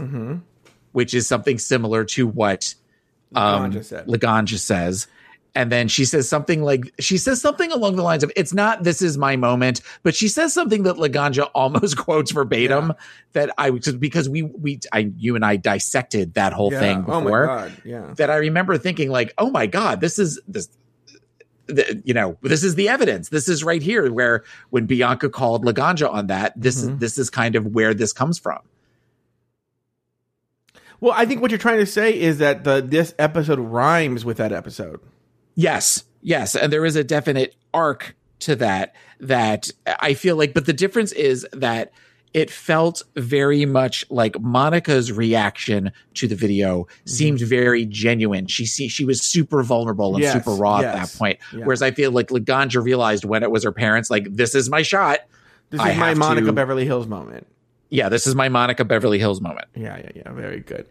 which 0.92 1.14
is 1.14 1.28
something 1.28 1.58
similar 1.58 2.06
to 2.06 2.28
what 2.28 2.76
um, 3.36 3.72
Laganja. 3.72 4.06
Laganja 4.08 4.60
says. 4.60 5.08
And 5.54 5.70
then 5.70 5.90
she 5.90 6.06
says 6.06 6.30
something 6.30 6.64
like, 6.64 6.94
she 7.00 7.18
says 7.18 7.42
something 7.42 7.74
along 7.74 7.98
the 7.98 8.04
lines 8.04 8.24
of, 8.24 8.32
it's 8.38 8.54
not, 8.54 8.84
this 8.84 9.02
is 9.02 9.18
my 9.18 9.36
moment, 9.36 9.82
but 10.02 10.16
she 10.16 10.30
says 10.30 10.54
something 10.54 10.84
that 10.84 10.96
Laganja 10.96 11.50
almost 11.54 11.98
quotes 11.98 12.32
verbatim 12.32 12.94
that 13.34 13.50
I, 13.58 13.70
just 13.72 14.00
because 14.00 14.30
we, 14.30 14.44
we, 14.44 14.80
I, 14.94 15.12
you 15.18 15.36
and 15.36 15.44
I 15.44 15.58
dissected 15.58 16.36
that 16.36 16.54
whole 16.54 16.72
thing 16.72 17.00
Oh 17.00 17.20
before 17.22 17.48
my 17.48 17.54
god. 17.54 17.82
Yeah. 17.84 18.14
that 18.16 18.30
I 18.30 18.38
remember 18.38 18.78
thinking 18.78 19.10
like, 19.10 19.34
oh 19.38 19.50
my 19.50 19.66
God, 19.66 20.00
this 20.00 20.20
is 20.20 20.40
this, 20.48 20.70
the, 21.72 22.02
you 22.06 22.14
know, 22.14 22.38
this 22.42 22.64
is 22.64 22.76
the 22.76 22.90
evidence. 22.90 23.30
This 23.30 23.48
is 23.48 23.64
right 23.64 23.82
here 23.82 24.12
where 24.12 24.44
when 24.70 24.86
Bianca 24.86 25.30
called 25.30 25.66
Laganja 25.66 26.12
on 26.12 26.28
that, 26.28 26.54
this 26.56 26.78
is, 26.78 26.90
mm-hmm. 26.90 27.00
this 27.00 27.18
is 27.18 27.30
kind 27.30 27.56
of 27.56 27.68
where 27.68 27.94
this 27.94 28.14
comes 28.14 28.38
from. 28.38 28.60
Well, 31.00 31.14
I 31.16 31.26
think 31.26 31.42
what 31.42 31.50
you're 31.50 31.58
trying 31.58 31.80
to 31.80 31.86
say 31.86 32.18
is 32.18 32.38
that 32.38 32.64
the 32.64 32.82
this 32.82 33.16
episode 33.18 33.60
rhymes 33.60 34.24
with 34.24 34.38
that 34.38 34.52
episode. 34.52 35.00
Yes, 35.56 36.04
yes, 36.22 36.56
and 36.56 36.72
there 36.72 36.86
is 36.86 36.96
a 36.96 37.04
definite 37.04 37.56
arc 37.74 38.16
to 38.42 38.56
that 38.58 38.96
that 39.20 39.72
I 39.86 40.14
feel 40.14 40.36
like 40.36 40.54
but 40.54 40.68
the 40.68 40.74
difference 40.74 41.12
is 41.12 41.48
that 41.54 41.92
it 42.34 42.50
felt 42.50 43.04
very 43.16 43.66
much 43.66 44.06
like 44.10 44.40
Monica's 44.40 45.12
reaction 45.12 45.92
to 46.14 46.28
the 46.28 46.36
video 46.36 46.88
seemed 47.06 47.40
very 47.42 47.86
genuine. 47.86 48.48
She 48.48 48.66
see, 48.66 48.88
she 48.88 49.04
was 49.04 49.22
super 49.22 49.64
vulnerable 49.64 50.14
and 50.16 50.24
Yes, 50.24 50.34
super 50.34 50.52
raw 50.52 50.78
at 50.80 50.94
that 50.94 51.14
point. 51.18 51.40
yeah. 51.54 51.66
Whereas 51.66 51.82
I 51.82 51.92
feel 51.92 52.12
like 52.12 52.28
Laganja 52.30 52.82
realized 52.84 53.26
when 53.26 53.44
it 53.44 53.52
was 53.52 53.64
her 53.66 53.72
parents, 53.74 54.10
like 54.10 54.28
this 54.30 54.56
is 54.56 54.70
my 54.70 54.82
shot. 54.82 55.20
This 55.72 55.82
I 55.82 55.92
is 55.92 55.98
my 55.98 56.14
Monica 56.14 56.48
to- 56.48 56.54
Beverly 56.54 56.86
Hills 56.86 57.08
moment. 57.08 57.48
Yeah, 57.90 58.08
this 58.08 58.26
is 58.26 58.36
my 58.36 58.48
Monica 58.48 58.86
Beverly 58.86 59.20
Hillz 59.20 59.42
moment. 59.42 59.66
Yeah, 59.76 59.98
yeah, 59.98 60.10
yeah. 60.16 60.32
Very 60.32 60.62
good. 60.62 60.88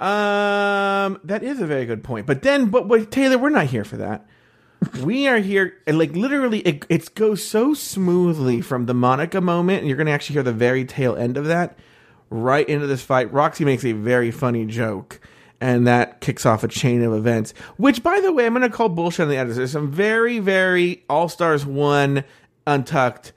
Um, 0.00 1.18
that 1.24 1.42
is 1.42 1.60
a 1.60 1.66
very 1.66 1.84
good 1.86 2.02
point. 2.02 2.26
But 2.26 2.42
then, 2.42 2.70
but 2.70 2.88
wait, 2.88 3.10
Taylor, 3.10 3.36
we're 3.36 3.48
not 3.50 3.66
here 3.66 3.84
for 3.84 3.96
that. 3.98 4.26
We 5.02 5.26
are 5.26 5.38
here, 5.38 5.74
and 5.86 5.98
like 5.98 6.12
literally, 6.12 6.60
it, 6.60 6.84
it 6.88 7.14
goes 7.14 7.42
so 7.44 7.74
smoothly 7.74 8.60
from 8.60 8.86
the 8.86 8.94
Monica 8.94 9.40
moment, 9.40 9.80
and 9.80 9.88
you're 9.88 9.96
going 9.96 10.06
to 10.06 10.12
actually 10.12 10.34
hear 10.34 10.42
the 10.44 10.52
very 10.52 10.84
tail 10.84 11.16
end 11.16 11.36
of 11.36 11.46
that 11.46 11.78
right 12.30 12.68
into 12.68 12.86
this 12.86 13.02
fight. 13.02 13.32
Roxxxy 13.32 13.64
makes 13.64 13.84
a 13.84 13.92
very 13.92 14.30
funny 14.30 14.64
joke, 14.66 15.20
and 15.60 15.86
that 15.86 16.20
kicks 16.20 16.46
off 16.46 16.62
a 16.62 16.68
chain 16.68 17.02
of 17.02 17.12
events. 17.12 17.54
Which, 17.76 18.02
by 18.04 18.20
the 18.20 18.32
way, 18.32 18.46
I'm 18.46 18.54
going 18.54 18.62
to 18.62 18.74
call 18.74 18.88
bullshit 18.88 19.24
on 19.24 19.28
the 19.28 19.36
editors. 19.36 19.56
There's 19.56 19.72
some 19.72 19.90
very, 19.90 20.38
very 20.38 21.04
All 21.08 21.28
Stars 21.28 21.66
One 21.66 22.22
untucked, 22.66 23.32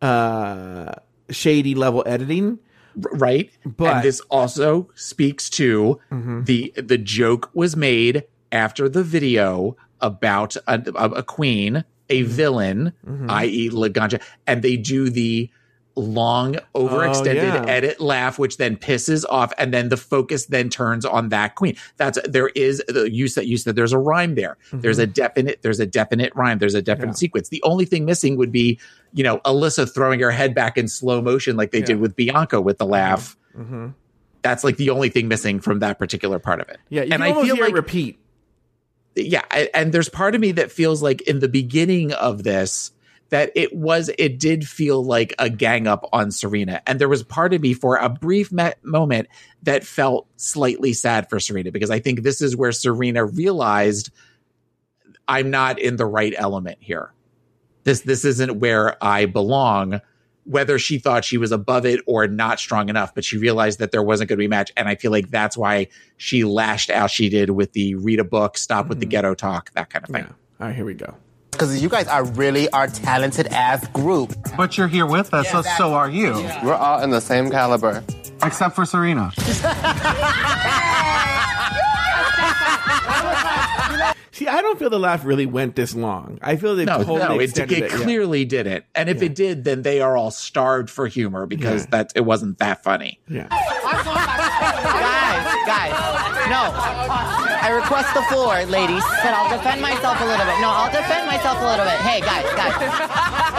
uh, 0.00 0.92
shady 1.30 1.74
level 1.74 2.02
editing. 2.06 2.58
right 2.94 3.50
But- 3.66 3.96
and 3.96 4.04
this 4.04 4.20
also 4.30 4.88
speaks 4.94 5.50
to 5.50 6.00
Mm-hmm. 6.10 6.44
the 6.44 6.72
the 6.76 6.96
joke 6.96 7.50
was 7.52 7.76
made 7.76 8.24
after 8.50 8.88
the 8.88 9.02
video 9.02 9.76
about 10.00 10.56
a, 10.66 10.82
a, 10.94 11.22
queen 11.22 11.76
a 12.08 12.22
Mm-hmm. 12.22 12.30
villain 12.30 12.92
i.e 13.28 13.68
laganja 13.70 14.22
and 14.46 14.62
they 14.62 14.76
do 14.76 15.10
the 15.10 15.50
long 15.98 16.56
overextended 16.74 17.52
Oh, 17.52 17.64
yeah. 17.64 17.64
edit 17.66 18.00
laugh 18.00 18.38
which 18.38 18.58
then 18.58 18.76
pisses 18.76 19.24
off 19.28 19.52
and 19.58 19.72
then 19.72 19.88
the 19.88 19.96
focus 19.96 20.46
then 20.46 20.68
turns 20.68 21.04
on 21.06 21.30
that 21.30 21.54
queen 21.54 21.74
that's 21.96 22.18
there 22.28 22.48
is 22.48 22.82
the 22.86 23.10
you 23.10 23.28
said 23.28 23.46
you 23.46 23.56
said 23.56 23.76
there's 23.76 23.92
a 23.94 23.98
rhyme 23.98 24.34
there 24.34 24.58
there's 24.74 24.98
a 24.98 25.06
definite 25.06 25.62
there's 25.62 25.80
a 25.80 25.86
definite 25.86 26.32
rhyme 26.36 26.58
there's 26.58 26.74
a 26.74 26.82
definite 26.82 26.96
Mm-hmm. 27.06 27.10
Yeah. 27.12 27.14
sequence 27.16 27.48
the 27.48 27.62
only 27.62 27.86
thing 27.86 28.04
missing 28.04 28.36
would 28.36 28.52
be 28.52 28.78
you 29.14 29.24
know 29.24 29.38
alyssa 29.38 29.92
throwing 29.92 30.20
her 30.20 30.30
head 30.30 30.54
back 30.54 30.76
in 30.76 30.86
slow 30.86 31.22
motion 31.22 31.56
like 31.56 31.70
they 31.70 31.80
did 31.82 31.98
with 31.98 32.14
bianca 32.14 32.60
with 32.60 32.78
the 32.78 32.86
laugh 32.86 33.36
Mm-hmm. 33.58 33.88
that's 34.42 34.62
like 34.64 34.76
the 34.76 34.90
only 34.90 35.08
thing 35.08 35.28
missing 35.28 35.60
from 35.60 35.78
that 35.78 35.98
particular 35.98 36.38
part 36.38 36.60
of 36.60 36.68
it 36.68 36.78
Yeah, 36.90 37.02
and 37.10 37.24
i 37.24 37.32
feel 37.42 37.58
like 37.58 37.72
repeat. 37.74 38.18
Yeah 39.16 39.42
I- 39.50 39.70
and 39.74 39.92
there's 39.92 40.08
part 40.08 40.34
of 40.34 40.40
me 40.40 40.52
that 40.52 40.70
feels 40.70 41.02
like 41.02 41.22
in 41.22 41.40
the 41.40 41.48
beginning 41.48 42.12
of 42.12 42.44
this 42.44 42.92
that 43.30 43.50
it 43.56 43.74
was 43.74 44.08
it 44.18 44.38
did 44.38 44.68
feel 44.68 45.04
like 45.04 45.34
a 45.40 45.50
gang 45.50 45.88
up 45.88 46.08
on 46.12 46.30
serena. 46.30 46.80
And 46.86 47.00
there 47.00 47.08
was 47.08 47.24
part 47.24 47.52
of 47.52 47.60
me 47.60 47.74
for 47.74 47.96
a 47.96 48.08
brief 48.08 48.52
me- 48.52 48.70
moment 48.84 49.26
that 49.64 49.84
felt 49.84 50.28
slightly 50.36 50.92
sad 50.92 51.28
for 51.28 51.40
serena 51.40 51.72
because 51.72 51.90
i 51.90 51.98
think 51.98 52.22
this 52.22 52.40
is 52.40 52.56
where 52.56 52.70
serena 52.70 53.24
realized 53.24 54.10
i'm 55.26 55.50
not 55.50 55.80
in 55.80 55.96
the 55.96 56.06
right 56.06 56.34
element 56.36 56.78
here. 56.80 57.12
This 57.84 58.02
this 58.02 58.24
isn't 58.24 58.60
where 58.60 59.02
i 59.02 59.26
belong 59.26 60.00
whether 60.46 60.78
she 60.78 60.98
thought 60.98 61.24
she 61.24 61.36
was 61.36 61.52
above 61.52 61.84
it 61.84 62.00
or 62.06 62.26
not 62.26 62.58
strong 62.58 62.88
enough 62.88 63.14
but 63.14 63.24
she 63.24 63.36
realized 63.36 63.78
that 63.78 63.90
there 63.90 64.02
wasn't 64.02 64.28
going 64.28 64.36
to 64.36 64.40
be 64.40 64.46
a 64.46 64.48
match 64.48 64.72
and 64.76 64.88
i 64.88 64.94
feel 64.94 65.10
like 65.10 65.30
that's 65.30 65.56
why 65.56 65.86
she 66.16 66.44
lashed 66.44 66.88
out 66.88 67.10
she 67.10 67.28
did 67.28 67.50
with 67.50 67.72
the 67.72 67.94
read 67.96 68.18
a 68.18 68.24
book 68.24 68.56
stop 68.56 68.88
with 68.88 69.00
the 69.00 69.06
mm-hmm. 69.06 69.10
ghetto 69.10 69.34
talk 69.34 69.70
that 69.72 69.90
kind 69.90 70.04
of 70.04 70.10
thing 70.10 70.24
Yeah. 70.24 70.32
All 70.58 70.68
right, 70.68 70.74
here 70.74 70.86
we 70.86 70.94
go. 70.94 71.14
Because 71.50 71.82
you 71.82 71.88
guys 71.90 72.08
are 72.08 72.24
really 72.24 72.68
our 72.70 72.86
talented 72.86 73.46
ass 73.48 73.86
group. 73.88 74.34
But 74.56 74.78
you're 74.78 74.88
here 74.88 75.06
with 75.06 75.32
us, 75.34 75.50
so 75.50 75.62
so 75.62 75.94
are 75.94 76.08
you. 76.08 76.32
We're 76.62 76.74
all 76.74 77.02
in 77.02 77.10
the 77.10 77.20
same 77.20 77.50
caliber. 77.50 78.02
Except 78.42 78.74
for 78.74 78.84
Serena. 78.84 79.32
See, 84.36 84.46
I 84.46 84.60
don't 84.60 84.78
feel 84.78 84.90
the 84.90 84.98
laugh 84.98 85.24
really 85.24 85.46
went 85.46 85.76
this 85.76 85.94
long. 85.94 86.38
I 86.42 86.56
feel 86.56 86.76
they 86.76 86.84
no 86.84 86.98
totally 86.98 87.20
no 87.20 87.40
it, 87.40 87.44
extended 87.44 87.78
it 87.78 87.84
it. 87.84 87.90
yeah. 87.90 87.96
clearly 88.04 88.44
didn't 88.44 88.84
and 88.94 89.08
if 89.08 89.22
it 89.22 89.34
did 89.34 89.64
then 89.64 89.80
they 89.80 90.02
are 90.02 90.14
all 90.14 90.30
starved 90.30 90.90
for 90.90 91.06
humor 91.06 91.46
because 91.46 91.84
Yeah. 91.84 91.90
that 91.92 92.12
it 92.14 92.20
wasn't 92.20 92.58
that 92.58 92.82
funny 92.84 93.18
Yeah. 93.28 93.48
Guys, 93.48 95.46
guys, 95.64 95.92
no. 96.52 96.68
I 97.66 97.70
request 97.70 98.12
the 98.12 98.22
floor, 98.28 98.62
ladies. 98.66 99.02
But 99.24 99.32
I'll 99.32 99.56
defend 99.56 99.80
myself 99.80 100.20
a 100.20 100.24
little 100.26 100.44
bit. 100.44 100.60
No, 100.60 100.68
I'll 100.68 100.92
defend 100.92 101.26
myself 101.26 101.58
a 101.60 101.64
little 101.64 101.84
bit. 101.84 101.98
Hey, 102.04 102.20
guys, 102.20 102.44
guys. 102.54 102.76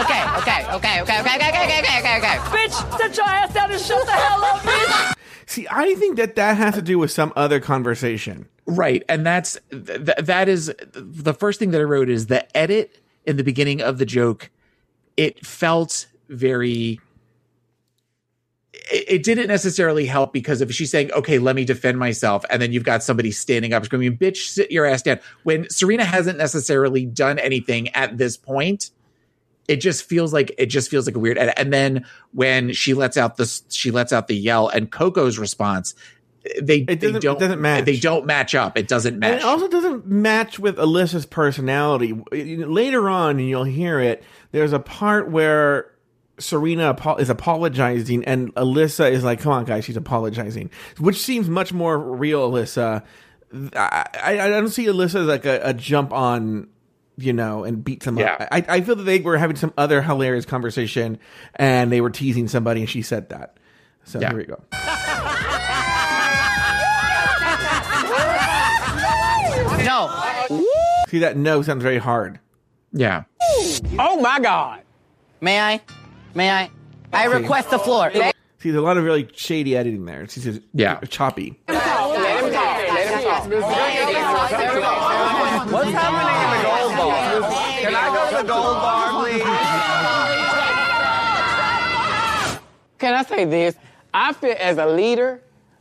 Okay, 0.00 0.22
okay, 0.40 0.64
okay, 0.76 1.02
okay, 1.02 1.20
okay, 1.20 1.36
okay, 1.36 1.50
okay, 1.50 1.78
okay, 1.82 1.98
okay, 1.98 2.16
okay. 2.18 2.36
Bitch, 2.54 2.98
sit 2.98 3.16
your 3.16 3.26
ass 3.26 3.52
down 3.52 3.70
and 3.70 3.80
shut 3.80 4.06
the 4.06 4.12
hell 4.12 4.42
up, 4.44 4.60
bitch. 4.62 5.14
See, 5.46 5.66
I 5.70 5.94
think 5.96 6.16
that 6.16 6.36
that 6.36 6.56
has 6.56 6.74
to 6.74 6.82
do 6.82 6.98
with 6.98 7.10
some 7.10 7.32
other 7.36 7.60
conversation. 7.60 8.48
Right. 8.68 9.02
And 9.08 9.24
that's 9.24 9.58
th- 9.70 10.04
th- 10.04 10.18
that 10.18 10.48
is 10.48 10.70
the 10.92 11.32
first 11.32 11.58
thing 11.58 11.70
that 11.70 11.80
I 11.80 11.84
wrote 11.84 12.10
is 12.10 12.26
the 12.26 12.54
edit 12.56 13.00
in 13.24 13.38
the 13.38 13.44
beginning 13.44 13.80
of 13.80 13.96
the 13.96 14.04
joke. 14.04 14.50
It 15.16 15.44
felt 15.44 16.06
very. 16.28 17.00
It, 18.92 19.22
didn't 19.22 19.48
necessarily 19.48 20.06
help 20.06 20.32
because 20.32 20.60
if 20.60 20.72
she's 20.72 20.90
saying, 20.90 21.12
okay, 21.12 21.38
let 21.38 21.56
me 21.56 21.64
defend 21.64 21.98
myself, 21.98 22.44
and 22.48 22.62
then 22.62 22.72
you've 22.72 22.84
got 22.84 23.02
somebody 23.02 23.30
standing 23.30 23.72
up 23.72 23.84
screaming, 23.84 24.16
bitch, 24.16 24.48
sit 24.48 24.70
your 24.70 24.86
ass 24.86 25.02
down. 25.02 25.18
When 25.42 25.68
Serena 25.68 26.04
hasn't 26.04 26.38
necessarily 26.38 27.04
done 27.04 27.38
anything 27.38 27.88
at 27.90 28.16
this 28.16 28.36
point, 28.36 28.90
it 29.66 29.76
just 29.76 30.04
feels 30.04 30.32
like 30.32 30.54
it 30.58 30.66
just 30.66 30.90
feels 30.90 31.06
like 31.06 31.16
a 31.16 31.18
weird 31.18 31.38
edit. 31.38 31.54
And 31.56 31.72
then 31.72 32.06
when 32.32 32.72
she 32.72 32.94
lets 32.94 33.16
out 33.16 33.36
this, 33.36 33.62
she 33.68 33.90
lets 33.90 34.12
out 34.12 34.28
the 34.28 34.36
yell, 34.36 34.68
and 34.68 34.90
Coco's 34.90 35.38
response, 35.38 35.94
they, 36.60 36.78
It 36.88 37.00
they 37.00 37.12
don't 37.12 37.38
doesn't 37.38 37.60
match. 37.60 37.84
They 37.84 37.98
don't 37.98 38.26
match 38.26 38.54
up. 38.54 38.78
It 38.78 38.88
doesn't 38.88 39.14
And 39.14 39.20
match. 39.20 39.40
it 39.40 39.44
also 39.44 39.68
doesn't 39.68 40.06
match 40.06 40.58
with 40.58 40.76
Alyssa's 40.76 41.26
personality. 41.26 42.12
Later 42.32 43.08
on, 43.08 43.38
and 43.38 43.48
you'll 43.48 43.64
hear 43.64 44.00
it, 44.00 44.22
there's 44.52 44.72
a 44.72 44.78
part 44.78 45.30
where 45.30 45.90
Serena 46.38 46.96
is 47.18 47.28
apologizing, 47.30 48.24
and 48.24 48.54
Alyssa 48.54 49.10
is 49.10 49.24
like, 49.24 49.40
come 49.40 49.52
on, 49.52 49.64
guys, 49.64 49.84
she's 49.84 49.96
apologizing, 49.96 50.70
which 50.98 51.20
seems 51.20 51.48
much 51.48 51.72
more 51.72 51.98
real, 51.98 52.50
Alyssa. 52.50 53.02
I, 53.74 54.06
I, 54.22 54.48
don't 54.48 54.68
see 54.68 54.86
Alyssa 54.86 55.22
as 55.22 55.26
like 55.26 55.46
a, 55.46 55.60
a 55.64 55.74
jump 55.74 56.12
on, 56.12 56.68
you 57.16 57.32
know, 57.32 57.64
and 57.64 57.82
beat 57.82 58.02
someone 58.02 58.24
Yeah. 58.24 58.34
up. 58.38 58.48
I, 58.52 58.64
I 58.68 58.80
feel 58.82 58.94
that 58.96 59.02
they 59.04 59.18
were 59.20 59.36
having 59.38 59.56
some 59.56 59.72
other 59.76 60.00
hilarious 60.02 60.44
conversation, 60.44 61.18
and 61.56 61.90
they 61.90 62.00
were 62.00 62.10
teasing 62.10 62.46
somebody, 62.46 62.80
and 62.82 62.88
she 62.90 63.02
said 63.02 63.30
that. 63.30 63.56
So 64.04 64.20
Yeah. 64.20 64.28
here 64.28 64.38
we 64.38 64.44
go. 64.44 64.62
See, 71.08 71.18
that 71.20 71.36
no 71.36 71.62
sounds 71.62 71.82
very 71.82 71.98
hard. 71.98 72.38
yeah. 72.92 73.24
Oh 73.98 74.20
my 74.20 74.40
God. 74.40 74.80
May 75.40 75.60
I? 75.60 75.80
May 76.34 76.50
I? 76.50 76.70
I 77.12 77.26
request 77.26 77.70
the 77.70 77.78
floor. 77.78 78.10
See, 78.12 78.20
there's 78.70 78.74
a 78.76 78.80
lot 78.80 78.96
of 78.98 79.04
really 79.04 79.28
shady 79.34 79.76
editing 79.76 80.04
there. 80.04 80.22
It's 80.22 80.34
just 80.34 80.60
Yeah. 80.74 80.98
choppy. 81.08 81.58
What's 85.70 85.90
happening 85.90 86.34
in 86.42 86.50
the 86.56 86.62
gold 86.64 86.92
bar? 86.96 87.50
Can 87.80 87.94
I 87.94 87.96
go 88.14 88.20
to 88.30 88.36
the 88.42 88.48
gold 88.48 88.76
bar, 88.82 89.22
please? 89.22 89.42
Can 92.98 93.14
I 93.14 93.22
say 93.24 93.44
this? 93.44 93.76
I 94.12 94.32
feel 94.32 94.56
as 94.58 94.78
a 94.78 94.86
leader, 94.86 95.40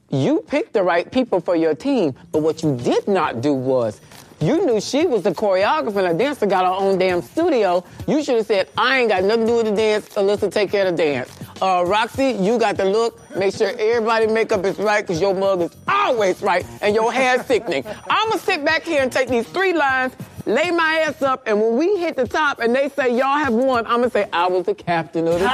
you 0.10 0.42
picked 0.48 0.74
the 0.74 0.84
right 0.84 1.10
people 1.12 1.40
for 1.40 1.56
your 1.56 1.74
team, 1.74 2.14
but 2.32 2.42
what 2.44 2.62
you 2.62 2.76
did 2.78 3.08
not 3.08 3.42
do 3.42 3.54
was 3.54 4.00
you 4.40 4.66
knew 4.66 4.80
she 4.80 5.08
was 5.08 5.24
the 5.24 5.32
choreographer 5.32 5.98
and 5.98 6.08
a 6.08 6.14
dancer, 6.14 6.46
got 6.46 6.66
her 6.66 6.72
own 6.72 6.98
damn 7.00 7.22
studio. 7.22 7.84
You 8.08 8.24
should 8.24 8.36
have 8.38 8.46
said, 8.46 8.70
I 8.78 9.00
ain't 9.00 9.10
got 9.10 9.24
nothing 9.24 9.48
to 9.48 9.48
do 9.48 9.56
with 9.58 9.66
the 9.66 9.76
dance. 9.76 10.10
Alyssa, 10.10 10.52
take 10.52 10.70
care 10.72 10.86
of 10.88 10.96
the 10.96 11.04
dance. 11.04 11.30
Uh, 11.62 11.84
Roxxxy, 11.84 12.44
you 12.44 12.60
got 12.60 12.78
the 12.78 12.86
look. 12.86 13.20
Make 13.36 13.56
sure 13.56 13.70
everybody 13.70 14.28
makeup 14.28 14.64
is 14.66 14.78
right 14.78 15.02
because 15.02 15.20
your 15.20 15.34
mug 15.34 15.62
is 15.62 15.76
always 15.88 16.42
right 16.42 16.66
and 16.82 16.94
your 16.94 17.12
hair's 17.12 17.46
sickening. 17.46 17.84
I'm 18.10 18.30
going 18.30 18.40
to 18.40 18.46
sit 18.46 18.64
back 18.64 18.84
here 18.84 19.02
and 19.02 19.12
take 19.12 19.28
these 19.30 19.48
three 19.48 19.74
lines, 19.74 20.14
lay 20.46 20.70
my 20.70 21.04
ass 21.08 21.22
up, 21.24 21.44
and 21.48 21.60
when 21.60 21.76
we 21.78 21.98
hit 21.98 22.16
the 22.16 22.28
top 22.28 22.60
and 22.60 22.76
they 22.76 22.90
say, 22.90 23.18
y'all 23.18 23.38
have 23.38 23.54
won, 23.54 23.88
I'm 23.88 24.02
going 24.02 24.10
to 24.10 24.12
say, 24.12 24.30
I 24.32 24.48
was 24.48 24.66
the 24.66 24.76
captain 24.76 25.28
of 25.28 25.40
the 25.40 25.48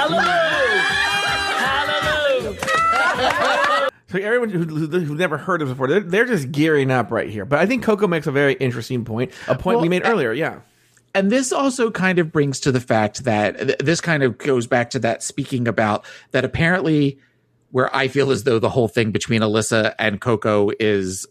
team. 3.79 3.89
So 4.13 4.19
everyone 4.19 4.49
who, 4.51 4.59
who, 4.59 4.85
who's 4.85 5.09
never 5.09 5.39
heard 5.39 5.63
of 5.63 5.69
before, 5.69 5.87
they're, 5.87 5.99
they're 5.99 6.25
just 6.27 6.51
gearing 6.51 6.91
up 6.91 7.09
right 7.09 7.27
here. 7.27 7.45
But 7.45 7.57
I 7.57 7.65
think 7.65 7.81
Coco 7.81 8.05
makes 8.05 8.27
a 8.27 8.31
very 8.31 8.53
interesting 8.53 9.05
point, 9.05 9.31
a 9.47 9.57
point 9.57 9.79
we 9.79 9.89
made 9.89 10.05
earlier. 10.05 10.31
Yeah. 10.31 10.59
And 11.15 11.31
this 11.31 11.51
also 11.51 11.89
kind 11.89 12.19
of 12.19 12.31
brings 12.31 12.59
to 12.59 12.71
the 12.71 12.79
fact 12.79 13.23
that 13.23 13.57
th- 13.57 13.77
this 13.79 14.01
kind 14.01 14.21
of 14.21 14.37
goes 14.37 14.67
back 14.67 14.91
to 14.91 14.99
that 14.99 15.23
speaking 15.23 15.67
about 15.67 16.05
that 16.29 16.45
apparently 16.45 17.17
where 17.71 17.93
I 17.95 18.07
feel 18.07 18.29
as 18.29 18.43
though 18.43 18.59
the 18.59 18.69
whole 18.69 18.87
thing 18.87 19.09
between 19.09 19.41
Alyssa 19.41 19.95
and 19.97 20.21
Coco 20.21 20.69
is 20.79 21.25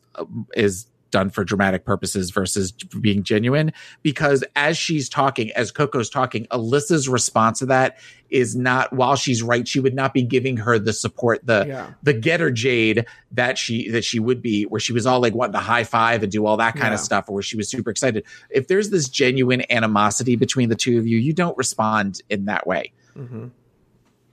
is 0.56 0.86
done 1.12 1.30
for 1.30 1.44
dramatic 1.44 1.84
purposes 1.84 2.30
versus 2.30 2.72
being 2.72 3.22
genuine 3.22 3.72
because 4.02 4.42
as 4.56 4.76
she's 4.76 5.08
talking 5.08 5.52
as 5.52 5.70
Coco's 5.70 6.10
talking 6.10 6.46
Alyssa's 6.46 7.08
response 7.08 7.60
to 7.60 7.66
that 7.66 7.98
is 8.30 8.56
not 8.56 8.92
while 8.92 9.14
she's 9.14 9.42
right 9.42 9.68
she 9.68 9.78
would 9.78 9.94
not 9.94 10.12
be 10.12 10.22
giving 10.22 10.56
her 10.56 10.78
the 10.78 10.92
support 10.92 11.46
the 11.46 11.64
Yeah. 11.68 11.90
the 12.02 12.14
getter 12.14 12.50
jade 12.50 13.06
that 13.30 13.58
she 13.58 13.90
that 13.90 14.04
she 14.04 14.18
would 14.18 14.42
be 14.42 14.64
where 14.64 14.80
she 14.80 14.92
was 14.92 15.06
all 15.06 15.20
like 15.20 15.34
wanting 15.34 15.52
to 15.52 15.60
high 15.60 15.84
five 15.84 16.24
and 16.24 16.32
do 16.32 16.44
all 16.46 16.56
that 16.56 16.74
kind 16.74 16.92
of 16.92 16.98
stuff 16.98 17.28
or 17.28 17.34
where 17.34 17.42
she 17.42 17.56
was 17.56 17.68
super 17.68 17.90
excited 17.90 18.24
if 18.50 18.66
there's 18.66 18.90
this 18.90 19.08
genuine 19.08 19.62
animosity 19.70 20.34
between 20.34 20.68
the 20.70 20.76
two 20.76 20.98
of 20.98 21.06
you 21.06 21.18
you 21.18 21.32
don't 21.32 21.56
respond 21.56 22.20
in 22.28 22.46
that 22.46 22.66
way 22.66 22.92
mm-hmm. 23.16 23.46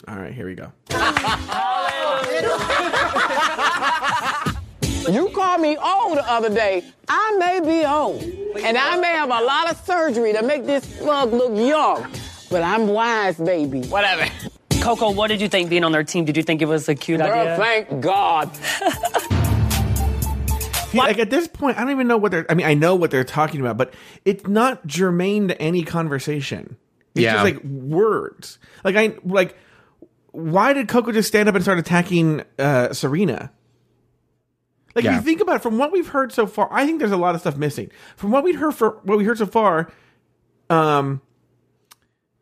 All 0.08 0.16
right, 0.16 0.34
here 0.34 0.46
we 0.46 0.56
go. 0.56 0.72
You 5.08 5.30
called 5.30 5.62
me 5.62 5.78
old 5.78 6.18
the 6.18 6.30
other 6.30 6.50
day. 6.50 6.84
I 7.08 7.36
may 7.40 7.60
be 7.62 7.86
old, 7.86 8.22
and 8.22 8.78
I 8.78 8.98
may 8.98 9.08
have 9.08 9.30
a 9.30 9.42
lot 9.44 9.72
of 9.72 9.78
surgery 9.86 10.34
to 10.34 10.44
make 10.44 10.66
this 10.66 10.84
slug 10.98 11.32
look 11.34 11.56
young, 11.58 12.12
but 12.52 12.62
I'm 12.64 12.88
wise, 12.88 13.38
baby. 13.38 13.82
Whatever. 13.84 14.30
Coco, 14.82 15.12
what 15.12 15.28
did 15.28 15.42
you 15.42 15.50
think 15.50 15.70
being 15.70 15.84
on 15.84 15.92
their 15.92 16.04
team? 16.04 16.26
Did 16.26 16.38
you 16.38 16.44
think 16.44 16.62
it 16.62 16.68
was 16.68 16.88
a 16.90 16.96
cute 16.96 17.20
Girl, 17.20 17.32
idea? 17.32 17.58
thank 17.58 18.02
God. 18.02 18.56
See, 20.90 20.98
like 20.98 21.20
at 21.20 21.30
this 21.30 21.48
point, 21.48 21.78
I 21.78 21.82
don't 21.82 21.92
even 21.92 22.08
know 22.08 22.18
what 22.18 22.32
they're. 22.32 22.46
I 22.50 22.56
mean, 22.56 22.66
I 22.66 22.74
know 22.74 22.96
what 22.96 23.12
they're 23.12 23.24
talking 23.24 23.62
about, 23.62 23.78
but 23.78 23.94
it's 24.26 24.48
not 24.48 24.86
germane 24.88 25.50
to 25.50 25.62
any 25.62 25.84
conversation. 25.84 26.78
It's 27.16 27.24
Yeah. 27.24 27.34
just 27.34 27.44
like 27.44 27.64
words. 27.64 28.58
Like 28.84 28.96
I 28.96 29.16
like. 29.24 29.56
Why 30.32 30.74
did 30.74 30.88
Coco 30.88 31.12
just 31.12 31.28
stand 31.28 31.50
up 31.50 31.56
and 31.56 31.64
start 31.64 31.80
attacking 31.80 32.44
uh, 32.60 32.94
Serena? 32.94 33.52
Like 34.96 35.06
if 35.06 35.14
you 35.14 35.22
think 35.22 35.42
about 35.42 35.58
it, 35.58 35.62
from 35.62 35.78
what 35.78 35.92
we've 35.92 36.08
heard 36.08 36.32
so 36.32 36.48
far, 36.48 36.68
I 36.72 36.86
think 36.86 37.00
there's 37.00 37.12
a 37.12 37.18
lot 37.18 37.36
of 37.36 37.42
stuff 37.42 37.58
missing. 37.58 37.92
From 38.18 38.32
what 38.32 38.44
we 38.44 38.54
heard 38.54 38.74
for 38.76 39.00
what 39.04 39.18
we 39.18 39.24
heard 39.24 39.38
so 39.38 39.46
far, 39.46 39.92
um, 40.70 41.22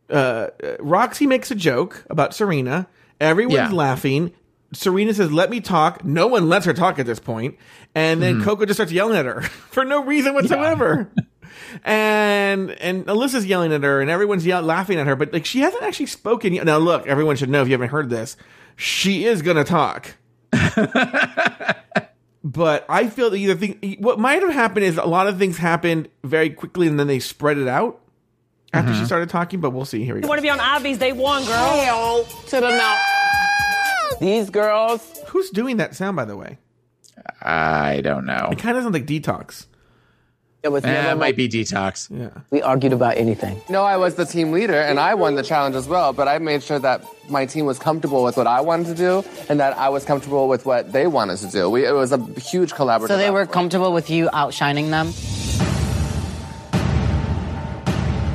uh, 0.09 0.47
Roxxxy 0.79 1.27
makes 1.27 1.51
a 1.51 1.55
joke 1.55 2.05
about 2.09 2.33
Serena. 2.33 2.87
Everyone's 3.19 3.53
Yeah. 3.55 3.69
laughing. 3.71 4.31
Serena 4.73 5.13
says, 5.13 5.31
"Let 5.31 5.49
me 5.49 5.59
talk." 5.61 6.03
No 6.05 6.27
one 6.27 6.49
lets 6.49 6.65
her 6.65 6.73
talk 6.73 6.99
at 6.99 7.05
this 7.05 7.19
point, 7.19 7.55
and 7.95 8.21
then 8.21 8.43
Coco 8.43 8.65
just 8.65 8.77
starts 8.77 8.91
yelling 8.91 9.17
at 9.17 9.25
her 9.25 9.41
for 9.71 9.83
no 9.85 10.03
reason 10.03 10.33
whatsoever. 10.33 11.09
and 11.85 12.71
and 12.71 13.05
Alyssa's 13.07 13.45
yelling 13.45 13.71
at 13.73 13.83
her, 13.83 14.01
and 14.01 14.09
everyone's 14.09 14.45
yell- 14.45 14.61
laughing 14.61 14.99
at 14.99 15.07
her. 15.07 15.15
But 15.15 15.31
like, 15.33 15.45
she 15.45 15.59
hasn't 15.61 15.83
actually 15.83 16.07
spoken 16.07 16.53
yet. 16.53 16.65
Now, 16.65 16.77
look, 16.79 17.07
everyone 17.07 17.35
should 17.37 17.49
know 17.49 17.61
if 17.61 17.67
you 17.69 17.73
haven't 17.73 17.89
heard 17.89 18.09
this, 18.09 18.35
she 18.75 19.25
is 19.25 19.41
gonna 19.41 19.63
talk. 19.63 20.15
but 22.43 22.85
I 22.89 23.07
feel 23.07 23.29
that 23.29 23.37
either 23.37 23.55
thing, 23.55 23.97
what 23.99 24.19
might 24.19 24.41
have 24.41 24.53
happened 24.53 24.85
is 24.85 24.97
a 24.97 25.05
lot 25.05 25.27
of 25.27 25.37
things 25.37 25.57
happened 25.57 26.09
very 26.23 26.49
quickly, 26.49 26.87
and 26.87 26.99
then 26.99 27.07
they 27.07 27.19
spread 27.19 27.57
it 27.57 27.67
out 27.67 27.99
after 28.73 28.91
she 28.91 28.97
mm-hmm. 28.97 29.05
started 29.05 29.29
talking. 29.29 29.59
But 29.59 29.71
we'll 29.71 29.85
see. 29.85 30.03
Here 30.03 30.13
we 30.13 30.19
You 30.19 30.23
go. 30.23 30.29
want 30.29 30.39
to 30.39 30.43
be 30.43 30.49
on 30.49 30.59
Obvious? 30.59 30.97
Day 30.97 31.13
One, 31.13 31.43
girl. 31.45 31.79
Hell 31.79 32.23
to 32.23 32.61
the 32.61 32.69
no. 32.69 32.97
These 34.19 34.49
girls, 34.49 35.19
Who's 35.27 35.49
doing 35.49 35.77
that 35.77 35.95
sound, 35.95 36.15
by 36.15 36.25
the 36.25 36.35
way? 36.35 36.57
I 37.41 38.01
don't 38.01 38.25
know. 38.25 38.49
It 38.51 38.59
kind 38.59 38.77
of 38.77 38.83
sounds 38.83 38.93
like 38.93 39.05
detox. 39.05 39.67
It 40.67 40.71
was 40.71 40.83
Eh, 40.83 40.91
never 40.91 41.11
it 41.11 41.15
might 41.15 41.35
be 41.35 41.47
detox. 41.49 42.07
Yeah. 42.11 42.29
We 42.51 42.61
argued 42.61 42.93
about 42.93 43.17
anything. 43.17 43.59
No, 43.69 43.83
I 43.83 43.97
was 43.97 44.15
the 44.15 44.25
team 44.25 44.51
leader 44.51 44.79
and 44.89 44.99
I 44.99 45.13
won 45.15 45.35
the 45.35 45.43
challenge 45.43 45.75
as 45.75 45.87
well, 45.87 46.13
but 46.13 46.27
I 46.27 46.37
made 46.39 46.61
sure 46.61 46.79
that 46.79 47.01
my 47.29 47.45
team 47.45 47.65
was 47.65 47.79
comfortable 47.79 48.23
with 48.23 48.37
what 48.37 48.47
I 48.47 48.61
wanted 48.61 48.87
to 48.87 48.95
do 48.95 49.23
and 49.49 49.59
that 49.59 49.77
I 49.77 49.89
was 49.89 50.05
comfortable 50.05 50.47
with 50.47 50.65
what 50.65 50.91
they 50.91 51.07
wanted 51.07 51.37
to 51.39 51.47
do. 51.49 51.69
We, 51.69 51.85
it 51.85 51.91
was 51.93 52.11
a 52.11 52.19
huge 52.51 52.73
collaborative. 52.73 53.07
So 53.07 53.17
they 53.17 53.31
were 53.31 53.41
effort. 53.41 53.53
comfortable 53.53 53.91
with 53.93 54.09
you 54.09 54.29
outshining 54.33 54.91
them? 54.91 55.11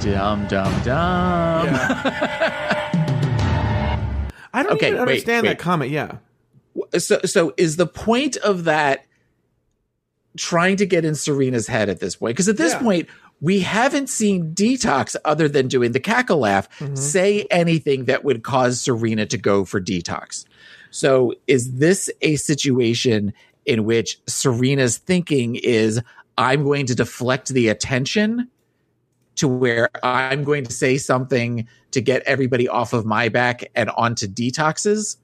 Dum 0.01 0.47
dum 0.49 0.73
dum. 0.83 1.69
I 4.55 4.63
don't 4.63 4.73
Okay, 4.73 4.89
even 4.89 4.99
wait, 4.99 5.09
understand 5.09 5.45
wait. 5.45 5.51
that 5.51 5.59
comment. 5.61 5.91
Yeah. 5.93 6.17
So 6.99 7.21
so 7.25 7.55
is 7.57 7.77
the 7.77 7.87
point 7.87 8.37
of 8.39 8.65
that 8.65 9.05
trying 10.37 10.77
to 10.77 10.87
get 10.87 11.05
in 11.05 11.15
Serena's 11.15 11.67
head 11.67 11.89
at 11.89 12.01
this 12.01 12.17
point? 12.17 12.35
Because 12.35 12.49
at 12.49 12.57
this 12.57 12.73
Yeah. 12.73 12.79
point, 12.81 13.09
we 13.41 13.61
haven't 13.61 14.09
seen 14.09 14.55
Detox 14.55 15.17
other 15.25 15.49
than 15.49 15.69
doing 15.69 15.93
the 15.93 16.01
cackle 16.01 16.39
laugh 16.39 16.69
Mm-hmm. 16.79 16.95
say 16.95 17.47
anything 17.51 18.05
that 18.05 18.25
would 18.25 18.43
cause 18.43 18.81
Serena 18.81 19.27
to 19.27 19.37
go 19.39 19.65
for 19.65 19.81
Detox. 19.81 20.45
So 20.91 21.35
is 21.47 21.73
this 21.75 22.11
a 22.21 22.37
situation 22.37 23.33
in 23.67 23.85
which 23.85 24.19
Serena's 24.27 24.99
thinking 24.99 25.57
is 25.57 26.01
I'm 26.39 26.65
going 26.65 26.87
to 26.87 26.95
deflect 26.95 27.49
the 27.49 27.69
attention 27.69 28.49
to 29.37 29.49
where 29.49 29.89
I'm 30.03 30.45
going 30.45 30.65
to 30.65 30.73
say 30.73 30.99
something 30.99 31.67
to 31.93 32.01
get 32.01 32.23
everybody 32.23 32.69
off 32.69 32.93
of 32.93 33.05
my 33.07 33.29
back 33.29 33.65
and 33.75 33.91
onto 33.91 34.27
detoxes? 34.27 35.17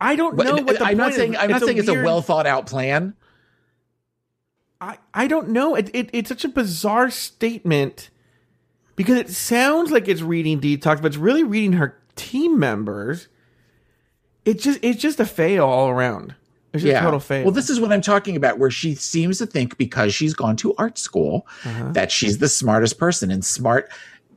I 0.00 0.16
don't 0.16 0.36
But 0.36 0.46
know 0.46 0.56
what 0.56 0.78
the 0.78 0.84
I'm 0.84 0.96
not 0.96 1.14
saying 1.14 1.34
is. 1.34 1.38
I'm 1.40 1.50
not 1.50 1.62
saying 1.62 1.78
it's 1.78 1.88
a 1.88 2.02
well 2.02 2.20
thought 2.22 2.46
out 2.46 2.66
plan. 2.66 3.14
I, 4.80 4.98
I 5.14 5.26
don't 5.28 5.48
know. 5.50 5.74
It, 5.76 5.90
it 5.94 6.10
it's 6.12 6.28
such 6.28 6.44
a 6.44 6.48
bizarre 6.48 7.10
statement 7.10 8.10
because 8.96 9.16
it 9.18 9.30
sounds 9.30 9.90
like 9.90 10.08
it's 10.08 10.20
reading 10.22 10.60
detox, 10.60 10.96
but 11.00 11.06
it's 11.06 11.16
really 11.16 11.44
reading 11.44 11.74
her 11.74 11.98
team 12.16 12.58
members. 12.58 13.28
It 14.44 14.60
just 14.60 14.80
it's 14.82 15.00
just 15.00 15.20
a 15.20 15.24
fail 15.24 15.64
all 15.64 15.88
around. 15.88 16.34
It's 16.72 16.82
just 16.82 16.96
a 16.96 17.00
total 17.00 17.20
fail. 17.20 17.44
Well, 17.44 17.52
this 17.52 17.70
is 17.70 17.78
what 17.80 17.92
I'm 17.92 18.00
talking 18.02 18.34
about, 18.36 18.58
where 18.58 18.70
she 18.70 18.94
seems 18.96 19.38
to 19.38 19.46
think 19.46 19.78
because 19.78 20.12
she's 20.12 20.34
gone 20.34 20.56
to 20.56 20.74
art 20.76 20.98
school 20.98 21.46
Uh-huh. 21.64 21.92
that 21.92 22.10
she's 22.10 22.38
the 22.38 22.48
smartest 22.48 22.98
person, 22.98 23.30
and 23.30 23.44
smart 23.44 23.90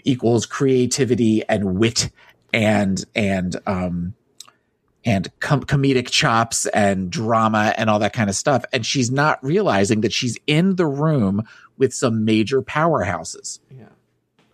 equals 0.03 0.45
creativity 0.45 1.43
and 1.49 1.77
wit 1.77 2.09
and 2.53 3.03
and 3.15 3.57
um 3.65 4.13
and 5.05 5.29
com- 5.39 5.63
comedic 5.63 6.09
chops 6.09 6.65
and 6.67 7.09
drama 7.09 7.73
and 7.77 7.89
all 7.89 7.99
that 7.99 8.13
kind 8.13 8.29
of 8.29 8.35
stuff. 8.35 8.65
And 8.73 8.85
she's 8.85 9.09
not 9.11 9.43
realizing 9.43 10.01
that 10.01 10.11
she's 10.13 10.37
in 10.47 10.75
the 10.75 10.85
room 10.85 11.43
with 11.77 11.93
some 11.93 12.25
major 12.25 12.61
powerhouses 12.61 13.59
Yeah. 13.71 13.85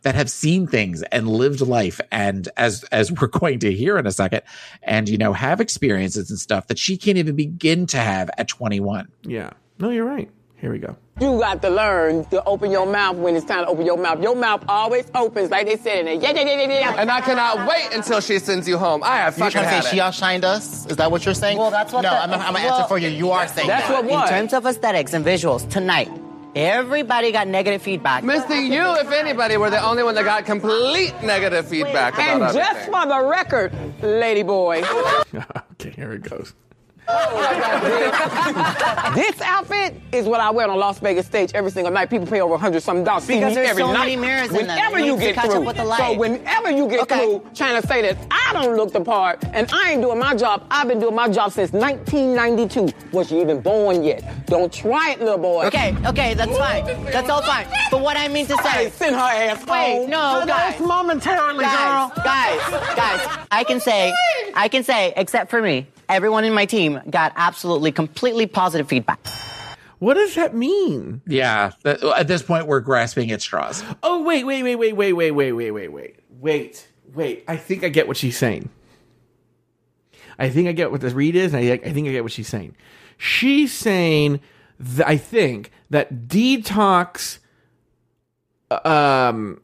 that 0.04 0.16
have 0.16 0.30
seen 0.30 0.68
things 0.68 1.02
and 1.04 1.28
lived 1.28 1.62
life 1.62 2.00
and 2.12 2.50
as 2.58 2.84
as 2.92 3.12
we're 3.12 3.28
going 3.40 3.60
to 3.60 3.72
hear 3.74 3.98
in 3.98 4.06
a 4.06 4.12
second 4.12 4.42
and 4.84 5.08
you 5.10 5.18
know 5.18 5.32
have 5.34 5.62
experiences 5.62 6.30
and 6.30 6.38
stuff 6.38 6.68
that 6.68 6.78
she 6.78 6.98
can't 6.98 7.18
even 7.18 7.36
begin 7.36 7.88
to 7.88 7.98
have 7.98 8.30
at 8.38 8.48
21 8.48 9.08
yeah. 9.24 9.52
No, 9.80 9.90
you're 9.90 10.06
right. 10.06 10.30
Here 10.64 10.72
we 10.72 10.80
go. 10.80 10.96
You 11.20 11.40
got 11.40 11.62
to 11.64 11.70
learn 11.70 12.24
to 12.28 12.42
open 12.46 12.72
your 12.72 12.86
mouth 12.86 13.18
when 13.18 13.36
it's 13.36 13.46
time 13.46 13.66
to 13.66 13.68
open 13.70 13.86
your 13.86 13.98
mouth. 13.98 14.24
Your 14.24 14.34
mouth 14.34 14.64
always 14.70 15.04
opens, 15.14 15.52
like 15.52 15.66
they 15.68 15.76
said 15.76 16.00
in 16.00 16.08
it. 16.08 16.22
Yeah, 16.22 16.32
yeah, 16.32 16.44
yeah, 16.46 16.62
yeah, 16.62 16.80
yeah. 16.80 16.96
And 17.02 17.12
I 17.12 17.20
cannot 17.20 17.68
wait 17.68 17.90
until 17.94 18.22
she 18.22 18.40
sends 18.40 18.66
you 18.66 18.78
home. 18.78 19.04
I 19.04 19.18
have 19.18 19.38
You're 19.38 19.48
fucking 19.52 19.62
trying 19.62 19.66
to 19.66 19.70
had 19.76 19.84
say 19.84 19.90
she 19.92 19.98
outshined 19.98 20.46
us? 20.46 20.86
Is 20.86 20.96
that 20.96 21.12
what 21.12 21.26
you're 21.26 21.34
saying? 21.34 21.58
Well, 21.58 21.70
that's 21.70 21.92
what 21.92 22.04
No, 22.04 22.12
the- 22.12 22.16
I'm, 22.24 22.32
I'm 22.32 22.40
gonna 22.54 22.66
well, 22.66 22.76
answer 22.78 22.88
for 22.88 22.98
you. 22.98 23.10
You 23.10 23.32
are 23.32 23.46
saying 23.50 23.68
That's 23.68 23.90
that. 23.90 24.06
what 24.06 24.10
what? 24.10 24.24
In 24.32 24.38
terms 24.38 24.54
of 24.54 24.66
aesthetics 24.66 25.12
and 25.12 25.26
visuals, 25.26 25.70
tonight, 25.70 26.10
everybody 26.56 27.34
got 27.34 27.50
negative 27.50 27.82
feedback. 27.82 28.24
Misty, 28.24 28.56
you, 28.60 28.84
if 29.02 29.12
anybody, 29.12 29.58
were 29.58 29.70
the 29.70 29.86
only 29.86 30.04
one 30.04 30.16
that 30.16 30.24
got 30.24 30.46
complete 30.46 31.14
negative 31.24 31.68
feedback 31.68 32.18
And 32.18 32.38
about 32.42 32.54
just 32.56 32.70
everything. 32.72 32.94
for 32.94 33.06
the 33.10 33.28
record, 33.28 33.74
lady 34.02 34.44
boy, 34.44 34.82
okay, 35.74 35.90
here 35.92 36.14
it 36.14 36.22
goes. 36.24 36.54
this 39.16 39.40
outfit 39.42 39.94
is 40.12 40.26
what 40.26 40.40
I 40.40 40.50
wear 40.52 40.70
on 40.70 40.78
Las 40.80 41.00
Vegas 41.00 41.26
stage 41.26 41.52
every 41.54 41.72
single 41.72 41.92
night. 41.92 42.10
People 42.10 42.28
pay 42.28 42.42
over 42.42 42.56
a 42.56 42.58
hundred 42.58 42.82
something 42.82 43.04
dollars. 43.04 43.24
to 43.24 43.28
see 43.28 43.34
me 43.36 43.42
there's 43.54 43.58
every 43.70 43.84
so 43.84 43.92
night. 43.92 44.00
many 44.00 44.16
mirrors 44.16 44.50
in. 44.50 44.56
Whenever 44.56 44.98
It 45.00 45.06
you 45.06 45.12
needs 45.14 45.24
get 45.24 45.36
catch 45.36 45.46
up 45.46 45.52
through, 45.52 45.62
with 45.66 45.78
the 45.78 45.96
so 45.98 46.18
whenever 46.18 46.72
you 46.72 46.88
get 46.88 47.02
Okay. 47.02 47.18
through 47.20 47.50
trying 47.54 47.82
to 47.82 47.88
say 47.88 48.02
that 48.04 48.18
I 48.32 48.54
don't 48.54 48.76
look 48.78 48.94
the 48.94 49.02
part 49.02 49.44
and 49.54 49.70
I 49.74 49.92
ain't 49.92 50.02
doing 50.02 50.20
my 50.20 50.36
job, 50.36 50.66
I've 50.72 50.88
been 50.88 51.00
doing 51.00 51.16
my 51.16 51.30
job 51.30 51.52
since 51.52 51.72
1992. 51.74 52.90
Was 53.12 53.32
you 53.32 53.42
even 53.42 53.60
born 53.62 54.04
yet? 54.04 54.46
Don't 54.48 54.72
try 54.72 55.12
it, 55.12 55.20
little 55.20 55.38
boy. 55.38 55.66
Okay, 55.66 55.96
okay, 56.06 56.34
that's 56.34 56.58
fine. 56.58 56.86
That's 57.06 57.30
all 57.30 57.42
fine. 57.42 57.68
But 57.92 58.02
what 58.02 58.18
I 58.18 58.28
mean 58.28 58.46
to 58.48 58.58
say, 58.64 58.90
send 58.92 59.16
her 59.16 59.22
ass 59.22 59.66
Wait, 59.66 60.02
home. 60.02 60.10
no, 60.10 60.40
For 60.42 60.48
guys. 60.48 60.80
momentarily, 60.80 61.64
guys, 61.66 62.12
girl. 62.14 62.24
guys, 62.24 62.96
guys, 62.96 63.38
I 63.52 63.64
can 63.64 63.80
say, 63.80 64.14
I 64.56 64.68
can 64.68 64.84
say, 64.84 65.14
except 65.18 65.50
for 65.50 65.62
me, 65.62 65.88
everyone 66.10 66.44
in 66.44 66.54
my 66.54 66.66
team 66.66 66.93
got 67.10 67.34
absolutely, 67.36 67.92
completely 67.92 68.46
positive 68.46 68.88
feedback. 68.88 69.20
What 70.00 70.16
does 70.16 70.36
that 70.36 70.54
mean? 70.54 71.22
yeah 71.26 71.72
that, 71.84 72.04
at 72.04 72.28
this 72.28 72.42
point 72.42 72.68
we're 72.68 72.82
grasping 72.82 73.32
at 73.32 73.42
straws 73.42 73.82
Oh 74.04 74.22
wait, 74.24 74.44
wait, 74.44 74.64
wait, 74.64 74.76
wait, 74.76 74.94
wait, 74.94 75.14
wait, 75.14 75.32
wait, 75.32 75.52
wait, 75.52 75.72
wait, 75.72 75.90
wait, 75.90 76.16
wait, 76.30 76.88
wait. 77.14 77.44
I 77.48 77.56
think 77.56 77.84
I 77.84 77.90
get 77.90 78.08
what 78.08 78.18
she's 78.18 78.38
saying. 78.38 78.70
I 80.38 80.50
think 80.50 80.68
I 80.68 80.72
get 80.72 80.92
what 80.92 81.00
this 81.00 81.14
read 81.14 81.36
is, 81.36 81.54
and 81.54 81.64
I, 81.64 81.74
I 81.74 81.94
think 81.94 82.08
I 82.08 82.12
get 82.12 82.24
what 82.24 82.32
she's 82.32 82.48
saying. 82.48 82.76
She's 83.18 83.72
saying, 83.72 84.42
that 84.84 85.08
I 85.08 85.18
think 85.18 85.72
that 85.90 86.28
detox, 86.28 87.40
um, 88.70 89.62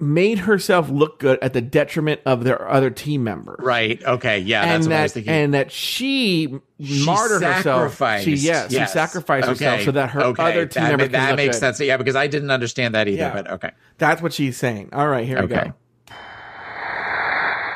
made 0.00 0.38
herself 0.40 0.88
look 0.88 1.18
good 1.18 1.38
at 1.42 1.52
the 1.52 1.60
detriment 1.60 2.20
of 2.24 2.42
their 2.44 2.68
other 2.68 2.90
team 2.90 3.22
members. 3.24 3.56
right 3.60 4.02
okay 4.04 4.38
yeah 4.38 4.62
and 4.62 4.84
that's 4.84 4.86
what 4.86 4.90
that 4.90 4.98
i 4.98 5.02
was 5.02 5.12
thinking 5.12 5.32
and 5.32 5.54
that 5.54 5.70
she, 5.70 6.58
She 6.82 7.04
martyred 7.04 7.42
herself. 7.42 7.62
sacrificed. 7.92 8.24
She 8.24 8.34
yes, 8.34 8.70
Yes. 8.72 8.88
she 8.90 8.92
sacrificed 8.94 9.48
Okay. 9.48 9.64
herself 9.64 9.82
so 9.82 9.90
that 9.92 10.10
her 10.10 10.20
Okay. 10.22 10.42
other 10.42 10.66
team 10.66 10.82
that, 10.84 10.88
members 10.90 11.10
ma- 11.10 11.18
that 11.18 11.36
makes 11.36 11.56
good. 11.56 11.60
sense 11.60 11.80
yeah 11.80 11.96
because 11.98 12.16
i 12.16 12.26
didn't 12.26 12.50
understand 12.50 12.94
that 12.94 13.08
either 13.08 13.18
Yeah. 13.18 13.32
but 13.34 13.50
okay 13.50 13.70
That's 13.98 14.22
what 14.22 14.32
she's 14.32 14.56
saying. 14.56 14.88
All 14.94 15.06
right, 15.08 15.26
here 15.26 15.42
we 15.42 15.48
go. 15.48 15.74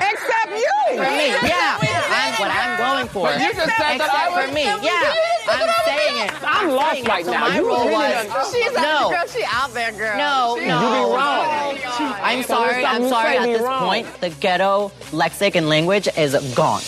Except 0.00 0.50
you. 0.50 0.70
For 0.96 1.10
me, 1.10 1.28
yeah, 1.44 1.78
I'm 2.10 2.32
what 2.40 2.50
I'm 2.50 2.78
going 2.78 3.08
for. 3.08 3.26
But 3.28 3.40
you 3.40 3.52
just 3.52 3.58
said 3.58 3.68
that 3.78 3.94
Except 3.96 4.14
I 4.14 4.28
was- 4.30 4.48
for 4.48 4.54
me, 4.54 4.64
yeah, 4.64 5.14
I'm 5.48 5.84
saying 5.84 6.26
it. 6.26 6.32
I'm 6.42 6.70
lost 6.70 6.92
saying 6.92 7.04
it. 7.04 7.08
right 7.08 7.24
So 7.24 7.30
now. 7.32 7.48
My 7.48 7.56
You 7.56 7.66
role 7.66 7.78
really 7.86 7.92
was 7.94 8.26
done- 8.26 8.52
she's 8.52 8.72
no, 8.72 9.10
girl, 9.10 9.26
she 9.28 9.44
out 9.50 9.72
there, 9.74 9.92
girl. 9.92 10.16
no, 10.18 10.56
She- 10.58 10.66
no. 10.66 10.80
You 10.80 10.88
be 10.88 11.10
wrong. 11.14 11.78
I'm 12.22 12.42
sorry. 12.42 12.84
I'm 12.84 13.08
sorry. 13.08 13.36
At 13.36 13.44
this 13.46 13.60
wrong. 13.62 13.84
point, 13.86 14.20
the 14.20 14.30
ghetto 14.30 14.90
lexic 15.10 15.54
and 15.54 15.68
language 15.68 16.08
is 16.16 16.34
gone. 16.54 16.82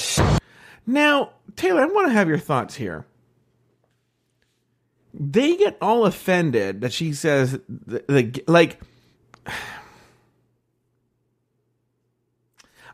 Now, 0.86 1.30
Taylor, 1.56 1.82
I 1.82 1.86
want 1.86 2.08
to 2.08 2.12
have 2.12 2.28
your 2.28 2.38
thoughts 2.38 2.74
here. 2.76 3.06
They 5.18 5.56
get 5.56 5.76
all 5.80 6.04
offended 6.04 6.82
that 6.82 6.92
she 6.92 7.12
says, 7.14 7.58
the, 7.68 8.04
the, 8.08 8.44
like, 8.46 8.78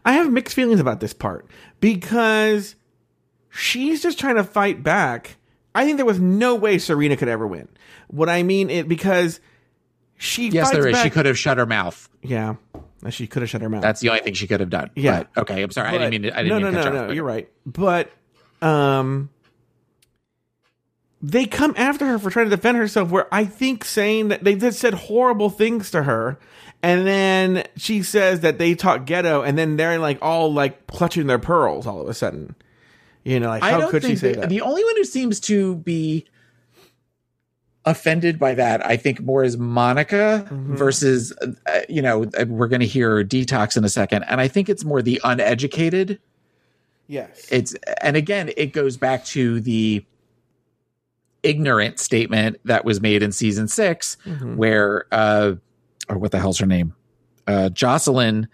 I 0.04 0.12
have 0.14 0.30
mixed 0.32 0.54
feelings 0.54 0.80
about 0.80 1.00
this 1.00 1.12
part 1.12 1.46
because 1.80 2.74
she's 3.50 4.02
just 4.02 4.18
trying 4.18 4.36
to 4.36 4.44
fight 4.44 4.82
back. 4.82 5.36
I 5.74 5.84
think 5.84 5.96
there 5.96 6.06
was 6.06 6.20
no 6.20 6.54
way 6.54 6.78
Serena 6.78 7.16
could 7.16 7.28
ever 7.28 7.46
win. 7.46 7.68
What 8.08 8.28
I 8.28 8.42
mean 8.42 8.70
is 8.70 8.84
because 8.84 9.40
she 10.16 10.48
Yes, 10.48 10.70
there 10.70 10.86
is. 10.86 11.00
She 11.00 11.10
could 11.10 11.26
have 11.26 11.38
shut 11.38 11.58
her 11.58 11.66
mouth. 11.66 12.08
yeah, 12.22 12.56
she 13.10 13.26
could 13.26 13.42
have 13.42 13.50
shut 13.50 13.62
her 13.62 13.68
mouth. 13.68 13.82
That's 13.82 14.00
the 14.00 14.10
only 14.10 14.20
thing 14.20 14.34
she 14.34 14.46
could 14.46 14.60
have 14.60 14.70
done. 14.70 14.90
Yeah. 14.94 15.24
But, 15.34 15.42
okay. 15.42 15.62
I'm 15.62 15.70
sorry. 15.70 15.88
I 15.88 15.92
didn't 15.92 16.10
mean 16.10 16.22
to. 16.22 16.38
I 16.38 16.42
didn't 16.42 16.60
no, 16.60 16.70
mean 16.70 16.74
no, 16.74 16.82
no, 16.82 16.86
you 16.86 16.92
no. 16.92 17.04
off. 17.04 17.14
You're 17.14 17.24
right. 17.24 17.48
But 17.66 18.12
um, 18.60 19.30
they 21.20 21.46
come 21.46 21.74
after 21.76 22.06
her 22.06 22.18
for 22.18 22.30
trying 22.30 22.50
to 22.50 22.56
defend 22.56 22.76
herself. 22.76 23.10
Where 23.10 23.32
I 23.32 23.44
think 23.44 23.84
saying 23.84 24.28
that 24.28 24.44
they 24.44 24.54
just 24.54 24.78
said 24.78 24.94
horrible 24.94 25.50
things 25.50 25.90
to 25.92 26.02
her, 26.04 26.38
and 26.82 27.06
then 27.06 27.64
she 27.76 28.02
says 28.02 28.40
that 28.40 28.58
they 28.58 28.74
talk 28.74 29.06
ghetto, 29.06 29.42
and 29.42 29.56
then 29.56 29.76
they're 29.76 29.98
like 29.98 30.18
all 30.22 30.52
like 30.52 30.86
clutching 30.86 31.26
their 31.26 31.38
pearls 31.38 31.86
all 31.86 32.00
of 32.00 32.08
a 32.08 32.14
sudden. 32.14 32.54
You 33.24 33.38
know, 33.40 33.48
like 33.48 33.62
I 33.62 33.70
how 33.72 33.88
could 33.90 34.02
she 34.04 34.16
say 34.16 34.32
that? 34.34 34.48
the 34.48 34.60
only 34.62 34.82
one 34.84 34.96
who 34.96 35.04
seems 35.04 35.38
to 35.40 35.76
be 35.76 36.26
offended 37.84 38.38
by 38.38 38.54
that, 38.54 38.84
I 38.86 38.96
think, 38.96 39.20
more 39.20 39.42
is 39.44 39.56
Monica 39.56 40.46
Mm-hmm. 40.50 40.76
versus, 40.76 41.32
uh, 41.66 41.80
you 41.88 42.00
know, 42.02 42.24
uh, 42.38 42.44
we're 42.48 42.68
going 42.68 42.80
to 42.80 42.86
hear 42.86 43.24
detox 43.24 43.76
in 43.76 43.84
a 43.84 43.88
second, 43.88 44.24
and 44.24 44.40
I 44.40 44.48
think 44.48 44.68
it's 44.68 44.84
more 44.84 45.02
the 45.02 45.20
uneducated. 45.24 46.20
yes. 47.08 47.46
It's 47.50 47.74
and 48.00 48.16
again, 48.16 48.50
it 48.56 48.72
goes 48.72 48.96
back 48.96 49.24
to 49.26 49.60
the 49.60 50.04
ignorant 51.42 51.98
statement 51.98 52.60
that 52.64 52.84
was 52.84 53.00
made 53.00 53.20
in 53.22 53.32
season 53.32 53.66
6 53.66 54.16
Mhm. 54.26 54.54
where 54.56 55.06
uh 55.10 55.54
or 56.08 56.16
what 56.18 56.30
the 56.30 56.38
hell's 56.38 56.60
her 56.60 56.66
name 56.66 56.94
uh 57.48 57.68
joslyn 57.70 58.46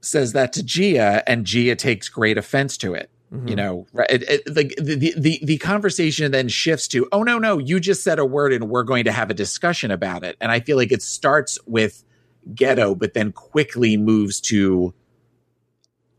says 0.00 0.32
that 0.32 0.54
to 0.54 0.62
gia 0.62 1.22
and 1.28 1.44
gia 1.44 1.76
takes 1.76 2.08
great 2.08 2.38
offense 2.38 2.78
to 2.78 2.94
it 2.94 3.10
Mm-hmm. 3.34 3.48
you 3.48 3.56
know 3.56 3.86
right 3.92 4.08
it, 4.10 4.22
it, 4.22 4.44
the, 4.46 4.72
the 4.80 5.14
the 5.18 5.40
the 5.42 5.58
conversation 5.58 6.30
then 6.30 6.46
shifts 6.46 6.86
to 6.88 7.08
oh 7.10 7.24
no 7.24 7.38
no 7.38 7.58
you 7.58 7.80
just 7.80 8.04
said 8.04 8.20
a 8.20 8.24
word 8.24 8.52
and 8.52 8.68
we're 8.68 8.84
going 8.84 9.04
to 9.04 9.12
have 9.12 9.28
a 9.28 9.34
discussion 9.34 9.90
about 9.90 10.22
it 10.22 10.36
and 10.40 10.52
i 10.52 10.60
feel 10.60 10.76
like 10.76 10.92
it 10.92 11.02
starts 11.02 11.58
with 11.66 12.04
ghetto 12.54 12.94
but 12.94 13.12
then 13.14 13.32
quickly 13.32 13.96
moves 13.96 14.40
to 14.40 14.94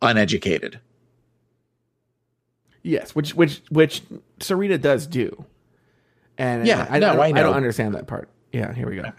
uneducated 0.01 0.81
Yes, 2.85 3.15
which 3.15 3.33
which 3.33 3.63
which 3.71 4.03
Serena 4.39 4.77
does 4.77 5.07
do. 5.07 5.43
And 6.37 6.67
Yeah, 6.67 6.85
I, 6.87 6.99
no, 6.99 7.13
I, 7.13 7.15
don't, 7.15 7.19
I 7.19 7.31
know. 7.31 7.43
don't 7.47 7.55
understand 7.55 7.95
that 7.95 8.05
part. 8.05 8.29
Yeah, 8.51 8.71
here 8.73 8.87
we 8.87 8.97
go. 8.97 9.11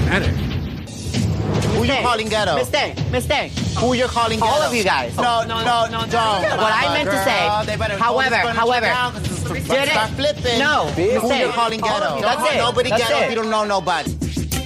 Dramatic. 0.00 0.53
Who 1.94 2.00
you 2.00 2.06
calling 2.06 2.28
ghetto? 2.28 2.54
Mistake, 2.56 3.10
mistake. 3.10 3.52
Who 3.78 3.94
you 3.94 4.06
calling 4.06 4.38
ghetto? 4.40 4.50
All 4.52 4.62
of 4.62 4.74
you 4.74 4.84
guys. 4.84 5.16
No, 5.16 5.42
no, 5.44 5.62
no, 5.64 5.86
don't. 5.88 6.10
What 6.10 6.72
I 6.72 6.92
meant 6.92 7.10
to 7.10 7.24
say, 7.24 7.96
however, 7.98 8.36
however, 8.36 8.86
down 8.86 9.12
'cause 9.12 9.22
it's- 9.24 9.50
it's- 9.50 9.68
did 9.68 9.88
start 9.90 10.10
it? 10.10 10.14
flipping. 10.16 10.58
No, 10.58 10.86
Who 10.86 11.02
you 11.02 11.20
mistake. 11.20 11.52
calling 11.52 11.80
ghetto? 11.80 11.94
of. 12.04 12.12
Don't 12.14 12.22
That's 12.22 12.36
call 12.36 12.48
it. 12.50 12.56
nobody 12.56 12.90
That's 12.90 13.02
ghetto 13.02 13.16
it. 13.18 13.22
if 13.24 13.30
you 13.30 13.36
don't 13.36 13.50
know 13.50 13.64
nobody. 13.64 14.10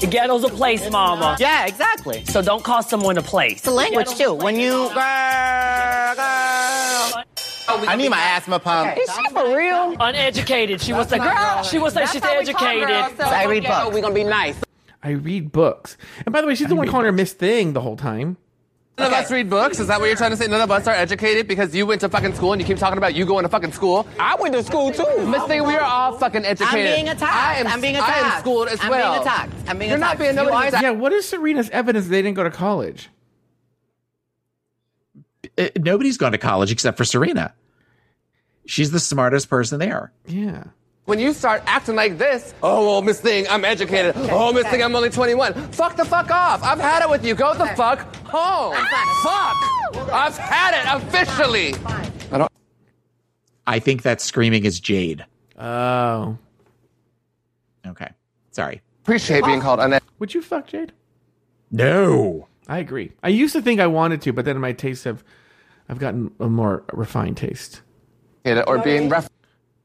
The 0.01 0.07
ghetto's 0.07 0.45
a 0.45 0.49
place, 0.49 0.89
mama. 0.91 1.37
Yeah, 1.41 1.67
exactly. 1.67 2.25
So 2.27 2.41
don't 2.41 2.63
call 2.63 2.83
someone 2.85 3.19
a 3.19 3.23
place. 3.23 3.59
It's 3.59 3.67
a 3.67 3.71
language 3.73 4.15
too. 4.17 4.33
When 4.33 4.57
you 4.59 4.89
Girl, 4.95 6.15
girl. 6.15 7.25
I 7.87 7.97
need 7.97 8.09
my 8.09 8.19
asthma 8.21 8.59
pump. 8.61 8.97
Is 8.97 9.11
she 9.15 9.29
for 9.35 9.55
real? 9.57 9.95
Uneducated. 10.01 10.81
She 10.81 10.93
was 10.93 11.09
the 11.09 11.19
girl. 11.19 11.63
She 11.65 11.79
was 11.79 11.95
like 11.97 12.09
she's 12.09 12.25
educated. 12.25 12.89
I 13.21 13.45
read 13.47 13.65
books. 13.65 13.93
We're 13.93 14.01
gonna 14.01 14.15
be 14.15 14.25
nice. 14.25 14.55
I 15.03 15.11
read 15.11 15.53
books. 15.53 15.97
And 16.27 16.33
by 16.33 16.41
the 16.41 16.47
way, 16.47 16.55
she's 16.55 16.69
the 16.69 16.75
one 16.75 16.89
calling 16.89 17.07
her 17.07 17.13
Miss 17.13 17.33
Thing 17.33 17.73
the 17.73 17.81
whole 17.81 17.97
time. 17.97 18.37
None 18.99 19.07
of 19.07 19.13
us 19.13 19.31
read 19.31 19.49
books. 19.49 19.79
Is 19.79 19.87
that 19.87 20.01
what 20.01 20.07
you're 20.07 20.17
trying 20.17 20.33
to 20.33 20.37
say? 20.37 20.49
None 20.49 20.61
of 20.61 20.73
us 20.73 20.89
are 20.89 20.95
educated 20.95 21.47
because 21.47 21.73
you 21.73 21.87
went 21.87 22.01
to 22.01 22.09
fucking 22.09 22.35
school 22.35 22.53
and 22.53 22.61
you 22.61 22.67
keep 22.67 22.79
talking 22.79 22.99
about 22.99 23.15
you 23.15 23.25
going 23.27 23.45
to 23.45 23.49
fucking 23.49 23.71
school. 23.71 24.09
I 24.19 24.35
went 24.35 24.55
to 24.57 24.63
school 24.65 24.91
too. 24.91 25.25
Miss 25.27 25.45
Thing, 25.45 25.65
we 25.65 25.77
are 25.77 25.83
all 25.83 26.19
fucking 26.19 26.45
educated. 26.45 26.75
I'm 26.91 26.97
being 26.97 27.09
attacked. 27.09 27.23
I 27.37 27.55
am, 27.61 27.67
I'm 27.69 27.81
being 27.81 27.95
I 27.95 27.99
attacked. 28.01 28.25
am 28.35 28.41
schooled 28.41 28.67
as 28.69 28.81
I'm 28.83 28.91
well. 28.91 29.13
being 29.13 29.23
attacked. 29.23 29.53
I'm 29.69 29.79
being 29.79 29.91
You're 29.91 29.99
not 30.01 30.17
attacked. 30.17 30.19
being 30.21 30.31
You 30.31 30.37
nobody's 30.37 30.57
are- 30.65 30.69
attacked. 30.69 30.83
Yeah, 30.83 30.91
what 30.91 31.13
is 31.13 31.29
Serena's 31.29 31.71
evidence 31.71 32.09
they 32.09 32.23
didn't 32.23 32.35
go 32.35 32.43
to 32.43 32.51
college? 32.51 33.09
Uh, 35.57 35.69
nobody's 35.79 36.17
gone 36.17 36.33
to 36.33 36.39
college 36.39 36.71
except 36.73 36.97
for 36.99 37.05
serena 37.05 37.55
she's 38.67 38.91
the 38.91 39.01
smartest 39.01 39.49
person 39.49 39.79
there 39.79 40.13
Yeah. 40.27 40.65
When 41.09 41.19
you 41.19 41.33
start 41.33 41.63
acting 41.65 41.95
like 41.95 42.19
this, 42.19 42.53
oh, 42.63 42.87
well, 42.87 43.01
Miss 43.01 43.19
Thing, 43.19 43.47
I'm 43.49 43.65
educated. 43.65 44.13
Oh, 44.31 44.53
Miss 44.53 44.67
Thing, 44.67 44.83
I'm 44.83 44.95
only 44.95 45.09
21. 45.09 45.55
Fuck 45.73 45.97
the 45.97 46.05
fuck 46.05 46.31
off. 46.31 46.63
I've 46.63 46.79
had 46.79 47.03
it 47.03 47.09
with 47.09 47.25
you. 47.25 47.35
Go 47.35 47.55
the 47.55 47.67
fuck 47.69 48.15
home. 48.27 48.75
Fuck. 49.23 50.13
I've 50.13 50.37
had 50.37 50.75
it 50.75 51.03
officially. 51.03 51.75
I 52.31 52.37
don't. 52.37 52.53
i 53.67 53.79
think 53.79 54.03
that 54.03 54.21
screaming 54.21 54.67
is 54.67 54.81
jade 54.81 55.25
Oh. 55.59 56.37
okay 57.87 58.11
sorry 58.51 58.83
Appreciate 59.01 59.47
being 59.47 59.63
called 59.63 59.81
uneducated. 59.81 60.13
Would 60.19 60.35
you 60.35 60.43
fuck 60.43 60.67
Jade? 60.67 60.93
no 61.71 62.49
I 62.69 62.81
agree. 62.81 63.13
I 63.23 63.29
used 63.31 63.55
to 63.55 63.63
think 63.63 63.81
I 63.81 63.87
wanted 63.87 64.21
to, 64.23 64.35
but 64.35 64.45
then 64.45 64.59
my 64.59 64.73
tastes 64.73 65.05
have 65.05 65.25
I've 65.89 65.99
gotten 65.99 66.33
a 66.39 66.51
more 66.51 66.85
refined 66.93 67.39
taste. 67.39 67.81
or 68.45 68.79
being 68.81 69.09
referenced 69.09 69.38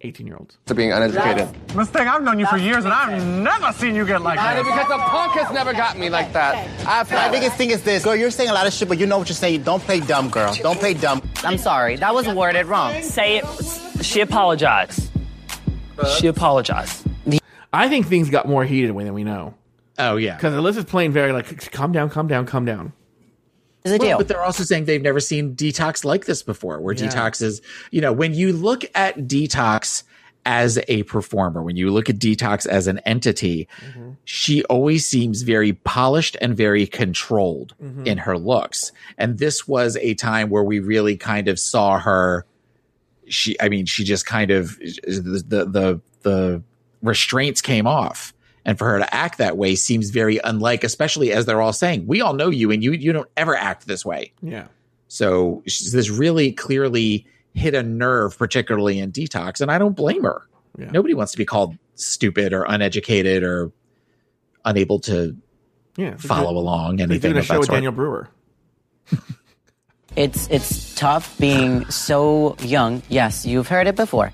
18 0.04 0.28
year 0.28 0.36
olds. 0.38 0.58
to 0.66 0.76
being 0.76 0.92
uneducated. 0.92 1.48
Miss 1.76 1.90
Thing, 1.90 2.08
I've 2.08 2.22
known 2.24 2.40
you 2.40 2.46
for 2.48 2.58
years 2.58 2.84
and 2.84 2.94
I've 2.94 3.26
never 3.26 3.72
seen 3.74 3.96
you 3.96 4.06
get 4.06 4.22
like 4.22 4.38
that. 4.38 4.58
because 4.64 4.88
the 4.88 4.98
punk 4.98 5.32
has 5.34 5.54
never 5.54 5.74
got 5.74 5.98
me 5.98 6.10
like 6.10 6.34
that. 6.34 6.56
I've 6.86 7.10
My 7.12 7.30
biggest 7.32 7.56
thing 7.56 7.72
is 7.72 7.84
this, 7.84 8.04
girl. 8.04 8.16
You're 8.16 8.32
saying 8.32 8.50
a 8.50 8.54
lot 8.54 8.68
of 8.68 8.74
shit, 8.74 8.90
but 8.90 9.00
you 9.00 9.06
know 9.06 9.18
what 9.18 9.30
you're 9.30 9.36
saying. 9.36 9.64
Don't 9.64 9.82
play 9.82 10.00
dumb, 10.02 10.30
girl. 10.30 10.54
Don't 10.56 10.80
play 10.80 10.94
dumb. 10.94 11.22
I'm 11.44 11.58
sorry. 11.58 11.96
That 11.96 12.14
was 12.14 12.28
worded 12.28 12.66
wrong. 12.66 13.02
Say 13.02 13.38
it. 13.38 13.46
She 14.04 14.20
apologized. 14.22 15.10
She 16.20 16.28
apologized. 16.28 17.06
I 17.72 17.88
think 17.90 18.08
things 18.08 18.30
got 18.30 18.48
more 18.48 18.66
heated 18.66 18.96
than 18.96 19.14
we 19.14 19.24
know. 19.24 19.56
oh 19.98 20.18
yeah 20.18 20.36
Because 20.36 20.54
Alyssa's 20.54 20.86
playing 20.86 21.12
very 21.12 21.32
like, 21.32 21.72
calm 21.72 21.92
down, 21.92 22.10
calm 22.10 22.28
down, 22.28 22.46
calm 22.46 22.66
down. 22.66 22.94
Is 23.84 23.92
a 23.92 23.98
Well, 23.98 24.08
deal. 24.08 24.18
but 24.18 24.28
they're 24.28 24.44
also 24.44 24.64
saying 24.64 24.86
they've 24.86 25.02
never 25.02 25.20
seen 25.20 25.56
detox 25.56 26.06
like 26.06 26.26
this 26.26 26.42
before 26.42 26.80
where 26.80 26.94
Yeah. 26.96 27.08
detox 27.08 27.42
is 27.42 27.62
you 27.92 28.02
know 28.02 28.14
when 28.14 28.34
you 28.34 28.54
look 28.54 28.86
at 28.96 29.18
detox 29.28 30.04
as 30.46 30.78
a 30.88 31.04
performer 31.04 31.62
when 31.62 31.76
you 31.78 31.90
look 31.90 32.10
at 32.10 32.18
detox 32.18 32.66
as 32.68 32.88
an 32.88 33.00
entity 33.00 33.68
mm-hmm. 33.86 34.12
she 34.26 34.64
always 34.66 35.06
seems 35.06 35.42
very 35.42 35.74
polished 35.74 36.36
and 36.42 36.56
very 36.56 36.86
controlled 36.86 37.74
mm-hmm. 37.82 38.06
in 38.06 38.18
her 38.18 38.38
looks 38.38 38.92
and 39.18 39.38
this 39.38 39.68
was 39.68 39.96
a 39.98 40.14
time 40.16 40.50
where 40.50 40.64
we 40.64 40.80
really 40.80 41.16
kind 41.16 41.48
of 41.48 41.58
saw 41.60 41.98
her 41.98 42.46
she 43.28 43.56
i 43.62 43.70
mean 43.70 43.86
she 43.86 44.04
just 44.04 44.26
kind 44.26 44.52
of 44.52 44.78
the 44.80 45.44
the 45.48 45.66
the, 45.66 46.02
the 46.24 46.64
restraints 47.02 47.62
came 47.62 47.88
off 47.88 48.34
and 48.66 48.78
for 48.78 48.88
her 48.90 49.00
to 49.00 49.14
act 49.14 49.38
that 49.38 49.58
way 49.58 49.76
seems 49.76 50.10
very 50.10 50.40
unlike 50.44 50.84
especially 50.84 51.32
as 51.32 51.46
they're 51.46 51.62
all 51.62 51.74
saying 51.74 52.06
we 52.08 52.22
all 52.22 52.34
know 52.34 52.50
you 52.50 52.72
and 52.72 52.84
you 52.84 52.92
you 52.94 53.12
don't 53.14 53.30
ever 53.38 53.56
act 53.56 53.88
this 53.88 54.06
way 54.06 54.32
Yeah. 54.42 54.66
so 55.08 55.62
this 55.66 56.10
really 56.10 56.52
clearly 56.52 57.26
hit 57.54 57.74
a 57.76 57.84
nerve 57.84 58.38
particularly 58.38 59.00
in 59.00 59.12
detox 59.12 59.62
and 59.62 59.70
i 59.72 59.78
don't 59.78 59.96
blame 59.96 60.24
her 60.24 60.42
Yeah. 60.78 60.92
nobody 60.92 61.14
wants 61.14 61.32
to 61.34 61.38
be 61.38 61.46
called 61.46 61.78
stupid 61.96 62.54
or 62.54 62.64
uneducated 62.64 63.44
or 63.44 63.72
unable 64.66 65.00
to 65.02 65.36
Yeah. 65.98 66.16
Follow 66.18 66.48
like 66.52 66.56
along 66.56 66.96
doing- 66.98 67.12
anything 67.12 67.32
Doing 67.34 67.36
a 67.36 67.40
of 67.42 67.46
show 67.46 67.60
with. 67.60 67.70
Daniel 67.70 67.92
Brewer. 67.92 68.30
It's 70.16 70.48
it's 70.50 70.94
tough 70.96 71.36
being 71.40 71.86
so 71.90 72.56
young. 72.62 73.02
Yes, 73.10 73.46
you've 73.48 73.68
heard 73.68 73.88
it 73.88 73.96
before. 73.96 74.32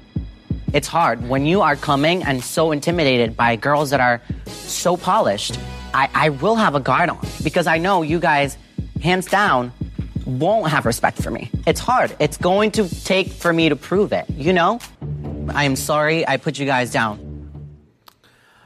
It's 0.71 0.87
hard 0.87 1.27
when 1.27 1.45
you 1.45 1.61
are 1.61 1.75
coming 1.75 2.23
and 2.23 2.43
so 2.43 2.71
intimidated 2.71 3.35
by 3.35 3.55
girls 3.55 3.89
that 3.89 3.99
are 3.99 4.21
so 4.45 4.97
polished. 4.97 5.59
I, 5.93 6.09
I 6.13 6.29
will 6.29 6.55
have 6.55 6.75
a 6.75 6.79
guard 6.79 7.09
on 7.09 7.19
because 7.43 7.65
I 7.65 7.79
know 7.79 8.03
you 8.03 8.19
guys, 8.19 8.55
hands 9.01 9.25
down, 9.25 9.71
won't 10.25 10.69
have 10.69 10.85
respect 10.85 11.21
for 11.21 11.31
me. 11.31 11.49
It's 11.65 11.79
hard. 11.79 12.15
It's 12.19 12.37
going 12.37 12.71
to 12.71 12.87
take 13.03 13.29
for 13.29 13.51
me 13.51 13.69
to 13.69 13.75
prove 13.75 14.13
it, 14.13 14.29
you 14.29 14.53
know? 14.53 14.79
I 15.49 15.63
am 15.63 15.75
sorry 15.75 16.27
I 16.27 16.37
put 16.37 16.59
you 16.59 16.67
guys 16.67 16.91
down. 16.91 17.25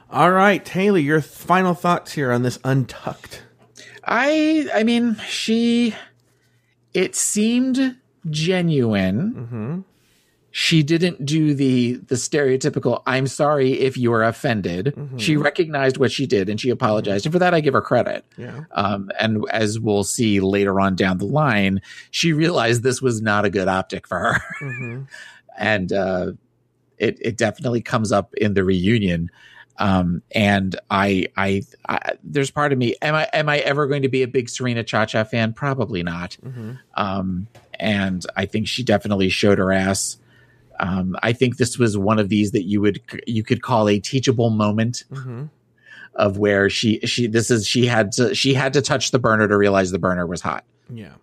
All 0.10 0.32
right, 0.32 0.64
Taylor, 0.64 1.00
your 1.00 1.22
th- 1.22 1.32
final 1.32 1.74
thoughts 1.74 2.12
here 2.12 2.32
on 2.34 2.44
this 2.44 2.60
Untucked. 2.66 3.44
I 4.04 4.70
I 4.74 4.84
mean, 4.84 5.16
she 5.28 5.96
it 6.94 7.16
seemed 7.16 7.96
genuine. 8.30 9.34
Mm-hmm. 9.34 9.82
She 10.56 10.84
didn't 10.84 11.26
do 11.26 11.56
the 11.56 11.94
the 11.94 12.14
stereotypical 12.16 13.02
i'm 13.08 13.26
sorry 13.26 13.72
if 13.72 13.98
you 13.98 14.14
are 14.14 14.24
offended 14.24 14.94
she 15.18 15.36
recognized 15.36 15.98
what 15.98 16.12
she 16.12 16.28
did 16.28 16.48
and 16.48 16.62
she 16.62 16.70
apologized 16.70 17.26
and 17.26 17.34
for 17.34 17.40
that 17.40 17.56
i 17.56 17.60
give 17.60 17.74
her 17.74 17.82
credit 17.82 18.24
Yeah. 18.38 18.66
um, 18.72 19.10
and 19.20 19.44
as 19.50 19.80
we'll 19.80 20.04
see 20.04 20.40
later 20.42 20.80
on 20.80 20.96
down 20.96 21.18
the 21.18 21.26
line 21.26 21.82
she 22.12 22.34
realized 22.34 22.84
this 22.84 23.02
was 23.02 23.20
not 23.20 23.46
a 23.46 23.50
good 23.50 23.68
optic 23.68 24.08
for 24.08 24.20
her 24.20 24.42
Mhm. 24.62 25.08
and 25.58 25.92
uh, 25.92 26.34
it 27.00 27.18
it 27.20 27.36
definitely 27.38 27.82
comes 27.82 28.12
up 28.12 28.34
in 28.36 28.54
the 28.54 28.64
reunion. 28.64 29.32
Um, 29.80 30.22
and 30.36 30.76
I, 30.92 31.26
I, 31.36 31.64
I, 31.90 32.12
there's 32.24 32.52
part 32.52 32.72
of 32.72 32.78
me. 32.78 32.94
Am 33.02 33.16
I, 33.16 33.28
am 33.34 33.50
I 33.50 33.58
ever 33.58 33.88
going 33.88 34.04
to 34.04 34.08
be 34.08 34.22
a 34.22 34.28
big 34.28 34.48
Serena 34.48 34.84
ChaCha 34.84 35.28
fan? 35.28 35.52
Probably 35.54 36.04
not. 36.04 36.38
Mhm. 36.46 36.78
Um, 36.94 37.48
and 37.80 38.24
I 38.36 38.46
think 38.46 38.68
she 38.68 38.84
definitely 38.84 39.30
showed 39.30 39.58
her 39.58 39.72
ass. 39.72 40.18
Um, 40.80 41.16
I 41.22 41.34
think 41.34 41.58
this 41.58 41.78
was 41.78 41.98
one 41.98 42.20
of 42.20 42.30
these 42.30 42.52
that 42.52 42.64
you 42.64 42.82
would 42.82 43.02
you 43.28 43.44
could 43.44 43.62
call 43.62 43.88
a 43.90 44.00
teachable 44.00 44.50
moment 44.50 45.04
Mhm. 45.12 45.50
of 46.16 46.38
where 46.38 46.70
she 46.70 47.00
she 47.06 47.28
this 47.28 47.50
is 47.52 47.68
she 47.68 47.86
had 47.86 48.12
to 48.14 48.34
she 48.36 48.54
had 48.54 48.74
to 48.74 48.82
touch 48.82 49.12
the 49.12 49.20
burner 49.20 49.48
to 49.48 49.58
realize 49.58 49.92
the 49.92 50.00
burner 50.00 50.26
was 50.26 50.42
hot. 50.42 50.64
Yeah. 50.94 51.14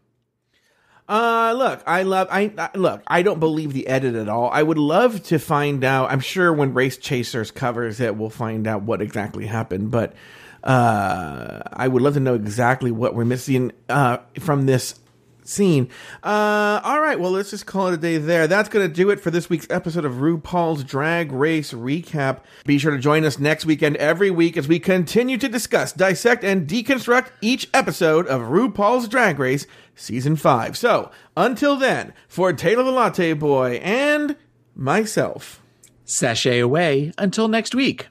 Uh, 1.08 1.52
look, 1.56 1.82
I 1.88 2.04
love, 2.04 2.28
I, 2.30 2.52
I, 2.56 2.70
look, 2.78 3.02
I 3.08 3.22
don't 3.22 3.40
believe 3.40 3.72
the 3.72 3.88
edit 3.88 4.14
at 4.14 4.28
all. 4.28 4.48
I 4.52 4.62
would 4.62 4.78
love 4.78 5.24
to 5.24 5.40
find 5.40 5.82
out. 5.82 6.12
I'm 6.12 6.20
sure 6.20 6.52
when 6.52 6.72
Race 6.72 6.96
Chasers 6.96 7.50
covers 7.50 7.98
it, 7.98 8.14
we'll 8.14 8.30
find 8.30 8.68
out 8.68 8.82
what 8.82 9.02
exactly 9.02 9.46
happened, 9.46 9.90
but, 9.90 10.14
uh, 10.62 11.62
I 11.72 11.88
would 11.88 12.00
love 12.00 12.14
to 12.14 12.20
know 12.20 12.34
exactly 12.34 12.92
what 12.92 13.16
we're 13.16 13.24
missing, 13.24 13.72
uh, 13.88 14.18
from 14.38 14.66
this 14.66 14.99
scene. 15.50 15.88
Uh, 16.22 16.80
all 16.82 17.00
right, 17.00 17.18
well, 17.18 17.32
let's 17.32 17.50
just 17.50 17.66
call 17.66 17.88
it 17.88 17.94
a 17.94 17.96
day 17.96 18.18
there. 18.18 18.46
That's 18.46 18.68
going 18.68 18.86
to 18.86 18.92
do 18.92 19.10
it 19.10 19.20
for 19.20 19.30
this 19.30 19.50
week's 19.50 19.66
episode 19.70 20.04
of 20.04 20.14
RuPaul's 20.14 20.84
Drag 20.84 21.32
Race 21.32 21.72
Recap. 21.72 22.40
Be 22.64 22.78
sure 22.78 22.92
to 22.92 22.98
join 22.98 23.24
us 23.24 23.38
next 23.38 23.66
weekend 23.66 23.96
every 23.96 24.30
week 24.30 24.56
as 24.56 24.68
we 24.68 24.78
continue 24.78 25.38
to 25.38 25.48
discuss, 25.48 25.92
dissect, 25.92 26.44
and 26.44 26.68
deconstruct 26.68 27.30
each 27.40 27.68
episode 27.74 28.26
of 28.26 28.42
RuPaul's 28.42 29.08
Drag 29.08 29.38
Race 29.38 29.66
Season 29.94 30.36
5. 30.36 30.76
So, 30.76 31.10
until 31.36 31.76
then, 31.76 32.12
for 32.28 32.52
Taylor 32.52 32.84
the 32.84 32.90
Latte 32.90 33.32
Boy 33.34 33.74
and 33.82 34.36
myself, 34.74 35.62
Sashay 36.04 36.58
away 36.58 37.12
until 37.18 37.48
next 37.48 37.74
week. 37.74 38.08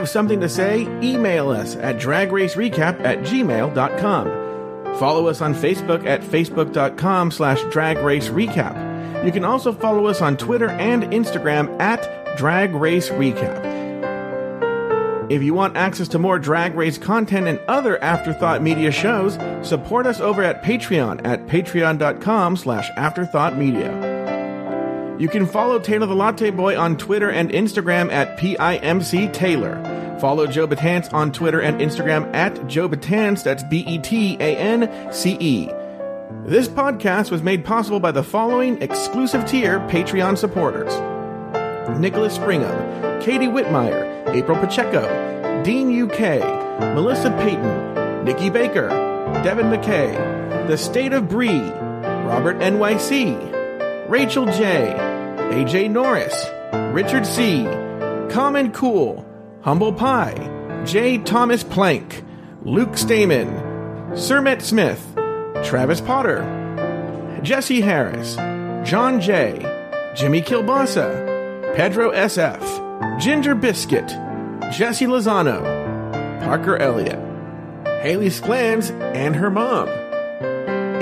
Have 0.00 0.08
something 0.08 0.40
to 0.40 0.48
say? 0.48 0.84
Email 1.02 1.50
us 1.50 1.76
at 1.76 1.98
dragracerecap 1.98 3.04
at 3.04 3.18
gmail.com. 3.18 4.94
Follow 4.98 5.26
us 5.26 5.42
on 5.42 5.54
Facebook 5.54 6.06
at 6.06 6.22
facebook.com 6.22 7.30
slash 7.30 7.60
dragracerecap. 7.64 9.26
You 9.26 9.30
can 9.30 9.44
also 9.44 9.74
follow 9.74 10.06
us 10.06 10.22
on 10.22 10.38
Twitter 10.38 10.70
and 10.70 11.02
Instagram 11.02 11.78
at 11.78 12.00
dragracerecap. 12.38 13.68
If 15.30 15.42
you 15.42 15.52
want 15.52 15.76
access 15.76 16.08
to 16.08 16.18
more 16.18 16.38
Drag 16.38 16.74
Race 16.74 16.96
content 16.96 17.46
and 17.46 17.60
other 17.68 18.02
Afterthought 18.02 18.62
Media 18.62 18.90
shows, 18.90 19.34
support 19.60 20.06
us 20.06 20.18
over 20.18 20.42
at 20.42 20.62
Patreon 20.62 21.26
at 21.26 21.46
patreon.com 21.46 22.56
slash 22.56 22.90
afterthoughtmedia. 22.92 24.09
You 25.20 25.28
can 25.28 25.44
follow 25.44 25.78
Taylor 25.78 26.06
the 26.06 26.14
Latte 26.14 26.48
Boy 26.48 26.78
on 26.78 26.96
Twitter 26.96 27.30
and 27.30 27.50
Instagram 27.50 28.10
at 28.10 28.38
PIMC 28.38 29.30
Taylor. 29.34 29.76
Follow 30.18 30.46
Joe 30.46 30.66
Betance 30.66 31.12
on 31.12 31.30
Twitter 31.30 31.60
and 31.60 31.78
Instagram 31.78 32.34
at 32.34 32.66
Joe 32.66 32.88
Betance, 32.88 33.42
that's 33.42 33.62
B 33.64 33.84
E 33.86 33.98
T 33.98 34.38
A 34.40 34.56
N 34.56 35.12
C 35.12 35.36
E. 35.38 35.68
This 36.46 36.68
podcast 36.68 37.30
was 37.30 37.42
made 37.42 37.66
possible 37.66 38.00
by 38.00 38.12
the 38.12 38.22
following 38.22 38.80
exclusive 38.80 39.44
tier 39.44 39.80
Patreon 39.90 40.38
supporters 40.38 40.94
Nicholas 42.00 42.38
Springham, 42.38 43.20
Katie 43.22 43.46
Whitmire, 43.46 44.26
April 44.28 44.58
Pacheco, 44.58 45.62
Dean 45.62 46.02
UK, 46.02 46.40
Melissa 46.94 47.30
Payton, 47.42 48.24
Nikki 48.24 48.48
Baker, 48.48 48.88
Devin 49.44 49.66
McKay, 49.66 50.66
The 50.66 50.78
State 50.78 51.12
of 51.12 51.28
Bree, 51.28 51.60
Robert 51.60 52.56
NYC, 52.60 54.08
Rachel 54.08 54.46
J, 54.46 55.09
AJ 55.50 55.90
Norris, 55.90 56.46
Richard 56.94 57.26
C, 57.26 57.64
Common 58.32 58.70
Cool, 58.70 59.26
Humble 59.62 59.92
Pie, 59.92 60.82
J. 60.84 61.18
Thomas 61.18 61.64
Plank, 61.64 62.22
Luke 62.62 62.96
Stamen, 62.96 63.48
Sermet 64.14 64.62
Smith, 64.62 65.04
Travis 65.64 66.00
Potter, 66.00 67.40
Jesse 67.42 67.80
Harris, 67.80 68.36
John 68.88 69.20
J, 69.20 69.58
Jimmy 70.14 70.40
Kilbasa, 70.40 71.74
Pedro 71.74 72.12
SF, 72.12 73.20
Ginger 73.20 73.56
Biscuit, 73.56 74.06
Jesse 74.70 75.06
Lozano, 75.06 75.60
Parker 76.44 76.76
Elliott, 76.76 77.18
Haley 78.02 78.28
Sklans 78.28 78.92
and 79.14 79.34
her 79.34 79.50
mom, 79.50 79.88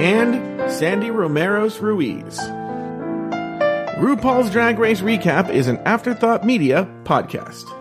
and 0.01 0.73
Sandy 0.73 1.11
Romero's 1.11 1.81
Ruiz. 1.81 2.41
RuPaul's 3.99 4.51
Drag 4.53 4.79
Race 4.79 5.01
Recap 5.01 5.51
is 5.51 5.67
an 5.67 5.79
Afterthought 5.79 6.47
Media 6.47 6.89
podcast. 7.03 7.78